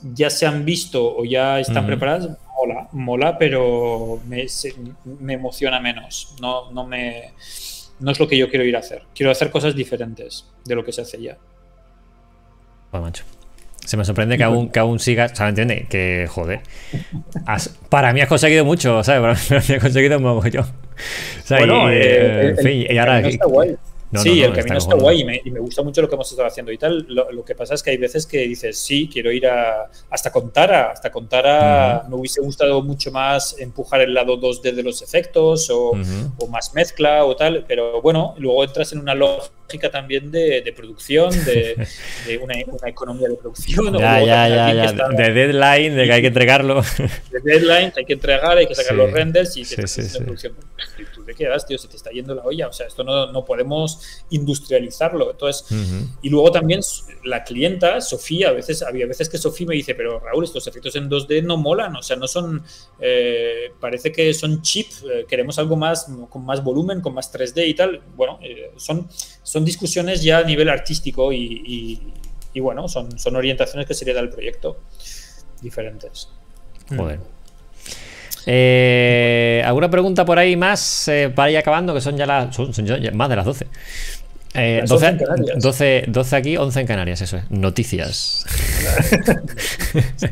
ya 0.03 0.29
se 0.29 0.45
han 0.45 0.65
visto 0.65 1.17
o 1.17 1.25
ya 1.25 1.61
están 1.61 1.87
preparadas, 1.87 2.37
mola, 2.57 2.89
mola, 2.93 3.39
pero 3.39 4.21
me, 4.27 4.47
me, 5.21 5.35
emociona 5.35 5.79
menos. 5.79 6.35
No, 6.41 6.73
no, 6.73 6.85
me, 6.85 7.33
no 8.01 8.11
es 8.11 8.19
lo 8.19 8.27
que 8.27 8.37
yo 8.37 8.51
quiero 8.51 8.65
ir 8.65 8.75
a 8.75 8.81
hacer. 8.81 9.03
Quiero 9.15 9.31
hacer 9.31 9.51
cosas 9.53 9.77
diferentes 9.77 10.47
de 10.65 10.75
lo 10.75 10.85
que 10.85 10.93
se 10.93 11.03
hace 11.03 11.23
ya. 11.23 11.39
Bueno, 12.91 13.07
macho. 13.07 13.25
Se 13.85 13.97
me 13.97 14.05
sorprende 14.05 14.39
que 14.39 14.45
aún, 14.45 14.71
que 14.71 14.79
aún 14.79 14.99
sigas, 14.99 15.33
¿sabes? 15.35 15.51
¿Entiendes? 15.51 15.89
Que, 15.89 16.27
joder. 16.29 16.61
para 17.89 18.13
mí 18.13 18.21
has 18.21 18.29
conseguido 18.29 18.65
mucho, 18.65 19.03
¿sabes? 19.05 19.21
Para 19.49 19.61
mí 19.61 19.75
has 19.75 19.83
conseguido 19.83 20.17
un 20.17 20.25
mogollón. 20.25 20.65
O 20.65 21.47
sea, 21.47 21.59
bueno, 21.59 21.93
y, 21.93 21.97
eh, 21.97 22.49
en 22.51 22.57
fin, 22.59 22.87
y 22.89 22.99
ahora 22.99 23.23
sí, 24.17 24.43
el 24.43 24.53
camino 24.53 24.79
está, 24.79 24.95
guay 24.95 25.21
y 25.45 25.51
me, 25.51 25.61
gusta 25.61 25.83
mucho 25.83 26.03
lo 26.03 26.09
que 26.09 26.15
hemos 26.15 26.31
estado 26.31 26.49
haciendo 26.49 26.73
y 26.73 26.79
tal. 26.79 27.07
Lo, 27.09 27.45
que 27.45 27.55
pasa 27.55 27.75
es 27.75 27.83
que 27.83 27.91
hay 27.91 27.97
veces 27.97 28.27
que 28.27 28.39
dices, 28.39 28.79
sí, 28.79 29.09
quiero 29.13 29.33
ir 29.33 29.47
a, 29.47 29.91
hasta 30.11 30.31
con 30.31 30.53
Tara. 30.53 30.91
Hasta 30.91 31.11
con 31.11 31.29
Tara 31.29 32.05
me 32.09 32.17
hubiese 32.17 32.41
gustado 32.41 32.83
mucho 32.83 33.11
más 33.11 33.59
empujar 33.59 34.01
el 34.01 34.15
lado 34.15 34.41
2D 34.41 34.73
de 34.73 34.83
los 34.83 35.03
efectos 35.03 35.69
o, 35.71 35.95
más 36.51 36.75
mezcla 36.75 37.25
o 37.25 37.37
tal. 37.37 37.65
Pero 37.67 38.01
bueno, 38.03 38.35
luego 38.39 38.65
entras 38.65 38.93
en 38.93 39.01
una 39.01 39.15
lógica 39.15 39.91
también 39.91 40.31
de, 40.31 40.73
producción, 40.77 41.31
de, 41.45 41.87
una, 42.43 42.55
economía 42.89 43.29
de 43.29 43.37
producción. 43.37 43.99
Ya, 43.99 44.21
ya, 44.21 44.49
ya, 44.49 44.93
De 44.93 45.33
deadline, 45.33 45.95
de 45.97 46.07
que 46.07 46.13
hay 46.13 46.21
que 46.21 46.29
entregarlo. 46.29 46.83
De 47.31 47.41
deadline, 47.41 47.93
hay 47.97 48.05
que 48.05 48.13
entregar, 48.13 48.57
hay 48.57 48.67
que 48.67 48.75
sacar 48.75 48.95
los 48.97 49.11
renders 49.11 49.57
y 49.57 49.65
sí, 49.65 49.77
sí, 49.87 50.19
producción 50.19 50.55
te 51.25 51.35
quedas, 51.35 51.67
tío? 51.67 51.79
Se 51.79 51.89
te 51.89 51.97
está 51.97 52.11
yendo 52.11 52.35
la 52.35 52.45
olla. 52.45 52.69
O 52.69 52.73
sea, 52.73 52.87
esto 52.87 53.05
no, 53.05 53.33
no 53.33 53.45
podemos 53.45 54.01
industrializarlo. 54.31 55.31
Entonces, 55.31 55.67
y 56.23 56.29
luego 56.29 56.51
también 56.53 56.81
la 57.25 57.45
clienta, 57.45 58.01
Sofía, 58.01 58.51
a 58.51 58.53
veces, 58.53 58.83
había 58.83 59.07
veces 59.07 59.29
que 59.29 59.39
Sofía 59.39 59.67
me 59.67 59.75
dice, 59.75 59.95
pero 59.95 60.21
Raúl, 60.21 60.45
estos 60.45 60.67
efectos 60.67 60.95
en 60.97 61.11
2D 61.11 61.43
no 61.43 61.57
molan, 61.57 61.97
o 61.97 62.03
sea, 62.03 62.17
no 62.17 62.29
son, 62.29 62.63
eh, 63.01 63.73
parece 63.81 64.13
que 64.13 64.33
son 64.35 64.63
cheap, 64.63 64.87
eh, 65.11 65.27
queremos 65.29 65.59
algo 65.59 65.77
más, 65.77 66.07
con 66.29 66.45
más 66.45 66.63
volumen, 66.63 67.01
con 67.01 67.15
más 67.15 67.33
3D 67.33 67.67
y 67.67 67.75
tal. 67.75 68.03
Bueno, 68.15 68.39
eh, 68.43 68.73
son, 68.77 69.09
son 69.43 69.65
discusiones 69.65 70.23
ya 70.23 70.39
a 70.39 70.45
nivel 70.45 70.69
artístico 70.69 71.33
y, 71.33 72.01
y, 72.53 72.61
bueno, 72.61 72.89
son, 72.89 73.19
son 73.19 73.37
orientaciones 73.37 73.87
que 73.87 73.95
se 73.95 74.05
le 74.05 74.13
da 74.13 74.21
al 74.21 74.31
proyecto 74.31 74.79
diferentes. 75.61 76.29
Joder. 76.89 77.34
Eh, 78.47 79.63
¿Alguna 79.65 79.91
pregunta 79.91 80.25
por 80.25 80.39
ahí 80.39 80.57
más 80.57 81.09
eh, 81.09 81.31
para 81.35 81.51
ir 81.51 81.59
acabando? 81.59 81.95
Que 81.95 82.01
son 82.01 82.17
ya, 82.17 82.27
las, 82.27 82.55
son, 82.55 82.73
son 82.75 82.85
ya 82.87 83.11
más 83.13 83.29
de 83.29 83.37
las 83.37 83.45
12. 83.45 83.67
Eh, 84.57 84.79
Las 84.83 84.89
12, 84.91 85.07
11 85.07 85.09
en 85.09 85.19
Canarias. 85.27 85.63
12, 85.63 86.05
12 86.09 86.37
aquí, 86.37 86.57
11 86.57 86.81
en 86.81 86.87
Canarias, 86.87 87.21
eso 87.23 87.37
es. 87.39 87.51
Noticias. 87.51 88.45
Sí, 90.17 90.27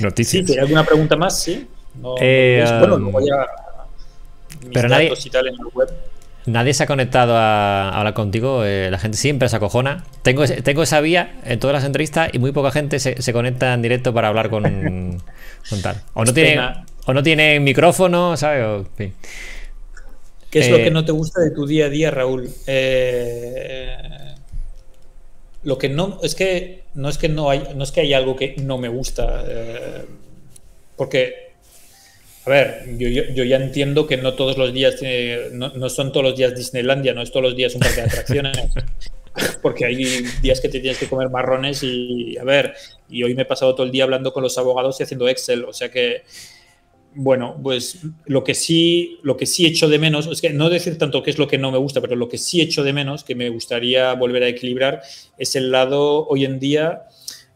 Noticias. 0.00 0.44
¿tiene 0.46 0.60
alguna 0.62 0.84
pregunta 0.84 1.16
más? 1.16 1.40
Sí. 1.42 1.66
No, 2.00 2.14
Eh, 2.20 2.64
no, 2.68 2.78
bueno, 2.80 2.94
um, 2.96 3.02
luego 3.02 3.20
ya. 3.20 3.36
mis 4.62 4.70
pero 4.72 4.88
nadie- 4.88 5.12
y 5.24 5.30
tal 5.30 5.46
en 5.48 5.56
la 5.56 5.64
web. 5.74 5.88
Nadie 6.46 6.72
se 6.74 6.82
ha 6.82 6.86
conectado 6.86 7.36
a, 7.36 7.90
a 7.90 7.98
hablar 7.98 8.14
contigo, 8.14 8.64
eh, 8.64 8.88
la 8.90 8.98
gente 8.98 9.18
siempre 9.18 9.48
se 9.48 9.56
acojona. 9.56 10.04
Tengo, 10.22 10.44
tengo 10.46 10.82
esa 10.82 11.00
vía 11.00 11.34
en 11.44 11.58
todas 11.60 11.74
las 11.74 11.84
entrevistas 11.84 12.30
y 12.32 12.38
muy 12.38 12.50
poca 12.52 12.70
gente 12.70 12.98
se, 12.98 13.20
se 13.20 13.32
conecta 13.32 13.74
en 13.74 13.82
directo 13.82 14.14
para 14.14 14.28
hablar 14.28 14.48
con, 14.50 14.62
con 15.68 15.82
tal. 15.82 15.96
O 16.14 16.24
no, 16.24 16.32
tiene. 16.32 16.58
O 17.06 17.12
no 17.14 17.22
tiene 17.22 17.60
micrófono, 17.60 18.36
¿sabes? 18.36 18.64
O. 18.64 18.86
¿Qué 20.50 20.58
es 20.58 20.68
lo 20.68 20.78
Eh, 20.78 20.84
que 20.84 20.90
no 20.90 21.04
te 21.04 21.12
gusta 21.12 21.40
de 21.40 21.50
tu 21.52 21.66
día 21.66 21.86
a 21.86 21.88
día, 21.88 22.10
Raúl? 22.10 22.48
Eh, 22.66 23.96
lo 25.62 25.76
que 25.78 25.88
no 25.88 26.18
es 26.22 26.34
que 26.34 26.84
no 26.94 27.08
es 27.08 27.18
que 27.18 27.28
no 27.28 27.50
hay 27.50 27.62
no 27.74 27.84
es 27.84 27.92
que 27.92 28.00
hay 28.00 28.14
algo 28.14 28.34
que 28.34 28.56
no 28.62 28.78
me 28.78 28.88
gusta 28.88 29.44
eh, 29.46 30.04
porque 30.96 31.50
a 32.46 32.50
ver 32.50 32.84
yo, 32.96 33.08
yo- 33.08 33.24
yo 33.34 33.44
ya 33.44 33.56
entiendo 33.56 34.06
que 34.06 34.16
no 34.16 34.32
todos 34.34 34.56
los 34.56 34.72
días 34.72 34.96
eh, 35.02 35.50
no, 35.52 35.68
no 35.74 35.90
son 35.90 36.12
todos 36.12 36.24
los 36.24 36.36
días 36.36 36.54
Disneylandia 36.56 37.12
no 37.12 37.20
es 37.20 37.30
todos 37.30 37.44
los 37.44 37.56
días 37.56 37.74
un 37.74 37.80
parque 37.80 38.00
de 38.00 38.06
atracciones 38.06 38.56
porque 39.62 39.84
hay 39.84 39.96
días 40.42 40.60
que 40.62 40.70
te 40.70 40.80
tienes 40.80 40.98
que 40.98 41.08
comer 41.08 41.28
marrones 41.28 41.82
y 41.82 42.38
a 42.38 42.44
ver 42.44 42.72
y 43.10 43.22
hoy 43.22 43.34
me 43.34 43.42
he 43.42 43.46
pasado 43.46 43.74
todo 43.74 43.84
el 43.84 43.92
día 43.92 44.04
hablando 44.04 44.32
con 44.32 44.42
los 44.42 44.56
abogados 44.56 44.98
y 44.98 45.02
haciendo 45.02 45.28
Excel 45.28 45.64
o 45.66 45.74
sea 45.74 45.90
que 45.90 46.22
bueno, 47.14 47.58
pues 47.62 48.00
lo 48.26 48.44
que 48.44 48.54
sí, 48.54 49.18
lo 49.22 49.36
que 49.36 49.46
sí 49.46 49.66
echo 49.66 49.88
de 49.88 49.98
menos, 49.98 50.26
es 50.26 50.40
que 50.40 50.50
no 50.50 50.70
decir 50.70 50.96
tanto 50.98 51.22
qué 51.22 51.30
es 51.30 51.38
lo 51.38 51.48
que 51.48 51.58
no 51.58 51.72
me 51.72 51.78
gusta, 51.78 52.00
pero 52.00 52.16
lo 52.16 52.28
que 52.28 52.38
sí 52.38 52.60
echo 52.60 52.84
de 52.84 52.92
menos, 52.92 53.24
que 53.24 53.34
me 53.34 53.48
gustaría 53.48 54.12
volver 54.14 54.44
a 54.44 54.48
equilibrar, 54.48 55.02
es 55.36 55.56
el 55.56 55.70
lado 55.70 56.26
hoy 56.28 56.44
en 56.44 56.60
día, 56.60 57.02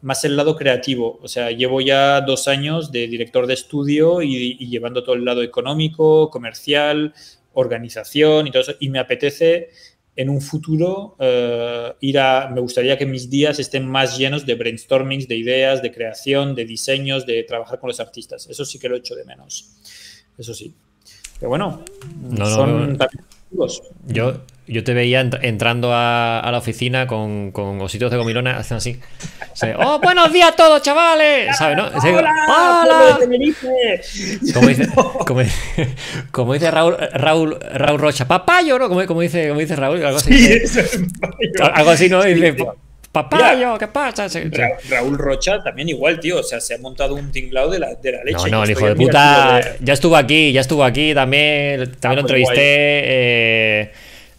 más 0.02 0.24
el 0.24 0.36
lado 0.36 0.56
creativo. 0.56 1.18
O 1.22 1.28
sea, 1.28 1.50
llevo 1.50 1.80
ya 1.80 2.20
dos 2.20 2.48
años 2.48 2.90
de 2.90 3.06
director 3.06 3.46
de 3.46 3.54
estudio 3.54 4.22
y, 4.22 4.56
y 4.58 4.68
llevando 4.68 5.02
todo 5.04 5.14
el 5.14 5.24
lado 5.24 5.42
económico, 5.42 6.30
comercial, 6.30 7.14
organización 7.54 8.46
y 8.46 8.50
todo 8.50 8.62
eso, 8.62 8.74
y 8.80 8.88
me 8.88 8.98
apetece 8.98 9.70
en 10.16 10.28
un 10.28 10.40
futuro 10.40 11.16
eh, 11.18 11.92
ir 12.00 12.18
a, 12.18 12.48
me 12.48 12.60
gustaría 12.60 12.96
que 12.96 13.06
mis 13.06 13.28
días 13.30 13.58
estén 13.58 13.86
más 13.86 14.16
llenos 14.16 14.46
de 14.46 14.54
brainstormings, 14.54 15.26
de 15.26 15.36
ideas, 15.36 15.82
de 15.82 15.92
creación, 15.92 16.54
de 16.54 16.64
diseños, 16.64 17.26
de 17.26 17.42
trabajar 17.42 17.80
con 17.80 17.88
los 17.88 17.98
artistas. 18.00 18.46
Eso 18.48 18.64
sí 18.64 18.78
que 18.78 18.88
lo 18.88 18.96
echo 18.96 19.14
de 19.14 19.24
menos. 19.24 19.72
Eso 20.38 20.54
sí. 20.54 20.72
Pero 21.38 21.48
bueno, 21.50 21.82
No, 22.30 22.38
no, 22.38 22.46
son 22.46 22.92
no. 22.92 22.96
también 22.98 23.24
objetivos. 23.56 23.82
Yo, 24.06 24.40
yo 24.66 24.82
te 24.84 24.94
veía 24.94 25.22
ent- 25.22 25.38
entrando 25.42 25.92
a, 25.92 26.40
a 26.40 26.50
la 26.52 26.58
oficina 26.58 27.06
con, 27.06 27.52
con 27.52 27.80
ositos 27.80 28.10
de 28.10 28.16
gomilona, 28.16 28.56
hacen 28.58 28.78
así. 28.78 29.00
¡Oh, 29.78 30.00
buenos 30.00 30.32
días 30.32 30.50
a 30.52 30.56
todos, 30.56 30.82
chavales! 30.82 31.56
¿Sabes, 31.56 31.76
no? 31.76 31.88
Sí, 32.00 32.08
¡Hola! 32.08 32.32
¡Hola! 32.48 33.18
Como 34.54 34.68
dice, 34.68 34.88
como, 35.26 35.42
como 36.32 36.54
dice 36.54 36.70
Raúl, 36.70 36.96
Raúl, 37.12 37.58
Raúl 37.60 38.00
Rocha, 38.00 38.26
papayo, 38.26 38.78
¿no? 38.78 38.88
Como, 38.88 39.04
como 39.06 39.20
dice, 39.20 39.48
como 39.48 39.60
dice 39.60 39.76
Raúl, 39.76 40.04
algo 40.04 40.18
así. 40.18 40.32
Sí, 40.66 40.78
algo 41.72 41.90
así, 41.90 42.08
¿no? 42.08 42.22
Sí. 42.22 42.34
Papayo, 43.14 43.78
¿qué 43.78 43.86
pasa? 43.88 44.28
Sí, 44.28 44.40
sí. 44.42 44.48
Ra- 44.60 44.76
Raúl 44.90 45.16
Rocha 45.16 45.62
también 45.62 45.88
igual, 45.88 46.20
tío. 46.20 46.40
O 46.40 46.42
sea, 46.42 46.60
se 46.60 46.74
ha 46.74 46.78
montado 46.78 47.14
un 47.14 47.32
tinglado 47.32 47.70
de 47.70 47.78
la, 47.78 47.94
de 47.94 48.12
la 48.12 48.24
leche. 48.24 48.50
No, 48.50 48.58
no, 48.58 48.64
el 48.64 48.70
hijo 48.72 48.86
de 48.86 48.94
puta. 48.96 49.60
de- 49.62 49.76
Ya 49.80 49.92
estuvo 49.94 50.16
aquí, 50.16 50.52
ya 50.52 50.60
estuvo 50.60 50.84
aquí 50.84 51.14
también. 51.14 51.92
También 52.00 52.22
lo 52.22 52.28
pues 52.28 52.40
entrevisté. 52.40 52.62
eh, 53.06 53.90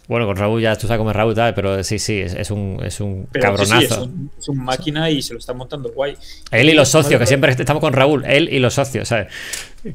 bueno, 0.07 0.27
con 0.27 0.35
Raúl 0.37 0.61
ya 0.61 0.75
tú 0.75 0.85
sabes 0.85 0.99
cómo 0.99 1.09
es 1.09 1.15
Raúl, 1.15 1.33
tal, 1.33 1.55
pero 1.55 1.83
sí, 1.83 1.97
sí, 1.97 2.19
es, 2.21 2.35
es 2.35 2.51
un, 2.51 2.79
es 2.85 2.99
un 2.99 3.27
Pero 3.31 3.57
sí, 3.57 3.65
sí, 3.65 3.71
cabronazo. 3.71 3.95
es, 4.03 4.07
un, 4.07 4.31
es 4.37 4.49
un 4.49 4.57
máquina 4.63 5.09
y 5.09 5.19
se 5.23 5.33
lo 5.33 5.39
está 5.39 5.53
montando 5.53 5.89
guay. 5.89 6.15
Él 6.51 6.69
y 6.69 6.73
los 6.73 6.89
socios, 6.89 7.19
que 7.19 7.25
siempre 7.25 7.51
estamos 7.53 7.81
con 7.81 7.91
Raúl, 7.91 8.23
él 8.27 8.47
y 8.51 8.59
los 8.59 8.75
socios, 8.75 9.07
¿sabes? 9.07 9.27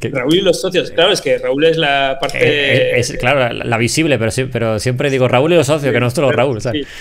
Que- 0.00 0.08
Raúl 0.08 0.34
y 0.34 0.40
los 0.40 0.60
socios. 0.60 0.90
Claro, 0.90 1.12
es 1.12 1.20
que 1.20 1.38
Raúl 1.38 1.64
es 1.64 1.76
la 1.76 2.18
parte. 2.20 2.98
es, 2.98 3.12
claro, 3.20 3.38
la, 3.52 3.64
la 3.64 3.76
visible, 3.78 4.18
pero, 4.18 4.32
sí- 4.32 4.46
pero 4.50 4.80
siempre 4.80 5.10
digo 5.10 5.28
Raúl 5.28 5.52
y 5.52 5.56
los 5.56 5.68
socios, 5.68 5.92
que 5.92 6.00
no 6.00 6.10
solo 6.10 6.32
Raúl, 6.32 6.60
¿sabes? 6.60 6.86
Sí. 6.86 6.92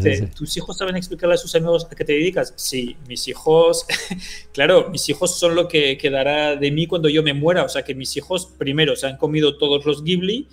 Sí, 0.00 0.16
sí. 0.16 0.26
¿Tus 0.34 0.56
hijos 0.56 0.78
saben 0.78 0.96
explicarle 0.96 1.34
a 1.34 1.38
sus 1.38 1.54
amigos 1.54 1.86
a 1.90 1.94
qué 1.94 2.04
te 2.04 2.14
dedicas? 2.14 2.54
Sí, 2.56 2.96
mis 3.06 3.28
hijos, 3.28 3.86
claro, 4.52 4.88
mis 4.90 5.08
hijos 5.08 5.38
son 5.38 5.54
lo 5.54 5.68
que 5.68 5.98
quedará 5.98 6.56
de 6.56 6.70
mí 6.70 6.86
cuando 6.86 7.08
yo 7.08 7.22
me 7.22 7.34
muera. 7.34 7.64
O 7.64 7.68
sea 7.68 7.82
que 7.82 7.94
mis 7.94 8.16
hijos, 8.16 8.46
primero, 8.58 8.96
se 8.96 9.06
han 9.06 9.18
comido 9.18 9.58
todos 9.58 9.84
los 9.84 10.02
Ghibli, 10.04 10.48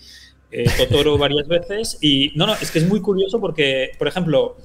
eh, 0.52 0.66
Totoro 0.78 1.18
varias 1.18 1.48
veces. 1.48 1.98
Y 2.02 2.34
no, 2.36 2.46
no, 2.46 2.56
es 2.56 2.72
que 2.72 2.80
es 2.80 2.88
muy 2.88 3.00
curioso 3.02 3.40
porque, 3.40 3.92
por 3.98 4.08
ejemplo, 4.08 4.58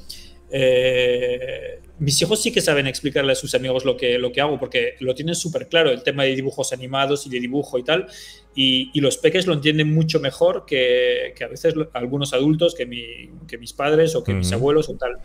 eh, 0.53 1.81
mis 1.99 2.21
hijos 2.23 2.43
sí 2.43 2.51
que 2.51 2.61
saben 2.61 2.87
explicarle 2.87 3.33
a 3.33 3.35
sus 3.35 3.55
amigos 3.55 3.85
lo 3.85 3.97
que, 3.97 4.19
lo 4.19 4.33
que 4.33 4.41
hago, 4.41 4.59
porque 4.59 4.95
lo 5.01 5.15
tienen 5.15 5.35
súper 5.35 5.69
claro, 5.69 5.91
el 5.91 6.03
tema 6.03 6.25
de 6.25 6.35
dibujos 6.35 6.73
animados 6.73 7.27
y 7.27 7.31
de 7.31 7.41
dibujo 7.41 7.79
y 7.79 7.85
tal. 7.85 8.07
Y, 8.55 8.91
y 8.95 9.01
los 9.01 9.19
peques 9.19 9.47
lo 9.47 9.53
entienden 9.55 9.93
mucho 9.95 10.19
mejor 10.19 10.65
que, 10.67 11.35
que 11.37 11.45
a 11.45 11.49
veces 11.49 11.75
algunos 11.93 12.33
adultos, 12.33 12.75
que, 12.75 12.87
mi- 12.87 13.31
que 13.47 13.59
mis 13.59 13.73
padres 13.73 14.15
o 14.17 14.25
que 14.25 14.33
mis 14.35 14.51
abuelos 14.53 14.89
o 14.89 14.97
tal. 14.97 15.17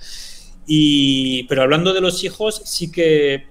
Y, 0.68 1.43
pero 1.43 1.61
hablando 1.61 1.93
de 1.93 2.02
los 2.02 2.23
hijos, 2.23 2.61
sí 2.65 2.91
que 2.91 3.45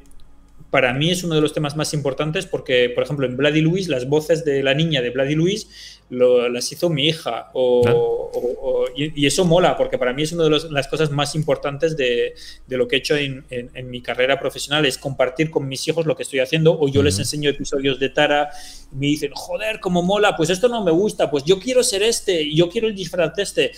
para 0.74 0.92
mí 0.92 1.12
es 1.12 1.22
uno 1.22 1.36
de 1.36 1.40
los 1.40 1.52
temas 1.52 1.76
más 1.76 1.94
importantes 1.94 2.46
porque, 2.46 2.90
por 2.90 3.05
ejemplo, 3.05 3.24
en 3.26 3.36
Bloody 3.36 3.60
Louise, 3.60 3.88
las 3.88 4.09
voces 4.09 4.44
de 4.44 4.60
la 4.60 4.74
niña 4.74 5.02
de 5.02 5.10
Bloody 5.10 5.36
Louise 5.36 5.68
lo- 6.10 6.48
las 6.48 6.72
hizo 6.72 6.90
mi 6.90 7.06
hija. 7.06 7.51
O, 7.55 7.82
Ah. 7.86 7.92
o- 7.94 8.30
o- 8.60 8.84
y, 8.96 9.22
y 9.22 9.26
eso 9.26 9.44
mola, 9.44 9.76
porque 9.76 9.98
para 9.98 10.12
mí 10.12 10.22
es 10.24 10.32
una 10.32 10.42
de 10.42 10.51
los- 10.51 10.68
las 10.72 10.88
cosas 10.88 11.12
más 11.12 11.36
importantes 11.36 11.96
de, 11.96 12.34
de 12.66 12.76
lo 12.76 12.88
que 12.88 12.96
he 12.96 12.98
hecho 12.98 13.14
en, 13.16 13.44
en- 13.51 13.70
en 13.72 13.88
mi 13.88 14.02
carrera 14.02 14.40
profesional, 14.40 14.84
es 14.84 14.98
compartir 14.98 15.48
con 15.52 15.68
mis 15.68 15.86
hijos 15.86 16.06
lo 16.06 16.16
que 16.16 16.24
estoy 16.24 16.40
haciendo, 16.40 16.76
o 16.76 16.88
yo 16.88 17.05
les 17.05 17.20
enseño 17.20 17.48
episodios 17.51 18.01
de 18.01 18.09
Tara, 18.09 18.51
y 18.92 18.96
me 18.96 19.06
dicen, 19.06 19.30
joder, 19.32 19.78
cómo 19.78 20.02
mola, 20.02 20.36
pues 20.36 20.51
esto 20.51 20.66
no 20.68 20.82
me 20.82 20.90
gusta, 20.90 21.30
pues 21.30 21.44
yo 21.44 21.60
quiero 21.60 21.84
ser 21.84 22.02
este, 22.02 22.52
yo 22.52 22.68
quiero 22.68 22.88
el 22.88 22.96
disfraz 22.96 23.32
de 23.36 23.42
este. 23.44 23.70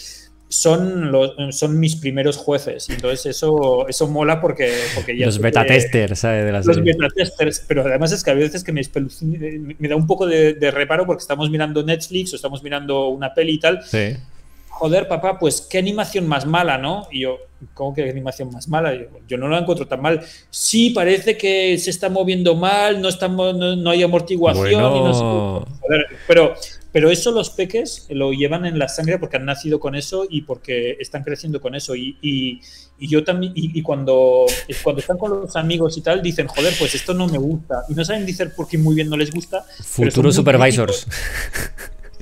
Son, 0.48 1.10
los, 1.10 1.34
son 1.50 1.80
mis 1.80 1.96
primeros 1.96 2.36
jueces, 2.36 2.88
entonces 2.88 3.26
eso, 3.26 3.88
eso 3.88 4.06
mola 4.06 4.40
porque, 4.40 4.72
porque 4.94 5.18
ya 5.18 5.26
Los 5.26 5.40
beta 5.40 5.64
testers, 5.64 6.20
¿sabes? 6.20 6.44
De 6.44 6.52
los 6.52 6.84
beta 6.84 7.08
testers, 7.14 7.64
pero 7.66 7.82
además 7.82 8.12
es 8.12 8.22
que 8.22 8.30
a 8.30 8.34
veces 8.34 8.62
que 8.62 8.72
me, 8.72 8.82
me 9.78 9.88
da 9.88 9.96
un 9.96 10.06
poco 10.06 10.24
de, 10.24 10.54
de 10.54 10.70
reparo 10.70 11.04
porque 11.04 11.22
estamos 11.22 11.50
mirando 11.50 11.82
Netflix 11.82 12.32
o 12.32 12.36
estamos 12.36 12.62
mirando 12.62 13.08
una 13.08 13.34
peli 13.34 13.54
y 13.54 13.58
tal. 13.58 13.82
Sí. 13.82 14.16
Joder, 14.78 15.08
papá, 15.08 15.38
pues 15.38 15.60
qué 15.62 15.78
animación 15.78 16.26
más 16.28 16.44
mala, 16.46 16.76
¿no? 16.76 17.08
Y 17.10 17.20
yo, 17.20 17.38
¿cómo 17.74 17.94
que 17.94 18.08
animación 18.08 18.50
más 18.52 18.68
mala? 18.68 18.94
Yo, 18.94 19.06
yo 19.26 19.38
no 19.38 19.48
la 19.48 19.58
encuentro 19.58 19.86
tan 19.86 20.02
mal. 20.02 20.20
Sí, 20.50 20.90
parece 20.90 21.36
que 21.38 21.78
se 21.78 21.90
está 21.90 22.08
moviendo 22.10 22.54
mal, 22.54 23.00
no, 23.00 23.08
estamos, 23.08 23.56
no, 23.56 23.74
no 23.74 23.90
hay 23.90 24.02
amortiguación. 24.02 24.68
y 24.70 24.76
no 24.76 25.60
Bueno. 25.60 25.66
Joder, 25.80 26.06
pero, 26.28 26.54
pero 26.92 27.10
eso 27.10 27.30
los 27.30 27.48
peques 27.50 28.06
lo 28.10 28.32
llevan 28.32 28.66
en 28.66 28.78
la 28.78 28.88
sangre 28.88 29.18
porque 29.18 29.36
han 29.38 29.46
nacido 29.46 29.80
con 29.80 29.94
eso 29.94 30.26
y 30.28 30.42
porque 30.42 30.96
están 31.00 31.22
creciendo 31.24 31.60
con 31.60 31.74
eso. 31.74 31.94
Y, 31.96 32.18
y- 32.20 32.60
y 32.98 33.08
yo 33.08 33.22
también, 33.24 33.52
y, 33.54 33.82
cuando, 33.82 34.46
cuando 34.82 35.00
están 35.00 35.18
con 35.18 35.28
los 35.42 35.54
amigos 35.54 35.98
y 35.98 36.00
tal, 36.00 36.22
dicen, 36.22 36.46
joder, 36.48 36.72
pues 36.78 36.94
esto 36.94 37.12
no 37.12 37.26
me 37.28 37.36
gusta. 37.36 37.82
Y 37.90 37.94
no 37.94 38.02
saben 38.02 38.24
decir 38.24 38.52
por 38.56 38.66
qué 38.66 38.78
muy 38.78 38.94
bien 38.94 39.10
no 39.10 39.18
les 39.18 39.30
gusta. 39.32 39.66
Futuros 39.84 40.34
supervisors. 40.34 41.06
Sí, 41.06 41.10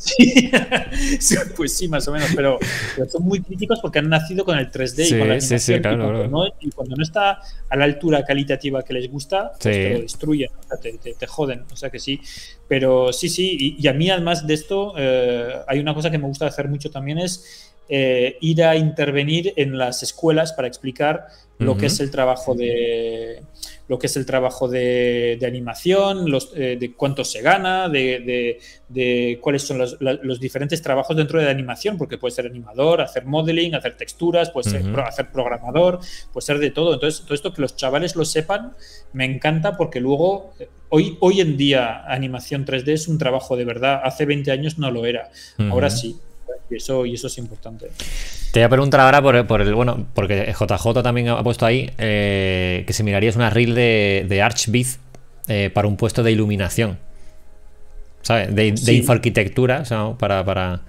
Sí, 1.21 1.37
pues 1.57 1.77
sí, 1.77 1.89
más 1.89 2.07
o 2.09 2.13
menos, 2.13 2.31
pero, 2.35 2.59
pero 2.97 3.09
son 3.09 3.23
muy 3.25 3.41
críticos 3.41 3.79
porque 3.81 3.99
han 3.99 4.09
nacido 4.09 4.45
con 4.45 4.59
el 4.59 4.71
3D 4.71 5.05
Sí, 5.05 5.15
y 5.15 5.19
con 5.19 5.29
la 5.29 5.41
sí, 5.41 5.59
sí, 5.59 5.81
claro, 5.81 5.97
y, 5.97 5.99
cuando 5.99 6.29
claro. 6.29 6.29
No, 6.29 6.55
y 6.61 6.71
cuando 6.71 6.97
no 6.97 7.03
está 7.03 7.41
a 7.69 7.77
la 7.77 7.85
altura 7.85 8.25
calitativa 8.25 8.83
que 8.83 8.93
les 8.93 9.11
gusta, 9.11 9.53
pues 9.53 9.63
te 9.63 9.91
lo 9.95 10.01
destruyen, 10.01 10.51
o 10.59 10.63
sea, 10.69 10.77
te, 10.79 10.99
te- 10.99 11.15
te 11.15 11.27
joden, 11.27 11.65
o 11.73 11.77
sea 11.77 11.91
que 11.91 11.99
sí. 11.99 12.21
Pero 12.69 13.13
sí, 13.13 13.29
sí, 13.29 13.57
y, 13.59 13.83
y 13.85 13.89
a 13.89 13.93
mí 13.93 14.11
además 14.11 14.47
de 14.47 14.55
esto, 14.55 14.95
eh, 14.97 15.55
hay 15.67 15.79
una 15.81 15.95
cosa 15.95 16.11
que 16.11 16.19
me 16.19 16.27
gusta 16.27 16.47
hacer 16.47 16.69
mucho 16.69 16.91
también 16.91 17.19
es 17.19 17.71
eh, 17.89 18.39
ir 18.41 18.65
a 18.65 18.77
intervenir 18.77 19.53
en 19.57 19.77
las 19.77 20.03
escuelas 20.03 20.55
para 20.55 20.67
explicar 20.69 21.27
lo 21.59 21.77
que 21.77 21.87
es 21.87 22.01
el 22.01 22.11
trabajo 22.11 22.55
de 22.55 23.43
lo 23.87 23.99
que 23.99 24.07
es 24.07 24.17
el 24.17 24.25
trabajo 24.25 24.67
de, 24.67 25.37
de 25.39 25.47
animación, 25.47 26.31
los, 26.31 26.53
eh, 26.57 26.77
de 26.81 26.95
cuánto 26.95 27.23
se 27.23 27.43
gana, 27.43 27.89
de, 27.91 28.21
de- 28.21 28.59
de 28.89 29.39
cuáles 29.43 29.63
son 29.63 29.77
los, 29.79 29.99
los 30.01 30.41
diferentes 30.41 30.81
trabajos 30.81 31.15
dentro 31.17 31.39
de 31.39 31.45
la 31.47 31.51
animación, 31.51 31.99
porque 31.99 32.17
puede 32.17 32.33
ser 32.35 32.47
animador, 32.47 33.01
hacer 33.03 33.25
modeling, 33.27 33.75
hacer 33.75 33.97
texturas, 33.97 34.51
puede 34.51 34.71
ser 34.71 34.83
pro- 34.93 35.07
hacer 35.07 35.31
programador, 35.31 35.99
puede 36.33 36.47
ser 36.47 36.59
de 36.61 36.71
todo. 36.71 36.95
Entonces, 36.95 37.23
todo 37.25 37.35
esto 37.35 37.53
que 37.53 37.61
los 37.61 37.77
chavales 37.77 38.17
lo 38.17 38.25
sepan, 38.25 38.73
me 39.13 39.25
encanta 39.27 39.77
porque 39.77 40.01
luego, 40.01 40.55
eh, 40.59 40.69
hoy, 40.89 41.19
hoy 41.21 41.41
en 41.43 41.57
día, 41.59 42.05
animación 42.07 42.65
3D 42.65 42.89
es 42.93 43.07
un 43.09 43.19
trabajo 43.19 43.57
de 43.57 43.65
verdad. 43.67 44.01
Hace 44.03 44.25
20 44.27 44.51
años 44.51 44.79
no 44.79 44.91
lo 44.91 45.05
era, 45.07 45.31
ahora 45.71 45.91
sí. 45.91 46.17
Y 46.75 46.77
eso, 46.79 47.07
y 47.07 47.15
eso 47.15 47.27
es 47.29 47.39
importante. 47.39 47.89
Te 48.53 48.61
voy 48.61 48.65
a 48.65 48.69
preguntar 48.69 49.01
ahora 49.01 49.23
por, 49.23 49.47
por 49.47 49.61
el. 49.63 49.75
Bueno, 49.75 50.07
porque 50.15 50.53
JJ 50.59 51.03
también 51.03 51.29
ha 51.29 51.43
puesto 51.43 51.67
ahí 51.67 51.91
eh, 51.99 52.85
que 52.87 52.93
si 52.93 53.03
mirarías 53.03 53.37
una 53.37 53.51
reel 53.51 53.75
de, 53.75 54.27
de 54.29 54.43
eh, 55.49 55.71
para 55.73 55.89
un 55.89 55.97
puesto 55.97 56.23
de 56.23 56.33
iluminación. 56.33 56.99
¿sabes? 58.23 58.55
De, 58.55 58.73
de 58.73 58.77
Sí. 58.77 58.97
infoarquitectura, 58.97 59.81
o 59.81 59.85
sea, 59.85 60.13
para, 60.19 60.45
para... 60.45 60.81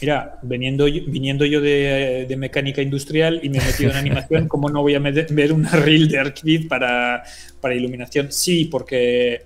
Mira, 0.00 0.38
viniendo, 0.42 0.88
yo- 0.88 1.02
viniendo 1.06 1.44
yo 1.44 1.60
de, 1.60 2.26
de 2.28 2.36
mecánica 2.36 2.82
industrial 2.82 3.40
y 3.42 3.48
me 3.50 3.58
he 3.58 3.64
metido 3.64 3.90
en 3.90 3.96
animación, 3.96 4.48
¿cómo 4.48 4.68
no 4.70 4.82
voy 4.82 4.94
a 4.94 4.98
ver 4.98 5.52
una 5.52 5.70
reel 5.70 6.08
de 6.08 6.18
ArcGrid 6.18 6.68
para, 6.68 7.22
para 7.60 7.74
iluminación? 7.74 8.32
Sí, 8.32 8.64
porque, 8.64 9.44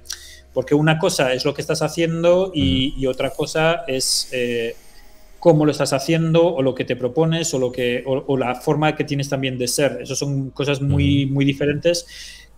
porque 0.55 0.74
una 0.74 0.99
cosa 0.99 1.32
es 1.32 1.45
lo 1.45 1.53
que 1.55 1.61
estás 1.61 1.82
haciendo 1.82 2.53
y, 2.55 2.95
y 2.97 3.07
otra 3.07 3.31
cosa 3.31 3.82
es 3.86 4.28
eh, 4.32 4.74
cómo 5.39 5.65
lo 5.65 5.70
estás 5.73 5.93
haciendo 5.93 6.47
o 6.55 6.62
lo 6.62 6.74
que 6.74 6.85
te 6.85 6.97
propones 6.97 7.52
o, 7.55 7.59
lo 7.59 7.70
que, 7.73 8.02
o, 8.06 8.24
o 8.27 8.36
la 8.36 8.55
forma 8.56 8.94
que 8.97 9.05
tienes 9.05 9.28
también 9.28 9.56
de 9.59 9.69
ser. 9.69 9.98
Eso 10.02 10.16
son 10.16 10.51
cosas 10.51 10.81
muy, 10.82 11.27
muy 11.27 11.44
diferentes 11.44 12.06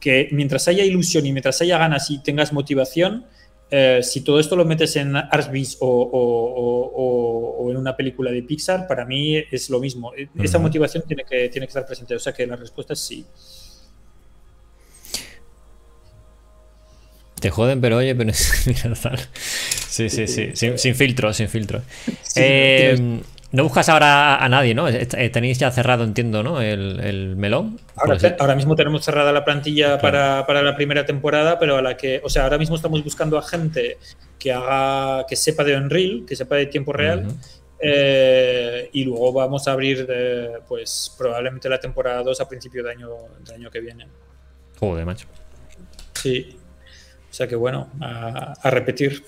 que 0.01 0.28
mientras 0.32 0.66
haya 0.69 0.82
ilusión 0.85 1.27
y 1.27 1.32
mientras 1.32 1.61
haya 1.61 1.77
ganas 1.78 2.11
y 2.11 2.23
tengas 2.23 2.52
motivación, 2.55 3.27
eh, 3.70 4.01
si 4.02 4.23
todo 4.23 4.40
esto 4.40 4.57
lo 4.57 4.65
metes 4.65 4.97
en 4.97 5.15
ArcBiz 5.15 5.77
o, 5.81 5.86
o- 5.89 7.65
o- 7.66 7.70
en 7.70 7.77
una 7.77 7.97
película 7.97 8.32
de 8.32 8.43
Pixar, 8.43 8.86
para 8.89 9.05
mí 9.05 9.36
es 9.36 9.70
lo 9.70 9.78
mismo. 9.78 10.12
Esta 10.43 10.59
Ujú. 10.59 10.66
motivación 10.66 11.05
tiene 11.07 11.24
que, 11.24 11.48
tiene 11.51 11.66
que 11.66 11.70
estar 11.70 11.86
presente. 11.86 12.15
O 12.15 12.19
sea 12.19 12.32
que 12.32 12.47
la 12.47 12.57
respuesta 12.57 12.94
es 12.94 12.98
sí. 13.01 13.24
Te 17.41 17.51
joden, 17.51 17.81
pero 17.81 17.97
oye, 17.99 18.15
pero 18.15 18.31
es... 18.31 18.53
Sí, 19.89 20.09
sí, 20.09 20.27
sí, 20.27 20.51
sin, 20.55 20.79
sin 20.79 20.95
filtro, 20.95 21.33
sin 21.33 21.49
filtro. 21.49 21.83
Sí, 22.23 22.41
Eh, 22.43 23.21
no 23.53 23.65
buscas 23.65 23.89
ahora 23.89 24.37
a 24.37 24.49
nadie, 24.49 24.75
¿no? 24.75 24.89
Eh, 24.89 25.07
Tenéis 25.31 25.59
ya 25.59 25.71
cerrado, 25.73 26.05
entiendo, 26.05 26.43
¿no? 26.45 26.61
El, 26.62 27.01
el 27.01 27.35
melón. 27.37 27.81
Ahora, 27.97 28.17
ahora 28.39 28.55
mismo 28.55 28.77
tenemos 28.77 29.05
cerrada 29.05 29.33
la 29.33 29.45
plantilla 29.45 29.99
Claro. 29.99 30.01
para, 30.03 30.47
para 30.47 30.62
la 30.62 30.77
primera 30.77 31.05
temporada, 31.05 31.59
pero 31.59 31.77
a 31.77 31.83
la 31.83 31.97
que, 31.97 32.21
o 32.23 32.29
sea, 32.31 32.45
ahora 32.45 32.59
mismo 32.59 32.77
estamos 32.77 33.03
buscando 33.03 33.37
a 33.37 33.43
gente 33.43 33.99
que 34.39 34.53
haga, 34.53 35.27
que 35.27 35.35
sepa 35.35 35.65
de 35.65 35.77
Unreal, 35.77 36.25
que 36.29 36.37
sepa 36.37 36.55
de 36.57 36.67
tiempo 36.67 36.93
real, 36.93 37.27
eh, 37.83 38.89
y 38.93 39.05
luego 39.05 39.33
vamos 39.33 39.67
a 39.67 39.73
abrir, 39.73 40.07
eh, 40.09 40.51
pues 40.69 41.12
probablemente 41.19 41.69
la 41.69 41.81
temporada 41.81 42.23
2 42.23 42.41
a 42.41 42.49
principio 42.49 42.85
de 42.85 42.93
año, 42.93 43.09
de 43.45 43.55
año 43.55 43.71
que 43.71 43.81
viene. 43.81 44.07
Joder, 44.79 45.05
macho. 45.05 45.27
Sí. 46.15 46.57
O 47.31 47.32
sea 47.32 47.47
que 47.47 47.55
bueno, 47.55 47.89
a, 48.01 48.55
a 48.61 48.70
repetir. 48.70 49.23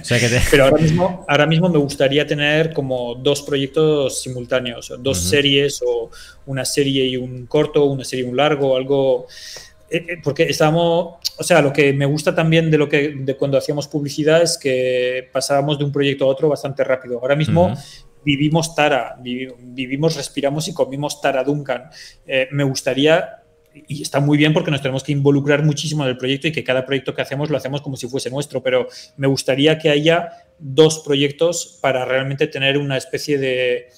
O 0.00 0.04
sea 0.04 0.18
que 0.18 0.28
te- 0.28 0.40
Pero 0.50 0.64
ahora 0.64 0.78
mismo, 0.82 1.24
ahora 1.28 1.46
mismo 1.46 1.68
me 1.68 1.78
gustaría 1.78 2.26
tener 2.26 2.72
como 2.72 3.14
dos 3.14 3.42
proyectos 3.42 4.20
simultáneos, 4.22 4.92
dos 4.98 5.18
series 5.18 5.80
o 5.86 6.10
una 6.46 6.64
serie 6.64 7.06
y 7.06 7.16
un 7.16 7.46
corto, 7.46 7.84
una 7.84 8.04
serie 8.04 8.24
y 8.24 8.28
un 8.28 8.36
largo, 8.36 8.76
algo. 8.76 9.26
eh, 9.88 10.04
eh, 10.08 10.16
Porque 10.22 10.42
estábamos, 10.44 11.14
o 11.38 11.42
sea, 11.44 11.62
lo 11.62 11.72
que 11.72 11.92
me 11.92 12.06
gusta 12.06 12.34
también 12.34 12.70
de 12.72 12.78
lo 12.78 12.88
que 12.88 13.14
de 13.16 13.36
cuando 13.36 13.56
hacíamos 13.56 13.86
publicidad 13.86 14.42
es 14.42 14.58
que 14.58 15.28
pasábamos 15.32 15.78
de 15.78 15.84
un 15.84 15.92
proyecto 15.92 16.24
a 16.24 16.28
otro 16.28 16.48
bastante 16.48 16.82
rápido. 16.82 17.20
Ahora 17.20 17.36
mismo 17.36 17.72
vivimos 18.24 18.74
Tara, 18.74 19.16
vivi- 19.22 19.54
vivimos, 19.58 20.16
respiramos 20.16 20.66
y 20.66 20.74
comimos 20.74 21.20
Tara 21.20 21.44
Duncan. 21.44 21.84
Eh, 22.26 22.48
me 22.50 22.64
gustaría, 22.64 23.42
y 23.86 24.02
está 24.02 24.20
muy 24.20 24.36
bien 24.36 24.52
porque 24.52 24.70
nos 24.70 24.82
tenemos 24.82 25.02
que 25.02 25.12
involucrar 25.12 25.62
muchísimo 25.62 26.02
en 26.04 26.10
el 26.10 26.16
proyecto 26.16 26.48
y 26.48 26.52
que 26.52 26.64
cada 26.64 26.84
proyecto 26.84 27.14
que 27.14 27.22
hacemos 27.22 27.50
lo 27.50 27.56
hacemos 27.56 27.82
como 27.82 27.96
si 27.96 28.08
fuese 28.08 28.30
nuestro, 28.30 28.62
pero 28.62 28.88
me 29.16 29.26
gustaría 29.26 29.78
que 29.78 29.90
haya 29.90 30.30
dos 30.58 31.00
proyectos 31.00 31.78
para 31.80 32.04
realmente 32.04 32.46
tener 32.46 32.78
una 32.78 32.96
especie 32.96 33.38
de 33.38 33.88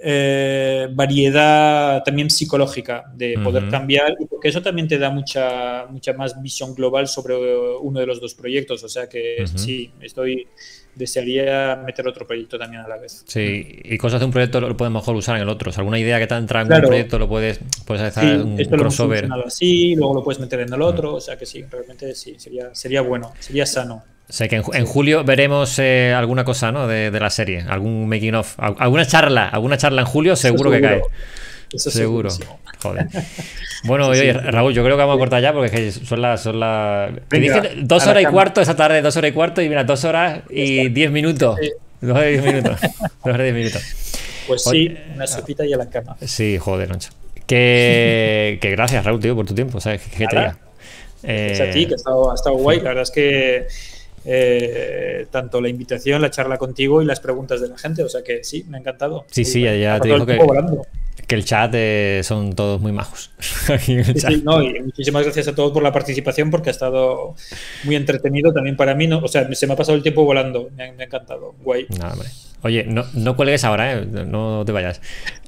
eh, 0.00 0.88
variedad 0.92 2.02
también 2.04 2.30
psicológica, 2.30 3.04
de 3.14 3.38
poder 3.42 3.64
Ujú. 3.64 3.72
cambiar, 3.72 4.14
y 4.20 4.26
porque 4.26 4.48
eso 4.48 4.62
también 4.62 4.86
te 4.88 4.98
da 4.98 5.10
mucha, 5.10 5.86
mucha 5.90 6.12
más 6.12 6.40
visión 6.40 6.74
global 6.74 7.08
sobre 7.08 7.34
uno 7.80 8.00
de 8.00 8.06
los 8.06 8.20
dos 8.20 8.34
proyectos. 8.34 8.84
O 8.84 8.88
sea 8.88 9.08
que 9.08 9.44
sí, 9.54 9.90
estoy 10.00 10.46
desearía 10.94 11.76
meter 11.86 12.06
otro 12.08 12.26
proyecto 12.26 12.58
también 12.58 12.82
a 12.82 12.88
la 12.88 12.96
vez. 12.98 13.22
Sí, 13.26 13.64
y 13.84 13.96
cosas 13.98 14.18
de 14.20 14.26
un 14.26 14.32
proyecto 14.32 14.60
lo 14.60 14.76
puedes 14.76 14.92
mejor 14.92 15.14
usar 15.14 15.36
en 15.36 15.42
el 15.42 15.48
otro. 15.48 15.70
O 15.70 15.72
sea, 15.72 15.82
alguna 15.82 15.98
idea 15.98 16.18
que 16.18 16.26
te 16.26 16.34
entra 16.34 16.60
en 16.60 16.66
Claro. 16.66 16.82
un 16.82 16.88
proyecto 16.88 17.18
lo 17.18 17.28
puedes, 17.28 17.60
puedes 17.86 18.02
hacer 18.02 18.24
Sí, 18.24 18.42
un 18.42 18.60
esto 18.60 18.76
lo 18.76 18.82
hemos 18.82 18.94
crossover. 18.96 19.18
solucionado 19.20 19.46
así, 19.46 19.94
luego 19.94 20.14
lo 20.14 20.24
puedes 20.24 20.40
meter 20.40 20.60
en 20.60 20.72
el 20.72 20.82
otro, 20.82 21.14
o 21.14 21.20
sea 21.20 21.36
que 21.38 21.46
sí, 21.46 21.62
realmente 21.70 22.14
sí, 22.14 22.34
sería, 22.38 22.74
sería 22.74 23.02
bueno, 23.02 23.32
sería 23.38 23.64
sano. 23.64 24.02
Sea 24.28 24.46
que 24.48 24.56
en, 24.56 24.62
en 24.74 24.84
julio 24.84 25.24
veremos 25.24 25.78
eh, 25.78 26.12
alguna 26.14 26.44
cosa, 26.44 26.70
¿no? 26.70 26.86
De, 26.86 27.10
de 27.10 27.20
la 27.20 27.30
serie, 27.30 27.64
algún 27.68 28.08
making 28.08 28.34
of, 28.34 28.58
al- 28.60 28.76
alguna 28.78 29.06
charla, 29.06 29.48
alguna 29.48 29.78
charla 29.78 30.02
en 30.02 30.06
julio 30.06 30.36
seguro, 30.36 30.70
que 30.70 30.80
cae. 30.82 31.02
Eso 31.72 31.90
Seguro. 31.90 32.30
segurísimo. 32.30 32.60
Joder. 32.82 33.06
Bueno, 33.84 34.12
Sí, 34.12 34.20
oye. 34.22 34.32
Raúl, 34.32 34.74
yo 34.74 34.82
creo 34.82 34.96
que 34.96 35.02
vamos 35.02 35.14
a 35.14 35.18
cortar 35.20 35.40
ya 35.40 35.52
porque 35.52 35.92
son 35.92 36.20
las. 36.20 36.42
Son 36.42 36.58
las... 36.58 37.12
Te 37.28 37.38
Venga, 37.38 37.60
dije 37.60 37.74
dos 37.82 38.04
horas 38.08 38.24
y 38.24 38.26
cuarto 38.26 38.60
esa 38.60 38.74
tarde, 38.74 39.00
dos 39.02 39.16
horas 39.16 39.30
y 39.30 39.34
cuarto, 39.34 39.62
y 39.62 39.68
mira, 39.68 39.84
dos 39.84 40.04
horas 40.04 40.40
y 40.50 40.88
diez 40.88 41.12
minutos. 41.12 41.56
Sí. 41.62 41.70
Dos 42.00 42.16
horas 42.16 42.28
y 42.28 42.32
diez 42.32 42.44
minutos. 42.44 42.80
Dos 43.24 43.34
horas 43.34 43.38
y 43.40 43.42
diez 43.44 43.54
minutos. 43.54 43.82
Pues 44.48 44.62
sí, 44.64 44.68
Oye, 44.70 45.00
una 45.14 45.26
sopita 45.28 45.64
y 45.64 45.72
a 45.72 45.76
la 45.76 45.88
cama. 45.88 46.16
Sí, 46.26 46.58
joder, 46.58 46.88
Nacho. 46.90 47.10
Que, 47.46 48.58
que 48.62 48.70
gracias, 48.72 49.04
Raúl, 49.04 49.20
tío, 49.20 49.36
por 49.36 49.46
tu 49.46 49.54
tiempo. 49.54 49.80
¿sabes? 49.80 50.02
¿Qué 50.16 50.26
te 50.26 50.34
Nada. 50.34 50.56
diga? 51.22 51.52
Es 51.52 51.60
a 51.60 51.70
ti, 51.70 51.86
que 51.86 51.92
ha 51.94 51.96
estado, 51.96 52.32
ha 52.32 52.34
estado 52.34 52.56
guay. 52.56 52.78
La 52.78 52.88
verdad 52.90 53.02
es 53.04 53.10
que 53.12 53.66
eh, 54.24 55.26
tanto 55.30 55.60
la 55.60 55.68
invitación, 55.68 56.20
la 56.22 56.30
charla 56.30 56.56
contigo 56.58 57.02
y 57.02 57.04
las 57.06 57.20
preguntas 57.20 57.60
de 57.60 57.68
la 57.68 57.78
gente, 57.78 58.02
o 58.02 58.08
sea 58.08 58.22
que 58.22 58.44
sí, 58.44 58.64
me 58.68 58.76
ha 58.76 58.80
encantado. 58.80 59.24
Sí, 59.30 59.44
sí, 59.44 59.62
ya- 59.62 60.00
te 60.00 60.08
digo 60.08 60.26
que- 60.26 60.38
el 61.28 61.44
chat 61.44 61.70
eh, 61.74 62.20
son 62.24 62.54
todos 62.54 62.80
muy 62.80 62.90
majos. 62.92 63.30
Aquí 63.68 63.92
en 63.92 63.98
el 63.98 64.04
Sí, 64.06 64.14
chat. 64.14 64.30
sí, 64.32 64.42
no, 64.44 64.62
y 64.62 64.80
muchísimas 64.80 65.24
gracias 65.24 65.48
a 65.48 65.54
todos 65.54 65.72
por 65.72 65.82
la 65.82 65.92
participación 65.92 66.50
porque 66.50 66.70
ha 66.70 66.72
estado 66.72 67.34
muy 67.84 67.96
entretenido 67.96 68.50
también 68.52 68.76
para 68.76 68.94
mí. 68.94 69.06
No, 69.06 69.18
o 69.18 69.28
sea, 69.28 69.46
se 69.54 69.66
me 69.66 69.74
ha 69.74 69.76
pasado 69.76 69.96
el 69.96 70.02
tiempo 70.02 70.24
volando, 70.24 70.70
me 70.74 70.84
ha, 70.88 70.92
me 70.92 71.02
ha 71.02 71.06
encantado. 71.06 71.54
Guay. 71.62 71.86
Hombre. 71.90 72.28
Oye, 72.62 72.84
no, 72.88 73.04
no 73.12 73.36
cuelgues 73.36 73.62
ahora, 73.64 73.92
¿eh? 73.92 74.06
No 74.06 74.62
te 74.64 74.72
vayas. 74.72 75.00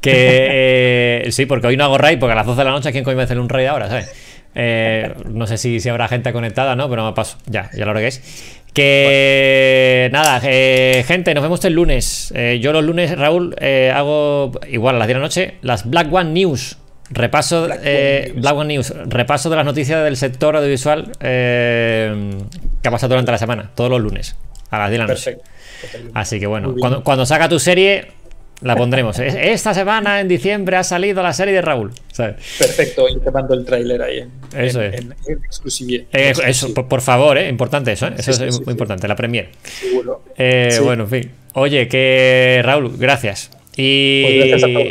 Que 0.03 1.23
eh, 1.27 1.33
sí, 1.33 1.47
porque 1.47 1.67
hoy 1.69 1.77
no 1.79 1.85
hago 1.85 1.99
raid, 1.99 2.19
porque 2.19 2.33
a 2.33 2.37
las 2.37 2.47
12 2.47 2.59
de 2.61 2.65
la 2.67 2.71
noche, 2.73 2.93
¿quién 2.93 3.03
coño 3.03 3.17
me 3.17 3.23
hace 3.23 3.39
un 3.39 3.49
raid 3.49 3.67
ahora, 3.67 3.89
¿sabes? 3.89 4.13
Eh, 4.55 5.15
no 5.27 5.47
sé 5.47 5.57
si, 5.59 5.81
si 5.81 5.89
habrá 5.89 6.09
gente 6.09 6.33
conectada, 6.33 6.77
¿no? 6.77 6.91
Pero 6.91 7.07
me 7.07 7.13
paso. 7.13 7.39
Ya, 7.47 7.71
ya 7.75 7.85
lo 7.87 7.99
es. 7.99 8.60
Que 8.73 10.09
nada, 10.13 10.41
eh, 10.45 11.05
gente, 11.07 11.35
nos 11.35 11.43
vemos 11.43 11.65
el 11.65 11.73
lunes. 11.73 12.33
Eh, 12.37 12.61
yo 12.63 12.73
los 12.73 12.85
lunes, 12.85 13.17
Raúl, 13.19 13.57
eh, 13.61 13.93
hago 13.95 14.53
igual 14.69 14.97
a 14.97 14.99
las 14.99 15.09
10 15.09 15.17
de 15.17 15.21
la 15.21 15.27
noche 15.27 15.55
las 15.63 15.89
Black 15.89 16.13
One 16.13 16.31
News. 16.31 16.79
Repaso, 17.11 17.65
Black 17.65 17.81
One 17.81 18.25
News. 18.29 18.41
Black 18.41 18.57
One 18.57 18.75
News. 18.75 18.95
Repaso 19.07 19.51
de 19.51 19.57
las 19.57 19.65
noticias 19.65 20.05
del 20.05 20.17
sector 20.17 20.57
audiovisual 20.57 21.11
eh, 21.21 22.39
que 22.81 22.89
ha 22.89 22.93
pasado 22.93 23.11
durante 23.11 23.33
la 23.33 23.39
semana, 23.39 23.71
todos 23.75 23.91
los 23.91 24.01
lunes, 24.01 24.37
a 24.71 24.79
las 24.79 24.91
10 24.91 24.93
de 24.93 24.99
la 24.99 25.13
noche. 25.13 25.39
Perfecto. 25.81 26.11
Así 26.15 26.39
que 26.39 26.47
bueno, 26.47 26.75
cuando, 26.79 27.03
cuando 27.03 27.27
saca 27.27 27.49
tu 27.49 27.59
serie, 27.59 28.13
la 28.63 28.77
pondremos. 28.77 29.19
Es- 29.19 29.35
Esta 29.35 29.73
semana, 29.75 30.21
en 30.21 30.29
diciembre, 30.29 30.77
ha 30.77 30.85
salido 30.85 31.23
la 31.23 31.33
serie 31.33 31.55
de 31.55 31.63
Raúl. 31.63 31.93
¿sabes? 32.13 32.37
Perfecto, 32.59 33.09
y 33.09 33.19
te 33.19 33.31
mando 33.31 33.55
el 33.55 33.65
tráiler 33.65 34.03
ahí 34.03 34.19
en, 34.19 34.31
Eso 34.57 34.83
en- 34.83 34.95
es. 34.95 35.01
en- 35.01 35.15
en 35.27 35.43
exclusivi- 35.43 36.07
Eh, 36.13 36.33
eso, 36.47 36.75
por, 36.75 36.87
por 36.89 37.01
favor, 37.01 37.39
eh, 37.39 37.49
importante 37.49 37.93
eso, 37.93 38.07
¿eh? 38.09 38.15
eso 38.19 38.33
Sí, 38.33 38.45
es 38.45 38.55
sí, 38.55 38.61
muy 38.61 38.67
sí. 38.67 38.71
importante, 38.73 39.09
la 39.09 39.17
premier. 39.17 39.51
seguro. 39.63 40.23
Eh. 40.37 40.79
Bueno, 40.83 41.05
en 41.05 41.09
fin. 41.11 41.31
Oye, 41.55 41.89
que 41.89 42.61
Raúl, 42.65 42.93
gracias. 42.99 43.51
Y, 43.77 44.23
Pues 44.23 44.49
gracias 44.49 44.63
a 44.63 44.73
todos. 44.75 44.87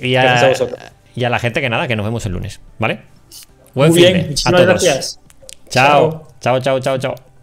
y, 0.00 0.16
a, 0.16 0.22
Gracias 0.22 0.42
a 0.44 0.48
vosotros. 0.48 0.80
y 1.14 1.24
a 1.24 1.30
la 1.30 1.38
gente 1.38 1.60
que 1.60 1.68
nada, 1.68 1.86
que 1.88 1.96
nos 1.96 2.06
vemos 2.06 2.24
el 2.26 2.32
lunes, 2.32 2.60
¿vale? 2.78 3.00
Buen 3.74 3.90
Muy 3.90 4.00
fin 4.00 4.08
bien, 4.12 4.22
de- 4.22 4.28
muchísimas 4.30 4.62
gracias. 4.66 5.20
Chao, 5.68 6.28
chao, 6.40 6.60
chao, 6.60 6.80
chao, 6.80 6.98
chao. 6.98 7.33